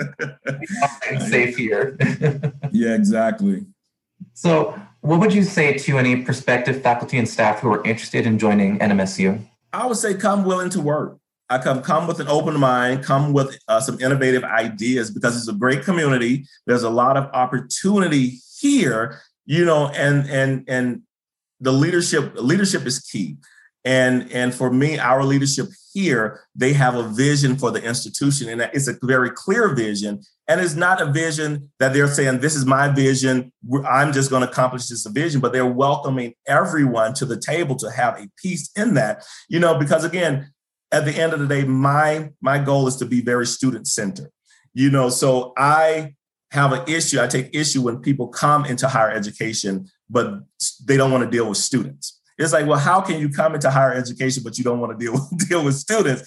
safe 1.28 1.56
here. 1.56 1.96
yeah, 2.72 2.94
exactly. 2.94 3.66
So, 4.34 4.80
what 5.00 5.20
would 5.20 5.32
you 5.32 5.44
say 5.44 5.78
to 5.78 5.98
any 5.98 6.22
prospective 6.22 6.82
faculty 6.82 7.18
and 7.18 7.28
staff 7.28 7.60
who 7.60 7.72
are 7.72 7.84
interested 7.84 8.26
in 8.26 8.38
joining 8.38 8.78
NMSU? 8.78 9.40
I 9.72 9.86
would 9.86 9.96
say 9.96 10.14
come 10.14 10.44
willing 10.44 10.70
to 10.70 10.80
work. 10.80 11.18
I 11.48 11.58
come 11.58 11.82
come 11.82 12.08
with 12.08 12.18
an 12.18 12.28
open 12.28 12.58
mind, 12.58 13.04
come 13.04 13.32
with 13.32 13.56
uh, 13.68 13.80
some 13.80 14.00
innovative 14.00 14.42
ideas 14.42 15.10
because 15.10 15.36
it's 15.36 15.48
a 15.48 15.52
great 15.52 15.84
community. 15.84 16.46
There's 16.66 16.82
a 16.82 16.90
lot 16.90 17.16
of 17.16 17.30
opportunity 17.32 18.40
here, 18.58 19.20
you 19.44 19.64
know, 19.64 19.88
and 19.90 20.28
and 20.28 20.64
and 20.66 21.02
the 21.60 21.72
leadership 21.72 22.34
leadership 22.36 22.84
is 22.84 22.98
key. 22.98 23.36
And 23.86 24.30
and 24.32 24.52
for 24.52 24.72
me, 24.72 24.98
our 24.98 25.22
leadership 25.22 25.68
here, 25.94 26.40
they 26.56 26.72
have 26.72 26.96
a 26.96 27.04
vision 27.04 27.56
for 27.56 27.70
the 27.70 27.80
institution, 27.80 28.48
and 28.48 28.60
it's 28.74 28.88
a 28.88 28.98
very 29.00 29.30
clear 29.30 29.74
vision. 29.76 30.22
And 30.48 30.60
it's 30.60 30.74
not 30.74 31.00
a 31.00 31.06
vision 31.06 31.70
that 31.78 31.92
they're 31.92 32.08
saying, 32.08 32.40
"This 32.40 32.56
is 32.56 32.66
my 32.66 32.88
vision. 32.88 33.52
I'm 33.88 34.12
just 34.12 34.28
going 34.28 34.42
to 34.42 34.50
accomplish 34.50 34.88
this 34.88 35.06
vision," 35.06 35.40
but 35.40 35.52
they're 35.52 35.64
welcoming 35.64 36.34
everyone 36.48 37.14
to 37.14 37.24
the 37.24 37.38
table 37.38 37.76
to 37.76 37.90
have 37.92 38.18
a 38.20 38.26
piece 38.42 38.70
in 38.74 38.94
that. 38.94 39.24
You 39.48 39.60
know, 39.60 39.78
because 39.78 40.02
again, 40.02 40.50
at 40.90 41.04
the 41.04 41.12
end 41.12 41.32
of 41.32 41.38
the 41.38 41.46
day, 41.46 41.62
my 41.62 42.30
my 42.40 42.58
goal 42.58 42.88
is 42.88 42.96
to 42.96 43.06
be 43.06 43.20
very 43.20 43.46
student 43.46 43.86
centered. 43.86 44.32
You 44.74 44.90
know, 44.90 45.10
so 45.10 45.52
I 45.56 46.16
have 46.50 46.72
an 46.72 46.82
issue. 46.88 47.20
I 47.20 47.28
take 47.28 47.54
issue 47.54 47.82
when 47.82 47.98
people 47.98 48.26
come 48.26 48.64
into 48.64 48.88
higher 48.88 49.12
education, 49.12 49.88
but 50.10 50.40
they 50.84 50.96
don't 50.96 51.12
want 51.12 51.22
to 51.22 51.30
deal 51.30 51.48
with 51.48 51.58
students. 51.58 52.15
It's 52.38 52.52
like, 52.52 52.66
well, 52.66 52.78
how 52.78 53.00
can 53.00 53.18
you 53.18 53.30
come 53.30 53.54
into 53.54 53.70
higher 53.70 53.94
education 53.94 54.42
but 54.42 54.58
you 54.58 54.64
don't 54.64 54.78
want 54.78 54.98
to 54.98 55.02
deal 55.02 55.12
with, 55.12 55.48
deal 55.48 55.64
with 55.64 55.74
students? 55.74 56.22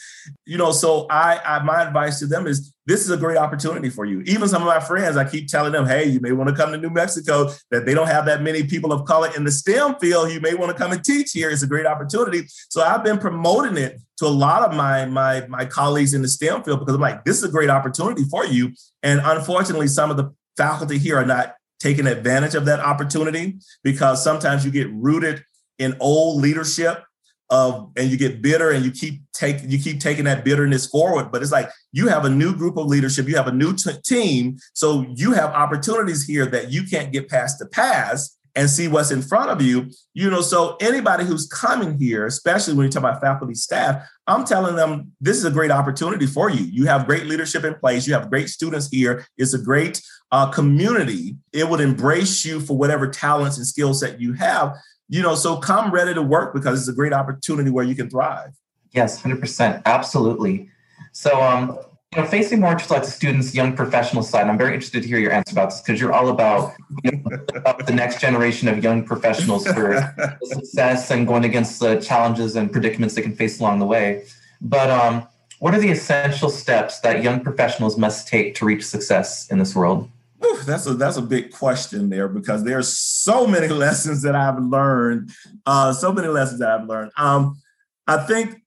You 0.46 0.58
know, 0.58 0.72
so 0.72 1.06
I, 1.10 1.40
I 1.46 1.64
my 1.64 1.84
advice 1.84 2.20
to 2.20 2.26
them 2.26 2.48
is 2.48 2.74
this 2.88 3.02
is 3.02 3.12
a 3.12 3.18
great 3.18 3.38
opportunity 3.38 3.90
for 3.90 4.06
you. 4.06 4.22
Even 4.22 4.50
some 4.50 4.64
of 4.64 4.68
my 4.68 4.80
friends, 4.80 5.18
I 5.18 5.24
keep 5.24 5.48
telling 5.48 5.72
them, 5.72 5.86
hey, 5.86 6.06
you 6.06 6.20
may 6.20 6.32
want 6.32 6.50
to 6.50 6.56
come 6.56 6.72
to 6.72 6.78
New 6.78 6.90
Mexico, 6.90 7.52
that 7.70 7.86
they 7.86 7.94
don't 7.94 8.08
have 8.08 8.26
that 8.26 8.42
many 8.42 8.64
people 8.64 8.92
of 8.92 9.06
color 9.06 9.30
in 9.36 9.44
the 9.44 9.52
STEM 9.52 9.96
field. 9.96 10.32
You 10.32 10.40
may 10.40 10.56
want 10.56 10.72
to 10.72 10.78
come 10.78 10.92
and 10.92 11.04
teach 11.04 11.32
here. 11.32 11.52
It's 11.52 11.62
a 11.62 11.68
great 11.68 11.86
opportunity. 11.86 12.48
So 12.70 12.82
I've 12.82 13.04
been 13.04 13.20
promoting 13.20 13.78
it 13.78 14.02
to 14.18 14.26
a 14.26 14.28
lot 14.28 14.64
of 14.64 14.76
my 14.76 15.06
my 15.06 15.46
my 15.48 15.66
colleagues 15.66 16.16
in 16.16 16.24
the 16.24 16.28
STEM 16.28 16.64
field 16.64 16.80
because 16.80 16.96
I'm 16.96 17.02
like, 17.02 17.24
this 17.24 17.38
is 17.38 17.44
a 17.44 17.52
great 17.52 17.70
opportunity 17.70 18.24
for 18.24 18.46
you. 18.46 18.72
And 19.04 19.22
unfortunately, 19.24 19.88
some 19.88 20.10
of 20.10 20.18
the 20.18 20.34
faculty 20.58 20.98
here 20.98 21.18
are 21.18 21.26
not 21.26 21.54
taking 21.80 22.08
advantage 22.08 22.56
of 22.56 22.66
that 22.66 22.80
opportunity 22.80 23.58
because 23.84 24.22
sometimes 24.24 24.66
you 24.66 24.72
get 24.72 24.92
rooted 24.92 25.44
in 25.80 25.96
old 26.00 26.42
leadership 26.42 27.04
of 27.50 27.92
and 27.98 28.12
you 28.12 28.18
get 28.18 28.42
bitter 28.42 28.70
and 28.72 28.86
you 28.86 28.92
keep 28.92 29.22
take 29.34 29.58
you 29.64 29.80
keep 29.80 30.00
taking 30.00 30.26
that 30.26 30.46
bitterness 30.46 30.86
forward 30.86 31.32
but 31.32 31.42
it's 31.42 31.52
like 31.52 31.70
you 31.92 32.08
have 32.08 32.26
a 32.26 32.30
new 32.30 32.56
group 32.56 32.78
of 32.78 32.86
leadership 32.86 33.28
you 33.28 33.36
have 33.36 33.48
a 33.48 33.52
new 33.52 33.74
t- 33.74 33.92
team 34.06 34.56
so 34.74 35.06
you 35.16 35.32
have 35.32 35.50
opportunities 35.52 36.26
here 36.26 36.46
that 36.46 36.72
you 36.72 36.84
can't 36.84 37.12
get 37.12 37.28
past 37.28 37.58
the 37.58 37.66
past 37.66 38.38
and 38.56 38.70
see 38.70 38.88
what's 38.88 39.10
in 39.10 39.22
front 39.22 39.50
of 39.50 39.64
you 39.64 39.90
you 40.14 40.30
know 40.30 40.42
so 40.42 40.78
anybody 40.80 41.24
who's 41.24 41.48
coming 41.48 41.98
here 41.98 42.28
especially 42.28 42.76
when 42.76 42.86
you 42.86 42.92
talk 42.92 43.02
about 43.02 43.20
faculty 43.20 43.56
staff 43.56 44.08
i'm 44.28 44.46
telling 44.46 44.76
them 44.76 45.12
this 45.20 45.36
is 45.36 45.46
a 45.46 45.52
great 45.52 45.72
opportunity 45.72 46.28
for 46.28 46.52
you. 46.52 46.66
You 46.66 46.86
have 46.86 47.08
great 47.08 47.26
leadership 47.26 47.64
in 47.64 47.74
place 47.76 48.06
you 48.06 48.14
have 48.14 48.30
great 48.30 48.50
students 48.50 48.90
here 48.90 49.26
it's 49.40 49.56
a 49.56 49.60
great 49.60 50.02
uh, 50.32 50.50
community. 50.52 51.36
It 51.54 51.68
would 51.68 51.82
embrace 51.82 52.46
you 52.46 52.60
for 52.60 52.78
whatever 52.78 53.08
talents 53.08 53.58
and 53.58 53.66
skill 53.66 53.94
set 53.94 54.22
you 54.22 54.34
have 54.34 54.76
you 55.10 55.22
know, 55.24 55.36
so 55.36 55.58
come 55.58 55.92
ready 55.92 56.14
to 56.14 56.22
work 56.22 56.54
because 56.54 56.80
it's 56.80 56.88
a 56.88 56.94
great 56.94 57.14
opportunity 57.14 57.72
where 57.72 57.84
you 57.84 57.96
can 57.96 58.10
thrive. 58.10 58.52
Yes, 58.92 59.22
100%. 59.22 59.82
Absolutely. 59.86 60.70
So, 61.12 61.42
um, 61.42 61.78
you 62.16 62.22
know, 62.22 62.28
facing 62.28 62.60
more 62.60 62.74
to 62.74 62.94
like 62.94 63.04
the 63.04 63.12
students, 63.12 63.54
young 63.54 63.76
professional 63.76 64.24
side, 64.24 64.48
I'm 64.48 64.58
very 64.58 64.74
interested 64.74 65.04
to 65.04 65.08
hear 65.08 65.20
your 65.20 65.32
answer 65.32 65.54
about 65.54 65.72
this 65.72 65.82
because 65.82 66.00
you're 66.00 66.14
all 66.14 66.30
about, 66.30 66.74
you 67.04 67.12
know, 67.12 67.38
about 67.56 67.86
the 67.86 67.94
next 67.94 68.20
generation 68.20 68.68
of 68.68 68.84
young 68.84 69.04
professionals 69.04 69.68
for 69.68 70.14
success 70.44 71.12
and 71.12 71.28
going 71.28 71.46
against 71.46 71.80
the 71.80 71.98
challenges 71.98 72.56
and 72.56 72.72
predicaments 72.72 73.14
they 73.14 73.22
can 73.22 73.36
face 73.36 73.60
along 73.60 73.80
the 73.80 73.86
way. 73.86 74.26
But 74.62 74.90
um, 74.90 75.28
what 75.60 75.76
are 75.76 75.80
the 75.80 75.92
essential 75.92 76.50
steps 76.50 77.00
that 77.02 77.24
young 77.24 77.42
professionals 77.42 77.98
must 77.98 78.28
take 78.28 78.56
to 78.56 78.66
reach 78.66 78.86
success 78.86 79.48
in 79.52 79.60
this 79.60 79.76
world? 79.76 80.10
Ooh, 80.50 80.62
that's 80.64 80.88
a 80.88 80.94
that's 80.94 81.18
a 81.18 81.22
big 81.22 81.52
question 81.52 82.10
there 82.10 82.28
because 82.28 82.64
there's 82.64 82.98
so 82.98 83.46
many 83.46 83.68
lessons 83.86 84.22
that 84.24 84.36
I've 84.36 84.60
learned. 84.60 85.32
Uh, 85.66 85.94
so 85.94 86.12
many 86.12 86.28
lessons 86.28 86.60
that 86.60 86.72
I've 86.72 86.88
learned. 86.88 87.12
Um, 87.18 87.60
I 88.08 88.18
think 88.18 88.62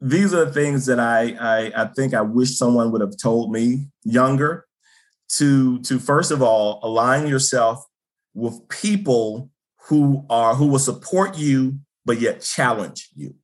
these 0.00 0.34
are 0.34 0.50
things 0.50 0.86
that 0.86 1.00
I, 1.00 1.36
I 1.40 1.82
I 1.82 1.84
think 1.86 2.14
I 2.14 2.20
wish 2.20 2.56
someone 2.56 2.92
would 2.92 3.00
have 3.00 3.16
told 3.20 3.50
me 3.52 3.86
younger. 4.04 4.66
To 5.38 5.80
to 5.80 5.98
first 5.98 6.30
of 6.30 6.42
all 6.42 6.80
align 6.82 7.26
yourself 7.26 7.84
with 8.34 8.68
people 8.68 9.50
who 9.88 10.24
are 10.28 10.54
who 10.54 10.66
will 10.66 10.78
support 10.78 11.36
you 11.38 11.78
but 12.04 12.20
yet 12.20 12.42
challenge 12.42 13.08
you 13.16 13.34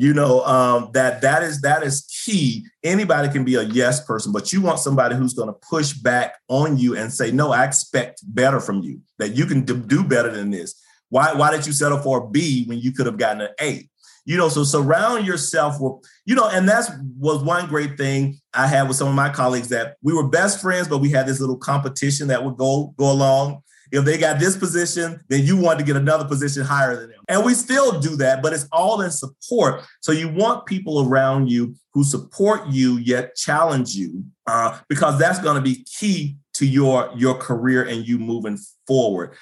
you 0.00 0.14
know 0.14 0.42
um, 0.46 0.88
that 0.94 1.20
that 1.20 1.42
is 1.42 1.60
that 1.60 1.82
is 1.82 2.06
key. 2.24 2.66
Anybody 2.82 3.28
can 3.28 3.44
be 3.44 3.56
a 3.56 3.62
yes 3.64 4.02
person 4.02 4.32
but 4.32 4.50
you 4.50 4.62
want 4.62 4.78
somebody 4.78 5.14
who's 5.14 5.34
going 5.34 5.48
to 5.48 5.58
push 5.68 5.92
back 5.92 6.36
on 6.48 6.78
you 6.78 6.96
and 6.96 7.12
say 7.12 7.30
no 7.30 7.52
i 7.52 7.66
expect 7.66 8.22
better 8.24 8.60
from 8.60 8.80
you 8.80 8.98
that 9.18 9.36
you 9.36 9.44
can 9.44 9.62
do 9.62 10.02
better 10.02 10.30
than 10.30 10.50
this. 10.50 10.74
Why 11.10 11.34
why 11.34 11.50
did 11.50 11.66
you 11.66 11.74
settle 11.74 11.98
for 11.98 12.24
a 12.24 12.30
b 12.30 12.64
when 12.64 12.78
you 12.78 12.92
could 12.92 13.04
have 13.04 13.18
gotten 13.18 13.42
an 13.42 13.50
a? 13.60 13.86
You 14.24 14.38
know 14.38 14.48
so 14.48 14.64
surround 14.64 15.26
yourself 15.26 15.76
with 15.78 16.02
you 16.24 16.34
know 16.34 16.48
and 16.48 16.66
that's 16.66 16.90
was 17.18 17.42
one 17.42 17.68
great 17.68 17.98
thing 17.98 18.38
i 18.54 18.66
had 18.66 18.88
with 18.88 18.96
some 18.96 19.08
of 19.08 19.14
my 19.14 19.28
colleagues 19.28 19.68
that 19.68 19.96
we 20.02 20.14
were 20.14 20.28
best 20.28 20.62
friends 20.62 20.88
but 20.88 20.98
we 20.98 21.10
had 21.10 21.26
this 21.26 21.40
little 21.40 21.56
competition 21.56 22.28
that 22.28 22.42
would 22.42 22.56
go 22.56 22.94
go 22.96 23.10
along 23.10 23.62
if 23.92 24.04
they 24.04 24.18
got 24.18 24.38
this 24.38 24.56
position, 24.56 25.20
then 25.28 25.44
you 25.44 25.56
want 25.56 25.78
to 25.78 25.84
get 25.84 25.96
another 25.96 26.24
position 26.24 26.64
higher 26.64 26.94
than 26.94 27.10
them. 27.10 27.20
And 27.28 27.44
we 27.44 27.54
still 27.54 28.00
do 28.00 28.16
that, 28.16 28.42
but 28.42 28.52
it's 28.52 28.68
all 28.72 29.00
in 29.00 29.10
support. 29.10 29.82
So 30.00 30.12
you 30.12 30.28
want 30.28 30.66
people 30.66 31.08
around 31.08 31.50
you 31.50 31.74
who 31.92 32.04
support 32.04 32.68
you 32.68 32.98
yet 32.98 33.34
challenge 33.34 33.94
you, 33.94 34.24
uh, 34.46 34.78
because 34.88 35.18
that's 35.18 35.40
going 35.40 35.56
to 35.56 35.62
be 35.62 35.84
key 35.84 36.36
to 36.54 36.66
your 36.66 37.10
your 37.16 37.34
career 37.34 37.84
and 37.84 38.06
you 38.06 38.18
moving 38.18 38.58
forward. 38.86 39.34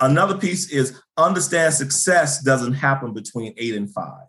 Another 0.00 0.36
piece 0.36 0.70
is 0.70 1.00
understand 1.16 1.74
success 1.74 2.42
doesn't 2.42 2.74
happen 2.74 3.12
between 3.12 3.54
eight 3.56 3.74
and 3.74 3.92
five. 3.92 4.26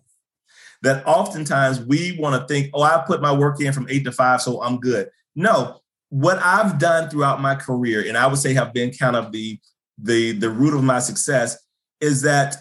That 0.81 1.05
oftentimes 1.07 1.79
we 1.81 2.17
want 2.19 2.39
to 2.39 2.47
think, 2.47 2.69
oh, 2.73 2.83
I 2.83 3.03
put 3.07 3.21
my 3.21 3.31
work 3.31 3.59
in 3.61 3.73
from 3.73 3.87
eight 3.89 4.03
to 4.05 4.11
five, 4.11 4.41
so 4.41 4.61
I'm 4.61 4.79
good. 4.79 5.09
No, 5.35 5.81
what 6.15 6.37
I've 6.41 6.79
done 6.79 7.09
throughout 7.09 7.41
my 7.41 7.55
career, 7.55 8.05
and 8.07 8.17
I 8.17 8.25
would 8.25 8.39
say 8.39 8.53
have 8.53 8.71
been 8.71 8.91
kind 8.91 9.17
of 9.17 9.33
the 9.33 9.59
the 10.01 10.31
the 10.31 10.49
root 10.49 10.73
of 10.73 10.81
my 10.81 10.99
success, 10.99 11.57
is 11.99 12.21
that 12.21 12.55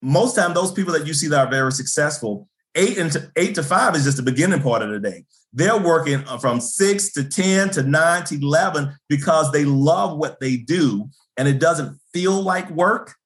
most 0.00 0.36
time 0.36 0.54
those 0.54 0.70
people 0.70 0.92
that 0.92 1.04
you 1.04 1.12
see 1.12 1.26
that 1.26 1.44
are 1.44 1.50
very 1.50 1.72
successful, 1.72 2.48
eight 2.76 2.96
and 2.96 3.10
to, 3.10 3.32
eight 3.34 3.56
to 3.56 3.64
five 3.64 3.96
is 3.96 4.04
just 4.04 4.18
the 4.18 4.22
beginning 4.22 4.62
part 4.62 4.82
of 4.82 4.90
the 4.90 5.00
day. 5.00 5.24
They're 5.52 5.76
working 5.76 6.22
uh, 6.28 6.38
from 6.38 6.60
six 6.60 7.12
to 7.14 7.24
ten 7.24 7.68
to 7.70 7.82
nine 7.82 8.22
to 8.26 8.36
eleven 8.36 8.94
because 9.08 9.50
they 9.50 9.64
love 9.64 10.16
what 10.16 10.38
they 10.38 10.56
do, 10.56 11.08
and 11.36 11.48
it 11.48 11.58
doesn't 11.58 11.98
feel 12.12 12.40
like 12.42 12.70
work. 12.70 13.16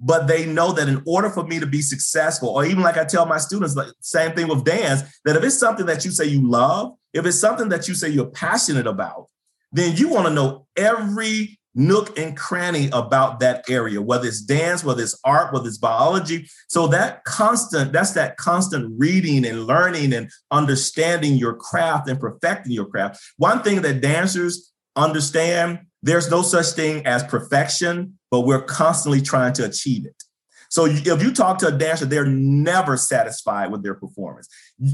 But 0.00 0.28
they 0.28 0.46
know 0.46 0.72
that 0.72 0.88
in 0.88 1.02
order 1.06 1.28
for 1.28 1.44
me 1.44 1.58
to 1.58 1.66
be 1.66 1.82
successful, 1.82 2.50
or 2.50 2.64
even 2.64 2.82
like 2.82 2.96
I 2.96 3.04
tell 3.04 3.26
my 3.26 3.38
students, 3.38 3.74
like 3.74 3.88
same 4.00 4.32
thing 4.32 4.46
with 4.46 4.64
dance, 4.64 5.02
that 5.24 5.36
if 5.36 5.42
it's 5.42 5.58
something 5.58 5.86
that 5.86 6.04
you 6.04 6.12
say 6.12 6.26
you 6.26 6.48
love, 6.48 6.92
if 7.12 7.26
it's 7.26 7.40
something 7.40 7.68
that 7.70 7.88
you 7.88 7.94
say 7.94 8.08
you're 8.08 8.30
passionate 8.30 8.86
about, 8.86 9.26
then 9.72 9.96
you 9.96 10.08
want 10.08 10.26
to 10.28 10.32
know 10.32 10.66
every 10.76 11.58
nook 11.74 12.18
and 12.18 12.36
cranny 12.36 12.88
about 12.92 13.40
that 13.40 13.64
area, 13.68 14.02
whether 14.02 14.26
it's 14.26 14.40
dance, 14.40 14.82
whether 14.82 15.02
it's 15.02 15.18
art, 15.24 15.52
whether 15.52 15.68
it's 15.68 15.78
biology. 15.78 16.48
So 16.68 16.88
that 16.88 17.24
constant, 17.24 17.92
that's 17.92 18.12
that 18.12 18.36
constant 18.36 18.94
reading 18.98 19.46
and 19.46 19.66
learning 19.66 20.12
and 20.12 20.30
understanding 20.50 21.34
your 21.34 21.54
craft 21.54 22.08
and 22.08 22.18
perfecting 22.18 22.72
your 22.72 22.86
craft. 22.86 23.20
One 23.36 23.62
thing 23.62 23.82
that 23.82 24.00
dancers 24.00 24.72
understand, 24.96 25.80
there's 26.02 26.30
no 26.30 26.42
such 26.42 26.66
thing 26.68 27.06
as 27.06 27.24
perfection, 27.24 28.18
but 28.30 28.42
we're 28.42 28.62
constantly 28.62 29.20
trying 29.20 29.52
to 29.54 29.64
achieve 29.64 30.06
it. 30.06 30.22
So 30.70 30.84
if 30.86 31.22
you 31.22 31.32
talk 31.32 31.58
to 31.58 31.68
a 31.68 31.72
dancer, 31.72 32.04
they're 32.04 32.26
never 32.26 32.96
satisfied 32.96 33.72
with 33.72 33.82
their 33.82 33.94
performance. 33.94 34.48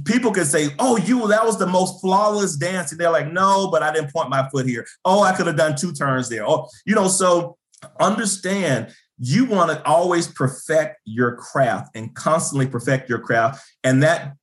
People 0.04 0.30
can 0.30 0.44
say, 0.44 0.74
"Oh, 0.78 0.96
you 0.96 1.26
that 1.28 1.44
was 1.44 1.58
the 1.58 1.66
most 1.66 2.00
flawless 2.00 2.56
dance," 2.56 2.92
and 2.92 3.00
they're 3.00 3.10
like, 3.10 3.32
"No, 3.32 3.68
but 3.70 3.82
I 3.82 3.92
didn't 3.92 4.12
point 4.12 4.30
my 4.30 4.48
foot 4.50 4.66
here. 4.66 4.86
Oh, 5.04 5.22
I 5.22 5.32
could 5.32 5.46
have 5.48 5.56
done 5.56 5.74
two 5.76 5.92
turns 5.92 6.28
there." 6.28 6.48
Oh, 6.48 6.68
you 6.86 6.94
know, 6.94 7.08
so 7.08 7.56
understand 7.98 8.94
you 9.18 9.44
want 9.44 9.70
to 9.70 9.84
always 9.84 10.28
perfect 10.28 10.98
your 11.04 11.36
craft 11.36 11.90
and 11.96 12.14
constantly 12.14 12.66
perfect 12.66 13.08
your 13.08 13.18
craft, 13.18 13.64
and 13.82 14.02
that 14.02 14.34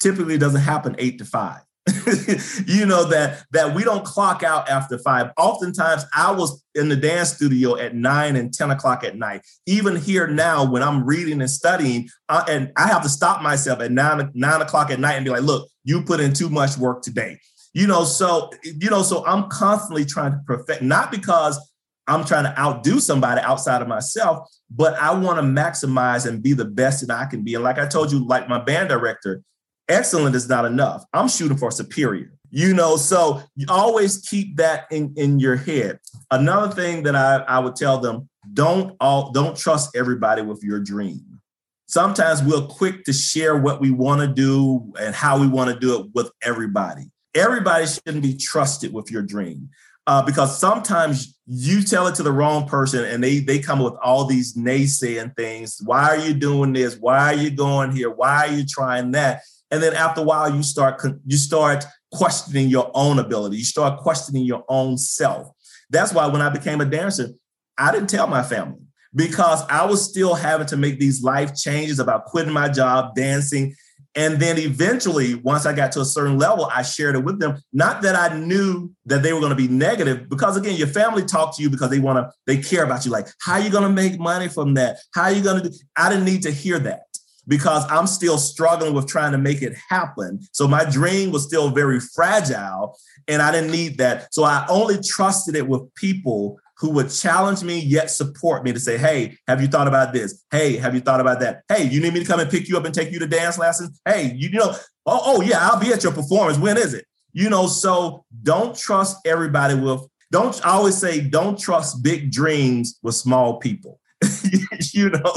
typically 0.00 0.36
doesn't 0.36 0.60
happen 0.60 0.96
eight 0.98 1.18
to 1.18 1.24
five. 1.24 1.60
you 2.66 2.86
know 2.86 3.04
that 3.04 3.44
that 3.50 3.74
we 3.74 3.82
don't 3.82 4.04
clock 4.04 4.44
out 4.44 4.68
after 4.68 4.98
five. 4.98 5.32
Oftentimes 5.36 6.04
i 6.14 6.30
was 6.30 6.62
in 6.76 6.88
the 6.88 6.94
dance 6.94 7.34
studio 7.34 7.76
at 7.76 7.92
nine 7.92 8.36
and 8.36 8.54
10 8.54 8.70
o'clock 8.70 9.02
at 9.02 9.16
night. 9.16 9.40
Even 9.66 9.96
here 9.96 10.28
now 10.28 10.64
when 10.64 10.80
i'm 10.80 11.04
reading 11.04 11.40
and 11.40 11.50
studying 11.50 12.08
uh, 12.28 12.44
and 12.48 12.70
i 12.76 12.86
have 12.86 13.02
to 13.02 13.08
stop 13.08 13.42
myself 13.42 13.80
at 13.80 13.90
nine 13.90 14.30
nine 14.34 14.60
o'clock 14.62 14.92
at 14.92 15.00
night 15.00 15.14
and 15.14 15.24
be 15.24 15.30
like 15.32 15.42
look 15.42 15.68
you 15.82 16.02
put 16.02 16.20
in 16.20 16.32
too 16.32 16.48
much 16.48 16.78
work 16.78 17.02
today. 17.02 17.36
You 17.74 17.88
know 17.88 18.04
so 18.04 18.50
you 18.62 18.88
know 18.88 19.02
so 19.02 19.26
i'm 19.26 19.48
constantly 19.48 20.04
trying 20.04 20.32
to 20.32 20.40
perfect 20.46 20.82
not 20.82 21.10
because 21.10 21.58
i'm 22.06 22.24
trying 22.24 22.44
to 22.44 22.56
outdo 22.60 23.00
somebody 23.00 23.40
outside 23.40 23.82
of 23.82 23.88
myself 23.88 24.48
but 24.70 24.94
i 24.94 25.12
want 25.12 25.38
to 25.38 25.42
maximize 25.42 26.26
and 26.26 26.44
be 26.44 26.52
the 26.52 26.64
best 26.64 27.04
that 27.04 27.18
i 27.18 27.24
can 27.24 27.42
be. 27.42 27.54
And 27.54 27.64
like 27.64 27.78
i 27.78 27.86
told 27.88 28.12
you 28.12 28.24
like 28.24 28.48
my 28.48 28.62
band 28.62 28.88
director 28.88 29.42
excellent 29.88 30.34
is 30.34 30.48
not 30.48 30.64
enough. 30.64 31.04
I'm 31.12 31.28
shooting 31.28 31.56
for 31.56 31.70
superior. 31.70 32.32
You 32.50 32.74
know, 32.74 32.96
so 32.96 33.42
you 33.56 33.66
always 33.70 34.18
keep 34.18 34.56
that 34.56 34.84
in, 34.90 35.14
in 35.16 35.38
your 35.38 35.56
head. 35.56 35.98
Another 36.30 36.72
thing 36.74 37.02
that 37.04 37.16
I, 37.16 37.36
I 37.48 37.58
would 37.58 37.76
tell 37.76 37.98
them, 37.98 38.28
don't 38.52 38.94
all 39.00 39.30
don't 39.30 39.56
trust 39.56 39.96
everybody 39.96 40.42
with 40.42 40.62
your 40.62 40.80
dream. 40.80 41.40
Sometimes 41.86 42.42
we're 42.42 42.66
quick 42.66 43.04
to 43.04 43.12
share 43.12 43.56
what 43.56 43.80
we 43.80 43.90
want 43.90 44.20
to 44.20 44.26
do 44.26 44.92
and 45.00 45.14
how 45.14 45.38
we 45.38 45.46
want 45.46 45.72
to 45.72 45.78
do 45.78 45.98
it 46.00 46.06
with 46.14 46.30
everybody. 46.42 47.10
Everybody 47.34 47.86
shouldn't 47.86 48.22
be 48.22 48.36
trusted 48.36 48.92
with 48.92 49.10
your 49.10 49.22
dream. 49.22 49.70
Uh, 50.06 50.20
because 50.20 50.58
sometimes 50.58 51.38
you 51.46 51.80
tell 51.82 52.08
it 52.08 52.14
to 52.16 52.24
the 52.24 52.32
wrong 52.32 52.66
person 52.66 53.04
and 53.04 53.22
they 53.22 53.38
they 53.38 53.60
come 53.60 53.78
with 53.78 53.94
all 54.02 54.24
these 54.24 54.54
naysaying 54.54 55.34
things. 55.36 55.80
Why 55.84 56.08
are 56.08 56.18
you 56.18 56.34
doing 56.34 56.72
this? 56.72 56.96
Why 56.96 57.32
are 57.32 57.36
you 57.36 57.50
going 57.50 57.92
here? 57.92 58.10
Why 58.10 58.48
are 58.48 58.52
you 58.52 58.66
trying 58.66 59.12
that? 59.12 59.42
And 59.72 59.82
then 59.82 59.94
after 59.94 60.20
a 60.20 60.24
while 60.24 60.54
you 60.54 60.62
start 60.62 61.02
you 61.26 61.36
start 61.36 61.84
questioning 62.12 62.68
your 62.68 62.90
own 62.94 63.18
ability. 63.18 63.56
You 63.56 63.64
start 63.64 64.00
questioning 64.00 64.44
your 64.44 64.64
own 64.68 64.98
self. 64.98 65.48
That's 65.90 66.12
why 66.12 66.26
when 66.26 66.42
i 66.42 66.50
became 66.50 66.80
a 66.80 66.84
dancer 66.84 67.30
i 67.78 67.90
didn't 67.90 68.10
tell 68.10 68.26
my 68.26 68.42
family 68.42 68.80
because 69.14 69.64
i 69.68 69.84
was 69.84 70.08
still 70.08 70.34
having 70.34 70.66
to 70.68 70.76
make 70.76 71.00
these 71.00 71.22
life 71.22 71.56
changes 71.56 71.98
about 71.98 72.26
quitting 72.26 72.52
my 72.52 72.68
job 72.68 73.16
dancing. 73.16 73.74
And 74.14 74.38
then 74.38 74.58
eventually 74.58 75.36
once 75.36 75.64
i 75.64 75.72
got 75.72 75.90
to 75.92 76.00
a 76.00 76.04
certain 76.04 76.36
level 76.38 76.66
i 76.66 76.82
shared 76.82 77.16
it 77.16 77.24
with 77.24 77.40
them. 77.40 77.58
Not 77.72 78.02
that 78.02 78.14
i 78.14 78.38
knew 78.38 78.90
that 79.06 79.22
they 79.22 79.32
were 79.32 79.40
going 79.40 79.56
to 79.56 79.56
be 79.56 79.68
negative 79.68 80.28
because 80.28 80.58
again 80.58 80.76
your 80.76 80.88
family 80.88 81.24
talk 81.24 81.56
to 81.56 81.62
you 81.62 81.70
because 81.70 81.88
they 81.88 81.98
want 81.98 82.18
to 82.18 82.30
they 82.46 82.58
care 82.58 82.84
about 82.84 83.06
you. 83.06 83.10
Like 83.10 83.28
how 83.40 83.54
are 83.54 83.60
you 83.60 83.70
going 83.70 83.84
to 83.84 84.02
make 84.02 84.18
money 84.20 84.48
from 84.48 84.74
that? 84.74 84.98
How 85.14 85.24
are 85.24 85.32
you 85.32 85.42
going 85.42 85.62
to 85.62 85.70
do 85.70 85.74
i 85.96 86.10
didn't 86.10 86.26
need 86.26 86.42
to 86.42 86.50
hear 86.50 86.78
that 86.80 87.11
because 87.46 87.84
I'm 87.90 88.06
still 88.06 88.38
struggling 88.38 88.94
with 88.94 89.06
trying 89.06 89.32
to 89.32 89.38
make 89.38 89.62
it 89.62 89.74
happen. 89.88 90.40
So 90.52 90.68
my 90.68 90.84
dream 90.84 91.32
was 91.32 91.44
still 91.44 91.70
very 91.70 92.00
fragile 92.00 92.96
and 93.28 93.42
I 93.42 93.50
didn't 93.52 93.70
need 93.70 93.98
that. 93.98 94.32
So 94.32 94.44
I 94.44 94.66
only 94.68 94.98
trusted 95.02 95.56
it 95.56 95.66
with 95.66 95.92
people 95.94 96.58
who 96.78 96.90
would 96.90 97.10
challenge 97.10 97.62
me 97.62 97.78
yet 97.78 98.10
support 98.10 98.64
me 98.64 98.72
to 98.72 98.80
say, 98.80 98.98
Hey, 98.98 99.38
have 99.46 99.60
you 99.60 99.68
thought 99.68 99.86
about 99.86 100.12
this? 100.12 100.44
Hey, 100.50 100.76
have 100.76 100.94
you 100.94 101.00
thought 101.00 101.20
about 101.20 101.40
that? 101.40 101.62
Hey, 101.68 101.84
you 101.84 102.00
need 102.00 102.12
me 102.12 102.20
to 102.20 102.26
come 102.26 102.40
and 102.40 102.50
pick 102.50 102.68
you 102.68 102.76
up 102.76 102.84
and 102.84 102.94
take 102.94 103.12
you 103.12 103.20
to 103.20 103.26
dance 103.26 103.58
lessons? 103.58 104.00
Hey, 104.04 104.32
you, 104.34 104.48
you 104.48 104.58
know, 104.58 104.74
oh, 105.06 105.20
oh 105.24 105.40
yeah, 105.42 105.58
I'll 105.60 105.80
be 105.80 105.92
at 105.92 106.02
your 106.02 106.12
performance. 106.12 106.58
When 106.58 106.76
is 106.76 106.94
it? 106.94 107.04
You 107.32 107.48
know, 107.50 107.66
so 107.66 108.24
don't 108.42 108.76
trust 108.76 109.16
everybody 109.24 109.74
with, 109.74 110.00
don't 110.30 110.60
I 110.66 110.70
always 110.70 110.96
say, 110.96 111.20
don't 111.20 111.58
trust 111.58 112.02
big 112.02 112.32
dreams 112.32 112.98
with 113.02 113.14
small 113.14 113.58
people. 113.58 114.00
you 114.92 115.10
know, 115.10 115.34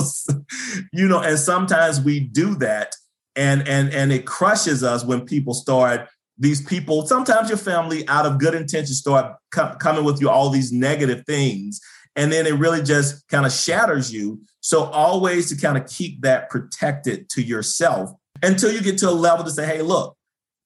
you 0.94 1.08
know, 1.08 1.20
and 1.20 1.38
sometimes 1.38 2.02
we 2.02 2.20
do 2.20 2.56
that, 2.56 2.96
and 3.36 3.68
and 3.68 3.94
and 3.94 4.12
it 4.12 4.26
crushes 4.26 4.84
us 4.84 5.04
when 5.04 5.26
people 5.26 5.54
start. 5.54 6.08
These 6.38 6.66
people, 6.66 7.08
sometimes 7.08 7.48
your 7.48 7.58
family, 7.58 8.06
out 8.10 8.26
of 8.26 8.40
good 8.40 8.56
intention, 8.56 8.94
start 8.94 9.38
com- 9.52 9.78
coming 9.78 10.04
with 10.04 10.20
you 10.20 10.30
all 10.30 10.50
these 10.50 10.72
negative 10.72 11.24
things, 11.26 11.80
and 12.16 12.32
then 12.32 12.46
it 12.46 12.56
really 12.56 12.82
just 12.82 13.26
kind 13.30 13.46
of 13.46 13.54
shatters 13.54 14.14
you. 14.14 14.42
So 14.60 14.86
always 14.86 15.50
to 15.50 15.56
kind 15.56 15.78
of 15.78 15.88
keep 15.88 16.22
that 16.22 16.50
protected 16.50 17.30
to 17.30 17.42
yourself 17.42 18.12
until 18.42 18.72
you 18.72 18.82
get 18.82 18.98
to 19.00 19.10
a 19.10 19.12
level 19.12 19.46
to 19.46 19.52
say, 19.52 19.66
hey, 19.66 19.82
look, 19.82 20.18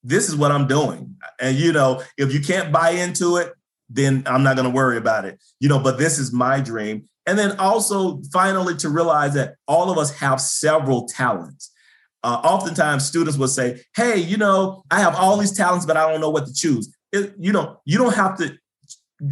this 0.04 0.30
is 0.30 0.36
what 0.36 0.52
I'm 0.52 0.68
doing. 0.68 1.16
And 1.40 1.58
you 1.58 1.74
know, 1.74 2.02
if 2.18 2.34
you 2.34 2.40
can't 2.40 2.72
buy 2.72 2.91
into 2.91 3.38
it, 3.38 3.54
then 3.90 4.24
I'm 4.26 4.44
not 4.44 4.56
going 4.56 4.70
to 4.70 4.76
worry 4.76 4.98
about 4.98 5.26
it. 5.26 5.40
You 5.60 5.70
know, 5.70 5.80
but 5.80 5.98
this 5.98 6.20
is 6.20 6.32
my 6.32 6.60
dream. 6.60 7.10
And 7.26 7.38
then 7.38 7.60
also 7.60 8.22
finally 8.32 8.76
to 8.78 8.90
realize 8.90 9.34
that 9.36 9.56
all 9.68 9.91
of 9.91 9.98
us 9.98 10.11
have 10.20 10.41
several 10.41 11.07
talents. 11.07 11.72
Uh, 12.24 12.41
oftentimes 12.44 13.06
students 13.06 13.38
will 13.38 13.48
say, 13.48 13.82
hey, 13.95 14.18
you 14.18 14.36
know, 14.36 14.84
I 14.91 14.99
have 14.99 15.16
all 15.16 15.38
these 15.38 15.56
talents, 15.56 15.86
but 15.86 15.95
I 15.95 16.10
don't 16.10 16.22
know 16.22 16.30
what 16.30 16.48
to 16.48 16.53
choose. 16.53 16.94
It, 17.11 17.34
you 17.40 17.52
know, 17.52 17.80
you 17.86 17.98
don't 17.98 18.16
have 18.16 18.38
to, 18.40 18.57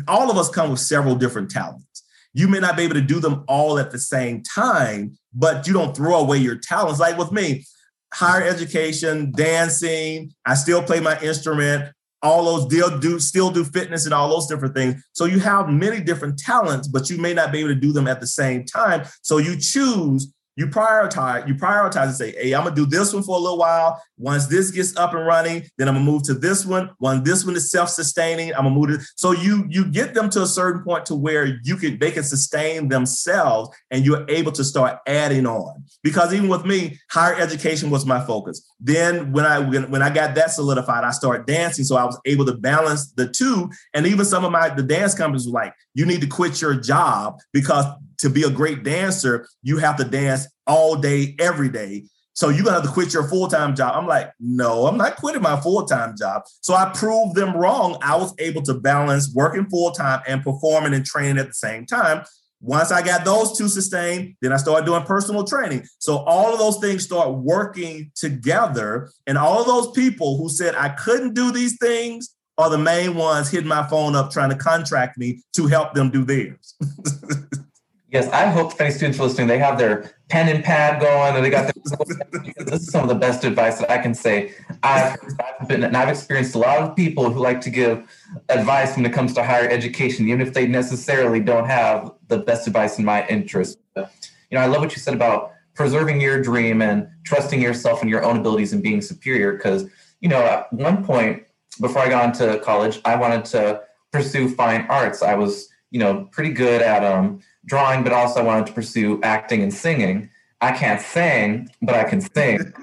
all 0.07 0.29
of 0.29 0.37
us 0.37 0.49
come 0.49 0.69
with 0.69 0.79
several 0.79 1.15
different 1.15 1.49
talents. 1.49 2.03
You 2.33 2.47
may 2.47 2.59
not 2.59 2.77
be 2.77 2.83
able 2.83 2.93
to 2.95 3.01
do 3.01 3.19
them 3.19 3.43
all 3.47 3.79
at 3.79 3.91
the 3.91 3.99
same 3.99 4.43
time, 4.43 5.17
but 5.33 5.67
you 5.67 5.73
don't 5.73 5.95
throw 5.95 6.19
away 6.19 6.37
your 6.37 6.55
talents. 6.55 6.99
Like 6.99 7.17
with 7.17 7.31
me, 7.31 7.65
higher 8.13 8.43
education, 8.43 9.31
dancing. 9.35 10.33
I 10.45 10.53
still 10.53 10.83
play 10.83 10.99
my 10.99 11.19
instrument. 11.19 11.91
All 12.23 12.45
those 12.45 12.65
deal 12.65 12.97
do 12.97 13.19
still 13.19 13.51
do 13.51 13.63
fitness 13.63 14.05
and 14.05 14.13
all 14.13 14.29
those 14.29 14.47
different 14.47 14.75
things. 14.75 15.03
So 15.13 15.25
you 15.25 15.39
have 15.39 15.69
many 15.69 16.01
different 16.01 16.39
talents, 16.39 16.87
but 16.87 17.09
you 17.09 17.17
may 17.17 17.33
not 17.33 17.51
be 17.51 17.59
able 17.59 17.69
to 17.69 17.75
do 17.75 17.93
them 17.93 18.07
at 18.07 18.19
the 18.19 18.27
same 18.27 18.65
time. 18.65 19.05
So 19.21 19.37
you 19.37 19.57
choose 19.57 20.33
you 20.57 20.65
prioritize, 20.65 21.47
you 21.47 21.53
prioritize 21.53 22.07
and 22.07 22.15
say, 22.15 22.31
hey, 22.31 22.53
I'm 22.53 22.63
gonna 22.63 22.75
do 22.75 22.87
this 22.87 23.13
one 23.13 23.21
for 23.21 23.37
a 23.37 23.39
little 23.39 23.59
while. 23.59 24.01
Once 24.17 24.47
this 24.47 24.71
gets 24.71 24.97
up 24.97 25.13
and 25.13 25.23
running, 25.25 25.63
then 25.77 25.87
I'm 25.87 25.93
gonna 25.93 26.05
move 26.05 26.23
to 26.23 26.33
this 26.33 26.65
one. 26.65 26.89
When 26.97 27.23
this 27.23 27.45
one 27.45 27.55
is 27.55 27.69
self-sustaining, 27.69 28.55
I'm 28.55 28.63
gonna 28.63 28.71
move 28.71 28.87
to 28.87 29.05
so 29.15 29.31
you 29.33 29.65
you 29.69 29.85
get 29.85 30.15
them 30.15 30.31
to 30.31 30.41
a 30.41 30.47
certain 30.47 30.83
point 30.83 31.05
to 31.05 31.15
where 31.15 31.59
you 31.63 31.75
can 31.77 31.99
they 31.99 32.09
can 32.09 32.23
sustain 32.23 32.89
themselves 32.89 33.69
and 33.91 34.03
you're 34.03 34.25
able 34.29 34.51
to 34.53 34.63
start 34.63 34.97
adding 35.05 35.45
on. 35.45 35.83
Because 36.01 36.33
even 36.33 36.49
with 36.49 36.65
me, 36.65 36.99
higher 37.11 37.35
education 37.35 37.91
was 37.91 38.07
my 38.07 38.19
focus. 38.25 38.67
Then 38.79 39.31
when 39.31 39.45
I 39.45 39.59
when, 39.59 39.91
when 39.91 40.01
I 40.01 40.09
got 40.09 40.33
that 40.35 40.49
solidified, 40.49 41.03
I 41.03 41.11
started 41.11 41.45
dancing. 41.45 41.85
So 41.85 41.97
I 41.97 42.05
was 42.05 42.19
able 42.25 42.45
to 42.47 42.57
balance 42.57 43.11
the 43.11 43.29
two. 43.29 43.69
And 43.93 44.07
even 44.07 44.25
some 44.25 44.43
of 44.43 44.51
my 44.51 44.69
the 44.69 44.81
dance 44.81 45.13
companies 45.13 45.45
were 45.45 45.53
like, 45.53 45.75
you 45.93 46.07
need 46.07 46.21
to 46.21 46.27
quit 46.27 46.61
your 46.61 46.73
job 46.73 47.39
because 47.53 47.85
to 48.19 48.29
be 48.29 48.43
a 48.43 48.49
great 48.49 48.83
dancer, 48.83 49.47
you 49.61 49.77
have 49.77 49.95
to 49.97 50.03
dance 50.03 50.46
all 50.65 50.95
day, 50.95 51.35
every 51.39 51.69
day. 51.69 52.05
So 52.33 52.49
you're 52.49 52.63
gonna 52.63 52.75
have 52.75 52.85
to 52.85 52.91
quit 52.91 53.13
your 53.13 53.27
full-time 53.27 53.75
job. 53.75 53.95
I'm 53.95 54.05
like, 54.05 54.31
no, 54.39 54.85
I'm 54.85 54.95
not 54.95 55.15
quitting 55.15 55.41
my 55.41 55.59
full-time 55.59 56.15
job. 56.15 56.43
So 56.61 56.75
I 56.75 56.91
proved 56.93 57.35
them 57.35 57.57
wrong. 57.57 57.97
I 58.03 58.15
was 58.15 58.33
able 58.37 58.61
to 58.63 58.75
balance 58.75 59.33
working 59.33 59.65
full-time 59.65 60.21
and 60.27 60.43
performing 60.43 60.93
and 60.93 61.03
training 61.03 61.39
at 61.39 61.47
the 61.47 61.53
same 61.53 61.87
time. 61.87 62.23
Once 62.59 62.91
I 62.91 63.01
got 63.03 63.25
those 63.25 63.57
two 63.57 63.67
sustained, 63.67 64.35
then 64.41 64.51
I 64.51 64.57
started 64.57 64.85
doing 64.85 65.03
personal 65.03 65.45
training. 65.45 65.85
So 65.99 66.17
all 66.17 66.53
of 66.53 66.59
those 66.59 66.77
things 66.77 67.03
start 67.03 67.33
working 67.33 68.11
together. 68.15 69.09
And 69.25 69.37
all 69.37 69.59
of 69.59 69.67
those 69.67 69.91
people 69.91 70.37
who 70.37 70.49
said 70.49 70.75
I 70.75 70.89
couldn't 70.89 71.33
do 71.33 71.51
these 71.51 71.77
things 71.79 72.35
are 72.57 72.69
the 72.69 72.77
main 72.77 73.15
ones 73.15 73.49
hitting 73.49 73.67
my 73.67 73.87
phone 73.87 74.15
up 74.15 74.31
trying 74.31 74.49
to 74.49 74.55
contract 74.55 75.17
me 75.17 75.41
to 75.55 75.67
help 75.67 75.93
them 75.93 76.09
do 76.09 76.23
theirs. 76.23 76.75
Yes, 78.09 78.29
I 78.29 78.45
hope 78.45 78.79
any 78.79 78.91
students 78.91 79.19
are 79.19 79.23
listening, 79.23 79.47
they 79.47 79.57
have 79.57 79.77
their 79.77 80.13
pen 80.29 80.47
and 80.47 80.63
pad 80.63 81.01
going, 81.01 81.35
and 81.35 81.43
they 81.43 81.49
got 81.49 81.73
their. 81.73 82.55
this 82.65 82.81
is 82.83 82.89
some 82.89 83.03
of 83.03 83.09
the 83.09 83.15
best 83.15 83.43
advice 83.43 83.79
that 83.79 83.91
I 83.91 83.97
can 83.97 84.13
say. 84.13 84.53
I've, 84.81 85.17
I've 85.59 85.67
been, 85.67 85.83
and 85.83 85.97
I've 85.97 86.07
experienced 86.07 86.55
a 86.55 86.57
lot 86.57 86.77
of 86.77 86.95
people 86.95 87.29
who 87.29 87.41
like 87.41 87.59
to 87.61 87.69
give 87.69 88.09
advice 88.47 88.95
when 88.95 89.05
it 89.05 89.11
comes 89.11 89.33
to 89.33 89.43
higher 89.43 89.67
education, 89.67 90.27
even 90.29 90.39
if 90.39 90.53
they 90.53 90.67
necessarily 90.67 91.41
don't 91.41 91.65
have 91.65 92.13
the 92.29 92.37
best 92.37 92.65
advice 92.65 92.97
in 92.97 93.03
my 93.03 93.27
interest. 93.27 93.77
But, 93.93 94.13
you 94.49 94.57
know, 94.57 94.63
I 94.63 94.67
love 94.67 94.79
what 94.79 94.93
you 94.93 95.01
said 95.01 95.13
about 95.13 95.51
preserving 95.75 96.21
your 96.21 96.41
dream 96.41 96.81
and 96.81 97.09
trusting 97.25 97.61
yourself 97.61 98.01
and 98.01 98.09
your 98.09 98.23
own 98.23 98.37
abilities 98.37 98.71
and 98.71 98.81
being 98.81 99.01
superior. 99.01 99.53
Because, 99.53 99.89
you 100.21 100.29
know, 100.29 100.41
at 100.41 100.71
one 100.71 101.03
point 101.03 101.43
before 101.81 102.03
I 102.03 102.09
got 102.09 102.25
into 102.25 102.57
college, 102.59 103.01
I 103.03 103.17
wanted 103.17 103.43
to 103.45 103.81
pursue 104.13 104.47
fine 104.47 104.85
arts. 104.89 105.21
I 105.21 105.35
was, 105.35 105.67
you 105.91 105.99
know, 105.99 106.27
pretty 106.31 106.51
good 106.51 106.81
at 106.81 107.03
um 107.03 107.41
drawing, 107.67 108.03
but 108.03 108.13
also 108.13 108.39
I 108.39 108.43
wanted 108.43 108.65
to 108.67 108.73
pursue 108.73 109.21
acting 109.21 109.61
and 109.61 109.73
singing. 109.73 110.29
I 110.59 110.71
can't 110.71 110.99
sing, 110.99 111.69
but 111.81 111.93
I 111.93 112.03
can 112.05 112.21
sing. 112.21 112.59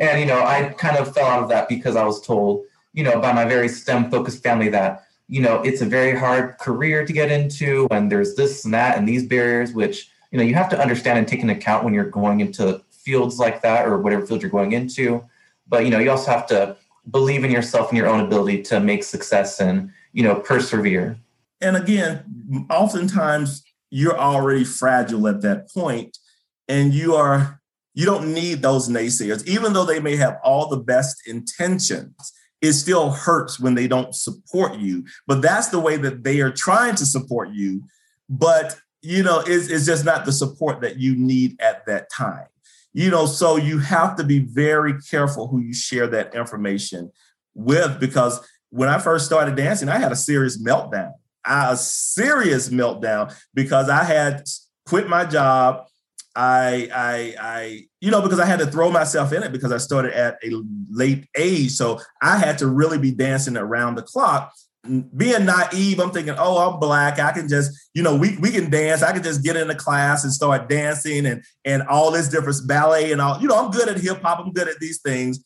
and, 0.00 0.20
you 0.20 0.26
know, 0.26 0.42
I 0.42 0.74
kind 0.78 0.96
of 0.96 1.12
fell 1.12 1.26
out 1.26 1.42
of 1.42 1.50
that 1.50 1.68
because 1.68 1.96
I 1.96 2.04
was 2.04 2.24
told, 2.24 2.64
you 2.94 3.04
know, 3.04 3.20
by 3.20 3.32
my 3.32 3.44
very 3.44 3.68
STEM 3.68 4.10
focused 4.10 4.42
family 4.42 4.70
that, 4.70 5.04
you 5.28 5.42
know, 5.42 5.60
it's 5.62 5.82
a 5.82 5.86
very 5.86 6.18
hard 6.18 6.56
career 6.58 7.04
to 7.04 7.12
get 7.12 7.30
into 7.30 7.86
and 7.90 8.10
there's 8.10 8.34
this 8.36 8.64
and 8.64 8.72
that 8.72 8.96
and 8.96 9.06
these 9.06 9.26
barriers, 9.26 9.74
which, 9.74 10.10
you 10.30 10.38
know, 10.38 10.44
you 10.44 10.54
have 10.54 10.70
to 10.70 10.80
understand 10.80 11.18
and 11.18 11.28
take 11.28 11.40
into 11.40 11.54
account 11.54 11.84
when 11.84 11.92
you're 11.92 12.08
going 12.08 12.40
into 12.40 12.82
fields 12.90 13.38
like 13.38 13.60
that 13.62 13.86
or 13.86 13.98
whatever 13.98 14.24
field 14.24 14.40
you're 14.40 14.50
going 14.50 14.72
into. 14.72 15.22
But, 15.68 15.84
you 15.84 15.90
know, 15.90 15.98
you 15.98 16.10
also 16.10 16.30
have 16.30 16.46
to 16.48 16.76
believe 17.10 17.44
in 17.44 17.50
yourself 17.50 17.90
and 17.90 17.98
your 17.98 18.08
own 18.08 18.20
ability 18.20 18.62
to 18.62 18.80
make 18.80 19.04
success 19.04 19.60
and, 19.60 19.92
you 20.12 20.22
know, 20.22 20.36
persevere. 20.36 21.18
And 21.60 21.76
again, 21.76 22.66
oftentimes 22.70 23.62
you're 23.90 24.18
already 24.18 24.64
fragile 24.64 25.28
at 25.28 25.42
that 25.42 25.70
point 25.72 26.16
and 26.68 26.94
you 26.94 27.14
are 27.14 27.60
you 27.92 28.06
don't 28.06 28.32
need 28.32 28.62
those 28.62 28.88
naysayers. 28.88 29.46
Even 29.46 29.72
though 29.72 29.84
they 29.84 30.00
may 30.00 30.16
have 30.16 30.38
all 30.44 30.68
the 30.68 30.78
best 30.78 31.26
intentions 31.26 32.32
it 32.62 32.74
still 32.74 33.10
hurts 33.10 33.58
when 33.58 33.74
they 33.74 33.88
don't 33.88 34.14
support 34.14 34.76
you. 34.76 35.02
But 35.26 35.40
that's 35.40 35.68
the 35.68 35.80
way 35.80 35.96
that 35.96 36.24
they 36.24 36.42
are 36.42 36.50
trying 36.50 36.94
to 36.96 37.06
support 37.06 37.48
you 37.50 37.82
but 38.30 38.78
you 39.02 39.22
know 39.22 39.42
it's, 39.44 39.68
it's 39.68 39.84
just 39.84 40.04
not 40.04 40.24
the 40.24 40.32
support 40.32 40.80
that 40.80 40.96
you 40.96 41.16
need 41.16 41.60
at 41.60 41.84
that 41.86 42.08
time. 42.10 42.46
You 42.94 43.10
know 43.10 43.26
so 43.26 43.56
you 43.56 43.78
have 43.80 44.16
to 44.16 44.24
be 44.24 44.38
very 44.38 44.94
careful 45.02 45.48
who 45.48 45.58
you 45.58 45.74
share 45.74 46.06
that 46.06 46.34
information 46.34 47.10
with 47.54 47.98
because 47.98 48.40
when 48.70 48.88
i 48.88 48.96
first 48.96 49.26
started 49.26 49.56
dancing 49.56 49.88
i 49.88 49.98
had 49.98 50.12
a 50.12 50.16
serious 50.16 50.62
meltdown 50.62 51.12
a 51.44 51.76
serious 51.76 52.68
meltdown 52.68 53.34
because 53.54 53.88
I 53.88 54.04
had 54.04 54.44
quit 54.86 55.08
my 55.08 55.24
job. 55.24 55.86
I, 56.36 56.88
I, 56.94 57.34
I, 57.40 57.80
you 58.00 58.10
know, 58.10 58.22
because 58.22 58.38
I 58.38 58.46
had 58.46 58.60
to 58.60 58.66
throw 58.66 58.90
myself 58.90 59.32
in 59.32 59.42
it 59.42 59.52
because 59.52 59.72
I 59.72 59.78
started 59.78 60.12
at 60.12 60.38
a 60.44 60.62
late 60.90 61.26
age. 61.36 61.72
So 61.72 62.00
I 62.22 62.38
had 62.38 62.58
to 62.58 62.68
really 62.68 62.98
be 62.98 63.10
dancing 63.10 63.56
around 63.56 63.96
the 63.96 64.02
clock. 64.02 64.52
Being 64.84 65.44
naive, 65.44 66.00
I'm 66.00 66.10
thinking, 66.10 66.34
oh, 66.38 66.56
I'm 66.56 66.80
black. 66.80 67.18
I 67.18 67.32
can 67.32 67.48
just, 67.48 67.90
you 67.92 68.02
know, 68.02 68.16
we, 68.16 68.38
we 68.38 68.50
can 68.50 68.70
dance. 68.70 69.02
I 69.02 69.12
can 69.12 69.22
just 69.22 69.44
get 69.44 69.56
in 69.56 69.68
class 69.76 70.24
and 70.24 70.32
start 70.32 70.70
dancing 70.70 71.26
and 71.26 71.44
and 71.66 71.82
all 71.82 72.10
this 72.10 72.28
different 72.28 72.66
ballet 72.66 73.12
and 73.12 73.20
all. 73.20 73.38
You 73.40 73.48
know, 73.48 73.62
I'm 73.62 73.70
good 73.70 73.88
at 73.88 73.98
hip 73.98 74.22
hop. 74.22 74.38
I'm 74.38 74.52
good 74.52 74.68
at 74.68 74.78
these 74.78 75.02
things. 75.02 75.44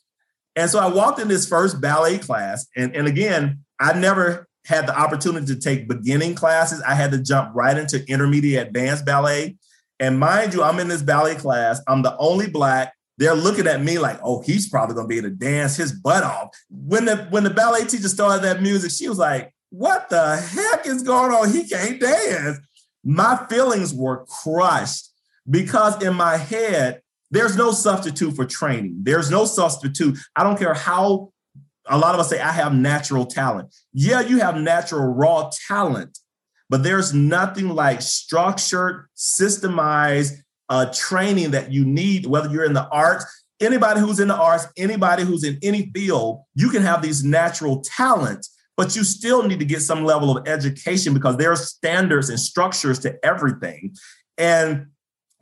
And 0.54 0.70
so 0.70 0.78
I 0.78 0.86
walked 0.86 1.18
in 1.18 1.26
this 1.26 1.48
first 1.48 1.80
ballet 1.80 2.18
class, 2.18 2.68
and 2.76 2.94
and 2.94 3.08
again, 3.08 3.64
I 3.80 3.98
never 3.98 4.46
had 4.64 4.86
the 4.86 4.98
opportunity 4.98 5.46
to 5.46 5.56
take 5.56 5.88
beginning 5.88 6.34
classes. 6.34 6.82
I 6.82 6.94
had 6.94 7.12
to 7.12 7.18
jump 7.18 7.54
right 7.54 7.76
into 7.76 8.04
intermediate 8.08 8.68
advanced 8.68 9.04
ballet. 9.04 9.56
And 10.00 10.18
mind 10.18 10.54
you, 10.54 10.62
I'm 10.62 10.80
in 10.80 10.88
this 10.88 11.02
ballet 11.02 11.34
class. 11.34 11.80
I'm 11.86 12.02
the 12.02 12.16
only 12.16 12.48
black. 12.48 12.94
They're 13.16 13.34
looking 13.34 13.66
at 13.66 13.82
me 13.82 13.98
like, 13.98 14.18
oh, 14.24 14.42
he's 14.42 14.68
probably 14.68 14.96
gonna 14.96 15.06
be 15.06 15.18
able 15.18 15.28
to 15.28 15.34
dance 15.34 15.76
his 15.76 15.92
butt 15.92 16.24
off. 16.24 16.48
When 16.68 17.04
the 17.04 17.28
when 17.30 17.44
the 17.44 17.50
ballet 17.50 17.84
teacher 17.84 18.08
started 18.08 18.42
that 18.42 18.60
music, 18.60 18.90
she 18.90 19.08
was 19.08 19.18
like, 19.18 19.54
what 19.70 20.08
the 20.08 20.36
heck 20.36 20.86
is 20.86 21.02
going 21.02 21.32
on? 21.32 21.52
He 21.52 21.68
can't 21.68 22.00
dance. 22.00 22.58
My 23.04 23.46
feelings 23.48 23.94
were 23.94 24.24
crushed 24.26 25.10
because 25.48 26.02
in 26.02 26.14
my 26.14 26.36
head, 26.36 27.02
there's 27.30 27.56
no 27.56 27.72
substitute 27.72 28.34
for 28.34 28.46
training. 28.46 28.96
There's 29.02 29.30
no 29.30 29.44
substitute. 29.44 30.18
I 30.34 30.42
don't 30.42 30.58
care 30.58 30.74
how 30.74 31.32
a 31.86 31.98
lot 31.98 32.14
of 32.14 32.20
us 32.20 32.30
say, 32.30 32.40
I 32.40 32.52
have 32.52 32.74
natural 32.74 33.26
talent. 33.26 33.74
Yeah, 33.92 34.20
you 34.20 34.38
have 34.38 34.56
natural 34.56 35.12
raw 35.12 35.50
talent, 35.68 36.18
but 36.70 36.82
there's 36.82 37.12
nothing 37.12 37.68
like 37.68 38.02
structured, 38.02 39.06
systemized 39.16 40.32
uh, 40.68 40.86
training 40.94 41.50
that 41.50 41.70
you 41.70 41.84
need, 41.84 42.26
whether 42.26 42.48
you're 42.48 42.64
in 42.64 42.72
the 42.72 42.88
arts, 42.88 43.24
anybody 43.60 44.00
who's 44.00 44.20
in 44.20 44.28
the 44.28 44.36
arts, 44.36 44.66
anybody 44.76 45.24
who's 45.24 45.44
in 45.44 45.58
any 45.62 45.90
field, 45.94 46.42
you 46.54 46.70
can 46.70 46.82
have 46.82 47.02
these 47.02 47.22
natural 47.22 47.82
talents, 47.82 48.54
but 48.76 48.96
you 48.96 49.04
still 49.04 49.42
need 49.42 49.58
to 49.58 49.64
get 49.64 49.82
some 49.82 50.04
level 50.04 50.36
of 50.36 50.48
education 50.48 51.14
because 51.14 51.36
there 51.36 51.52
are 51.52 51.56
standards 51.56 52.30
and 52.30 52.40
structures 52.40 52.98
to 53.00 53.18
everything. 53.24 53.94
And 54.38 54.86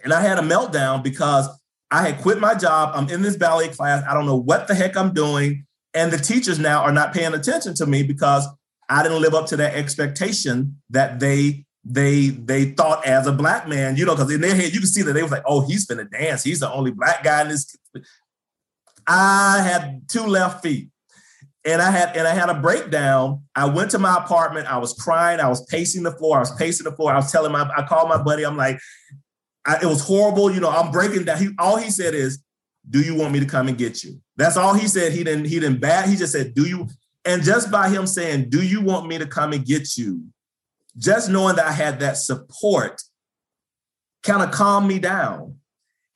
and 0.05 0.13
I 0.13 0.21
had 0.21 0.39
a 0.39 0.43
meltdown 0.43 1.05
because 1.05 1.49
I 1.91 2.09
had 2.09 2.21
quit 2.21 2.41
my 2.41 2.55
job. 2.55 2.93
I'm 2.95 3.09
in 3.09 3.23
this 3.23 3.37
ballet 3.37 3.69
class. 3.69 4.05
I 4.09 4.15
don't 4.15 4.27
know 4.27 4.37
what 4.37 4.67
the 4.67 4.75
heck 4.75 4.97
I'm 4.97 5.15
doing. 5.15 5.65
And 5.95 6.13
the 6.13 6.19
teachers 6.19 6.59
now 6.59 6.83
are 6.83 6.93
not 6.93 7.13
paying 7.13 7.35
attention 7.35 7.75
to 7.75 7.87
me 7.87 8.03
because 8.03 8.47
I 8.89 9.03
didn't 9.03 9.21
live 9.21 9.35
up 9.35 9.47
to 9.49 9.57
that 9.57 9.75
expectation 9.75 10.81
that 10.91 11.21
they 11.21 11.65
they 11.85 12.29
they 12.29 12.67
thought 12.67 13.05
as 13.07 13.27
a 13.27 13.33
black 13.33 13.67
man, 13.67 13.97
you 13.97 14.05
know, 14.05 14.15
because 14.15 14.33
in 14.33 14.41
their 14.41 14.55
head 14.55 14.73
you 14.73 14.81
can 14.81 14.89
see 14.89 15.03
that 15.03 15.13
they 15.13 15.23
was 15.23 15.33
like, 15.33 15.43
oh, 15.47 15.67
he's 15.67 15.87
gonna 15.87 16.05
dance. 16.05 16.45
He's 16.45 16.61
the 16.61 16.73
only 16.73 16.93
black 16.93 17.25
guy 17.25 17.43
in 17.43 17.49
this. 17.49 17.77
I 19.07 19.61
had 19.63 20.09
two 20.09 20.25
left 20.25 20.63
feet. 20.63 20.89
And 21.65 21.81
I 21.81 21.93
had 21.93 22.17
and 22.17 22.27
I 22.27 22.35
had 22.35 22.49
a 22.49 22.55
breakdown. 22.55 23.45
I 23.55 23.67
went 23.67 23.93
to 23.93 23.99
my 23.99 24.17
apartment. 24.17 24.67
I 24.67 24.79
was 24.79 24.95
crying. 24.95 25.39
I 25.39 25.49
was 25.49 25.65
pacing 25.67 26.03
the 26.03 26.11
floor. 26.11 26.37
I 26.37 26.41
was 26.41 26.55
pacing 26.57 26.85
the 26.85 26.93
floor. 26.93 27.13
I 27.13 27.17
was 27.17 27.31
telling 27.31 27.53
my 27.53 27.71
I 27.77 27.87
called 27.87 28.09
my 28.09 28.21
buddy. 28.21 28.45
I'm 28.45 28.57
like, 28.57 28.81
I, 29.65 29.77
it 29.81 29.87
was 29.87 30.05
horrible. 30.05 30.53
You 30.53 30.61
know, 30.61 30.71
I'm 30.71 30.91
breaking 30.91 31.25
down. 31.25 31.39
He, 31.39 31.51
all 31.61 31.77
he 31.77 31.91
said 31.91 32.15
is, 32.15 32.43
do 32.89 33.01
you 33.01 33.15
want 33.15 33.33
me 33.33 33.41
to 33.41 33.47
come 33.47 33.69
and 33.69 33.79
get 33.79 34.03
you? 34.03 34.21
That's 34.37 34.57
all 34.57 34.75
he 34.75 34.89
said. 34.89 35.13
He 35.13 35.25
didn't, 35.25 35.47
he 35.47 35.61
didn't 35.61 35.81
bat. 35.81 36.09
He 36.09 36.17
just 36.17 36.33
said, 36.33 36.55
do 36.55 36.67
you? 36.67 36.89
And 37.25 37.43
just 37.43 37.71
by 37.71 37.89
him 37.89 38.07
saying, 38.07 38.51
do 38.51 38.63
you 38.63 38.81
want 38.81 39.07
me 39.07 39.19
to 39.19 39.27
come 39.27 39.53
and 39.53 39.65
get 39.65 39.97
you? 39.97 40.25
Just 40.99 41.31
knowing 41.31 41.57
that 41.57 41.67
I 41.67 41.73
had 41.73 42.01
that 42.01 42.17
support 42.17 43.01
kind 44.23 44.43
of 44.43 44.51
calmed 44.51 44.89
me 44.89 44.99
down. 44.99 45.57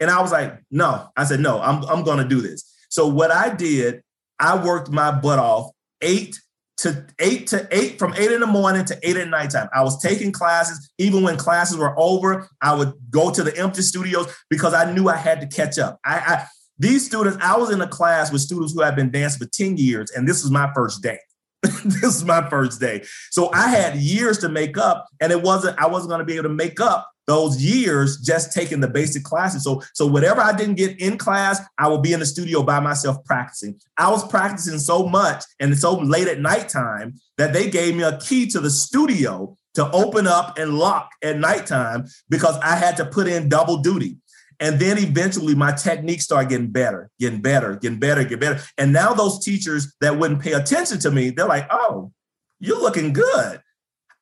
And 0.01 0.11
I 0.11 0.21
was 0.21 0.33
like, 0.33 0.61
no, 0.71 1.09
I 1.17 1.25
said, 1.25 1.41
no, 1.41 1.61
I'm, 1.61 1.85
I'm 1.85 2.05
going 2.05 2.19
to 2.19 2.29
do 2.29 2.41
this. 2.41 2.71
So 2.89 3.07
what 3.07 3.31
I 3.31 3.55
did, 3.55 4.03
I 4.39 4.63
worked 4.63 4.91
my 4.91 5.11
butt 5.11 5.39
off 5.39 5.71
eight 6.03 6.39
to 6.79 7.07
eight 7.19 7.47
to 7.47 7.67
eight 7.71 7.99
from 7.99 8.13
eight 8.15 8.31
in 8.31 8.41
the 8.41 8.47
morning 8.47 8.85
to 8.85 8.99
eight 9.03 9.17
at 9.17 9.29
nighttime. 9.29 9.69
I 9.75 9.83
was 9.83 10.03
taking 10.03 10.31
classes. 10.31 10.93
Even 10.99 11.23
when 11.23 11.39
classes 11.39 11.79
were 11.79 11.95
over, 11.99 12.49
I 12.61 12.75
would 12.75 12.93
go 13.09 13.31
to 13.31 13.43
the 13.43 13.57
empty 13.57 13.81
studios 13.81 14.35
because 14.51 14.75
I 14.75 14.93
knew 14.93 15.09
I 15.09 15.17
had 15.17 15.41
to 15.41 15.47
catch 15.47 15.79
up. 15.79 15.99
I, 16.05 16.17
I 16.17 16.47
these 16.79 17.07
students, 17.07 17.39
I 17.41 17.57
was 17.57 17.71
in 17.71 17.81
a 17.81 17.89
class 17.89 18.31
with 18.31 18.43
students 18.43 18.73
who 18.73 18.83
had 18.83 18.97
been 18.97 19.11
dancing 19.11 19.47
for 19.47 19.51
10 19.51 19.77
years, 19.77 20.11
and 20.11 20.29
this 20.29 20.43
was 20.43 20.51
my 20.51 20.71
first 20.75 21.03
day. 21.03 21.19
this 21.63 22.03
is 22.03 22.25
my 22.25 22.49
first 22.49 22.81
day. 22.81 23.03
So 23.31 23.51
I 23.53 23.69
had 23.69 23.97
years 23.97 24.39
to 24.39 24.49
make 24.49 24.77
up, 24.77 25.07
and 25.21 25.33
it 25.33 25.43
wasn't, 25.43 25.79
I 25.79 25.87
wasn't 25.87 26.11
going 26.11 26.21
to 26.21 26.25
be 26.25 26.35
able 26.35 26.45
to 26.45 26.55
make 26.55 26.81
up 26.81 27.11
those 27.27 27.61
years 27.61 28.19
just 28.19 28.53
taking 28.53 28.81
the 28.81 28.89
basic 28.89 29.25
classes. 29.25 29.65
So, 29.65 29.83
so 29.95 30.07
whatever 30.07 30.41
I 30.41 30.55
didn't 30.55 30.77
get 30.77 31.01
in 31.01 31.19
class, 31.19 31.61
I 31.79 31.89
will 31.89 31.99
be 31.99 32.13
in 32.13 32.21
the 32.21 32.27
studio 32.27 32.63
by 32.63 32.79
myself 32.81 33.25
practicing. 33.25 33.81
I 33.99 34.11
was 34.11 34.27
practicing 34.29 34.79
so 34.79 35.09
much 35.09 35.45
and 35.59 35.77
so 35.77 35.97
late 35.97 36.29
at 36.29 36.41
nighttime 36.41 37.15
that 37.37 37.53
they 37.53 37.69
gave 37.69 37.97
me 37.97 38.05
a 38.05 38.19
key 38.19 38.47
to 38.49 38.61
the 38.61 38.71
studio 38.71 39.57
to 39.75 39.91
open 39.91 40.27
up 40.27 40.57
and 40.59 40.79
lock 40.79 41.11
at 41.23 41.39
nighttime 41.39 42.07
because 42.31 42.57
I 42.59 42.77
had 42.77 42.97
to 42.99 43.05
put 43.05 43.27
in 43.27 43.49
double 43.49 43.79
duty. 43.79 44.19
And 44.61 44.79
then 44.79 44.99
eventually 44.99 45.55
my 45.55 45.73
technique 45.73 46.23
started 46.23 46.49
getting 46.49 46.71
better, 46.71 47.11
getting 47.19 47.43
better, 47.43 47.77
getting 47.77 47.99
better, 47.99 48.23
getting 48.23 48.39
better. 48.39 48.63
And 48.79 48.93
now 48.93 49.13
those 49.13 49.45
teachers 49.45 49.95
that 50.01 50.19
wouldn't 50.19 50.41
pay 50.41 50.53
attention 50.53 50.99
to 51.01 51.11
me, 51.11 51.31
they're 51.31 51.47
like, 51.47 51.67
oh, 51.71 52.13
you're 52.61 52.81
looking 52.81 53.13
good. 53.13 53.61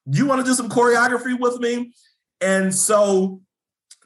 You 0.06 0.26
want 0.26 0.40
to 0.40 0.46
do 0.46 0.54
some 0.54 0.68
choreography 0.68 1.38
with 1.38 1.60
me? 1.60 1.92
And 2.40 2.74
so 2.74 3.40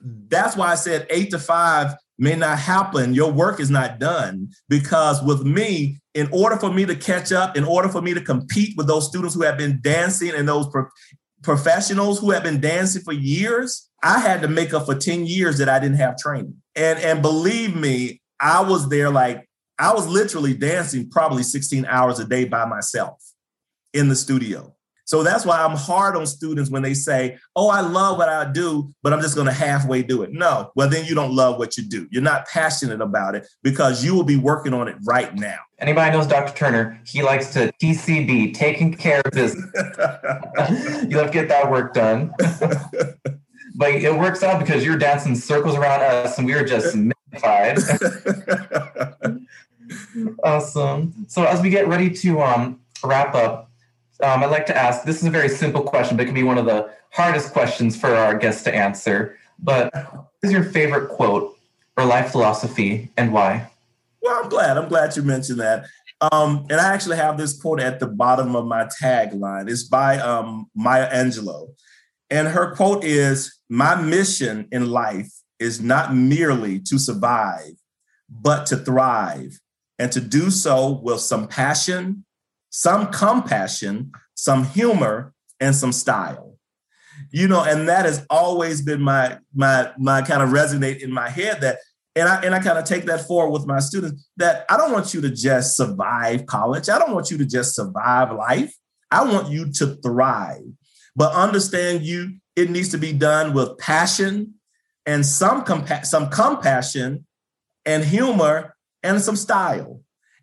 that's 0.03 0.57
why 0.57 0.69
I 0.69 0.75
said 0.77 1.07
eight 1.11 1.31
to 1.31 1.39
five 1.39 1.95
may 2.19 2.35
not 2.35 2.59
happen. 2.59 3.15
Your 3.15 3.33
work 3.33 3.61
is 3.61 3.71
not 3.71 3.99
done 3.99 4.51
because 4.69 5.23
with 5.23 5.43
me, 5.43 6.01
in 6.15 6.29
order 6.33 6.57
for 6.57 6.73
me 6.73 6.85
to 6.85 6.97
catch 6.97 7.33
up, 7.33 7.57
in 7.57 7.65
order 7.65 7.89
for 7.89 8.03
me 8.03 8.13
to 8.15 8.21
compete 8.21 8.77
with 8.77 8.87
those 8.87 9.07
students 9.07 9.35
who 9.35 9.43
have 9.43 9.57
been 9.57 9.81
dancing 9.83 10.31
and 10.35 10.49
those 10.49 10.69
pro- 10.69 10.89
professionals 11.43 12.19
who 12.19 12.31
have 12.33 12.43
been 12.43 12.61
dancing 12.61 13.03
for 13.03 13.13
years, 13.13 13.88
I 14.03 14.21
had 14.21 14.43
to 14.43 14.49
make 14.49 14.73
up 14.73 14.87
for 14.87 14.95
10 14.95 15.27
years 15.27 15.59
that 15.59 15.69
I 15.69 15.79
didn't 15.79 15.97
have 15.97 16.17
training. 16.17 16.55
And, 16.77 16.99
and 17.01 17.23
believe 17.23 17.75
me, 17.75 18.21
I 18.41 18.63
was 18.63 18.89
there 18.89 19.11
like, 19.11 19.49
I 19.79 19.93
was 19.93 20.07
literally 20.09 20.55
dancing 20.55 21.09
probably 21.11 21.43
16 21.43 21.85
hours 21.87 22.19
a 22.19 22.25
day 22.25 22.45
by 22.45 22.65
myself 22.65 23.23
in 23.93 24.09
the 24.09 24.17
studio. 24.17 24.75
So 25.09 25.23
that's 25.23 25.47
why 25.47 25.65
I'm 25.65 25.75
hard 25.75 26.17
on 26.17 26.27
students 26.27 26.71
when 26.71 26.83
they 26.83 26.93
say, 26.93 27.39
Oh, 27.57 27.71
I 27.71 27.81
love 27.81 28.19
what 28.19 28.29
I 28.29 28.45
do, 28.53 28.93
but 29.03 29.15
I'm 29.15 29.23
just 29.23 29.37
going 29.37 29.47
to 29.47 29.53
halfway 29.55 30.03
do 30.03 30.21
it. 30.23 30.33
No, 30.33 30.71
well, 30.77 30.87
then 30.87 31.07
you 31.07 31.15
don't 31.15 31.35
love 31.35 31.59
what 31.59 31.79
you 31.79 31.89
do. 31.89 32.07
You're 32.11 32.23
not 32.23 32.47
passionate 32.47 33.01
about 33.01 33.35
it 33.35 33.49
because 33.63 34.05
you 34.05 34.15
will 34.15 34.25
be 34.25 34.37
working 34.37 34.75
on 34.75 34.87
it 34.87 34.97
right 35.07 35.35
now. 35.35 35.57
Anybody 35.79 36.15
knows 36.15 36.27
Dr. 36.27 36.55
Turner, 36.55 37.01
he 37.07 37.23
likes 37.23 37.55
to 37.55 37.73
TCB, 37.83 38.53
taking 38.53 38.93
care 38.93 39.23
of 39.25 39.33
business. 39.33 39.71
you 41.09 41.17
have 41.17 41.29
to 41.29 41.31
get 41.33 41.49
that 41.49 41.71
work 41.71 41.95
done. 41.95 42.31
but 43.79 43.93
it 43.93 44.13
works 44.13 44.43
out 44.43 44.59
because 44.59 44.85
you're 44.85 44.99
dancing 44.99 45.37
circles 45.37 45.77
around 45.77 46.03
us 46.03 46.37
and 46.37 46.47
we 46.47 46.53
are 46.53 46.65
just 46.65 46.97
mystified. 46.97 47.79
awesome. 50.43 51.15
So 51.29 51.45
as 51.45 51.63
we 51.63 51.71
get 51.71 51.87
ready 51.87 52.11
to 52.11 52.43
um, 52.43 52.81
wrap 53.05 53.37
up, 53.37 53.71
um, 54.21 54.43
I'd 54.43 54.51
like 54.51 54.67
to 54.67 54.77
ask 54.77 55.05
this 55.05 55.19
is 55.19 55.27
a 55.27 55.31
very 55.31 55.49
simple 55.49 55.83
question, 55.85 56.17
but 56.17 56.25
it 56.25 56.27
can 56.27 56.35
be 56.35 56.43
one 56.43 56.59
of 56.59 56.67
the 56.67 56.91
hardest 57.11 57.53
questions 57.53 57.97
for 57.97 58.09
our 58.17 58.37
guests 58.37 58.65
to 58.65 58.75
answer. 58.75 59.39
But 59.61 59.95
what 59.95 60.27
is 60.43 60.51
your 60.51 60.65
favorite 60.65 61.09
quote 61.09 61.57
or 61.97 62.05
life 62.05 62.33
philosophy 62.33 63.13
and 63.17 63.33
why? 63.33 63.71
Well, 64.21 64.43
I'm 64.43 64.49
glad. 64.49 64.77
I'm 64.77 64.89
glad 64.89 65.17
you 65.17 65.23
mentioned 65.23 65.61
that. 65.61 65.87
Um, 66.33 66.67
and 66.69 66.81
I 66.81 66.93
actually 66.93 67.19
have 67.19 67.39
this 67.39 67.57
quote 67.57 67.79
at 67.79 68.01
the 68.01 68.09
bottom 68.09 68.57
of 68.57 68.67
my 68.67 68.89
tagline. 69.01 69.71
It's 69.71 69.85
by 69.85 70.19
um, 70.19 70.69
Maya 70.75 71.09
Angelou. 71.13 71.69
And 72.31 72.49
her 72.49 72.75
quote 72.75 73.05
is 73.05 73.59
My 73.69 73.95
mission 73.95 74.69
in 74.71 74.91
life 74.91 75.31
is 75.59 75.81
not 75.81 76.15
merely 76.15 76.79
to 76.81 76.99
survive, 76.99 77.73
but 78.29 78.67
to 78.67 78.77
thrive, 78.77 79.59
and 79.99 80.13
to 80.13 80.21
do 80.21 80.51
so 80.51 81.01
with 81.03 81.21
some 81.21 81.49
passion, 81.49 82.25
some 82.71 83.11
compassion, 83.11 84.13
some 84.35 84.65
humor, 84.65 85.33
and 85.61 85.75
some 85.75 85.93
style. 85.93 86.57
You 87.31 87.49
know, 87.49 87.65
and 87.65 87.89
that 87.89 88.05
has 88.05 88.25
always 88.31 88.83
been 88.83 89.01
my 89.01 89.39
my 89.55 89.91
my 89.99 90.23
kind 90.23 90.43
of 90.43 90.51
resonate 90.51 91.01
in 91.01 91.11
my 91.11 91.29
head 91.29 91.61
that 91.63 91.79
and 92.15 92.29
I 92.29 92.41
and 92.43 92.55
I 92.55 92.61
kind 92.61 92.79
of 92.79 92.85
take 92.85 93.07
that 93.07 93.27
forward 93.27 93.51
with 93.51 93.67
my 93.67 93.81
students 93.81 94.29
that 94.37 94.65
I 94.69 94.77
don't 94.77 94.93
want 94.93 95.15
you 95.15 95.21
to 95.23 95.31
just 95.31 95.77
survive 95.77 96.47
college. 96.47 96.89
I 96.89 96.99
don't 96.99 97.13
want 97.13 97.31
you 97.31 97.39
to 97.39 97.47
just 97.47 97.75
survive 97.75 98.33
life. 98.33 98.75
I 99.11 99.25
want 99.25 99.49
you 99.49 99.73
to 99.73 99.97
thrive. 99.97 100.63
But 101.19 101.33
understand 101.33 102.03
you 102.03 102.37
it 102.55 102.71
needs 102.71 102.91
to 102.91 102.99
be 102.99 103.13
done 103.13 103.53
with 103.53 103.77
passion 103.77 104.55
and 105.05 105.27
some 105.27 105.65
compa- 105.65 106.07
some 106.07 106.31
compassion 106.31 107.27
and 107.85 108.05
humor 108.05 108.77
and 109.03 109.21
some 109.21 109.35
style. 109.35 110.01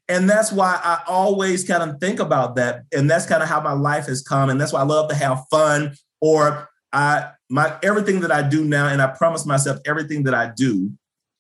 And 0.09 0.29
that's 0.29 0.51
why 0.51 0.77
I 0.83 1.01
always 1.07 1.63
kind 1.63 1.89
of 1.89 2.01
think 2.01 2.19
about 2.19 2.57
that. 2.57 2.83
And 2.93 3.09
that's 3.09 3.25
kind 3.25 3.41
of 3.41 3.47
how 3.47 3.61
my 3.61 3.71
life 3.71 4.07
has 4.07 4.21
come. 4.21 4.49
And 4.49 4.59
that's 4.59 4.73
why 4.73 4.81
I 4.81 4.83
love 4.83 5.09
to 5.09 5.15
have 5.15 5.45
fun. 5.49 5.95
Or 6.19 6.69
I 6.91 7.31
my 7.49 7.77
everything 7.81 8.19
that 8.19 8.31
I 8.31 8.41
do 8.41 8.65
now, 8.65 8.87
and 8.87 9.01
I 9.01 9.07
promise 9.07 9.45
myself 9.45 9.79
everything 9.85 10.23
that 10.23 10.33
I 10.33 10.51
do 10.57 10.91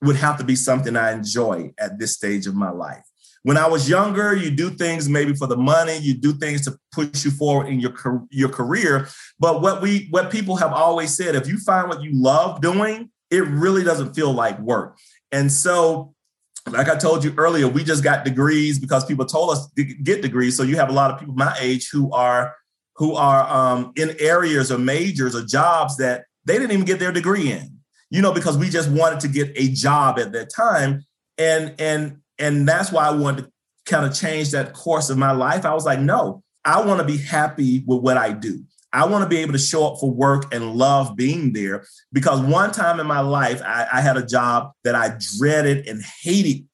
would 0.01 0.15
have 0.15 0.37
to 0.37 0.45
be 0.45 0.55
something 0.55 0.95
I 0.95 1.11
enjoy 1.11 1.73
at 1.77 1.99
this 1.99 2.13
stage 2.13 2.47
of 2.47 2.55
my 2.55 2.69
life. 2.69 3.03
When 3.45 3.57
I 3.57 3.67
was 3.67 3.87
younger, 3.87 4.35
you 4.35 4.49
do 4.49 4.71
things 4.71 5.07
maybe 5.07 5.35
for 5.35 5.45
the 5.45 5.55
money, 5.55 5.97
you 5.97 6.15
do 6.15 6.33
things 6.33 6.61
to 6.65 6.75
push 6.91 7.23
you 7.23 7.29
forward 7.29 7.67
in 7.67 7.79
your 7.79 7.93
your 8.31 8.49
career. 8.49 9.07
But 9.37 9.61
what 9.61 9.83
we 9.83 10.07
what 10.09 10.31
people 10.31 10.55
have 10.55 10.73
always 10.73 11.15
said, 11.15 11.35
if 11.35 11.47
you 11.47 11.59
find 11.59 11.87
what 11.87 12.01
you 12.01 12.09
love 12.11 12.59
doing, 12.59 13.11
it 13.29 13.43
really 13.43 13.83
doesn't 13.83 14.15
feel 14.15 14.33
like 14.33 14.57
work. 14.57 14.97
And 15.31 15.51
so 15.51 16.15
like 16.71 16.89
I 16.89 16.95
told 16.95 17.23
you 17.23 17.35
earlier, 17.37 17.67
we 17.67 17.83
just 17.83 18.03
got 18.03 18.25
degrees 18.25 18.79
because 18.79 19.05
people 19.05 19.25
told 19.25 19.51
us 19.51 19.69
to 19.73 19.83
get 19.83 20.23
degrees. 20.23 20.57
So 20.57 20.63
you 20.63 20.77
have 20.77 20.89
a 20.89 20.93
lot 20.93 21.11
of 21.11 21.19
people 21.19 21.35
my 21.35 21.55
age 21.59 21.91
who 21.91 22.11
are 22.11 22.55
who 22.95 23.13
are 23.13 23.47
um, 23.47 23.93
in 23.95 24.15
areas 24.19 24.71
or 24.71 24.79
majors 24.79 25.35
or 25.35 25.45
jobs 25.45 25.97
that 25.97 26.25
they 26.45 26.53
didn't 26.53 26.71
even 26.71 26.85
get 26.85 26.97
their 26.97 27.11
degree 27.11 27.51
in. 27.51 27.77
You 28.09 28.23
know, 28.23 28.33
because 28.33 28.57
we 28.57 28.69
just 28.69 28.89
wanted 28.89 29.19
to 29.19 29.27
get 29.27 29.51
a 29.55 29.67
job 29.67 30.17
at 30.17 30.31
that 30.31 30.49
time, 30.51 31.05
and 31.37 31.75
and 31.77 32.21
and 32.39 32.67
that's 32.67 32.91
why 32.91 33.07
I 33.07 33.11
wanted 33.11 33.43
to 33.43 33.51
kind 33.85 34.05
of 34.05 34.13
change 34.13 34.51
that 34.51 34.73
course 34.73 35.09
of 35.09 35.17
my 35.17 35.31
life. 35.31 35.65
I 35.65 35.73
was 35.73 35.85
like, 35.85 35.99
no, 35.99 36.43
I 36.63 36.83
want 36.83 36.99
to 36.99 37.05
be 37.05 37.17
happy 37.17 37.83
with 37.85 38.01
what 38.01 38.17
I 38.17 38.31
do. 38.31 38.63
I 38.95 39.05
want 39.05 39.23
to 39.23 39.29
be 39.29 39.39
able 39.39 39.51
to 39.51 39.59
show 39.59 39.85
up 39.87 39.99
for 39.99 40.09
work 40.09 40.53
and 40.53 40.73
love 40.73 41.17
being 41.17 41.51
there 41.51 41.85
because 42.13 42.39
one 42.39 42.71
time 42.71 43.01
in 43.01 43.05
my 43.05 43.19
life, 43.19 43.61
I, 43.61 43.85
I, 43.91 43.99
had 43.99 44.15
a 44.15 44.25
job 44.25 44.71
that 44.85 44.95
I 44.95 45.17
dreaded 45.37 45.85
and 45.85 46.01
hated. 46.21 46.65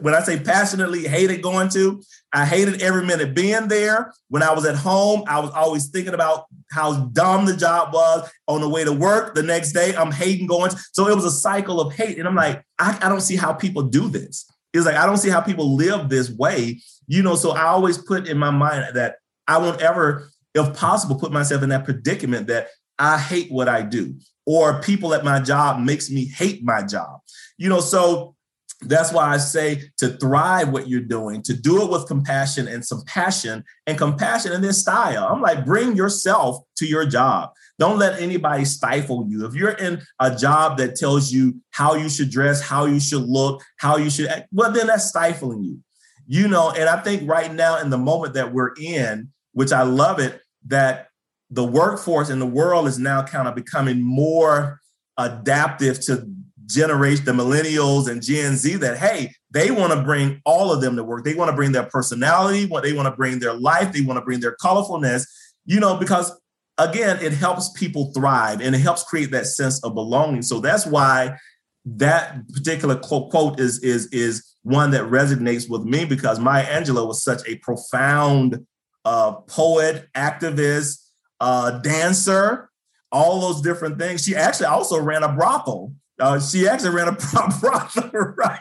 When 0.00 0.14
I 0.14 0.20
say 0.20 0.40
passionately 0.40 1.06
hated 1.06 1.42
going 1.42 1.68
to, 1.70 2.02
I 2.32 2.46
hated 2.46 2.80
every 2.80 3.04
minute 3.04 3.34
being 3.34 3.68
there. 3.68 4.14
When 4.30 4.42
I 4.42 4.54
was 4.54 4.64
at 4.64 4.76
home, 4.76 5.24
I 5.26 5.38
was 5.38 5.50
always 5.50 5.90
thinking 5.90 6.14
about 6.14 6.46
how 6.70 7.08
dumb 7.08 7.44
the 7.44 7.56
job 7.56 7.92
was. 7.92 8.30
On 8.48 8.62
the 8.62 8.68
way 8.70 8.82
to 8.82 8.92
work 8.92 9.34
the 9.34 9.42
next 9.42 9.72
day, 9.72 9.94
I'm 9.94 10.12
hating 10.12 10.46
going. 10.46 10.70
So 10.92 11.08
it 11.08 11.14
was 11.14 11.26
a 11.26 11.30
cycle 11.30 11.78
of 11.78 11.92
hate. 11.92 12.18
And 12.18 12.26
I'm 12.26 12.34
like, 12.34 12.64
I, 12.78 12.98
I 13.02 13.10
don't 13.10 13.20
see 13.20 13.36
how 13.36 13.52
people 13.52 13.82
do 13.82 14.08
this. 14.08 14.50
It's 14.76 14.86
like, 14.86 14.96
I 14.96 15.06
don't 15.06 15.18
see 15.18 15.30
how 15.30 15.40
people 15.40 15.74
live 15.74 16.08
this 16.08 16.30
way. 16.30 16.80
You 17.06 17.22
know, 17.22 17.36
so 17.36 17.52
I 17.52 17.64
always 17.64 17.98
put 17.98 18.26
in 18.26 18.36
my 18.36 18.50
mind 18.50 18.96
that 18.96 19.16
I 19.46 19.58
won't 19.58 19.80
ever 19.80 20.28
if 20.56 20.74
possible, 20.74 21.16
put 21.16 21.32
myself 21.32 21.62
in 21.62 21.68
that 21.68 21.84
predicament 21.84 22.46
that 22.48 22.68
I 22.98 23.18
hate 23.18 23.52
what 23.52 23.68
I 23.68 23.82
do, 23.82 24.14
or 24.46 24.80
people 24.80 25.12
at 25.14 25.24
my 25.24 25.40
job 25.40 25.80
makes 25.80 26.10
me 26.10 26.24
hate 26.24 26.64
my 26.64 26.82
job. 26.82 27.20
You 27.58 27.68
know, 27.68 27.80
so 27.80 28.34
that's 28.82 29.12
why 29.12 29.26
I 29.26 29.38
say 29.38 29.82
to 29.98 30.08
thrive 30.08 30.70
what 30.70 30.88
you're 30.88 31.00
doing, 31.00 31.42
to 31.42 31.54
do 31.54 31.82
it 31.82 31.90
with 31.90 32.06
compassion 32.06 32.68
and 32.68 32.84
some 32.84 33.02
passion 33.06 33.64
and 33.86 33.96
compassion 33.96 34.52
and 34.52 34.62
then 34.62 34.72
style. 34.72 35.28
I'm 35.30 35.40
like, 35.40 35.64
bring 35.64 35.96
yourself 35.96 36.62
to 36.76 36.86
your 36.86 37.06
job. 37.06 37.50
Don't 37.78 37.98
let 37.98 38.20
anybody 38.20 38.64
stifle 38.64 39.26
you. 39.28 39.46
If 39.46 39.54
you're 39.54 39.72
in 39.72 40.00
a 40.18 40.34
job 40.34 40.78
that 40.78 40.96
tells 40.96 41.30
you 41.30 41.60
how 41.70 41.94
you 41.94 42.08
should 42.08 42.30
dress, 42.30 42.62
how 42.62 42.86
you 42.86 42.98
should 42.98 43.22
look, 43.22 43.62
how 43.76 43.96
you 43.96 44.08
should 44.08 44.28
act, 44.28 44.48
well, 44.52 44.72
then 44.72 44.86
that's 44.86 45.04
stifling 45.04 45.62
you. 45.62 45.80
You 46.26 46.48
know, 46.48 46.70
and 46.70 46.88
I 46.88 47.00
think 47.02 47.28
right 47.28 47.52
now 47.52 47.78
in 47.78 47.90
the 47.90 47.98
moment 47.98 48.34
that 48.34 48.52
we're 48.52 48.72
in, 48.78 49.30
which 49.52 49.72
I 49.72 49.82
love 49.82 50.18
it, 50.18 50.40
that 50.66 51.08
the 51.50 51.64
workforce 51.64 52.30
in 52.30 52.38
the 52.38 52.46
world 52.46 52.88
is 52.88 52.98
now 52.98 53.22
kind 53.22 53.46
of 53.46 53.54
becoming 53.54 54.02
more 54.02 54.80
adaptive 55.16 56.00
to 56.06 56.28
generation, 56.66 57.24
the 57.24 57.32
millennials 57.32 58.08
and 58.08 58.22
Gen 58.22 58.56
Z, 58.56 58.74
that 58.76 58.98
hey, 58.98 59.32
they 59.50 59.70
want 59.70 59.92
to 59.92 60.02
bring 60.02 60.40
all 60.44 60.72
of 60.72 60.80
them 60.80 60.96
to 60.96 61.04
work. 61.04 61.24
They 61.24 61.34
want 61.34 61.50
to 61.50 61.56
bring 61.56 61.72
their 61.72 61.84
personality, 61.84 62.66
what 62.66 62.82
they 62.82 62.92
want 62.92 63.06
to 63.06 63.14
bring 63.14 63.38
their 63.38 63.54
life, 63.54 63.92
they 63.92 64.00
want 64.00 64.18
to 64.18 64.24
bring 64.24 64.40
their 64.40 64.56
colorfulness, 64.56 65.26
you 65.64 65.78
know, 65.78 65.96
because 65.96 66.32
again, 66.78 67.18
it 67.20 67.32
helps 67.32 67.70
people 67.70 68.12
thrive 68.12 68.60
and 68.60 68.74
it 68.74 68.78
helps 68.78 69.02
create 69.02 69.30
that 69.32 69.46
sense 69.46 69.82
of 69.84 69.94
belonging. 69.94 70.42
So 70.42 70.60
that's 70.60 70.86
why 70.86 71.36
that 71.84 72.48
particular 72.52 72.96
quote 72.96 73.60
is 73.60 73.78
is 73.80 74.06
is 74.06 74.54
one 74.62 74.90
that 74.90 75.02
resonates 75.04 75.70
with 75.70 75.84
me 75.84 76.04
because 76.04 76.40
Maya 76.40 76.64
Angelou 76.64 77.06
was 77.06 77.22
such 77.22 77.46
a 77.46 77.56
profound 77.56 78.66
uh, 79.04 79.32
poet, 79.32 80.08
activist, 80.16 81.10
uh, 81.40 81.78
dancer, 81.78 82.70
all 83.12 83.40
those 83.40 83.60
different 83.62 83.98
things. 83.98 84.24
She 84.24 84.34
actually 84.34 84.66
also 84.66 85.00
ran 85.00 85.22
a 85.22 85.32
brothel. 85.32 85.94
Uh, 86.18 86.40
she 86.40 86.66
actually 86.66 86.90
ran 86.90 87.08
a 87.08 87.12
brothel, 87.60 88.10
right? 88.36 88.60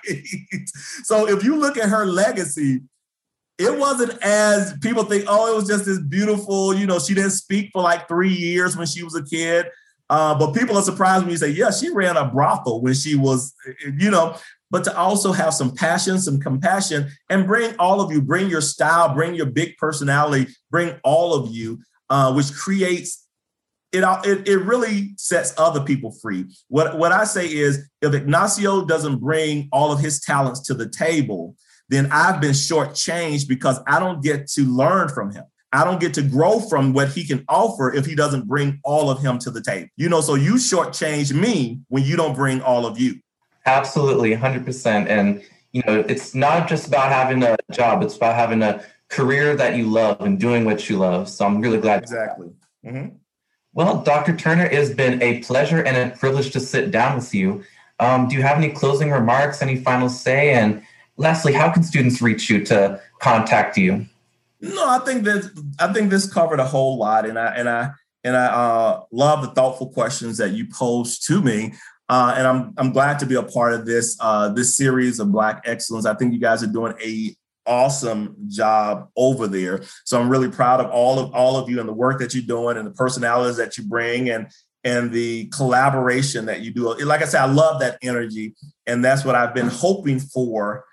so 1.03 1.27
if 1.27 1.43
you 1.43 1.55
look 1.55 1.77
at 1.77 1.89
her 1.89 2.05
legacy, 2.05 2.81
it 3.57 3.77
wasn't 3.77 4.21
as 4.21 4.77
people 4.81 5.03
think, 5.03 5.25
oh, 5.27 5.51
it 5.51 5.55
was 5.55 5.67
just 5.67 5.85
this 5.85 5.99
beautiful, 5.99 6.73
you 6.73 6.85
know, 6.85 6.99
she 6.99 7.13
didn't 7.13 7.31
speak 7.31 7.69
for 7.71 7.81
like 7.81 8.07
three 8.07 8.33
years 8.33 8.75
when 8.75 8.87
she 8.87 9.03
was 9.03 9.15
a 9.15 9.23
kid. 9.23 9.67
Uh, 10.09 10.37
but 10.37 10.53
people 10.53 10.77
are 10.77 10.83
surprised 10.83 11.23
when 11.23 11.31
you 11.31 11.37
say, 11.37 11.49
yeah, 11.49 11.71
she 11.71 11.89
ran 11.89 12.17
a 12.17 12.27
brothel 12.27 12.81
when 12.81 12.93
she 12.93 13.15
was, 13.15 13.53
you 13.97 14.11
know, 14.11 14.37
but 14.69 14.83
to 14.83 14.95
also 14.97 15.31
have 15.31 15.53
some 15.53 15.73
passion, 15.73 16.19
some 16.19 16.39
compassion, 16.39 17.09
and 17.29 17.47
bring 17.47 17.73
all 17.79 18.01
of 18.01 18.11
you, 18.11 18.21
bring 18.21 18.49
your 18.49 18.61
style, 18.61 19.13
bring 19.13 19.33
your 19.33 19.45
big 19.45 19.77
personality, 19.77 20.51
bring 20.69 20.93
all 21.03 21.33
of 21.33 21.51
you, 21.55 21.79
uh, 22.09 22.33
which 22.33 22.53
creates 22.53 23.25
it, 23.93 24.03
it, 24.25 24.47
it 24.47 24.57
really 24.57 25.13
sets 25.17 25.53
other 25.57 25.81
people 25.81 26.11
free. 26.11 26.45
What, 26.67 26.97
what 26.97 27.13
I 27.13 27.23
say 27.23 27.47
is 27.47 27.89
if 28.01 28.13
Ignacio 28.13 28.85
doesn't 28.85 29.19
bring 29.19 29.69
all 29.71 29.91
of 29.91 29.99
his 29.99 30.19
talents 30.19 30.59
to 30.63 30.73
the 30.73 30.89
table, 30.89 31.55
then 31.89 32.09
I've 32.11 32.41
been 32.41 32.51
shortchanged 32.51 33.47
because 33.47 33.79
I 33.87 33.99
don't 33.99 34.23
get 34.23 34.47
to 34.49 34.61
learn 34.63 35.09
from 35.09 35.31
him. 35.31 35.43
I 35.71 35.83
don't 35.83 35.99
get 35.99 36.13
to 36.13 36.21
grow 36.21 36.59
from 36.59 36.93
what 36.93 37.09
he 37.09 37.25
can 37.25 37.43
offer 37.49 37.93
if 37.93 38.05
he 38.05 38.15
doesn't 38.15 38.47
bring 38.47 38.79
all 38.83 39.09
of 39.09 39.19
him 39.19 39.37
to 39.39 39.51
the 39.51 39.61
table. 39.61 39.89
You 39.97 40.07
know, 40.07 40.21
so 40.21 40.35
you 40.35 40.53
shortchange 40.53 41.33
me 41.33 41.81
when 41.89 42.03
you 42.03 42.15
don't 42.15 42.33
bring 42.33 42.61
all 42.61 42.85
of 42.85 42.97
you. 42.97 43.19
Absolutely, 43.65 44.33
100%. 44.35 45.07
And, 45.07 45.43
you 45.73 45.81
know, 45.85 45.99
it's 46.07 46.33
not 46.33 46.69
just 46.69 46.87
about 46.87 47.11
having 47.11 47.43
a 47.43 47.57
job, 47.73 48.03
it's 48.03 48.15
about 48.15 48.35
having 48.35 48.61
a 48.61 48.83
career 49.09 49.55
that 49.55 49.75
you 49.75 49.87
love 49.87 50.21
and 50.21 50.39
doing 50.39 50.63
what 50.63 50.89
you 50.89 50.97
love. 50.97 51.27
So 51.27 51.45
I'm 51.45 51.59
really 51.59 51.79
glad. 51.79 52.03
Exactly. 52.03 52.51
Mm-hmm. 52.85 53.15
Well, 53.73 54.01
Dr. 54.03 54.35
Turner, 54.35 54.65
it 54.65 54.73
has 54.73 54.93
been 54.93 55.21
a 55.21 55.39
pleasure 55.39 55.83
and 55.83 55.97
a 55.97 56.15
privilege 56.15 56.51
to 56.51 56.61
sit 56.61 56.91
down 56.91 57.17
with 57.17 57.35
you. 57.35 57.63
Um, 57.99 58.29
do 58.29 58.35
you 58.35 58.41
have 58.41 58.57
any 58.57 58.69
closing 58.69 59.11
remarks, 59.11 59.61
any 59.61 59.75
final 59.75 60.07
say? 60.07 60.53
And 60.53 60.83
lastly, 61.17 61.53
how 61.53 61.71
can 61.71 61.83
students 61.83 62.21
reach 62.21 62.49
you 62.49 62.63
to 62.65 63.01
contact 63.19 63.77
you? 63.77 64.05
No, 64.61 64.87
I 64.87 64.99
think 64.99 65.23
that 65.23 65.49
I 65.79 65.91
think 65.93 66.09
this 66.09 66.31
covered 66.31 66.59
a 66.59 66.65
whole 66.65 66.97
lot, 66.97 67.25
and 67.25 67.37
I 67.37 67.47
and 67.55 67.69
I 67.69 67.91
and 68.23 68.35
I 68.35 68.45
uh, 68.45 69.01
love 69.11 69.41
the 69.41 69.51
thoughtful 69.51 69.89
questions 69.89 70.37
that 70.37 70.51
you 70.51 70.67
posed 70.67 71.25
to 71.27 71.41
me. 71.41 71.73
Uh, 72.07 72.33
and 72.37 72.47
I'm 72.47 72.73
I'm 72.77 72.91
glad 72.91 73.19
to 73.19 73.25
be 73.25 73.35
a 73.35 73.43
part 73.43 73.73
of 73.73 73.85
this 73.85 74.17
uh, 74.19 74.49
this 74.49 74.75
series 74.75 75.19
of 75.19 75.31
Black 75.31 75.63
Excellence. 75.65 76.05
I 76.05 76.13
think 76.15 76.33
you 76.33 76.39
guys 76.39 76.63
are 76.63 76.67
doing 76.67 76.93
a 77.03 77.35
awesome 77.67 78.35
job 78.47 79.09
over 79.15 79.47
there. 79.47 79.81
So 80.05 80.19
I'm 80.19 80.29
really 80.29 80.49
proud 80.49 80.79
of 80.79 80.91
all 80.91 81.19
of 81.19 81.33
all 81.33 81.57
of 81.57 81.69
you 81.69 81.79
and 81.79 81.89
the 81.89 81.93
work 81.93 82.19
that 82.19 82.33
you're 82.33 82.43
doing 82.43 82.77
and 82.77 82.87
the 82.87 82.91
personalities 82.91 83.57
that 83.57 83.77
you 83.77 83.83
bring 83.83 84.29
and 84.29 84.47
and 84.83 85.11
the 85.11 85.47
collaboration 85.47 86.45
that 86.45 86.61
you 86.61 86.71
do. 86.71 86.93
Like 87.03 87.23
I 87.23 87.25
said, 87.25 87.41
I 87.41 87.51
love 87.51 87.79
that 87.81 87.97
energy, 88.01 88.55
and 88.85 89.03
that's 89.03 89.25
what 89.25 89.35
I've 89.35 89.53
been 89.53 89.67
hoping 89.67 90.19
for 90.19 90.85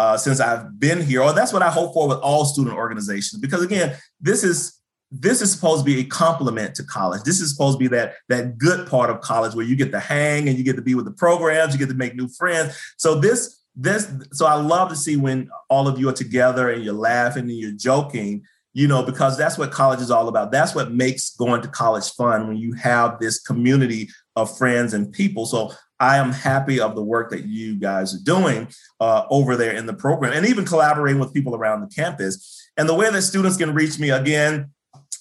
uh, 0.00 0.16
since 0.16 0.40
I've 0.40 0.80
been 0.80 1.02
here, 1.02 1.20
or 1.20 1.34
that's 1.34 1.52
what 1.52 1.60
I 1.62 1.68
hope 1.68 1.92
for 1.92 2.08
with 2.08 2.18
all 2.18 2.46
student 2.46 2.74
organizations. 2.74 3.38
Because 3.38 3.62
again, 3.62 3.94
this 4.18 4.42
is 4.42 4.80
this 5.10 5.42
is 5.42 5.52
supposed 5.52 5.84
to 5.84 5.84
be 5.84 6.00
a 6.00 6.04
complement 6.04 6.74
to 6.76 6.84
college. 6.84 7.22
This 7.24 7.40
is 7.40 7.50
supposed 7.52 7.76
to 7.76 7.78
be 7.78 7.88
that 7.88 8.14
that 8.30 8.56
good 8.56 8.88
part 8.88 9.10
of 9.10 9.20
college 9.20 9.54
where 9.54 9.66
you 9.66 9.76
get 9.76 9.92
to 9.92 10.00
hang 10.00 10.48
and 10.48 10.56
you 10.56 10.64
get 10.64 10.76
to 10.76 10.82
be 10.82 10.94
with 10.94 11.04
the 11.04 11.10
programs, 11.10 11.74
you 11.74 11.78
get 11.78 11.90
to 11.90 11.94
make 11.94 12.14
new 12.14 12.28
friends. 12.28 12.78
So 12.96 13.20
this 13.20 13.62
this 13.76 14.10
so 14.32 14.46
I 14.46 14.54
love 14.54 14.88
to 14.88 14.96
see 14.96 15.16
when 15.18 15.50
all 15.68 15.86
of 15.86 15.98
you 15.98 16.08
are 16.08 16.14
together 16.14 16.70
and 16.70 16.82
you're 16.82 16.94
laughing 16.94 17.42
and 17.42 17.58
you're 17.58 17.72
joking, 17.72 18.42
you 18.72 18.88
know, 18.88 19.02
because 19.02 19.36
that's 19.36 19.58
what 19.58 19.70
college 19.70 20.00
is 20.00 20.10
all 20.10 20.28
about. 20.28 20.50
That's 20.50 20.74
what 20.74 20.92
makes 20.92 21.36
going 21.36 21.60
to 21.60 21.68
college 21.68 22.08
fun 22.12 22.48
when 22.48 22.56
you 22.56 22.72
have 22.72 23.20
this 23.20 23.38
community 23.38 24.08
of 24.34 24.56
friends 24.56 24.94
and 24.94 25.12
people. 25.12 25.44
So 25.44 25.72
I 26.00 26.16
am 26.16 26.32
happy 26.32 26.80
of 26.80 26.94
the 26.94 27.02
work 27.02 27.30
that 27.30 27.44
you 27.44 27.76
guys 27.76 28.14
are 28.14 28.24
doing 28.24 28.68
uh, 29.00 29.26
over 29.30 29.56
there 29.56 29.72
in 29.72 29.84
the 29.84 29.92
program 29.92 30.32
and 30.32 30.46
even 30.46 30.64
collaborating 30.64 31.20
with 31.20 31.34
people 31.34 31.54
around 31.54 31.82
the 31.82 31.94
campus. 31.94 32.68
And 32.76 32.88
the 32.88 32.94
way 32.94 33.10
that 33.10 33.22
students 33.22 33.58
can 33.58 33.74
reach 33.74 33.98
me 33.98 34.10
again, 34.10 34.70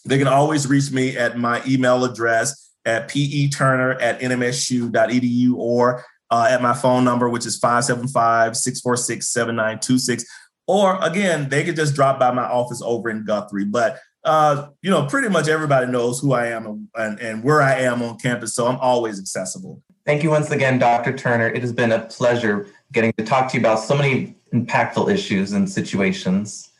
they 0.05 0.17
can 0.17 0.27
always 0.27 0.67
reach 0.67 0.91
me 0.91 1.17
at 1.17 1.37
my 1.37 1.61
email 1.67 2.05
address 2.05 2.71
at 2.85 3.09
peturner 3.09 4.01
at 4.01 4.21
nmsu.edu 4.21 5.55
or 5.55 6.05
uh, 6.31 6.47
at 6.49 6.61
my 6.61 6.73
phone 6.73 7.03
number, 7.03 7.27
which 7.27 7.45
is 7.45 7.57
575 7.57 8.55
646 8.55 9.27
7926. 9.27 10.25
Or 10.67 11.03
again, 11.03 11.49
they 11.49 11.65
could 11.65 11.75
just 11.75 11.95
drop 11.95 12.19
by 12.19 12.31
my 12.31 12.43
office 12.43 12.81
over 12.81 13.09
in 13.09 13.25
Guthrie. 13.25 13.65
But 13.65 13.99
uh, 14.23 14.69
you 14.81 14.89
know, 14.89 15.07
pretty 15.07 15.29
much 15.29 15.47
everybody 15.47 15.87
knows 15.87 16.19
who 16.19 16.33
I 16.33 16.47
am 16.47 16.89
and, 16.95 17.19
and 17.19 17.43
where 17.43 17.61
I 17.61 17.79
am 17.79 18.01
on 18.01 18.17
campus. 18.17 18.53
So 18.53 18.67
I'm 18.67 18.77
always 18.77 19.19
accessible. 19.19 19.81
Thank 20.09 20.23
you 20.23 20.31
once 20.31 20.49
again, 20.49 20.79
Dr. 20.79 21.15
Turner. 21.15 21.49
It 21.49 21.61
has 21.61 21.71
been 21.71 21.91
a 21.91 21.99
pleasure 21.99 22.65
getting 22.91 23.13
to 23.19 23.23
talk 23.23 23.47
to 23.51 23.57
you 23.57 23.61
about 23.61 23.77
so 23.77 23.95
many 23.95 24.35
impactful 24.51 25.13
issues 25.13 25.51
and 25.51 25.69
situations. 25.69 26.71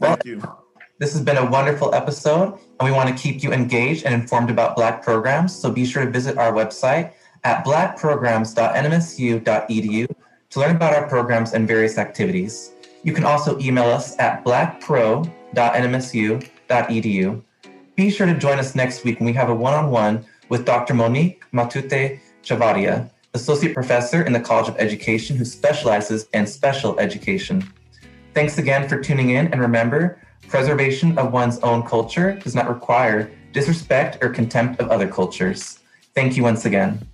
Thank 0.00 0.24
you. 0.24 0.40
This 1.00 1.12
has 1.12 1.20
been 1.20 1.38
a 1.38 1.50
wonderful 1.50 1.92
episode, 1.92 2.56
and 2.78 2.88
we 2.88 2.92
want 2.92 3.08
to 3.08 3.16
keep 3.20 3.42
you 3.42 3.52
engaged 3.52 4.04
and 4.04 4.14
informed 4.14 4.48
about 4.48 4.76
Black 4.76 5.02
programs. 5.02 5.52
So 5.52 5.72
be 5.72 5.84
sure 5.84 6.04
to 6.04 6.10
visit 6.12 6.38
our 6.38 6.52
website 6.52 7.14
at 7.42 7.64
blackprograms.nmsu.edu 7.64 10.08
to 10.50 10.60
learn 10.60 10.76
about 10.76 10.94
our 10.94 11.08
programs 11.08 11.54
and 11.54 11.66
various 11.66 11.98
activities. 11.98 12.70
You 13.02 13.12
can 13.12 13.24
also 13.24 13.58
email 13.58 13.86
us 13.86 14.16
at 14.20 14.44
blackpro.nmsu.edu. 14.44 17.42
Be 17.96 18.10
sure 18.10 18.26
to 18.28 18.38
join 18.38 18.60
us 18.60 18.76
next 18.76 19.02
week 19.02 19.18
when 19.18 19.26
we 19.26 19.32
have 19.32 19.48
a 19.48 19.54
one 19.54 19.74
on 19.74 19.90
one 19.90 20.24
with 20.48 20.64
Dr. 20.64 20.94
Monique 20.94 21.42
Matute 21.52 22.20
Chavarria, 22.48 23.10
Associate 23.34 23.74
Professor 23.74 24.22
in 24.22 24.32
the 24.32 24.40
College 24.40 24.68
of 24.68 24.76
Education 24.78 25.36
who 25.36 25.44
specializes 25.44 26.26
in 26.32 26.46
special 26.46 26.98
education. 26.98 27.62
Thanks 28.32 28.56
again 28.56 28.88
for 28.88 29.02
tuning 29.02 29.30
in, 29.30 29.48
and 29.52 29.60
remember, 29.60 30.18
preservation 30.48 31.18
of 31.18 31.32
one's 31.32 31.58
own 31.58 31.82
culture 31.82 32.32
does 32.42 32.54
not 32.54 32.68
require 32.68 33.30
disrespect 33.52 34.16
or 34.22 34.30
contempt 34.30 34.80
of 34.80 34.88
other 34.88 35.06
cultures. 35.06 35.80
Thank 36.14 36.38
you 36.38 36.42
once 36.42 36.64
again. 36.64 37.06